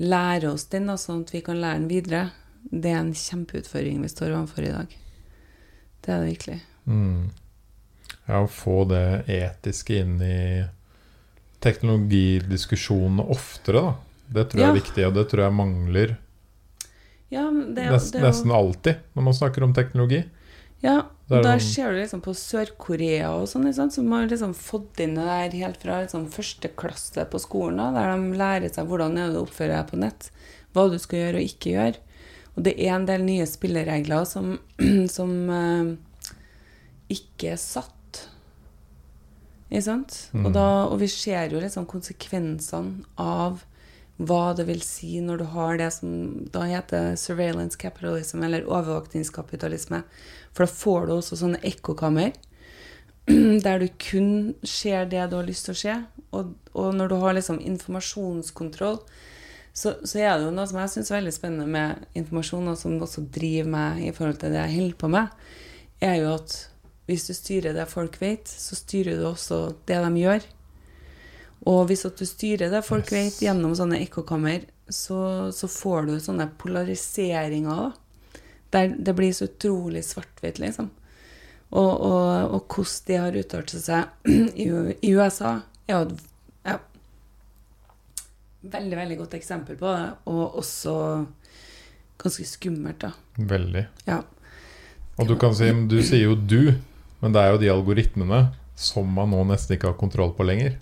lærer 0.03 0.49
oss 0.51 0.65
den, 0.73 0.89
da, 0.91 0.97
sånn 0.99 1.23
at 1.23 1.31
vi 1.35 1.43
kan 1.47 1.61
lære 1.63 1.79
den 1.79 1.91
videre, 1.93 2.23
det 2.71 2.91
er 2.91 3.01
en 3.03 3.15
kjempeutfordring 3.15 4.03
vi 4.03 4.11
står 4.11 4.35
overfor 4.35 4.67
i 4.67 4.73
dag. 4.75 4.97
Det 6.03 6.11
er 6.11 6.25
det 6.25 6.33
virkelig. 6.33 6.59
Mm. 6.91 7.31
Ja, 8.27 8.41
å 8.43 8.51
få 8.51 8.83
det 8.91 9.05
etiske 9.31 10.01
inn 10.03 10.17
i 10.23 10.65
teknologidiskusjonene 11.63 13.27
oftere, 13.31 13.83
da. 13.83 13.95
Det 14.33 14.49
tror 14.51 14.61
jeg 14.61 14.67
Ja. 14.67 14.71
er 14.73 14.81
viktig, 14.81 15.07
og 15.07 15.15
det 15.15 15.29
tror 15.29 15.45
jeg 15.45 15.53
mangler 15.53 16.17
Ja, 17.31 17.51
det, 17.51 17.91
nest, 17.91 18.13
det 18.13 18.23
nesten 18.23 18.51
alltid 18.51 18.97
når 19.15 19.23
man 19.23 19.35
snakker 19.35 19.63
om 19.63 19.73
teknologi. 19.73 20.25
Ja, 20.83 20.97
og 21.31 21.37
er 21.39 21.45
der 21.47 21.63
ser 21.63 21.93
du 21.93 22.01
liksom 22.01 22.21
på 22.25 22.35
Sør-Korea 22.37 23.31
og 23.39 23.47
sånn, 23.49 23.71
som 23.73 24.11
har 24.13 24.27
liksom 24.29 24.53
fått 24.59 25.01
inn 25.01 25.15
det 25.17 25.25
der 25.29 25.55
helt 25.63 25.81
fra 25.81 26.01
liksom 26.03 26.27
første 26.33 26.73
klasse 26.79 27.25
på 27.31 27.41
skolen, 27.41 27.79
da, 27.79 27.93
der 27.95 28.11
de 28.13 28.41
lærer 28.41 28.73
seg 28.75 28.91
hvordan 28.91 29.17
du 29.21 29.39
oppfører 29.41 29.79
deg 29.79 29.93
på 29.93 30.01
nett, 30.03 30.29
hva 30.75 30.89
du 30.91 30.99
skal 31.01 31.23
gjøre 31.23 31.41
og 31.41 31.53
ikke 31.53 31.77
gjøre. 31.77 32.03
Og 32.53 32.67
det 32.67 32.75
er 32.77 32.97
en 32.97 33.09
del 33.09 33.25
nye 33.25 33.49
spilleregler 33.49 34.27
som, 34.29 34.57
som 35.17 35.35
uh, 35.49 35.93
ikke 37.13 37.55
er 37.55 37.61
satt. 37.61 38.27
Ikke 39.71 39.87
sant? 39.87 40.19
Mm. 40.35 40.47
Og, 40.47 40.55
da, 40.57 40.69
og 40.91 40.99
vi 41.01 41.09
ser 41.09 41.55
jo 41.55 41.63
liksom 41.63 41.89
konsekvensene 41.89 43.07
av 43.23 43.63
hva 44.23 44.53
det 44.55 44.67
vil 44.69 44.83
si 44.85 45.17
når 45.25 45.41
du 45.41 45.47
har 45.55 45.79
det 45.81 45.89
som 45.97 46.11
da 46.53 46.67
heter 46.69 47.17
surveillance 47.19 47.79
capitalism, 47.81 48.43
eller 48.45 48.69
overvåkningskapitalisme. 48.69 50.03
For 50.53 50.65
da 50.65 50.71
får 50.73 51.07
du 51.09 51.15
også 51.17 51.39
sånne 51.41 51.61
ekkokammer 51.65 52.33
der 53.65 53.83
du 53.83 53.87
kun 54.03 54.55
ser 54.67 55.07
det 55.11 55.29
du 55.31 55.39
har 55.39 55.49
lyst 55.49 55.69
til 55.69 55.77
å 55.77 55.83
se. 55.83 55.99
Og, 56.33 56.55
og 56.77 56.97
når 56.97 57.13
du 57.13 57.17
har 57.23 57.37
liksom 57.37 57.61
informasjonskontroll, 57.61 58.99
så, 59.73 59.95
så 60.05 60.21
er 60.21 60.35
det 60.37 60.49
jo 60.49 60.55
noe 60.55 60.69
som 60.69 60.83
jeg 60.83 60.93
syns 60.93 61.11
er 61.11 61.21
veldig 61.21 61.35
spennende 61.35 61.69
med 61.71 62.19
informasjon, 62.19 62.69
og 62.69 62.77
som 62.81 62.99
også 63.01 63.25
driver 63.33 63.71
meg 63.73 64.03
i 64.05 64.13
forhold 64.13 64.43
til 64.43 64.53
det 64.53 64.61
jeg 64.61 64.77
holder 64.77 64.99
på 65.01 65.13
med, 65.15 65.39
er 66.03 66.19
jo 66.21 66.35
at 66.35 66.59
hvis 67.09 67.25
du 67.29 67.33
styrer 67.35 67.77
det 67.77 67.89
folk 67.91 68.19
vet, 68.21 68.49
så 68.49 68.77
styrer 68.79 69.19
du 69.19 69.25
også 69.31 69.63
det 69.89 69.99
de 70.05 70.11
gjør. 70.21 70.45
Og 71.71 71.87
hvis 71.89 72.05
at 72.09 72.19
du 72.19 72.27
styrer 72.27 72.73
det 72.73 72.83
folk 72.85 73.11
Yes. 73.11 73.15
vet 73.15 73.43
gjennom 73.47 73.75
sånne 73.79 74.01
ekkokammer, 74.03 74.67
så, 74.91 75.51
så 75.55 75.69
får 75.71 76.09
du 76.09 76.15
sånne 76.21 76.49
polariseringer, 76.59 77.95
Der 78.73 78.95
det 78.97 79.15
blir 79.17 79.33
så 79.37 79.49
utrolig 79.51 80.05
svart-hvitt, 80.07 80.61
liksom. 80.63 80.91
Og, 81.73 81.91
og, 81.91 82.55
og 82.57 82.75
hvordan 82.75 83.07
de 83.09 83.19
har 83.21 83.37
uttalt 83.41 83.75
seg 83.81 84.29
i, 84.65 84.69
i 85.01 85.13
USA, 85.17 85.59
er 85.89 85.95
jo 85.97 86.17
ja, 86.69 86.77
veldig, 88.61 88.97
veldig 88.97 89.19
godt 89.23 89.37
eksempel 89.41 89.79
på 89.81 89.93
det. 89.93 90.07
Og 90.33 90.59
også 90.63 90.95
ganske 92.23 92.47
skummelt, 92.49 93.01
da. 93.05 93.13
Veldig. 93.37 93.87
Ja. 94.09 94.23
Og 95.21 95.29
du 95.29 95.37
kan 95.41 95.57
si, 95.57 95.69
du 95.89 95.99
sier 96.05 96.31
jo 96.31 96.37
du, 96.37 96.75
men 97.21 97.35
det 97.35 97.43
er 97.43 97.55
jo 97.55 97.61
de 97.61 97.73
algoritmene 97.73 98.47
som 98.79 99.09
man 99.15 99.33
nå 99.33 99.43
nesten 99.49 99.77
ikke 99.77 99.93
har 99.93 100.01
kontroll 100.01 100.33
på 100.37 100.47
lenger. 100.49 100.81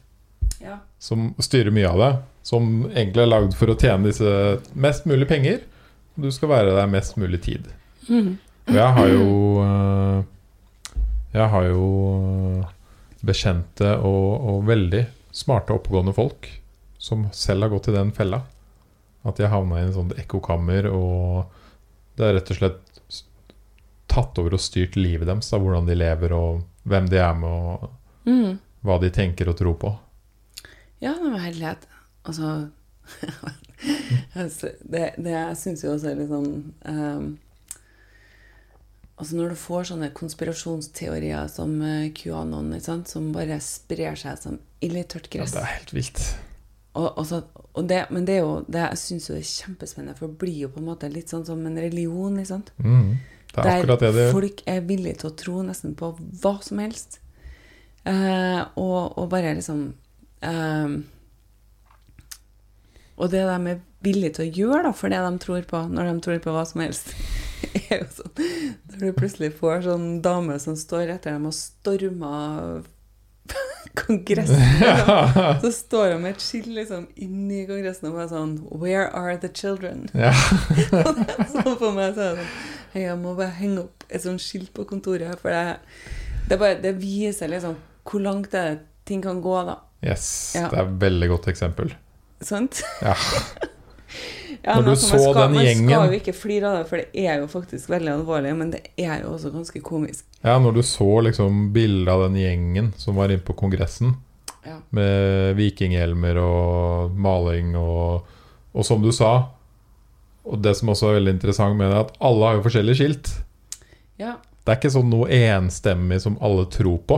Ja. 0.61 0.76
som 1.01 1.30
styrer 1.41 1.72
mye 1.72 1.88
av 1.88 1.99
det. 1.99 2.11
Som 2.45 2.64
egentlig 2.91 3.24
er 3.24 3.30
lagd 3.30 3.55
for 3.57 3.72
å 3.72 3.76
tjene 3.80 4.11
disse 4.11 4.32
mest 4.76 5.07
mulig 5.09 5.28
penger. 5.28 5.62
Du 6.20 6.28
skal 6.34 6.53
være 6.53 6.74
der 6.76 6.91
mest 6.91 7.16
mulig 7.20 7.41
tid. 7.47 7.68
Mhm. 8.09 8.36
Og 8.70 8.76
jeg 8.76 8.92
har 8.96 9.09
jo 9.09 9.26
øh, 9.64 10.24
Jeg 11.32 11.48
har 11.48 11.64
jo 11.66 11.86
øh, 12.16 12.64
bekjente 13.20 13.96
og, 13.96 14.46
og 14.51 14.66
veldig 14.66 15.05
smarte, 15.32 15.74
oppegående 15.74 16.14
folk 16.14 16.48
som 16.98 17.28
selv 17.32 17.64
har 17.64 17.72
gått 17.72 17.88
i 17.88 17.94
den 17.94 18.12
fella. 18.12 18.42
At 19.22 19.36
de 19.36 19.46
har 19.46 19.55
havna 19.55 19.80
i 19.80 19.86
en 19.86 19.94
sånn 19.94 20.14
ekkokammer, 20.18 20.88
og 20.90 21.53
det 22.18 22.26
er 22.26 22.34
rett 22.36 22.53
og 22.53 22.59
slett 22.59 23.20
tatt 24.11 24.40
over 24.42 24.57
og 24.57 24.62
styrt 24.62 24.98
livet 24.98 25.28
deres. 25.28 25.53
av 25.53 25.62
hvordan 25.62 25.86
de 25.88 25.96
lever, 25.96 26.34
og 26.34 26.64
hvem 26.88 27.09
de 27.09 27.20
er 27.22 27.36
med, 27.38 27.48
og 27.48 28.28
mm. 28.28 28.59
hva 28.84 28.98
de 29.01 29.11
tenker 29.14 29.48
og 29.48 29.59
tror 29.61 29.76
på. 29.80 29.92
Ja, 31.01 31.14
det 31.14 31.30
var 31.30 31.44
herlighet. 31.46 31.86
Altså 32.28 32.68
altså, 34.40 34.68
Det, 34.82 35.14
det 35.16 35.32
jeg 35.32 35.57
syns 35.57 35.84
jo 35.84 35.94
også 35.94 36.11
er 36.11 36.18
litt 36.18 36.28
sånn 36.30 36.51
ehm, 36.86 37.30
Altså 39.21 39.37
Når 39.37 39.51
du 39.53 39.57
får 39.61 39.89
sånne 39.91 40.11
konspirasjonsteorier 40.16 41.49
som 41.53 41.75
eh, 41.85 42.07
QAnon, 42.16 42.71
som 42.81 43.27
bare 43.35 43.59
sprer 43.61 44.16
seg 44.16 44.39
som 44.41 44.57
ild 44.81 44.97
i 44.97 45.03
tørt 45.05 45.29
Ja, 45.37 45.45
det 45.45 45.61
er 45.61 45.75
helt 45.75 45.93
vilt. 45.93 46.23
og, 46.95 47.18
og 47.21 47.27
så, 47.29 47.43
og 47.75 47.85
det, 47.89 48.07
Men 48.11 48.25
det 48.25 48.39
er 48.39 48.41
jo 48.47 48.55
det 48.66 48.81
jeg 48.87 49.03
syns 49.05 49.29
jo 49.31 49.37
er 49.37 49.45
kjempespennende, 49.47 50.16
for 50.16 50.33
det 50.33 50.41
blir 50.41 50.62
jo 50.64 50.73
på 50.73 50.81
en 50.81 50.89
måte 50.89 51.11
litt 51.12 51.29
sånn 51.29 51.45
som 51.47 51.61
en 51.68 51.77
religion. 51.79 52.39
ikke 52.41 52.49
sant? 52.55 52.73
Mm. 52.81 53.18
Det 53.51 53.66
er 53.66 53.87
Der 53.87 53.97
det 54.01 54.12
det 54.14 54.27
folk 54.33 54.62
er 54.66 54.81
villige 54.87 55.21
til 55.21 55.31
å 55.31 55.37
tro 55.37 55.62
nesten 55.66 55.95
på 55.99 56.12
hva 56.41 56.55
som 56.62 56.79
helst. 56.79 57.18
Eh, 58.09 58.61
og, 58.81 59.18
og 59.18 59.27
bare 59.29 59.53
liksom 59.59 59.81
eh, 60.41 60.93
Og 63.21 63.31
det 63.33 63.43
de 63.45 63.73
er 63.75 63.81
villige 64.05 64.37
til 64.39 64.47
å 64.47 64.53
gjøre 64.62 64.85
da, 64.89 64.93
for 64.97 65.12
det 65.12 65.21
de 65.21 65.43
tror 65.43 65.66
på, 65.68 65.83
når 65.93 66.09
de 66.09 66.14
tror 66.25 66.39
på 66.45 66.55
hva 66.55 66.64
som 66.68 66.81
helst, 66.81 67.12
er 67.91 68.01
jo 68.01 68.07
sånn 68.16 68.39
Når 68.41 69.03
du 69.03 69.11
plutselig 69.18 69.51
får 69.59 69.85
sånn 69.85 70.07
dame 70.25 70.57
som 70.62 70.79
står 70.79 71.12
etter 71.16 71.37
dem 71.37 71.51
og 71.51 71.57
stormer 71.57 72.81
Kongressen. 74.01 74.61
Ja. 74.81 75.59
Så 75.62 75.73
står 75.75 76.14
hun 76.14 76.25
med 76.25 76.37
et 76.37 76.45
skilt 76.45 76.71
liksom, 76.73 77.09
inni 77.21 77.64
Kongressen 77.68 78.09
og 78.11 78.21
bare 78.21 78.31
sånn 78.31 78.57
Where 78.71 79.09
are 79.16 79.37
the 79.43 79.51
children? 79.53 80.07
Ja. 80.14 80.33
så 81.51 81.75
for 81.75 81.91
meg 81.97 82.14
så 82.14 82.31
er 82.31 82.39
det 82.39 82.45
sånn 82.45 82.53
«Hei, 82.91 83.05
Jeg 83.05 83.18
må 83.21 83.37
bare 83.39 83.53
henge 83.55 83.85
opp 83.85 84.07
et 84.11 84.23
sånt 84.25 84.43
skilt 84.43 84.73
på 84.75 84.83
kontoret. 84.89 85.39
For 85.39 85.55
det, 85.55 85.77
det, 86.49 86.57
bare, 86.59 86.79
det 86.83 86.97
viser 86.99 87.51
liksom 87.53 87.77
hvor 88.11 88.23
langt 88.25 88.51
det 88.51 88.81
ting 89.07 89.21
kan 89.23 89.39
gå, 89.43 89.53
da. 89.68 89.77
Yes. 90.03 90.25
Ja. 90.57 90.71
Det 90.73 90.79
er 90.81 90.89
et 90.89 90.97
veldig 91.05 91.29
godt 91.31 91.47
eksempel. 91.53 91.93
Sant? 92.41 92.82
Ja. 93.03 93.14
Ja, 94.61 94.74
Når 94.76 94.82
du 94.82 94.88
altså, 94.91 95.07
så 95.16 95.18
skal, 95.22 95.36
den 95.41 95.55
Man 95.55 95.86
skal 95.88 96.11
jo 96.11 96.16
ikke 96.18 96.32
flire 96.36 96.68
av 96.68 96.74
det, 96.76 96.88
for 96.91 97.01
det 97.01 97.22
er 97.24 97.38
jo 97.41 97.47
faktisk 97.49 97.88
veldig 97.88 98.11
alvorlig. 98.12 98.51
Men 98.59 98.72
det 98.74 98.80
er 99.01 99.22
jo 99.22 99.30
også 99.32 99.53
ganske 99.55 99.80
komisk. 99.80 100.26
ja, 100.45 100.59
når 100.61 100.74
du 100.76 100.80
så 100.84 101.07
liksom 101.24 101.70
bildet 101.72 102.11
av 102.12 102.26
den 102.26 102.36
gjengen 102.36 102.91
som 103.01 103.16
var 103.16 103.32
inne 103.32 103.41
på 103.47 103.55
Kongressen, 103.57 104.16
Ja. 104.66 104.74
med 104.93 105.57
vikinghjelmer 105.57 106.36
og 106.43 107.14
maling 107.16 107.72
og 107.76 108.26
Og 108.74 108.84
som 108.84 109.01
du 109.03 109.11
sa, 109.12 109.49
og 110.45 110.61
det 110.62 110.76
som 110.76 110.88
også 110.93 111.09
er 111.09 111.16
veldig 111.20 111.32
interessant 111.38 111.76
med 111.78 111.88
det, 111.91 111.97
er 111.97 112.05
at 112.05 112.12
alle 112.20 112.45
har 112.47 112.55
jo 112.59 112.62
forskjellige 112.68 113.01
skilt. 113.01 113.30
ja. 114.18 114.36
Det 114.66 114.74
er 114.74 114.76
ikke 114.76 114.93
sånn 114.93 115.09
noe 115.11 115.26
enstemmig 115.32 116.20
som 116.20 116.36
alle 116.41 116.66
tror 116.70 116.99
på. 117.09 117.16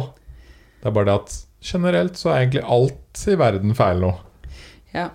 Det 0.80 0.86
er 0.86 0.94
bare 0.94 1.04
det 1.10 1.14
at 1.14 1.34
generelt 1.60 2.14
så 2.16 2.30
er 2.30 2.44
egentlig 2.46 2.62
alt 2.64 3.24
i 3.26 3.34
verden 3.34 3.74
feil 3.74 3.98
nå. 4.00 4.12
Ja. 4.94 5.08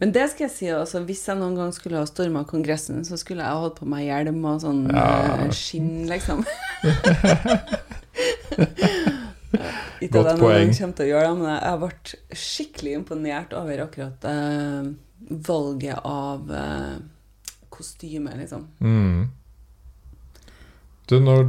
Men 0.00 0.12
det 0.12 0.26
skal 0.30 0.44
jeg 0.44 0.52
si, 0.52 0.66
altså, 0.68 1.00
hvis 1.08 1.22
jeg 1.28 1.38
noen 1.40 1.56
gang 1.56 1.70
skulle 1.72 2.00
ha 2.00 2.08
storma 2.08 2.42
Kongressen, 2.48 3.00
så 3.08 3.16
skulle 3.20 3.44
jeg 3.44 3.48
ha 3.48 3.62
hatt 3.64 3.78
på 3.78 3.88
meg 3.88 4.04
hjelm 4.10 4.44
og 4.44 4.60
sånn 4.64 4.82
Ja. 4.92 5.38
eh, 5.46 5.50
skinn, 5.56 6.04
liksom. 6.10 6.44
Ikke 10.02 10.18
Godt 10.18 10.26
at 10.26 10.34
jeg 10.34 10.40
noen 10.42 10.52
gang 10.52 10.74
kommer 10.76 10.96
til 10.98 11.06
å 11.06 11.08
gjøre 11.08 11.28
det, 11.30 11.36
men 11.40 11.48
jeg 11.54 11.80
ble 11.80 11.90
skikkelig 12.42 12.92
imponert 12.98 13.56
over 13.56 13.82
akkurat 13.86 14.28
eh, 14.28 14.90
valget 15.48 15.98
av 16.04 16.52
eh, 16.52 16.96
kostyme, 17.72 18.36
liksom. 18.36 18.68
Mm. 18.84 19.32
Du, 21.08 21.16
når 21.22 21.46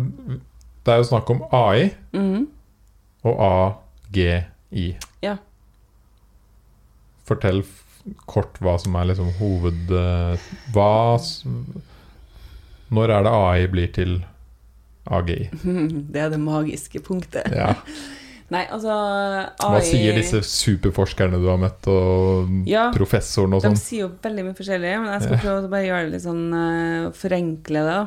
Det 0.86 0.94
er 0.94 1.02
jo 1.02 1.10
snakk 1.10 1.30
om 1.34 1.44
AI 1.52 1.90
mm. 2.16 2.48
og 3.28 3.36
AGI. 3.44 4.88
Fortell 7.28 7.64
kort 8.30 8.56
hva 8.64 8.78
som 8.80 8.96
er 8.96 9.10
liksom 9.10 9.34
hoved... 9.42 9.90
eh, 9.92 10.46
Hva 10.72 11.20
Når 12.96 13.12
er 13.18 13.26
det 13.28 13.34
AI 13.36 13.66
blir 13.72 13.90
til 13.96 14.14
AGI? 15.12 15.50
Det 16.14 16.22
er 16.24 16.30
det 16.32 16.40
magiske 16.40 17.02
punktet. 17.04 17.50
Ja. 17.52 17.74
Nei, 18.48 18.62
altså 18.72 18.94
Hva 19.60 19.82
sier 19.84 20.16
disse 20.16 20.40
superforskerne 20.48 21.36
du 21.44 21.50
har 21.52 21.58
møtt, 21.60 21.84
og 21.92 22.48
Ja. 22.70 22.86
professoren 22.96 23.58
og 23.58 23.60
De 23.66 23.68
sånn? 23.74 23.76
sier 23.82 24.06
jo 24.06 24.14
veldig 24.24 24.46
mye 24.48 24.56
forskjellig, 24.56 24.94
men 25.04 25.12
jeg 25.12 25.26
skal 25.26 25.36
Ja. 25.36 25.42
prøve 25.44 25.66
å 25.68 25.72
bare 25.74 25.84
gjøre 25.90 26.06
det 26.06 26.14
litt 26.14 26.24
sånn 26.24 26.46
uh, 26.56 27.10
forenkle 27.12 27.84
det. 27.90 27.98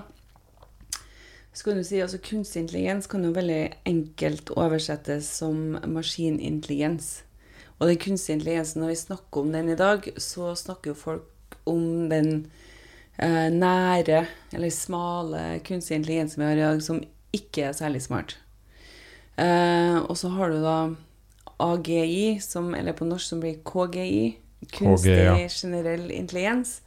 Så 1.53 1.65
kan 1.67 1.77
du 1.77 1.85
si, 1.85 2.01
altså 2.01 2.17
Kunstig 2.25 2.63
intelligens 2.63 3.07
kan 3.11 3.25
jo 3.27 3.35
veldig 3.37 3.61
enkelt 3.91 4.49
oversettes 4.57 5.29
som 5.43 5.75
maskinintelligens. 5.93 7.19
Og 7.81 7.89
den 7.89 8.01
kunstige 8.01 8.37
intelligensen, 8.37 8.83
når 8.83 8.93
vi 8.93 8.99
snakker 9.01 9.41
om 9.41 9.53
den 9.55 9.71
i 9.73 9.79
dag, 9.79 10.05
så 10.21 10.53
snakker 10.59 10.93
jo 10.93 10.99
folk 11.01 11.57
om 11.69 12.11
den 12.11 12.51
eh, 13.17 13.49
nære 13.53 14.27
eller 14.53 14.75
smale 14.75 15.61
kunstige 15.65 15.97
intelligensen 15.97 16.43
vi 16.43 16.49
har 16.51 16.61
i 16.61 16.67
dag, 16.67 16.83
som 16.85 17.01
ikke 17.33 17.71
er 17.71 17.79
særlig 17.79 18.03
smart. 18.05 18.37
Eh, 19.41 19.97
og 19.97 20.19
så 20.21 20.29
har 20.35 20.53
du 20.53 20.61
da 20.61 20.77
AGI, 21.61 22.39
som, 22.45 22.75
eller 22.75 22.97
på 22.97 23.09
norsk 23.09 23.33
som 23.33 23.41
blir 23.41 23.61
KGI. 23.65 24.37
Kunstig 24.77 25.17
KG, 25.17 25.25
ja. 25.25 25.49
generell 25.49 26.11
intelligens. 26.13 26.81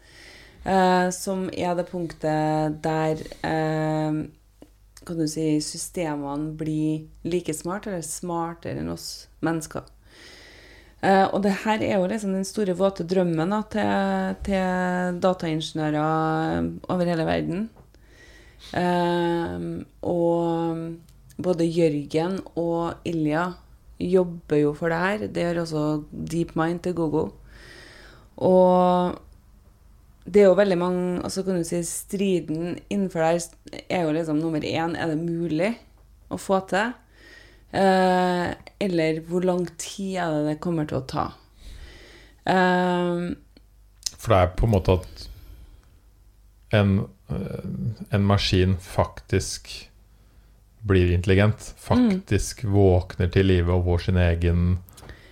eh, 0.66 1.10
som 1.10 1.50
er 1.54 1.76
det 1.76 1.90
punktet 1.90 2.78
der 2.84 3.20
eh, 3.44 4.22
kan 5.04 5.20
du 5.20 5.26
si, 5.28 5.58
systemene 5.62 6.54
blir 6.56 7.08
like 7.28 7.54
smart 7.54 7.88
eller 7.90 8.06
smartere 8.06 8.80
enn 8.80 8.94
oss 8.94 9.28
mennesker. 9.44 9.84
Eh, 11.04 11.26
og 11.36 11.42
det 11.44 11.52
her 11.66 11.82
er 11.84 11.98
jo 11.98 12.08
liksom 12.08 12.36
den 12.36 12.48
store 12.48 12.76
våte 12.80 13.04
drømmen 13.04 13.52
da, 13.52 13.62
til, 13.74 14.38
til 14.48 15.18
dataingeniører 15.24 16.70
over 16.88 17.10
hele 17.12 17.26
verden. 17.28 17.66
Eh, 18.72 19.66
og 20.08 21.44
både 21.44 21.68
Jørgen 21.68 22.40
og 22.56 23.04
Ilja 23.10 23.50
jobber 24.00 24.62
jo 24.62 24.72
for 24.78 24.94
det 24.94 25.02
her. 25.04 25.28
Det 25.28 25.44
gjør 25.44 25.62
også 25.66 25.84
DeepMind 26.12 26.84
til 26.86 26.96
Google. 26.96 27.32
Og 28.38 29.20
det 30.24 30.42
er 30.42 30.48
jo 30.48 30.56
veldig 30.56 30.78
mange 30.80 31.22
altså 31.24 31.44
kan 31.44 31.58
du 31.60 31.66
si 31.68 31.82
Striden 31.84 32.78
innenfor 32.90 33.20
der 33.20 33.84
er 33.90 34.06
jo 34.06 34.14
liksom 34.16 34.40
nummer 34.40 34.64
én 34.64 34.96
Er 34.96 35.12
det 35.12 35.18
mulig 35.20 35.74
å 36.32 36.38
få 36.40 36.62
til? 36.70 36.94
Eh, 37.74 38.54
eller 38.86 39.22
hvor 39.26 39.46
lang 39.46 39.66
tid 39.82 40.20
er 40.22 40.34
det 40.36 40.44
det 40.52 40.60
kommer 40.62 40.86
til 40.90 41.00
å 41.02 41.08
ta? 41.10 41.26
Eh, 42.46 43.34
For 44.20 44.34
det 44.34 44.42
er 44.42 44.52
på 44.60 44.68
en 44.68 44.76
måte 44.76 45.00
at 45.02 45.26
en, 46.74 46.94
eh, 47.30 48.14
en 48.14 48.26
maskin 48.30 48.78
faktisk 48.78 49.90
blir 50.86 51.14
intelligent. 51.16 51.74
Faktisk 51.80 52.64
våkner 52.68 53.32
til 53.32 53.48
live 53.48 53.74
og 53.74 53.86
får 53.88 54.06
sin 54.08 54.18
egen 54.22 54.66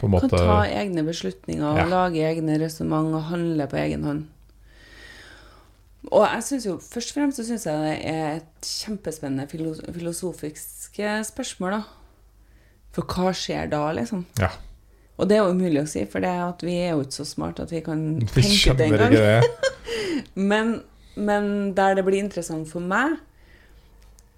på 0.02 0.10
en 0.10 0.20
kan 0.20 0.30
ta 0.34 0.62
egne 0.66 1.04
beslutninger 1.06 1.62
og 1.64 1.78
Ja. 1.78 1.86
lage 1.86 2.24
egne 2.26 2.58
resonnement 2.58 3.14
og 3.14 3.24
handle 3.30 3.68
på 3.68 3.78
egen 3.78 4.04
hånd. 4.04 4.28
Og 6.12 6.26
jeg 6.26 6.44
synes 6.44 6.66
jo, 6.66 6.78
først 6.78 7.12
og 7.12 7.14
fremst 7.14 7.38
så 7.38 7.46
syns 7.46 7.66
jeg 7.66 7.78
det 7.78 8.06
er 8.10 8.36
et 8.38 8.62
kjempespennende 8.62 9.46
filosofisk 9.94 10.98
eh, 11.00 11.22
spørsmål, 11.22 11.72
da. 11.72 11.84
For 12.96 13.08
hva 13.08 13.32
skjer 13.36 13.72
da, 13.72 13.86
liksom? 13.96 14.26
Ja. 14.40 14.52
Og 15.22 15.30
det 15.30 15.38
er 15.38 15.44
jo 15.44 15.54
umulig 15.54 15.84
å 15.84 15.90
si, 15.90 16.04
for 16.10 16.24
det 16.24 16.32
er 16.32 16.44
at 16.48 16.64
vi 16.66 16.76
er 16.82 16.96
jo 16.96 17.04
ikke 17.06 17.20
så 17.20 17.28
smarte 17.30 17.68
at 17.68 17.74
vi 17.74 17.84
kan 17.86 18.02
tenke 18.34 18.76
det 18.80 18.88
engang. 18.90 19.46
Men, 20.52 20.82
men 21.16 21.46
der 21.76 21.96
det 21.98 22.04
blir 22.06 22.22
interessant 22.22 22.70
for 22.70 22.84
meg, 22.84 23.18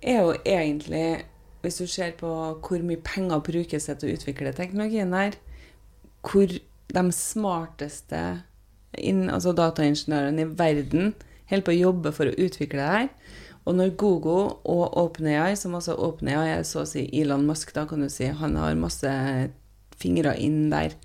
er 0.01 0.21
jo 0.23 0.31
egentlig 0.45 1.25
Hvis 1.61 1.77
du 1.79 1.87
ser 1.87 2.13
på 2.17 2.29
hvor 2.59 2.81
mye 2.83 2.99
penger 3.03 3.39
brukes 3.43 3.85
til 3.87 4.07
å 4.09 4.15
utvikle 4.17 4.51
teknologien 4.55 5.13
her, 5.15 5.37
hvor 6.27 6.51
de 6.51 7.03
smarteste 7.15 8.23
inn, 8.99 9.29
altså 9.31 9.53
dataingeniørene 9.55 10.43
i 10.43 10.49
verden 10.59 11.13
holder 11.47 11.65
på 11.65 11.71
å 11.71 11.77
jobbe 11.77 12.11
for 12.15 12.27
å 12.27 12.35
utvikle 12.35 12.81
det 12.81 12.89
her. 12.97 13.07
Og 13.63 13.77
når 13.77 13.93
Google 13.99 14.57
og 14.67 14.97
OpenAI, 14.99 15.55
som 15.55 15.75
altså 15.77 15.95
OpenAI 15.95 16.57
er 16.57 16.65
så 16.67 16.83
å 16.83 16.89
si 16.89 17.05
Elon 17.15 17.45
Musk, 17.47 17.71
da 17.75 17.85
kan 17.87 18.03
du 18.03 18.09
si, 18.11 18.27
han 18.27 18.57
har 18.59 18.75
masse 18.79 19.11
fingre 19.99 20.35
inn 20.41 20.67
der. 20.73 20.97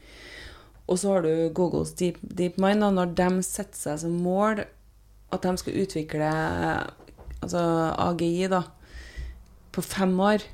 Og 0.88 0.98
så 0.98 1.12
har 1.14 1.26
du 1.26 1.52
Googles 1.54 1.92
Deep, 2.00 2.18
DeepMind, 2.22 2.82
og 2.84 2.96
når 2.96 3.14
de 3.18 3.28
setter 3.46 3.78
seg 3.78 4.02
som 4.02 4.18
mål 4.24 4.64
at 5.28 5.44
de 5.44 5.52
skal 5.60 5.80
utvikle 5.84 6.28
altså 7.38 7.62
AGI 8.08 8.48
da, 8.50 8.62
på 9.74 9.84
fem 9.84 10.14
år, 10.24 10.44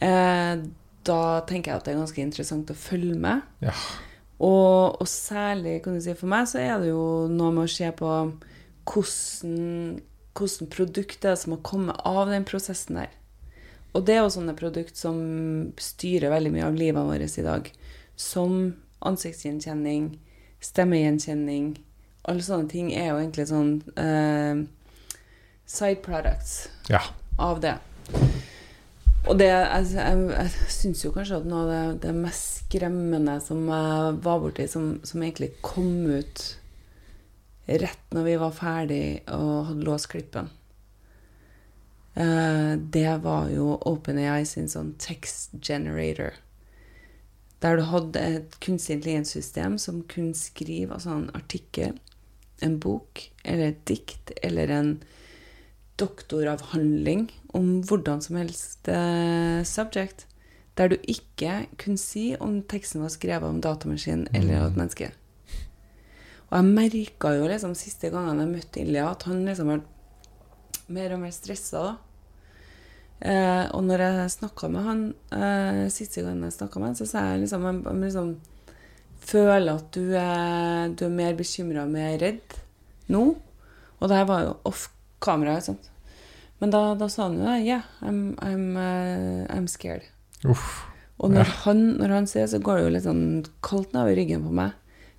eh, 0.00 0.52
da 1.06 1.20
tenker 1.46 1.72
jeg 1.72 1.80
at 1.80 1.86
det 1.86 1.94
er 1.94 2.00
ganske 2.00 2.22
interessant 2.22 2.70
å 2.72 2.78
følge 2.78 3.18
med. 3.20 3.42
Ja. 3.64 3.74
Og, 4.36 5.00
og 5.00 5.08
særlig 5.08 5.80
kan 5.84 5.96
du 5.96 6.02
si, 6.04 6.14
for 6.16 6.30
meg 6.30 6.48
så 6.50 6.60
er 6.62 6.78
det 6.80 6.92
jo 6.92 7.26
noe 7.32 7.52
med 7.56 7.66
å 7.66 7.72
se 7.72 7.90
på 7.96 8.12
hvordan, 8.86 9.98
hvordan 10.36 10.70
produkt 10.72 11.22
det 11.22 11.32
er 11.32 11.38
som 11.40 11.56
har 11.56 11.64
kommet 11.66 12.02
av 12.08 12.28
den 12.30 12.46
prosessen 12.48 13.00
der. 13.00 13.12
Og 13.96 14.04
det 14.04 14.16
er 14.16 14.24
jo 14.24 14.32
sånne 14.34 14.56
produkter 14.58 14.98
som 14.98 15.18
styrer 15.80 16.32
veldig 16.32 16.52
mye 16.52 16.66
av 16.68 16.76
livet 16.76 17.08
vårt 17.08 17.38
i 17.40 17.44
dag. 17.46 17.70
Som 18.16 18.74
ansiktsgjenkjenning, 19.06 20.10
stemmegjenkjenning. 20.64 21.76
Alle 22.28 22.44
sånne 22.44 22.68
ting 22.68 22.90
er 22.92 23.10
jo 23.10 23.20
egentlig 23.20 23.46
sånn 23.48 23.72
eh, 23.96 24.64
side 25.66 26.02
products 26.04 26.66
ja. 26.92 27.00
av 27.40 27.62
det. 27.64 27.76
Og 29.26 29.38
det, 29.40 29.48
jeg, 29.48 29.88
jeg, 29.96 30.28
jeg 30.30 30.74
syns 30.76 31.02
jo 31.02 31.10
kanskje 31.14 31.40
at 31.40 31.48
noe 31.50 31.64
av 31.64 31.70
det, 31.72 31.80
det 32.04 32.14
mest 32.14 32.66
skremmende 32.66 33.40
som 33.42 33.64
jeg 33.66 34.14
var 34.22 34.42
borti, 34.42 34.68
som, 34.70 34.96
som 35.06 35.22
egentlig 35.22 35.54
kom 35.64 36.04
ut 36.06 36.44
rett 37.66 38.14
når 38.14 38.26
vi 38.28 38.36
var 38.40 38.54
ferdig 38.54 39.04
og 39.34 39.70
hadde 39.70 39.86
låst 39.86 40.10
klippen, 40.12 40.50
eh, 42.14 42.74
det 42.78 43.12
var 43.24 43.50
jo 43.50 43.74
OpenAI 43.90 44.44
sin 44.46 44.70
sånn 44.70 44.94
text 45.02 45.56
generator. 45.60 46.38
Der 47.64 47.78
du 47.78 47.86
hadde 47.88 48.20
et 48.20 48.58
kunstig 48.62 48.98
intelligenssystem 48.98 49.78
som 49.82 50.04
kunne 50.10 50.36
skrive 50.38 50.94
altså 50.94 51.16
en 51.16 51.30
artikkel, 51.34 51.96
en 52.62 52.78
bok 52.80 53.26
eller 53.44 53.72
et 53.72 53.84
dikt 53.88 54.32
eller 54.44 54.70
en 54.72 54.90
doktoravhandling 56.00 57.30
om 57.56 57.80
hvordan 57.88 58.20
som 58.24 58.36
helst 58.36 58.88
eh, 58.92 59.62
subject, 59.64 60.26
der 60.76 60.92
du 60.92 60.96
ikke 61.08 61.64
kunne 61.80 62.00
si 62.00 62.34
om 62.40 62.60
teksten 62.68 63.00
var 63.04 63.12
skrevet 63.14 63.48
av 63.48 63.54
en 63.54 63.64
datamaskin 63.64 64.26
eller 64.36 64.60
av 64.60 64.70
et 64.70 64.82
menneske. 64.82 65.08
Og 66.46 66.56
jeg 66.60 66.66
merka 66.76 67.32
jo 67.34 67.46
liksom 67.50 67.72
siste 67.78 68.10
gangen 68.14 68.38
jeg 68.42 68.52
møtte 68.52 68.82
Ilja, 68.84 69.08
at 69.10 69.24
han 69.26 69.44
liksom 69.48 69.70
var 69.72 69.80
mer 70.94 71.14
og 71.16 71.22
mer 71.24 71.32
stressa. 71.34 71.80
da. 71.82 71.96
Eh, 73.26 73.64
og 73.74 73.82
når 73.88 74.02
jeg 74.04 74.30
snakka 74.36 74.68
med 74.70 74.84
han 74.84 75.00
eh, 75.32 75.86
siste 75.90 76.22
gangen 76.22 76.44
jeg 76.46 76.52
snakka 76.58 76.78
med 76.82 76.90
han, 76.92 76.98
så 76.98 77.06
sa 77.08 77.22
jeg 77.32 77.42
liksom 77.46 77.64
jeg, 77.64 77.80
jeg 77.88 78.02
liksom 78.04 78.34
føler 79.26 79.72
at 79.80 79.88
du 79.96 80.12
er, 80.20 80.92
du 80.94 81.06
er 81.08 81.14
mer 81.16 81.34
bekymra, 81.38 81.86
mer 81.90 82.18
redd 82.22 82.58
nå. 83.10 83.24
Og 83.98 84.10
det 84.10 84.18
her 84.20 84.28
var 84.28 84.44
jo 84.44 84.56
off 84.68 84.88
kamera. 85.24 85.56
Ikke 85.56 85.72
sant? 85.72 85.88
Men 86.60 86.70
da, 86.72 86.82
da 87.00 87.08
sa 87.10 87.26
han 87.26 87.38
jo 87.40 87.46
det. 87.48 87.56
Yeah, 87.66 87.82
I'm, 88.04 88.36
I'm, 88.44 88.66
uh, 88.76 89.46
I'm 89.56 89.66
scared. 89.68 90.04
Uff. 90.46 90.84
Og 91.18 91.32
når, 91.32 91.46
Ja. 91.48 91.52
han, 91.64 91.82
når 91.96 92.12
han 92.12 92.26
det, 92.28 92.44
så 92.52 92.60
går 92.60 92.76
det 92.76 92.84
jo 92.84 92.92
litt 92.92 93.06
sånn 93.08 93.24
kaldt 93.64 93.94
nedover 93.96 94.18
ryggen 94.20 94.44
på 94.44 94.52
meg. 94.52 94.76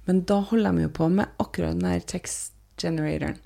Men 0.07 0.23
da 0.29 0.39
holder 0.49 0.73
de 0.77 0.87
jo 0.87 0.93
på 0.95 1.09
med 1.11 1.27
akkurat 1.43 1.75
den 1.77 1.89
her 1.89 1.99
text 2.07 2.53
generatoren. 2.79 3.37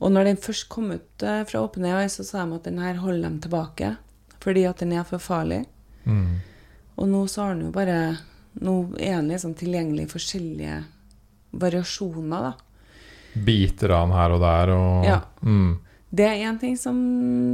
Og 0.00 0.12
når 0.14 0.30
den 0.30 0.40
først 0.40 0.68
kom 0.72 0.90
ut 0.94 1.20
fra 1.20 1.44
fra 1.44 1.60
OpenAI, 1.66 2.08
så 2.08 2.24
sa 2.24 2.46
de 2.46 2.56
at 2.56 2.64
den 2.64 2.78
her 2.80 2.96
holder 3.02 3.28
dem 3.28 3.40
tilbake. 3.44 3.94
Fordi 4.40 4.64
at 4.64 4.80
den 4.80 4.94
er 4.96 5.04
for 5.04 5.20
farlig. 5.20 5.64
Mm. 6.08 6.40
Og 6.96 7.08
nå 7.08 7.20
så 7.28 7.44
har 7.44 7.54
den 7.54 7.68
jo 7.68 7.74
bare 7.74 8.00
Nå 8.60 8.72
er 8.98 9.20
den 9.20 9.28
liksom 9.30 9.52
tilgjengelig 9.54 10.08
i 10.08 10.10
forskjellige 10.10 10.78
variasjoner, 11.60 12.48
da. 12.48 12.52
Biter 13.46 13.92
av 13.94 14.08
den 14.08 14.16
her 14.16 14.34
og 14.34 14.40
der 14.42 14.72
og 14.74 15.04
Ja. 15.06 15.20
mm. 15.42 15.78
Det 16.10 16.24
er 16.26 16.50
én 16.50 16.58
ting 16.58 16.74
som 16.76 16.96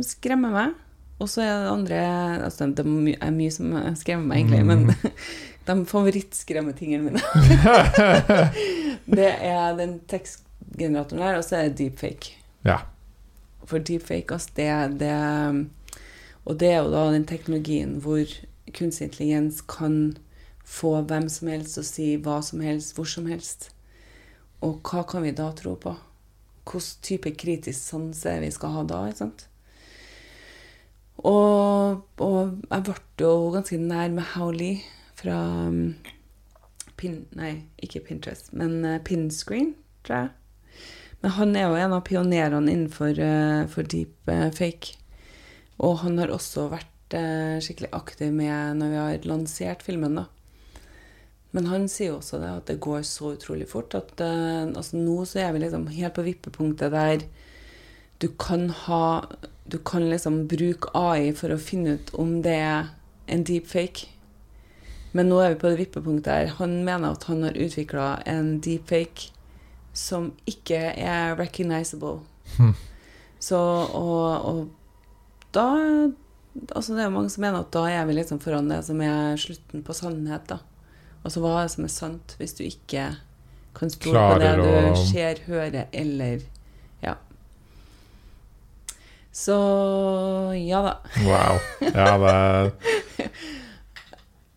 skremmer 0.02 0.50
meg. 0.54 0.72
Og 1.20 1.28
så 1.28 1.42
er 1.44 1.52
det 1.62 1.72
andre 1.72 1.98
altså 2.46 2.74
Det 2.74 2.84
er 3.20 3.30
mye 3.30 3.50
som 3.52 3.74
skremmer 3.96 4.26
meg, 4.30 4.46
egentlig. 4.46 4.64
Men 4.64 4.94
de 5.66 5.86
favorittskremmetingene 5.86 7.10
mine 7.10 7.22
Det 9.18 9.30
er 9.30 9.76
den 9.78 9.98
tekstgeneratoren 10.10 11.22
der, 11.22 11.38
og 11.38 11.44
så 11.46 11.60
er 11.60 11.68
det 11.68 11.78
deepfake. 11.78 12.34
Ja. 12.66 12.80
For 13.66 13.78
deepfake, 13.78 14.34
altså, 14.34 14.50
det, 14.56 15.00
det 15.00 15.12
Og 16.44 16.60
det 16.60 16.70
er 16.72 16.82
jo 16.82 16.92
da 16.92 17.08
den 17.14 17.26
teknologien 17.26 17.98
hvor 18.02 18.24
kunstig 18.74 19.08
intelligens 19.10 19.60
kan 19.62 20.16
få 20.66 21.00
hvem 21.06 21.28
som 21.30 21.48
helst 21.50 21.78
å 21.78 21.86
si 21.86 22.16
hva 22.18 22.40
som 22.42 22.62
helst, 22.64 22.96
hvor 22.96 23.06
som 23.06 23.28
helst. 23.30 23.70
Og 24.66 24.80
hva 24.86 25.04
kan 25.06 25.22
vi 25.22 25.34
da 25.36 25.52
tro 25.54 25.76
på? 25.78 25.94
Hvilken 26.66 27.02
type 27.06 27.30
kritisk 27.38 27.78
sans 27.78 28.24
er 28.26 28.40
vi 28.42 28.50
skal 28.50 28.74
ha 28.74 28.82
da? 28.82 29.04
ikke 29.06 29.22
sant? 29.22 29.46
Og, 31.22 32.02
og 32.20 32.38
jeg 32.70 32.82
ble 32.88 32.96
jo 33.22 33.52
ganske 33.54 33.78
nær 33.80 34.10
med 34.12 34.26
Howley 34.34 34.82
fra 35.26 35.66
um, 35.66 35.94
Pin... 36.96 37.24
Nei, 37.36 37.66
ikke 37.82 38.04
Pinterest, 38.06 38.52
men 38.56 38.78
uh, 38.86 39.00
Pinscreen, 39.04 39.74
tror 40.06 40.26
jeg. 40.26 40.84
Men 41.22 41.34
han 41.36 41.56
er 41.56 41.66
jo 41.66 41.80
en 41.80 41.96
av 41.96 42.04
pionerene 42.06 42.70
innenfor 42.72 43.18
uh, 43.18 43.64
for 43.72 43.88
deep 43.90 44.30
uh, 44.30 44.48
fake. 44.54 44.94
Og 45.82 45.98
han 46.04 46.20
har 46.22 46.32
også 46.32 46.70
vært 46.72 46.92
skikkelig 47.62 47.92
aktiv 47.94 48.32
med 48.34 48.80
når 48.80 48.88
vi 48.90 48.96
har 48.98 49.26
lansert 49.30 49.84
filmen, 49.86 50.16
da. 50.18 50.24
Men 51.54 51.68
han 51.70 51.84
sier 51.86 52.10
jo 52.10 52.16
også 52.16 52.40
det 52.42 52.48
at 52.50 52.72
det 52.72 52.80
går 52.82 53.04
så 53.06 53.36
utrolig 53.36 53.68
fort 53.70 53.94
at 53.94 54.18
altså 54.18 54.98
nå 54.98 55.20
så 55.30 55.44
er 55.44 55.52
vi 55.54 55.60
liksom 55.62 55.84
helt 55.94 56.16
på 56.16 56.24
vippepunktet 56.26 56.90
der 56.92 57.22
du 58.18 58.26
kan 58.42 58.66
ha 58.70 59.22
Du 59.70 59.78
kan 59.78 60.08
liksom 60.10 60.48
bruke 60.50 60.90
AI 60.98 61.30
for 61.38 61.54
å 61.54 61.60
finne 61.62 61.94
ut 62.00 62.10
om 62.18 62.40
det 62.42 62.58
er 62.58 62.90
en 63.30 63.46
deepfake. 63.46 64.15
Men 65.12 65.30
nå 65.30 65.38
er 65.40 65.54
vi 65.54 65.60
på 65.60 65.70
det 65.70 65.78
vippepunktet 65.80 66.32
her. 66.32 66.52
han 66.58 66.84
mener 66.84 67.12
at 67.14 67.24
han 67.24 67.42
har 67.42 67.56
utvikla 67.56 68.22
en 68.26 68.58
deepfake 68.60 69.30
som 69.96 70.32
ikke 70.46 70.78
er 70.92 71.36
recognizable. 71.38 72.20
Hmm. 72.56 72.74
Så 73.40 73.58
og, 73.58 74.44
og 74.44 74.68
da 75.54 75.66
Altså 76.72 76.94
det 76.96 77.02
er 77.04 77.12
mange 77.12 77.28
som 77.28 77.42
mener 77.44 77.60
at 77.60 77.72
da 77.74 77.82
er 77.92 78.06
vi 78.08 78.14
liksom 78.16 78.38
foran 78.40 78.70
det 78.70 78.78
som 78.86 79.00
er 79.04 79.36
slutten 79.36 79.82
på 79.84 79.92
sannhet, 79.92 80.46
da. 80.48 80.56
Altså 81.20 81.42
hva 81.42 81.50
er 81.58 81.66
det 81.66 81.72
som 81.74 81.84
er 81.84 81.92
sant, 81.92 82.34
hvis 82.40 82.56
du 82.56 82.62
ikke 82.64 83.10
kan 83.76 83.92
stole 83.92 84.22
på 84.30 84.38
det 84.40 84.52
du 84.56 85.02
ser, 85.10 85.42
hører 85.44 85.84
eller 85.92 86.46
Ja. 87.04 87.14
Så 89.36 89.58
ja 90.56 90.80
da. 90.80 90.94
Wow. 91.26 91.60
Ja, 91.92 92.16
det 92.24 92.72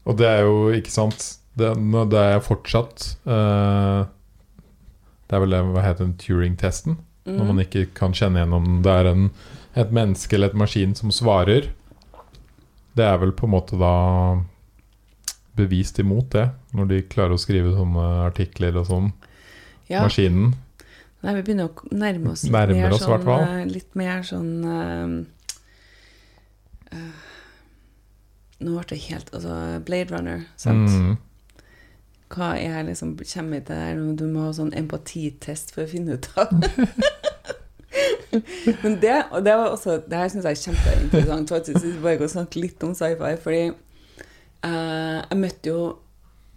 Og 0.07 0.17
det 0.19 0.27
er 0.27 0.45
jo, 0.47 0.69
ikke 0.73 0.93
sant 0.93 1.35
Det, 1.59 1.73
det 2.11 2.21
er 2.21 2.39
fortsatt 2.39 3.03
uh, 3.27 4.07
Det 5.27 5.35
er 5.35 5.43
vel 5.43 5.53
det 5.53 5.63
hva 5.73 5.83
heter 5.83 6.13
Turing-testen? 6.21 6.99
Når 7.29 7.45
man 7.45 7.59
Mm. 7.59 7.65
ikke 7.65 7.83
kan 7.93 8.13
kjenne 8.15 8.39
igjen 8.39 8.53
om 8.55 8.81
det 8.81 8.93
er 8.93 9.09
en, 9.11 9.27
et 9.75 9.91
menneske 9.93 10.33
eller 10.33 10.49
et 10.49 10.57
maskin 10.57 10.95
som 10.97 11.11
svarer. 11.13 11.67
Det 12.97 13.05
er 13.05 13.19
vel 13.21 13.31
på 13.37 13.45
en 13.45 13.53
måte 13.53 13.77
da 13.77 13.91
bevist 15.59 15.99
imot 15.99 16.31
det, 16.33 16.47
når 16.73 16.89
de 16.89 17.01
klarer 17.11 17.35
å 17.35 17.41
skrive 17.41 17.75
sånne 17.75 18.07
artikler 18.25 18.79
og 18.79 18.87
sånn. 18.89 19.11
ja. 19.91 20.01
Maskinen. 20.01 20.55
Nei, 21.19 21.33
vi 21.35 21.41
begynner 21.43 21.67
å 21.67 21.89
nærme 21.91 22.31
oss 22.31 22.45
litt 22.45 22.53
Nærmer 22.55 22.77
mer 22.79 22.93
oss, 22.95 23.03
sånn, 23.03 23.25
eh, 23.35 23.65
litt 23.67 23.95
mer 23.99 24.21
sånn 24.23 24.51
uh, 24.63 25.09
eh, 26.95 27.09
Nå 28.59 28.75
ble 28.75 28.85
det 28.91 29.01
helt 29.07 29.33
Altså, 29.33 29.55
Blade 29.87 30.15
Runner, 30.15 30.45
sant? 30.59 30.89
Mm. 30.89 31.17
Hva 32.29 32.53
er 32.59 32.83
liksom 32.87 33.15
Kommer 33.17 33.59
vi 33.59 33.65
til 33.69 33.75
der 33.75 34.01
du 34.19 34.25
må 34.29 34.47
ha 34.47 34.55
sånn 34.55 34.73
empatitest 34.77 35.73
for 35.75 35.85
å 35.85 35.91
finne 35.91 36.17
ut 36.17 36.29
av 36.39 36.51
Men 38.83 38.99
det, 39.01 39.15
og 39.33 39.41
det 39.45 39.55
var 39.57 39.71
også 39.71 40.01
Det 40.05 40.19
her 40.19 40.29
syns 40.29 40.45
jeg 40.45 40.57
er 40.57 40.63
kjempeinteressant, 40.67 41.49
faktisk. 41.49 41.85
jeg 41.85 42.03
bare 42.03 42.19
kan 42.21 42.35
snakke 42.35 42.61
litt 42.61 42.83
om 42.85 42.93
sci-fi, 42.97 43.33
fordi 43.41 43.63
uh, 43.71 45.17
jeg 45.23 45.39
møtte 45.39 45.73
jo 45.73 45.81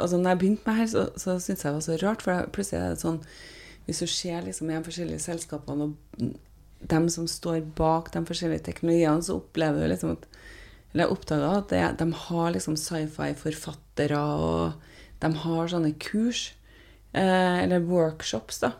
Altså, 0.00 0.18
når 0.18 0.32
jeg 0.32 0.38
begynte 0.40 0.66
med 0.66 0.78
her, 0.80 0.86
så, 0.90 1.02
så 1.20 1.36
syntes 1.38 1.64
jeg 1.64 1.70
det 1.70 1.74
var 1.76 1.84
så 1.84 1.96
rart, 2.02 2.22
for 2.24 2.46
plutselig 2.54 2.80
er 2.80 2.94
det 2.94 3.02
sånn 3.04 3.20
Hvis 3.86 4.02
du 4.02 4.06
ser 4.10 4.44
liksom 4.46 4.70
i 4.70 4.74
de 4.74 4.84
forskjellige 4.88 5.24
selskapene 5.24 5.88
og 5.88 6.32
dem 6.90 7.06
som 7.14 7.28
står 7.30 7.60
bak 7.78 8.10
de 8.14 8.24
forskjellige 8.26 8.64
teknologiene, 8.66 9.22
så 9.22 9.36
opplever 9.38 9.84
du 9.84 9.92
liksom 9.92 10.16
at 10.16 10.24
Eller 10.92 11.06
jeg 11.06 11.12
oppdaga 11.14 11.50
at 11.58 11.68
det, 11.72 11.98
de 11.98 12.12
har 12.12 12.52
liksom 12.52 12.76
sci-fi-forfattere, 12.76 14.18
og 14.18 14.72
de 15.22 15.30
har 15.44 15.68
sånne 15.72 15.94
kurs, 15.98 16.52
eh, 17.14 17.62
eller 17.64 17.80
workshops, 17.88 18.60
da, 18.60 18.72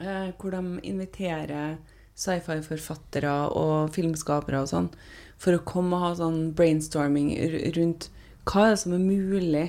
eh, 0.00 0.32
hvor 0.38 0.50
de 0.50 0.80
inviterer 0.82 1.78
sci-fi-forfattere 2.16 3.34
og 3.56 3.92
filmskapere 3.94 4.60
og 4.60 4.68
sånn, 4.68 4.90
for 5.40 5.56
å 5.56 5.64
komme 5.64 5.96
og 5.96 6.02
ha 6.02 6.14
sånn 6.18 6.52
brainstorming 6.54 7.30
rundt 7.76 8.10
Hva 8.50 8.64
er 8.66 8.70
det 8.72 8.78
som 8.80 8.94
er 8.96 8.98
mulig 8.98 9.66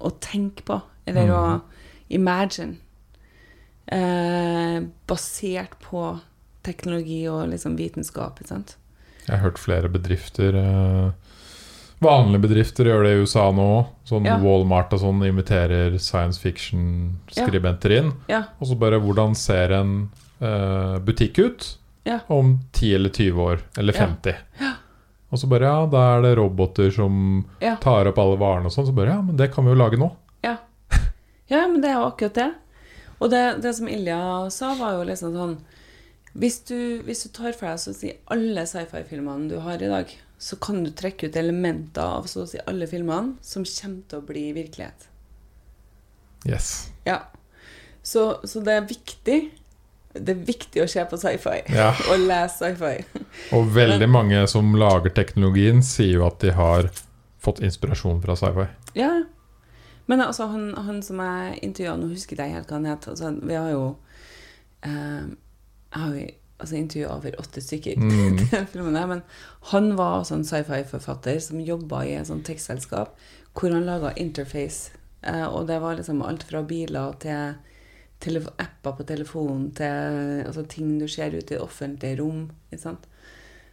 å 0.00 0.10
tenke 0.20 0.62
på, 0.66 0.82
eller 1.06 1.26
Mm. 1.26 1.32
å 1.32 1.62
imagine, 2.10 2.76
eh, 3.86 4.80
basert 5.06 5.78
på 5.80 6.20
teknologi 6.62 7.26
og 7.28 7.48
liksom 7.50 7.76
vitenskap, 7.78 8.38
ikke 8.40 8.48
sant? 8.48 8.76
Jeg 9.28 9.36
har 9.38 9.44
hørt 9.50 9.58
flere 9.60 9.88
bedrifter 9.92 10.56
eh, 10.56 11.10
Vanlige 12.00 12.40
bedrifter 12.44 12.86
gjør 12.86 13.02
det 13.04 13.10
i 13.16 13.22
USA 13.24 13.48
nå. 13.50 13.64
Sånn 14.06 14.24
Ja. 14.28 14.36
Walmart 14.38 14.92
og 14.94 15.00
sånn 15.02 15.24
inviterer 15.26 15.96
science 15.98 16.38
fiction-skribenter 16.38 17.90
inn. 17.98 18.12
Ja, 18.30 18.44
Og 18.60 18.68
så 18.70 18.76
bare 18.78 19.00
hvordan 19.02 19.34
ser 19.36 19.72
en 19.80 20.10
eh, 20.40 20.98
butikk 21.02 21.38
ut 21.42 21.66
Ja. 22.06 22.20
om 22.28 22.60
10 22.72 22.94
eller 22.94 23.10
20 23.10 23.40
år, 23.42 23.58
eller 23.76 23.92
Ja. 23.94 24.06
50? 24.06 24.34
Og 25.32 25.38
så 25.38 25.48
bare 25.50 25.64
ja, 25.66 25.86
da 25.86 26.04
er 26.16 26.22
det 26.22 26.36
roboter 26.38 26.90
som 26.94 27.44
tar 27.82 28.06
opp 28.06 28.18
alle 28.18 28.36
varene 28.38 28.66
og 28.66 28.72
sånn. 28.72 28.86
Så 28.86 28.94
bare 28.94 29.10
ja, 29.16 29.20
men 29.20 29.36
det 29.36 29.50
kan 29.52 29.64
vi 29.64 29.70
jo 29.74 29.76
lage 29.76 29.98
nå. 29.98 30.12
ja. 30.42 30.56
Ja, 31.50 31.66
men 31.66 31.80
det 31.80 31.88
er 31.90 31.94
jo 31.98 32.06
akkurat 32.12 32.34
det. 32.34 32.54
Og 33.20 33.30
det, 33.30 33.60
det 33.62 33.74
som 33.74 33.88
Ilja 33.88 34.48
sa, 34.50 34.74
var 34.78 34.92
jo 34.92 35.04
liksom 35.08 35.32
sånn 35.34 35.56
Hvis 36.38 36.60
du, 36.68 37.02
hvis 37.02 37.24
du 37.26 37.32
tar 37.34 37.54
for 37.56 37.66
deg 37.66 37.80
så 37.82 37.90
å 37.90 37.98
si 37.98 38.12
alle 38.30 38.62
sci-fi-filmene 38.68 39.50
du 39.50 39.56
har 39.64 39.82
i 39.82 39.90
dag, 39.90 40.10
så 40.38 40.58
kan 40.62 40.84
du 40.84 40.92
trekke 40.94 41.26
ut 41.26 41.36
elementer 41.36 42.04
av 42.04 42.28
så 42.30 42.44
å 42.44 42.50
si 42.50 42.60
alle 42.70 42.86
filmene 42.86 43.34
som 43.42 43.64
kommer 43.66 44.04
til 44.06 44.20
å 44.20 44.26
bli 44.28 44.44
virkelighet. 44.54 45.08
Yes. 46.46 46.92
Ja. 47.08 47.24
Så, 48.06 48.38
så 48.46 48.62
det 48.62 48.76
er 48.78 48.86
viktig. 48.86 49.38
Det 50.14 50.34
er 50.34 50.44
viktig 50.46 50.84
å 50.84 50.86
se 50.90 51.02
på 51.10 51.18
sci-fi. 51.18 51.56
Ja. 51.80 51.90
Og 52.12 52.22
lese 52.22 52.70
sci-fi. 52.70 53.24
Og 53.58 53.74
veldig 53.74 54.08
mange 54.10 54.44
som 54.50 54.70
lager 54.78 55.10
teknologien, 55.18 55.82
sier 55.82 56.20
jo 56.20 56.28
at 56.28 56.38
de 56.44 56.54
har 56.54 56.92
fått 57.42 57.58
inspirasjon 57.66 58.22
fra 58.22 58.38
sci-fi. 58.38 58.68
Ja. 58.98 59.10
Men 60.06 60.22
altså, 60.24 60.46
han, 60.54 60.70
han 60.86 61.02
som 61.02 61.18
jeg 61.20 61.58
intervjua, 61.66 61.98
nå 61.98 62.14
husker 62.14 62.38
jeg 62.38 62.54
ikke 62.54 62.60
helt 62.60 62.70
hva 62.70 62.78
han 62.78 62.88
het 62.88 63.10
altså, 63.10 63.34
Vi 63.44 63.58
har 63.58 63.74
jo 63.74 63.82
eh, 64.86 65.26
Jeg 65.94 66.02
har 66.02 66.14
jo 66.14 66.26
altså, 66.58 66.76
intervjua 66.76 67.16
over 67.16 67.40
åtte 67.40 67.62
stykker. 67.64 67.98
Mm. 67.98 68.38
til 68.50 68.66
filmen 68.72 68.96
her, 68.96 69.06
Men 69.06 69.22
han 69.72 69.96
var 69.96 70.20
også 70.20 70.38
en 70.38 70.46
sci-fi-forfatter 70.48 71.40
som 71.42 71.60
jobba 71.60 72.04
i 72.04 72.14
et 72.18 72.30
sånt 72.30 72.46
tekstselskap 72.46 73.18
hvor 73.58 73.74
han 73.74 73.86
laga 73.88 74.12
interface. 74.16 74.92
Eh, 75.22 75.46
og 75.46 75.66
det 75.66 75.80
var 75.82 75.98
liksom 75.98 76.22
alt 76.22 76.44
fra 76.46 76.62
biler 76.62 77.16
til 77.18 78.38
apper 78.58 78.96
på 78.98 79.06
telefonen 79.06 79.70
til 79.74 80.44
altså, 80.46 80.66
ting 80.66 80.98
du 81.00 81.08
ser 81.08 81.34
ute 81.34 81.56
i 81.56 81.62
offentlige 81.62 82.20
rom. 82.20 82.48
Ikke 82.70 82.82
sant? 82.82 83.08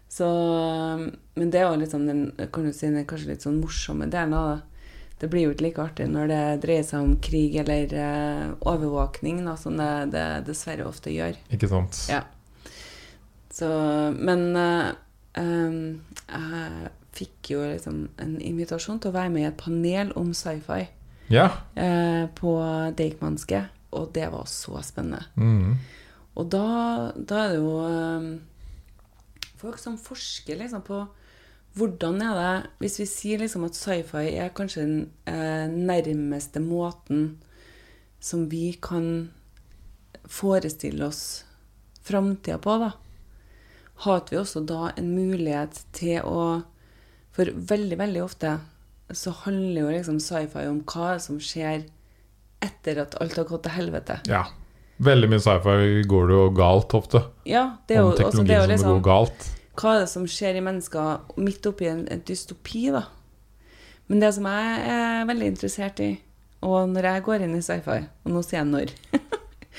Så, 0.09 0.27
men 1.35 1.51
det 1.51 1.59
er 1.59 1.67
jo 1.67 1.81
liksom 1.81 2.05
den, 2.07 2.31
kan 2.53 2.65
du 2.65 2.71
si, 2.73 2.87
den 2.87 3.07
kanskje 3.09 3.33
litt 3.33 3.45
sånn 3.45 3.59
morsomme 3.59 4.07
delen 4.07 4.35
av 4.37 4.49
det. 4.53 4.74
Det 5.19 5.29
blir 5.31 5.45
jo 5.45 5.53
ikke 5.53 5.63
like 5.69 5.79
artig 5.83 6.09
når 6.11 6.27
det 6.27 6.39
dreier 6.65 6.83
seg 6.83 7.05
om 7.05 7.13
krig 7.23 7.53
eller 7.61 7.93
eh, 7.95 8.49
overvåkning, 8.67 9.43
da, 9.47 9.53
som 9.59 9.77
det, 9.79 9.91
det 10.11 10.25
dessverre 10.49 10.83
ofte 10.89 11.13
gjør. 11.13 11.37
Ikke 11.55 11.69
sant? 11.71 12.01
Ja. 12.11 12.23
Så, 13.55 13.69
men 14.19 14.49
eh, 14.59 14.89
um, 15.39 15.77
jeg 16.27 16.91
fikk 17.15 17.53
jo 17.53 17.61
liksom 17.63 18.01
en 18.19 18.33
invitasjon 18.43 18.99
til 18.99 19.13
å 19.13 19.15
være 19.15 19.31
med 19.31 19.45
i 19.45 19.47
et 19.47 19.59
panel 19.61 20.11
om 20.19 20.33
sci-fi 20.35 20.81
Ja. 21.31 21.47
eh, 21.79 22.25
på 22.35 22.51
Deichmanske, 22.99 23.61
og 23.95 24.11
det 24.17 24.27
var 24.33 24.49
så 24.51 24.83
spennende. 24.83 25.23
Mm. 25.39 25.77
Og 26.35 26.49
da, 26.51 26.65
da 27.15 27.45
er 27.45 27.53
det 27.53 27.61
jo 27.63 27.77
folk 29.55 29.79
som 29.79 29.95
forsker 29.97 30.59
liksom 30.59 30.83
på 30.83 31.05
hvordan 31.75 32.21
er 32.23 32.35
det 32.39 32.69
Hvis 32.83 32.99
vi 33.01 33.07
sier 33.09 33.41
liksom 33.41 33.65
at 33.67 33.77
sci-fi 33.77 34.29
er 34.39 34.53
kanskje 34.55 34.85
den 34.85 34.99
eh, 35.27 35.67
nærmeste 35.67 36.61
måten 36.63 37.35
som 38.19 38.47
vi 38.49 38.71
kan 38.81 39.29
forestille 40.25 41.05
oss 41.05 41.43
framtida 42.05 42.57
på, 42.57 42.77
da, 42.81 42.93
har 44.05 44.23
vi 44.29 44.39
også 44.39 44.63
da 44.65 44.89
en 44.97 45.11
mulighet 45.13 45.83
til 45.93 46.23
å 46.25 46.63
For 47.35 47.51
veldig, 47.51 47.97
veldig 47.99 48.23
ofte 48.23 48.57
så 49.13 49.33
handler 49.43 49.81
jo 49.81 49.89
liksom 49.91 50.19
sci-fi 50.23 50.63
om 50.69 50.79
hva 50.87 51.17
som 51.21 51.37
skjer 51.43 51.83
etter 52.63 53.01
at 53.03 53.17
alt 53.21 53.35
har 53.37 53.45
gått 53.49 53.67
til 53.67 53.75
helvete. 53.75 54.21
ja. 54.25 54.45
Veldig 55.03 55.27
mye 55.27 55.43
sci-fi 55.43 56.05
går 56.07 56.29
det 56.29 56.35
jo 56.37 56.43
galt 56.55 56.93
ofte. 56.95 57.19
Ja, 57.43 57.65
det 57.87 57.97
er 57.97 58.05
jo, 58.05 58.13
Om 58.13 58.15
teknologi 58.15 58.47
teknologien 58.47 58.47
det 58.47 58.55
er 58.55 58.61
jo 58.61 58.63
som 58.63 58.69
det 58.69 58.71
liksom 58.71 58.93
går 58.93 59.01
galt. 59.03 59.47
Hva 59.75 59.95
er 59.95 60.03
det 60.03 60.11
som 60.11 60.27
skjer 60.29 60.59
i 60.59 60.63
mennesker 60.63 61.39
midt 61.41 61.67
oppi 61.69 61.89
en, 61.91 62.05
en 62.11 62.23
dystopi, 62.27 62.87
da. 62.95 63.05
Men 64.07 64.21
det 64.21 64.31
som 64.35 64.47
jeg 64.49 64.93
er 64.95 65.27
veldig 65.29 65.49
interessert 65.53 66.01
i, 66.03 66.11
og 66.65 66.91
når 66.91 67.09
jeg 67.09 67.25
går 67.25 67.45
inn 67.45 67.57
i 67.57 67.63
sci-fi, 67.65 67.97
og 68.25 68.33
nå 68.33 68.43
sier 68.45 68.61
jeg 68.61 68.69
når, 68.69 68.93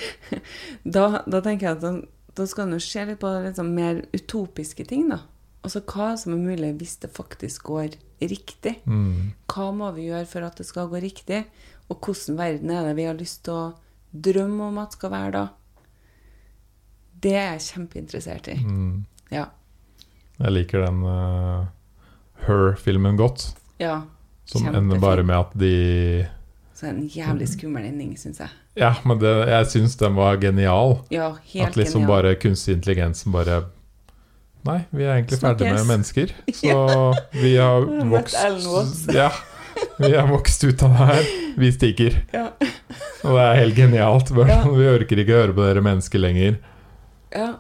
da, 0.97 1.07
da 1.27 1.41
tenker 1.43 1.69
jeg 1.69 1.79
at 1.79 1.85
da, 1.85 1.93
da 2.37 2.47
skal 2.51 2.69
en 2.69 2.83
se 2.83 3.07
litt 3.09 3.23
på 3.23 3.31
litt 3.45 3.59
sånn 3.59 3.73
mer 3.77 4.05
utopiske 4.15 4.87
ting, 4.91 5.09
da. 5.13 5.23
Altså 5.67 5.83
hva 5.83 6.13
som 6.21 6.37
er 6.37 6.43
mulig 6.45 6.77
hvis 6.79 6.99
det 7.03 7.11
faktisk 7.15 7.67
går 7.73 7.97
riktig. 8.23 8.77
Mm. 8.87 9.33
Hva 9.51 9.71
må 9.75 9.91
vi 9.97 10.07
gjøre 10.11 10.29
for 10.31 10.47
at 10.47 10.61
det 10.61 10.69
skal 10.69 10.91
gå 10.93 11.01
riktig? 11.03 11.43
Og 11.91 11.99
hvordan 11.99 12.39
verden 12.39 12.71
er 12.71 12.87
det 12.87 12.95
vi 12.99 13.07
har 13.09 13.19
lyst 13.19 13.45
til 13.47 13.57
å 13.57 13.75
drømme 14.13 14.71
om 14.71 14.79
at 14.83 14.95
skal 14.95 15.13
være 15.15 15.33
da? 15.35 15.45
Det 17.27 17.35
er 17.35 17.49
jeg 17.57 17.67
kjempeinteressert 17.73 18.51
i. 18.53 18.57
Mm. 18.63 19.05
Ja. 19.33 19.49
Jeg 20.41 20.53
liker 20.53 20.85
den 20.87 21.03
uh, 21.07 21.65
Her-filmen 22.47 23.17
godt. 23.21 23.53
ja. 23.83 24.03
Som 24.47 24.63
Kjempefin. 24.63 24.85
ender 24.85 25.01
bare 25.03 25.23
med 25.27 25.35
at 25.41 25.55
de 25.59 26.27
Så 26.79 26.87
en 26.87 27.09
jævlig 27.11 27.49
skummel 27.51 27.83
ending, 27.89 28.13
syns 28.21 28.39
jeg. 28.39 28.49
Ja, 28.79 28.93
men 29.05 29.19
det, 29.19 29.33
jeg 29.51 29.67
syns 29.73 29.97
den 29.99 30.15
var 30.15 30.37
genial. 30.39 31.01
Ja, 31.11 31.33
helt 31.51 31.73
At 31.73 31.77
liksom 31.81 32.05
genial. 32.05 32.13
bare 32.23 32.35
kunstig 32.39 32.77
intelligensen 32.77 33.33
bare 33.35 33.65
Nei, 34.67 34.85
vi 34.95 35.03
er 35.03 35.17
egentlig 35.17 35.39
ferdig 35.43 35.67
med 35.73 35.83
mennesker. 35.89 36.31
Så 36.61 36.77
vi 37.33 37.57
har 37.57 37.89
vokst. 38.07 39.11
Ja. 39.19 39.33
Vi 39.99 40.13
har 40.15 40.31
vokst 40.31 40.63
ut 40.65 40.83
av 40.87 40.95
det 40.95 41.07
her. 41.11 41.27
Vi 41.59 41.73
stikker. 41.75 42.21
Ja. 42.33 42.47
Og 43.27 43.35
det 43.35 43.43
er 43.49 43.59
helt 43.65 43.77
genialt. 43.77 44.31
Bare, 44.35 44.49
Ja. 44.49 44.63
Vi 44.79 44.87
orker 44.95 45.21
ikke 45.25 45.37
høre 45.43 45.53
på 45.59 45.67
dere 45.67 45.83
mennesker 45.85 46.23
lenger. 46.23 46.57
Ja. 47.35 47.51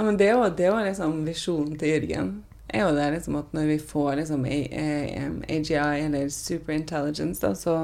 Ja, 0.00 0.04
men 0.06 0.16
det 0.16 0.30
er 0.30 0.38
jo, 0.38 0.44
det 0.56 0.64
er 0.64 0.70
jo 0.72 0.84
liksom 0.86 1.18
visjonen 1.26 1.74
til 1.76 1.90
Jørgen. 1.92 2.28
Er 2.72 2.86
jo 2.86 2.94
det 2.96 3.10
liksom 3.18 3.34
at 3.36 3.50
når 3.52 3.66
vi 3.68 3.74
får 3.84 4.14
liksom 4.22 4.46
AGI 4.48 5.74
eller 6.06 6.30
superintelligence, 6.32 7.42
da, 7.42 7.50
så 7.52 7.74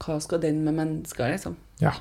hva 0.00 0.16
skal 0.24 0.40
den 0.40 0.62
med 0.64 0.78
mennesker, 0.78 1.34
liksom? 1.34 1.58
Ja. 1.82 1.92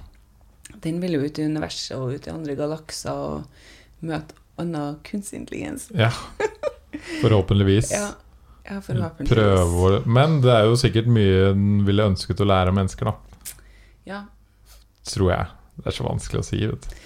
Den 0.85 1.01
vil 1.03 1.17
jo 1.17 1.25
ut 1.25 1.41
i 1.43 1.47
universet 1.49 1.97
og 1.97 2.15
ut 2.15 2.29
i 2.29 2.31
andre 2.31 2.55
galakser 2.55 3.19
og 3.19 4.05
møte 4.07 4.39
annen 4.61 5.01
kunstig 5.03 5.41
intelligens. 5.41 5.89
Ja. 5.91 6.13
Forhåpentligvis. 7.19 7.91
Ja, 7.91 8.13
ja 8.69 8.79
forhåpentligvis. 8.79 9.33
Prøver. 9.35 10.07
Men 10.07 10.39
det 10.45 10.55
er 10.55 10.69
jo 10.69 10.79
sikkert 10.79 11.11
mye 11.11 11.49
en 11.51 11.83
ville 11.83 12.07
ønsket 12.13 12.39
å 12.39 12.47
lære 12.47 12.71
av 12.71 12.79
mennesker, 12.79 13.11
da. 13.11 13.59
Ja. 14.07 14.23
Tror 15.11 15.35
jeg. 15.35 15.51
Det 15.81 15.91
er 15.91 15.99
så 15.99 16.07
vanskelig 16.07 16.45
å 16.45 16.47
si, 16.47 16.63
vet 16.63 16.87
du. 16.87 17.01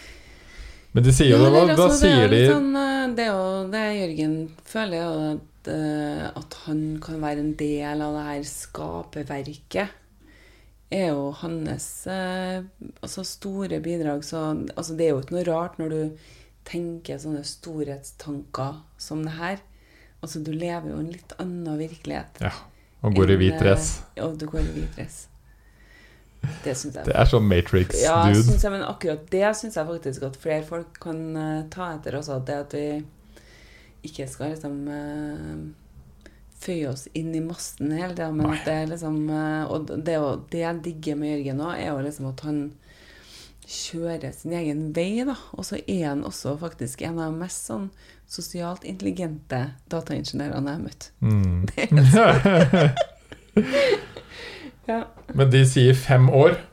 Men 0.96 1.06
de 1.06 1.14
sier 1.14 1.34
jo 1.34 1.38
Ja, 1.38 1.44
det, 1.46 1.52
hva, 1.54 1.62
da 1.68 1.76
altså, 1.76 1.90
er 1.94 2.00
sier 2.02 2.32
de 2.32 2.42
sånn, 2.48 2.72
eh, 2.80 3.04
Det 3.18 3.26
er 3.26 3.32
jo 3.34 3.46
det 3.74 3.84
Jørgen 3.98 4.36
føler 4.66 4.98
jo 4.98 5.12
at, 5.36 5.70
eh, 5.74 6.26
at 6.42 6.58
han 6.66 6.84
kan 7.04 7.22
være 7.24 7.44
en 7.44 7.54
del 7.60 8.04
av 8.06 8.18
det 8.18 8.26
her 8.30 8.48
skaperverket. 8.50 9.96
Er 10.88 11.10
jo 11.12 11.30
hans 11.42 11.88
eh, 12.08 12.64
altså 13.04 13.26
store 13.28 13.82
bidrag. 13.84 14.24
Så 14.24 14.40
altså, 14.76 14.96
det 14.96 15.08
er 15.08 15.14
jo 15.14 15.22
ikke 15.24 15.38
noe 15.38 15.48
rart 15.50 15.80
når 15.82 15.94
du 15.94 16.28
tenker 16.68 17.20
sånne 17.20 17.44
storhetstanker 17.48 18.82
som 19.02 19.24
det 19.28 19.36
her. 19.38 19.62
Altså, 20.24 20.42
du 20.44 20.52
lever 20.56 20.92
jo 20.92 21.00
en 21.04 21.12
litt 21.14 21.36
annen 21.40 21.80
virkelighet. 21.80 22.42
Ja. 22.44 22.56
Og 23.06 23.14
går 23.14 23.36
i 23.36 23.42
hvit 23.44 23.60
dress. 23.62 24.00
Og 24.24 24.40
du 24.40 24.48
går 24.50 24.64
i 24.64 24.72
hvit 24.80 24.96
dress. 24.98 25.28
Det 26.64 26.74
Det 26.94 27.14
er 27.16 27.28
sånn 27.28 27.48
Matrix, 27.48 28.02
ja, 28.04 28.20
synes 28.34 28.64
jeg, 28.64 28.72
men 28.72 28.84
akkurat 28.86 29.26
det 29.32 29.44
syns 29.58 29.78
jeg 29.78 29.88
faktisk 29.88 30.26
at 30.28 30.40
flere 30.40 30.64
folk 30.68 31.00
kan 31.04 31.20
eh, 31.36 31.66
ta 31.74 31.94
etter 31.96 32.18
også. 32.20 32.40
Det 32.46 32.58
at 32.66 32.76
vi 32.78 32.88
ikke 34.08 34.28
skal 34.30 34.54
liksom 34.54 34.76
uh, 34.88 35.58
føye 36.62 36.90
oss 36.92 37.08
inn 37.18 37.36
i 37.36 37.44
massen 37.44 37.92
hele 37.92 38.14
tida, 38.16 38.32
men 38.32 38.48
Nei. 38.48 38.58
at 38.58 38.68
det 38.68 38.76
er 38.76 38.92
liksom 38.94 39.18
eh, 39.30 39.64
Og 39.74 39.90
det, 39.90 40.16
er 40.16 40.44
det 40.52 40.62
jeg 40.62 40.84
digger 40.86 41.16
med 41.20 41.34
Jørgen 41.34 41.60
nå, 41.62 41.72
er 41.76 41.90
jo 41.92 42.04
liksom 42.06 42.30
at 42.32 42.44
han 42.48 42.62
kjører 43.68 44.32
sin 44.32 44.54
egen 44.56 44.86
vei, 44.96 45.26
da. 45.28 45.36
Og 45.60 45.66
så 45.68 45.82
er 45.84 46.06
han 46.08 46.24
også 46.28 46.56
faktisk 46.62 47.04
en 47.04 47.20
av 47.20 47.34
de 47.34 47.42
mest 47.42 47.68
sånn 47.68 47.90
sosialt 48.28 48.88
intelligente 48.88 49.60
dataingeniørene 49.92 50.72
jeg 50.72 50.78
har 50.78 50.86
møtt. 50.86 51.04
Mm. 51.20 51.68
Ja. 54.88 55.04
Men 55.34 55.50
de 55.52 55.66
sier 55.68 55.94
fem 55.96 56.30
år. 56.30 56.58
Ja, 56.58 56.64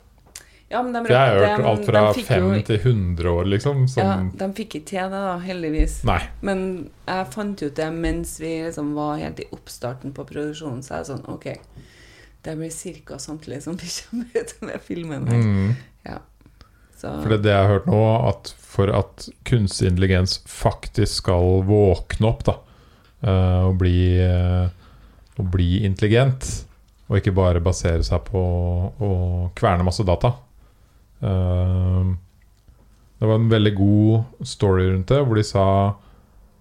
Ja, 0.67 0.81
men 0.81 0.93
de, 0.93 1.01
jeg 1.11 1.15
har 1.15 1.35
hørt 1.37 1.57
de- 1.61 1.65
alt 1.69 1.85
fra 1.85 2.01
fem 2.25 2.45
jo- 2.55 2.61
til 2.65 2.79
100 2.79 3.29
år, 3.29 3.45
liksom. 3.45 3.83
Ja, 3.97 4.15
de 4.33 4.47
fikk 4.57 4.73
ikke 4.79 4.85
til 4.89 5.09
det, 5.11 5.11
da, 5.11 5.35
heldigvis. 5.39 6.03
Nei. 6.03 6.19
Men 6.41 6.89
jeg 7.07 7.27
fant 7.31 7.61
ut 7.61 7.75
det 7.75 7.89
mens 7.93 8.39
vi 8.41 8.63
liksom 8.65 8.93
var 8.95 9.17
helt 9.21 9.39
i 9.39 9.45
oppstarten 9.53 10.11
på 10.11 10.25
produksjonen. 10.25 10.81
Så 10.83 10.95
er 10.95 11.03
det 11.03 11.11
sånn 11.11 11.29
OK, 11.29 11.45
det 12.43 12.57
blir 12.57 13.03
ca. 13.05 13.17
samtidig 13.21 13.61
som 13.61 13.75
vi 13.81 13.87
kommer 14.09 14.25
ut 14.41 14.55
med 14.61 14.81
filmen. 14.81 15.27
her. 15.27 15.43
Mm. 15.43 15.75
Så, 16.97 17.09
For 17.21 17.29
det, 17.29 17.39
er 17.39 17.43
det 17.43 17.51
jeg 17.51 17.61
har 17.61 17.73
hørt 17.73 17.87
nå, 17.91 18.01
at 18.29 18.53
for 18.57 18.89
at 18.95 19.29
kunstig 19.45 19.89
intelligens 19.91 20.37
faktisk 20.47 21.21
skal 21.21 21.61
våkne 21.67 22.29
opp, 22.29 22.43
da, 22.47 22.55
eh, 23.21 23.65
og 23.67 23.77
bli, 23.81 23.97
eh, 24.23 24.69
og 25.37 25.49
bli 25.51 25.83
intelligent, 25.85 26.63
og 27.07 27.19
ikke 27.19 27.35
bare 27.37 27.61
basere 27.63 28.03
seg 28.05 28.23
på 28.29 28.41
å 28.97 29.09
kverne 29.57 29.85
masse 29.85 30.03
data 30.07 30.31
eh, 31.21 32.07
Det 33.19 33.27
var 33.29 33.35
en 33.37 33.51
veldig 33.51 33.73
god 33.77 34.47
story 34.47 34.87
rundt 34.89 35.11
det, 35.13 35.21
hvor 35.25 35.37
de 35.37 35.43
sa 35.45 35.65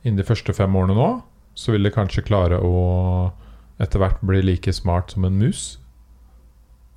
innen 0.05 0.21
de 0.21 0.27
første 0.29 0.53
fem 0.53 0.77
årene 0.77 0.97
nå, 0.99 1.09
så 1.57 1.73
vil 1.73 1.87
de 1.87 1.95
kanskje 1.95 2.27
klare 2.27 2.59
å 2.61 3.33
etter 3.83 3.99
hvert 3.99 4.21
bli 4.23 4.43
like 4.45 4.73
smart 4.73 5.11
som 5.15 5.25
en 5.27 5.39
mus. 5.41 5.79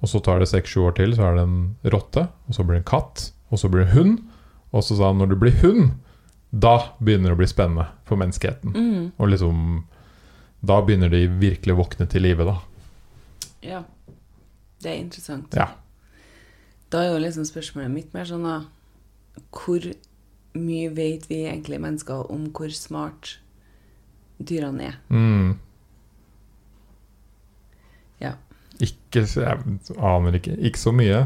Og 0.04 0.12
så 0.12 0.20
tar 0.22 0.44
det 0.44 0.50
seks-sju 0.52 0.84
år 0.86 0.98
til, 1.00 1.16
så 1.18 1.26
er 1.26 1.38
det 1.40 1.46
en 1.48 1.62
rotte, 1.90 2.28
og 2.46 2.54
så 2.54 2.66
blir 2.68 2.78
det 2.78 2.84
en 2.84 2.92
katt, 2.92 3.24
og 3.50 3.62
så 3.62 3.72
blir 3.72 3.86
det 3.86 3.88
en 3.90 3.96
hund. 3.98 4.20
Og 4.76 4.84
så 4.86 4.98
sa 5.00 5.10
han 5.10 5.18
når 5.22 5.32
det 5.34 5.40
blir 5.42 5.58
hund, 5.64 5.96
da 6.52 6.76
begynner 7.00 7.32
det 7.32 7.38
å 7.38 7.42
bli 7.42 7.50
spennende 7.50 7.88
for 8.08 8.20
menneskeheten. 8.20 8.76
mm, 8.76 9.06
Og 9.18 9.32
liksom 9.34 9.86
Da 10.68 10.82
begynner 10.82 11.10
de 11.10 11.28
virkelig 11.28 11.74
å 11.74 11.78
våkne 11.78 12.08
til 12.10 12.24
live, 12.26 12.44
da. 12.46 12.56
Ja. 13.66 13.84
Det 14.82 14.92
er 14.92 15.00
interessant. 15.02 15.54
Ja. 15.58 15.72
Da 16.92 17.04
er 17.04 17.12
jo 17.12 17.22
liksom 17.22 17.48
spørsmålet 17.48 17.92
mitt 17.92 18.14
mer 18.16 18.28
sånn 18.30 18.46
da 18.48 18.58
Hvor 19.52 19.84
mye 20.58 20.90
vet 20.96 21.28
vi 21.30 21.44
egentlig 21.46 21.80
mennesker 21.84 22.32
om 22.34 22.48
hvor 22.56 22.72
smart 22.74 23.38
dyrene 24.38 24.92
er? 24.92 24.96
Mm. 25.10 25.58
Ja. 28.22 28.36
Ikke 28.80 29.26
Jeg 29.26 29.80
aner 29.98 30.40
ikke. 30.40 30.56
Ikke 30.58 30.82
så 30.82 30.94
mye. 30.96 31.26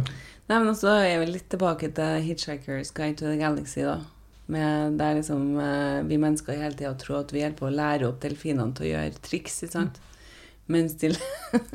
Nei, 0.49 0.57
men 0.57 0.73
også 0.73 0.91
er 0.99 1.21
vi 1.21 1.29
litt 1.29 1.47
tilbake 1.51 1.91
til 1.95 2.25
Hitchhiker's 2.25 2.91
Guide 2.95 3.21
to 3.21 3.29
the 3.29 3.37
Galaxy, 3.39 3.85
da. 3.87 4.01
Med 4.51 4.97
der 4.99 5.15
liksom 5.15 5.53
eh, 5.63 6.01
vi 6.09 6.17
mennesker 6.19 6.57
hele 6.59 6.75
tida 6.75 6.91
tror 6.99 7.21
at 7.21 7.31
vi 7.31 7.39
hjelper 7.39 7.69
å 7.69 7.75
lære 7.75 8.09
opp 8.09 8.19
delfinene 8.23 8.75
til 8.75 8.89
å 8.89 8.89
gjøre 8.89 9.21
triks, 9.23 9.61
ikke 9.63 9.77
sant? 9.77 10.01
Mens, 10.71 10.95
til, 11.01 11.15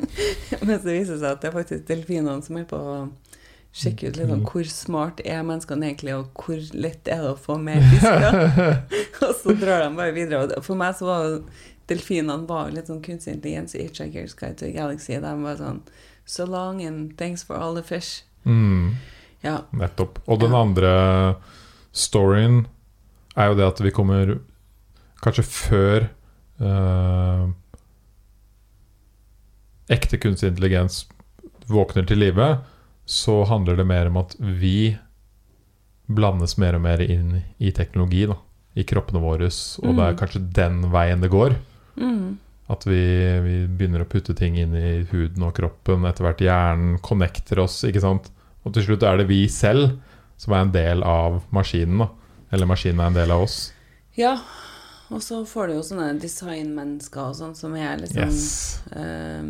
mens 0.66 0.85
det 0.86 0.94
viser 0.97 1.18
seg 1.20 1.28
at 1.35 1.43
det 1.43 1.51
er 1.51 1.56
faktisk 1.56 1.86
delfinene 1.89 2.40
som 2.47 2.56
er 2.60 2.66
på 2.70 2.78
å 2.81 2.97
sjekke 3.77 4.09
ut 4.09 4.16
liksom, 4.16 4.44
hvor 4.48 4.68
smart 4.73 5.18
er 5.28 5.43
menneskene 5.44 5.90
egentlig, 5.90 6.14
og 6.16 6.31
hvor 6.40 6.60
lett 6.81 7.10
er 7.12 7.20
det 7.27 7.32
å 7.35 7.39
få 7.40 7.59
mer 7.60 7.82
fisk. 7.90 8.06
og 9.27 9.35
så 9.43 9.56
drar 9.60 9.85
de 9.85 9.90
bare 9.98 10.14
videre. 10.16 10.62
For 10.64 10.78
meg 10.81 10.97
så 10.97 11.10
var 11.10 11.27
delfinene 11.90 12.48
var 12.48 12.73
litt 12.74 12.89
sånn 12.89 13.02
kunstig 13.05 13.35
intelligens 13.36 13.77
i 13.77 13.85
Hitchhiker's 13.85 14.32
Guide 14.39 14.56
to 14.62 14.70
Galaxy. 14.74 15.18
De 15.20 15.35
var 15.44 15.60
sånn 15.60 15.82
So 16.27 16.43
long 16.48 16.81
and 16.82 17.12
thanks 17.20 17.44
for 17.47 17.55
all 17.60 17.77
the 17.77 17.85
fish. 17.86 18.24
Mm. 18.48 18.97
Ja. 19.44 19.60
Nettopp. 19.77 20.18
Og 20.27 20.40
den 20.43 20.51
Ja. 20.56 20.62
andre 20.64 20.90
storyen 21.94 22.64
er 23.36 23.52
jo 23.52 23.59
det 23.60 23.66
at 23.68 23.81
vi 23.85 23.93
kommer 23.94 24.39
Kanskje 25.23 25.44
før 25.48 26.09
eh, 26.60 27.44
ekte 29.90 30.18
kunstig 30.18 30.48
intelligens 30.52 31.06
våkner 31.70 32.06
til 32.06 32.18
live, 32.18 32.58
så 33.06 33.44
handler 33.46 33.76
det 33.76 33.86
mer 33.86 34.06
om 34.10 34.16
at 34.22 34.34
vi 34.40 34.96
blandes 36.06 36.56
mer 36.58 36.76
og 36.78 36.82
mer 36.84 37.02
inn 37.02 37.40
i 37.58 37.72
teknologi, 37.74 38.26
da. 38.30 38.36
I 38.76 38.84
kroppene 38.84 39.22
våre. 39.22 39.46
Og 39.48 39.94
det 39.96 40.04
er 40.04 40.12
Mm. 40.12 40.18
kanskje 40.18 40.52
den 40.52 40.82
veien 40.92 41.20
det 41.20 41.30
går. 41.30 41.56
Mm. 41.96 42.38
At 42.68 42.84
vi, 42.84 43.40
vi 43.40 43.66
begynner 43.66 44.02
å 44.04 44.08
putte 44.08 44.34
ting 44.36 44.56
inn 44.58 44.74
i 44.74 45.02
huden 45.10 45.42
og 45.42 45.54
kroppen. 45.54 46.04
Etter 46.04 46.24
hvert 46.26 46.38
hjernen 46.44 46.98
connecter 47.00 47.58
oss. 47.62 47.82
ikke 47.84 48.00
sant? 48.02 48.30
Og 48.64 48.74
til 48.74 48.82
slutt 48.82 49.02
er 49.02 49.16
det 49.18 49.28
vi 49.28 49.46
selv 49.48 49.98
som 50.36 50.52
er 50.52 50.60
en 50.66 50.72
del 50.72 51.02
av 51.02 51.42
maskinen. 51.52 51.98
da. 51.98 52.08
Eller 52.52 52.66
maskinen 52.66 53.00
er 53.00 53.06
en 53.06 53.14
del 53.14 53.30
av 53.30 53.42
oss. 53.42 53.72
Ja, 54.16 54.38
og 55.10 55.20
så 55.22 55.44
får 55.46 55.68
du 55.68 55.72
jo 55.74 55.80
sånne 55.82 56.20
designmennesker 56.20 57.30
og 57.30 57.34
sånn 57.36 57.56
som 57.56 57.74
er 57.76 57.96
liksom 57.98 58.22
Yes. 58.28 58.82
eh, 58.92 59.42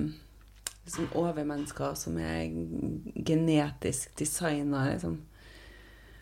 liksom 0.86 1.10
overmennesker 1.18 1.94
som 1.98 2.16
er 2.22 2.46
genetisk 3.26 4.14
designa, 4.18 4.86
liksom. 4.92 5.20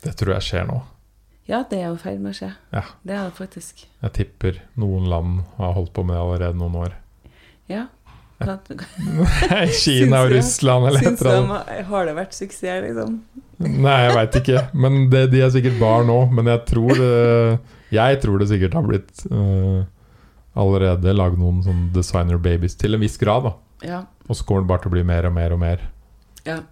Det 0.05 0.13
tror 0.21 0.35
jeg 0.37 0.49
skjer 0.49 0.69
nå. 0.69 0.83
Ja, 1.49 1.61
det 1.69 1.83
er 1.83 1.91
jo 1.91 1.99
i 1.99 2.01
ferd 2.01 2.23
med 2.25 2.33
å 2.33 2.39
skje. 2.39 2.51
Ja. 2.73 2.85
Det 3.05 3.17
er 3.17 3.27
det 3.29 3.37
faktisk. 3.37 3.85
Jeg 4.01 4.17
tipper 4.17 4.63
noen 4.81 5.11
land 5.13 5.43
har 5.59 5.75
holdt 5.77 5.93
på 5.97 6.05
med 6.07 6.17
det 6.17 6.23
allerede 6.23 6.61
noen 6.61 6.79
år. 6.87 6.97
Ja. 7.69 7.87
Kina 9.85 10.25
og 10.25 10.33
Russland 10.35 10.89
eller 10.89 11.05
et 11.07 11.21
eller 11.21 11.37
annet. 11.39 11.69
har 11.89 12.09
det 12.09 12.15
vært 12.17 12.35
suksess, 12.37 12.83
liksom? 12.85 13.19
Nei, 13.65 13.99
jeg 14.07 14.15
veit 14.19 14.39
ikke. 14.41 14.63
Men 14.77 14.99
det, 15.13 15.27
de 15.33 15.45
er 15.45 15.53
sikkert 15.55 15.79
barn 15.81 16.09
nå. 16.11 16.19
Men 16.35 16.51
jeg 16.51 16.65
tror 16.69 16.93
det 16.99 17.13
Jeg 17.95 18.21
tror 18.25 18.41
det 18.43 18.49
sikkert 18.51 18.75
har 18.75 18.89
blitt 18.89 19.25
uh, 19.31 19.85
allerede 20.59 21.15
lagd 21.15 21.39
noen 21.39 21.63
sånn 21.65 21.87
designer 21.95 22.41
babies 22.43 22.77
til 22.81 22.97
en 22.97 23.05
viss 23.05 23.17
grad. 23.21 23.51
da 23.51 23.55
Ja. 23.87 24.03
Og 24.29 24.37
så 24.37 24.45
kommer 24.45 24.65
det 24.65 24.71
bare 24.73 24.85
til 24.85 24.93
å 24.93 24.97
bli 24.97 25.05
mer 25.07 25.29
og 25.29 25.35
mer 25.37 25.57
og 25.57 25.61
mer. 25.61 25.91
ja. 26.47 26.63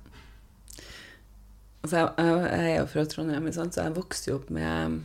Altså, 1.83 1.97
jeg, 1.99 2.35
jeg 2.47 2.67
er 2.71 2.77
jo 2.77 2.87
fra 2.87 3.03
Trondheim, 3.11 3.49
så 3.51 3.65
jeg 3.75 3.95
vokste 3.97 4.31
jo 4.31 4.37
opp 4.37 4.51
med 4.55 5.01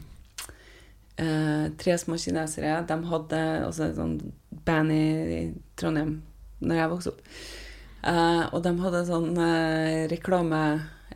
eh, 1.18 1.64
tre 1.82 1.96
små 1.98 2.20
kinesere. 2.22 2.76
De 2.86 2.98
hadde 3.12 3.40
også 3.66 3.88
et 3.88 3.96
sånt 3.98 4.28
band 4.68 4.94
i, 4.94 5.48
Trondheim 5.78 6.20
når 6.62 6.80
jeg 6.80 6.92
vokste 6.92 7.16
opp. 7.16 7.34
Eh, 8.08 8.44
og 8.52 8.62
de 8.66 8.76
hadde 8.84 9.02
sånn 9.10 9.42
eh, 9.42 10.06
reklame 10.12 10.62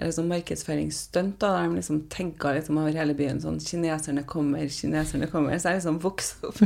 eller 0.01 0.15
sånn 0.15 0.31
markedsføringsstunt 0.31 1.37
der 1.43 1.59
de 1.59 1.77
liksom 1.77 2.03
tenka 2.09 2.55
liksom 2.55 2.79
over 2.81 2.95
hele 2.97 3.13
byen 3.13 3.41
sånn 3.43 3.59
'Kineserne 3.61 4.25
kommer, 4.25 4.65
kineserne 4.65 5.29
kommer'. 5.29 5.59
Så 5.61 5.69
jeg 5.69 5.81
liksom 5.81 6.01
vokste 6.01 6.49
opp, 6.49 6.57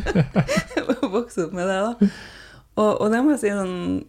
vokste 1.18 1.50
opp 1.50 1.56
med 1.58 1.68
det, 1.68 1.80
da. 1.84 2.12
Og, 2.80 2.92
og 3.02 3.12
det 3.12 3.24
må 3.24 3.36
jeg 3.36 3.44
si 3.44 3.52
sånn 3.52 4.06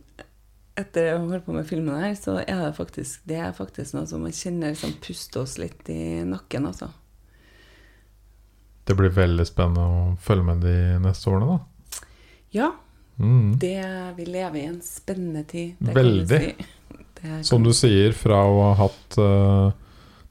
Etter 0.77 1.15
å 1.15 1.19
ha 1.23 1.29
holdt 1.31 1.47
på 1.47 1.55
med 1.57 1.67
filmen 1.69 1.97
her, 2.03 2.15
så 2.21 2.35
er 2.43 2.59
det 2.67 2.75
faktisk 2.77 3.23
Det 3.25 3.39
er 3.41 3.53
faktisk 3.57 3.95
noe 3.97 4.07
som 4.07 4.21
man 4.27 4.35
kjenner 4.37 4.75
liksom 4.75 4.93
puster 5.01 5.41
oss 5.47 5.57
litt 5.59 5.89
i 5.89 6.23
nakken, 6.29 6.67
altså. 6.69 6.91
Det 8.87 8.95
blir 8.95 9.11
veldig 9.11 9.47
spennende 9.49 9.83
å 9.83 10.03
følge 10.23 10.45
med 10.47 10.61
de 10.63 10.75
neste 11.03 11.31
årene, 11.33 11.57
da. 11.57 12.03
Ja, 12.55 12.73
Mm. 13.19 13.55
det, 13.59 14.13
vi 14.17 14.27
lever 14.27 14.59
i 14.61 14.65
en 14.69 14.81
spennende 14.85 15.45
tid. 15.49 15.77
Veldig. 15.79 16.39
si. 16.39 17.43
Som 17.43 17.63
du 17.65 17.73
sier, 17.73 18.13
fra 18.13 18.43
å 18.45 18.59
ha 18.61 18.73
hatt 18.77 19.17
uh, 19.17 19.71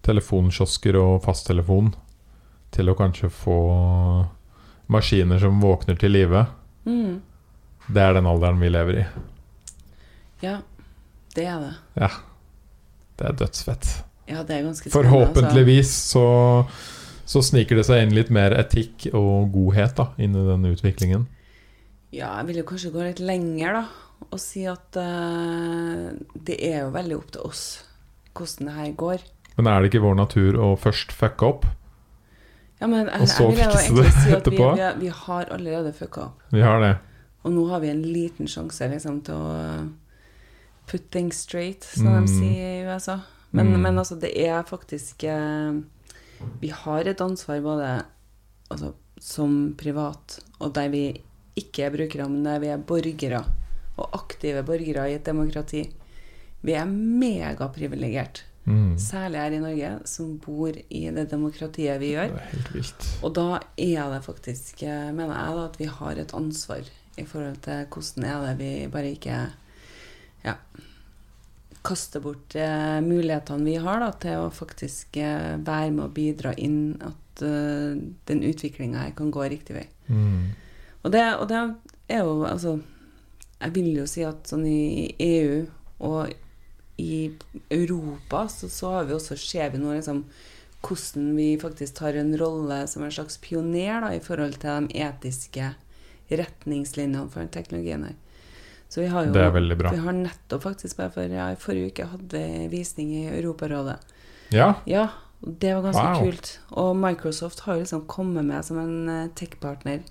telefonkiosker 0.05 0.95
og 0.99 1.23
fasttelefon 1.25 1.89
til 2.75 2.91
å 2.91 2.95
kanskje 2.99 3.31
få 3.33 3.55
maskiner 4.93 5.41
som 5.41 5.57
våkner 5.63 5.97
til 5.97 6.13
live. 6.13 6.45
mm, 6.85 7.21
Det 7.87 8.01
er 8.01 8.13
den 8.13 8.29
alderen 8.29 8.59
vi 8.61 8.69
lever 8.69 8.99
i. 9.01 9.05
Ja, 10.45 10.59
det 11.35 11.49
er 11.49 11.61
det. 11.63 11.73
Ja. 11.99 12.11
Det 13.15 13.29
er 13.29 13.39
dødsfett. 13.39 13.89
Ja, 14.27 14.43
det 14.43 14.57
er 14.57 14.65
ganske 14.65 14.89
altså. 14.89 14.95
Forhåpentligvis 14.97 15.91
så, 16.11 16.25
så 17.25 17.41
sniker 17.45 17.79
det 17.79 17.85
seg 17.87 18.03
inn 18.03 18.15
litt 18.15 18.31
mer 18.33 18.55
etikk 18.57 19.07
og 19.13 19.53
godhet 19.53 19.95
da, 19.99 20.09
inn 20.21 20.35
i 20.35 20.45
denne 20.49 20.73
utviklingen. 20.75 21.27
Ja, 22.15 22.33
jeg 22.39 22.49
vil 22.49 22.61
jo 22.61 22.67
kanskje 22.71 22.91
gå 22.95 23.05
litt 23.05 23.21
lenger, 23.23 23.79
da. 23.79 23.85
Og 24.31 24.39
si 24.39 24.63
at 24.69 24.97
uh, 24.97 26.11
det 26.47 26.57
er 26.63 26.85
jo 26.85 26.93
veldig 26.95 27.17
opp 27.17 27.33
til 27.35 27.47
oss 27.49 27.63
hvordan 28.35 28.69
det 28.69 28.75
her 28.75 28.93
går. 28.99 29.25
Men 29.55 29.67
er 29.71 29.81
det 29.81 29.91
ikke 29.91 30.03
vår 30.03 30.15
natur 30.19 30.57
å 30.59 30.69
først 30.79 31.13
fucke 31.15 31.47
opp? 31.47 31.67
Ja, 32.81 32.89
men 32.91 33.05
jeg, 33.05 33.21
Og 33.21 33.29
så 33.31 33.45
jeg 33.45 33.51
vil 33.51 33.61
jo 33.61 33.75
egentlig 33.79 34.15
si 34.17 34.33
at 34.35 34.49
vi, 34.51 34.57
vi, 34.59 34.87
vi 35.05 35.11
har 35.21 35.51
allerede 35.55 35.93
fucka 35.95 36.25
opp. 36.29 36.41
Vi 36.51 36.63
har 36.63 36.81
det. 36.83 36.95
Og 37.47 37.53
nå 37.55 37.67
har 37.69 37.83
vi 37.83 37.91
en 37.93 38.01
liten 38.03 38.49
sjanse 38.51 38.89
liksom, 38.91 39.21
til 39.27 39.37
å 39.37 39.53
put 40.87 41.09
things 41.11 41.37
straight, 41.45 41.83
som 41.83 42.07
Mm. 42.07 42.25
de 42.25 42.31
sier 42.31 42.81
i 42.81 42.85
USA. 42.95 43.19
Men, 43.51 43.67
Mm. 43.73 43.81
men 43.81 43.97
altså, 43.99 44.15
det 44.19 44.33
er 44.47 44.63
faktisk 44.63 45.23
eh, 45.23 45.81
Vi 46.61 46.67
har 46.69 47.07
et 47.07 47.21
ansvar 47.21 47.61
både 47.61 48.05
altså, 48.71 48.93
som 49.19 49.73
privat, 49.77 50.39
og 50.59 50.73
der 50.73 50.89
vi 50.89 51.21
ikke 51.55 51.85
er 51.85 51.89
brukere, 51.91 52.27
men 52.29 52.43
der 52.43 52.59
vi 52.59 52.67
er 52.67 52.77
borgere, 52.77 53.45
og 53.97 54.09
aktive 54.13 54.63
borgere 54.63 55.09
i 55.11 55.15
et 55.15 55.23
demokrati. 55.25 55.89
Vi 56.61 56.73
er 56.73 56.85
megaprivilegert, 56.85 58.43
Mm. 58.67 58.97
særlig 58.97 59.37
her 59.39 59.51
i 59.53 59.59
Norge, 59.59 59.99
som 60.07 60.37
bor 60.39 60.69
i 60.89 61.09
det 61.13 61.29
demokratiet 61.29 61.99
vi 61.99 62.13
gjør. 62.15 62.31
Det 62.33 62.41
er 62.41 62.51
helt 62.51 62.73
vilt. 62.73 63.23
Og 63.23 63.33
da 63.35 63.59
er 63.77 64.09
det 64.13 64.23
faktisk, 64.25 64.83
eh, 64.83 65.11
mener 65.13 65.35
jeg, 65.35 65.55
da, 65.55 65.65
at 65.65 65.77
vi 65.79 65.85
har 65.85 66.11
et 66.17 66.33
ansvar 66.33 66.81
i 67.17 67.23
forhold 67.23 67.57
til 67.61 67.85
hvordan 67.85 68.25
er 68.25 68.47
det 68.47 68.57
vi 68.57 68.87
bare 68.87 69.11
ikke 69.11 69.51
ja, 70.45 70.55
kaste 71.85 72.21
bort 72.21 72.55
eh, 72.55 73.01
mulighetene 73.01 73.65
vi 73.65 73.75
har 73.81 74.01
da, 74.01 74.11
til 74.21 74.45
å 74.45 74.53
faktisk 74.53 75.17
eh, 75.21 75.55
være 75.61 75.91
med 75.93 76.07
og 76.07 76.15
bidra 76.15 76.53
inn 76.57 76.95
at 77.05 77.43
eh, 77.45 77.97
den 78.29 78.43
utviklinga 78.47 79.05
her 79.05 79.13
kan 79.17 79.31
gå 79.33 79.45
riktig 79.51 79.77
vei. 79.77 79.85
Mm. 80.07 80.55
Og 81.05 81.13
det, 81.13 81.23
og 81.37 81.47
det 81.51 81.61
er 82.09 82.23
jo 82.25 82.43
altså 82.45 82.79
Jeg 83.59 83.73
vil 83.75 83.87
jo 83.95 84.05
si 84.09 84.23
at 84.25 84.49
sånn 84.49 84.65
i 84.67 85.13
EU 85.21 85.63
og 86.05 86.33
i 87.01 87.31
Europa 87.71 88.45
så, 88.51 88.67
så 88.69 88.91
har 88.97 89.07
vi 89.07 89.15
også, 89.15 89.37
ser 89.39 89.71
vi 89.73 89.79
nå 89.79 89.93
liksom 89.95 90.25
hvordan 90.85 91.31
vi 91.37 91.47
faktisk 91.57 91.95
tar 91.97 92.17
en 92.19 92.35
rolle 92.37 92.83
som 92.87 93.03
en 93.03 93.13
slags 93.13 93.39
pioner 93.41 94.03
da, 94.03 94.11
i 94.13 94.21
forhold 94.21 94.59
til 94.61 94.85
de 94.85 95.01
etiske 95.01 95.71
retningslinjene 96.29 97.25
for 97.33 97.49
teknologien 97.53 98.05
her. 98.05 98.19
Så 98.89 99.01
vi 99.01 99.07
har 99.11 99.25
jo, 99.25 99.33
Det 99.33 99.41
er 99.41 99.51
veldig 99.51 99.77
bra. 99.77 99.91
Vi 99.91 99.97
har 100.05 100.13
nettopp 100.13 100.61
faktisk 100.63 100.97
bare 100.97 101.11
for 101.11 101.23
ja, 101.27 101.49
i 101.51 101.55
forrige 101.59 101.91
uke 101.91 102.05
hadde 102.11 102.41
visning 102.71 103.11
i 103.17 103.23
Europarådet. 103.33 103.97
Ja. 104.53 104.73
Ja, 104.85 105.07
det 105.41 105.73
var 105.75 105.81
ganske 105.89 106.03
Wow. 106.05 106.21
kult. 106.23 106.59
Og 106.71 106.95
Microsoft 106.95 107.59
har 107.65 107.77
liksom 107.81 108.05
kommet 108.07 108.45
med 108.45 108.63
som 108.65 108.77
en 108.79 109.09
eh, 109.09 109.27
tech-partner. 109.35 110.03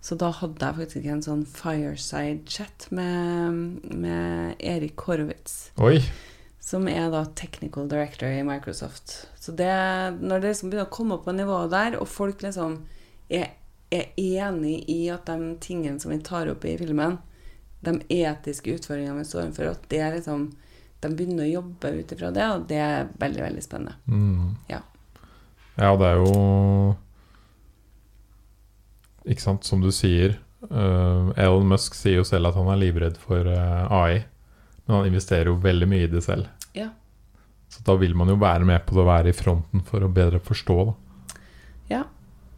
Så 0.00 0.14
da 0.16 0.30
hadde 0.30 0.62
jeg 0.62 0.76
faktisk 0.78 1.06
en 1.10 1.22
sånn 1.24 1.44
fireside-chat 1.50 2.86
med, 2.94 3.52
med 3.94 4.54
Erik 4.60 4.96
Horowitz, 5.06 5.72
Oi. 5.82 6.00
som 6.60 6.86
er 6.88 7.10
da 7.10 7.24
technical 7.34 7.88
director 7.90 8.28
i 8.30 8.42
Microsoft. 8.46 9.26
Så 9.38 9.52
det, 9.56 9.66
når 10.22 10.40
det 10.44 10.52
liksom 10.52 10.70
begynner 10.70 10.86
å 10.86 10.94
komme 10.94 11.16
opp 11.18 11.24
på 11.26 11.34
nivået 11.34 11.70
der, 11.74 11.96
og 12.00 12.06
folk 12.08 12.42
liksom 12.44 12.84
er, 13.30 13.50
er 13.90 14.12
enig 14.16 14.84
i 14.92 15.08
at 15.10 15.26
de 15.26 15.56
tingene 15.64 15.98
som 16.02 16.12
vi 16.14 16.20
tar 16.22 16.50
opp 16.52 16.64
i 16.64 16.76
filmen, 16.78 17.18
de 17.86 18.22
etiske 18.22 18.76
utfordringene 18.76 19.20
vi 19.20 19.28
står 19.28 19.46
overfor, 19.46 19.72
at 19.72 19.90
det 19.92 20.02
er 20.02 20.16
liksom 20.18 20.48
de 21.04 21.10
begynner 21.12 21.44
å 21.44 21.50
jobbe 21.58 21.90
ut 21.98 22.12
ifra 22.14 22.30
det, 22.32 22.44
og 22.54 22.62
det 22.70 22.78
er 22.80 23.10
veldig, 23.20 23.42
veldig 23.44 23.62
spennende. 23.62 23.98
Mm. 24.08 24.54
Ja. 24.72 24.80
Ja, 25.76 25.90
det 26.00 26.08
er 26.08 26.22
jo 26.22 26.30
Ikke 29.28 29.44
sant, 29.44 29.66
som 29.68 29.82
du 29.84 29.90
sier 29.92 30.38
Uh, 30.70 31.30
Elon 31.36 31.68
Musk 31.68 31.94
sier 31.94 32.16
jo 32.18 32.24
selv 32.26 32.50
at 32.50 32.56
han 32.58 32.68
er 32.72 32.80
livredd 32.80 33.18
for 33.22 33.46
uh, 33.46 33.86
AI. 33.92 34.24
Men 34.86 34.96
han 34.96 35.08
investerer 35.10 35.50
jo 35.50 35.60
veldig 35.62 35.88
mye 35.90 36.06
i 36.06 36.10
det 36.10 36.22
selv. 36.24 36.48
Ja. 36.74 36.88
Så 37.70 37.82
da 37.86 37.96
vil 38.00 38.16
man 38.18 38.30
jo 38.30 38.38
være 38.40 38.66
med 38.66 38.86
på 38.86 38.96
det 38.96 39.02
å 39.04 39.08
være 39.08 39.32
i 39.32 39.36
fronten 39.36 39.82
for 39.86 40.02
å 40.02 40.10
bedre 40.12 40.40
forstå. 40.42 40.76
Da. 40.88 41.40
Ja. 41.90 42.02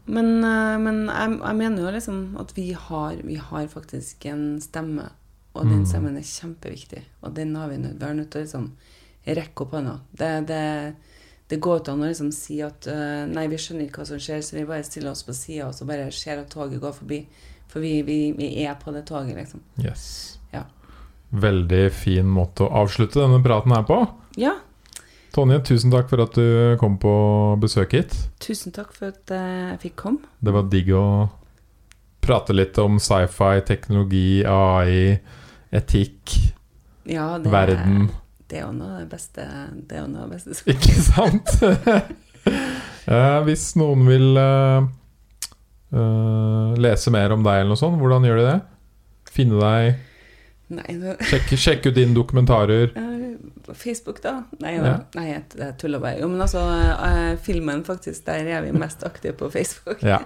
Men, 0.09 0.29
eh, 0.41 0.75
men 0.81 1.03
jeg, 1.05 1.33
jeg 1.37 1.57
mener 1.57 1.83
jo 1.83 1.93
liksom 1.93 2.21
at 2.41 2.53
vi 2.57 2.71
har, 2.73 3.17
vi 3.25 3.35
har 3.37 3.67
faktisk 3.69 4.25
en 4.29 4.43
stemme, 4.61 5.09
og 5.53 5.65
den 5.65 5.85
sammen 5.85 5.87
stemmen 5.89 6.17
er 6.19 6.27
kjempeviktig. 6.27 7.03
Og 7.25 7.33
den 7.35 7.55
har 7.57 7.69
vi 7.69 7.77
nødt 7.77 8.01
Vi 8.01 8.13
nødt 8.13 8.31
til 8.31 8.41
å 8.41 8.43
liksom 8.43 8.71
rekke 9.25 9.63
opp 9.63 9.71
hånda. 9.75 9.95
Det, 10.11 10.29
det, 10.47 10.63
det 11.49 11.59
går 11.59 11.81
ikke 11.81 11.91
an 11.91 12.03
å 12.05 12.09
liksom 12.09 12.31
si 12.31 12.61
at 12.61 12.87
uh, 12.87 13.25
nei, 13.27 13.47
vi 13.51 13.57
skjønner 13.57 13.87
ikke 13.87 14.03
hva 14.03 14.09
som 14.11 14.21
skjer, 14.21 14.41
så 14.41 14.55
vi 14.55 14.65
bare 14.69 14.85
stiller 14.87 15.11
oss 15.11 15.25
på 15.25 15.33
sida 15.33 15.67
og 15.67 15.75
så 15.75 15.85
bare 15.89 16.11
ser 16.15 16.39
at 16.41 16.49
toget 16.53 16.81
går 16.81 16.95
forbi. 17.01 17.23
For 17.69 17.83
vi, 17.83 17.99
vi, 18.05 18.31
vi 18.37 18.53
er 18.63 18.77
på 18.79 18.93
det 18.93 19.05
toget, 19.09 19.35
liksom. 19.37 19.61
Yes. 19.81 20.39
Ja. 20.53 20.63
Veldig 21.29 21.83
fin 21.93 22.29
måte 22.29 22.65
å 22.65 22.73
avslutte 22.83 23.21
denne 23.21 23.43
praten 23.45 23.75
her 23.75 23.85
på. 23.85 24.01
Ja, 24.39 24.55
Tonje, 25.29 25.59
tusen 25.61 25.91
takk 25.93 26.09
for 26.09 26.23
at 26.23 26.33
du 26.33 26.75
kom 26.81 26.95
på 27.01 27.11
besøk 27.61 27.93
hit. 27.93 28.15
tusen 28.41 28.73
takk 28.73 28.95
for 28.95 29.13
at 29.13 29.29
eh, 29.31 29.75
jeg 29.75 29.81
fikk 29.83 29.95
komme. 30.01 30.31
Det 30.41 30.53
var 30.55 30.65
digg 30.71 30.89
å 30.97 31.03
prate 32.21 32.53
litt 32.55 32.77
om 32.81 32.99
sci-fi, 33.01 33.61
teknologi, 33.67 34.43
AI, 34.45 35.19
etikk, 35.71 36.35
Ja, 37.09 37.37
det, 37.41 37.49
verden. 37.53 38.09
det 38.49 38.59
er 38.59 38.65
jo 38.67 38.71
noe 38.77 38.95
av 38.95 38.99
det 39.03 39.09
beste 39.11 39.45
Det 39.89 39.97
er 39.97 40.07
noe 40.09 40.23
av 40.25 40.29
det 40.29 40.37
beste 40.37 40.57
som 40.57 40.71
Ikke 40.73 40.97
sant? 41.01 42.15
Eh, 43.09 43.39
hvis 43.45 43.71
noen 43.79 44.03
vil 44.05 44.37
eh, 44.37 44.83
eh, 45.93 46.73
lese 46.81 47.11
mer 47.13 47.33
om 47.33 47.41
deg 47.45 47.61
eller 47.63 47.71
noe 47.73 47.79
sånt, 47.79 47.97
hvordan 48.01 48.25
gjør 48.27 48.37
de 48.41 48.45
det? 48.47 48.59
Finne 49.33 49.59
deg, 49.61 50.05
Nei, 50.69 50.93
nå 51.01 51.15
sjekke, 51.25 51.57
sjekke 51.57 51.89
ut 51.89 51.97
dine 51.97 52.13
dokumentarer. 52.17 52.91
Eh, 53.69 53.75
Facebook, 53.77 54.17
da? 54.23 54.43
Nei, 54.63 54.75
Ja. 54.75 54.81
da. 54.83 54.93
Nei 55.19 55.27
jeg, 55.29 55.43
tuller 55.81 56.01
bare. 56.01 56.17
Jo, 56.21 56.27
men 56.31 56.41
altså, 56.41 56.61
eh, 57.05 57.35
filmen, 57.45 57.83
faktisk, 57.85 58.23
der 58.25 58.47
er 58.49 58.63
vi 58.65 58.71
mest 58.73 59.03
aktive 59.05 59.35
på 59.37 59.49
Facebook. 59.53 60.01
Ja. 60.05 60.17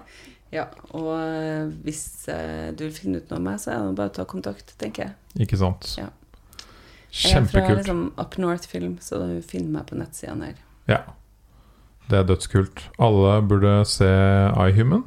Ja, 0.54 0.68
og 0.94 1.10
eh, 1.18 1.72
hvis 1.86 2.04
eh, 2.30 2.70
du 2.78 2.86
vil 2.86 2.94
finne 2.94 3.22
ut 3.22 3.32
noe 3.32 3.40
om 3.42 3.48
meg, 3.50 3.58
så 3.62 3.74
er 3.74 3.88
det 3.88 3.96
bare 3.98 4.12
å 4.12 4.16
ta 4.20 4.26
kontakt, 4.30 4.76
tenker 4.82 5.08
jeg. 5.08 5.16
Ikke 5.48 5.58
sant? 5.60 5.88
Ja. 5.98 6.12
Jeg 7.14 7.40
er 7.40 7.46
fra 7.46 7.62
Kjempekult. 7.64 7.80
liksom 7.80 8.04
Up 8.22 8.38
North 8.42 8.70
Film, 8.70 8.96
så 9.02 9.20
du 9.22 9.42
finner 9.46 9.80
meg 9.80 9.90
på 9.90 9.98
nettsidene 9.98 10.52
her. 10.52 10.62
Ja. 10.90 11.02
Det 12.10 12.20
er 12.20 12.30
dødskult. 12.30 12.86
Alle 13.02 13.38
burde 13.48 13.76
se 13.88 14.10
iHuman 14.68 15.06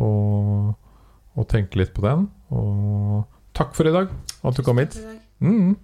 og, 0.00 0.74
og 1.34 1.48
tenke 1.50 1.80
litt 1.80 1.92
på 1.96 2.04
den. 2.04 2.28
Og 2.54 3.24
takk 3.56 3.74
for 3.76 3.88
i 3.88 3.94
dag, 3.94 4.12
at 4.44 4.56
du 4.56 4.62
kom 4.64 4.80
hit. 4.80 4.96
Mm. 5.42 5.74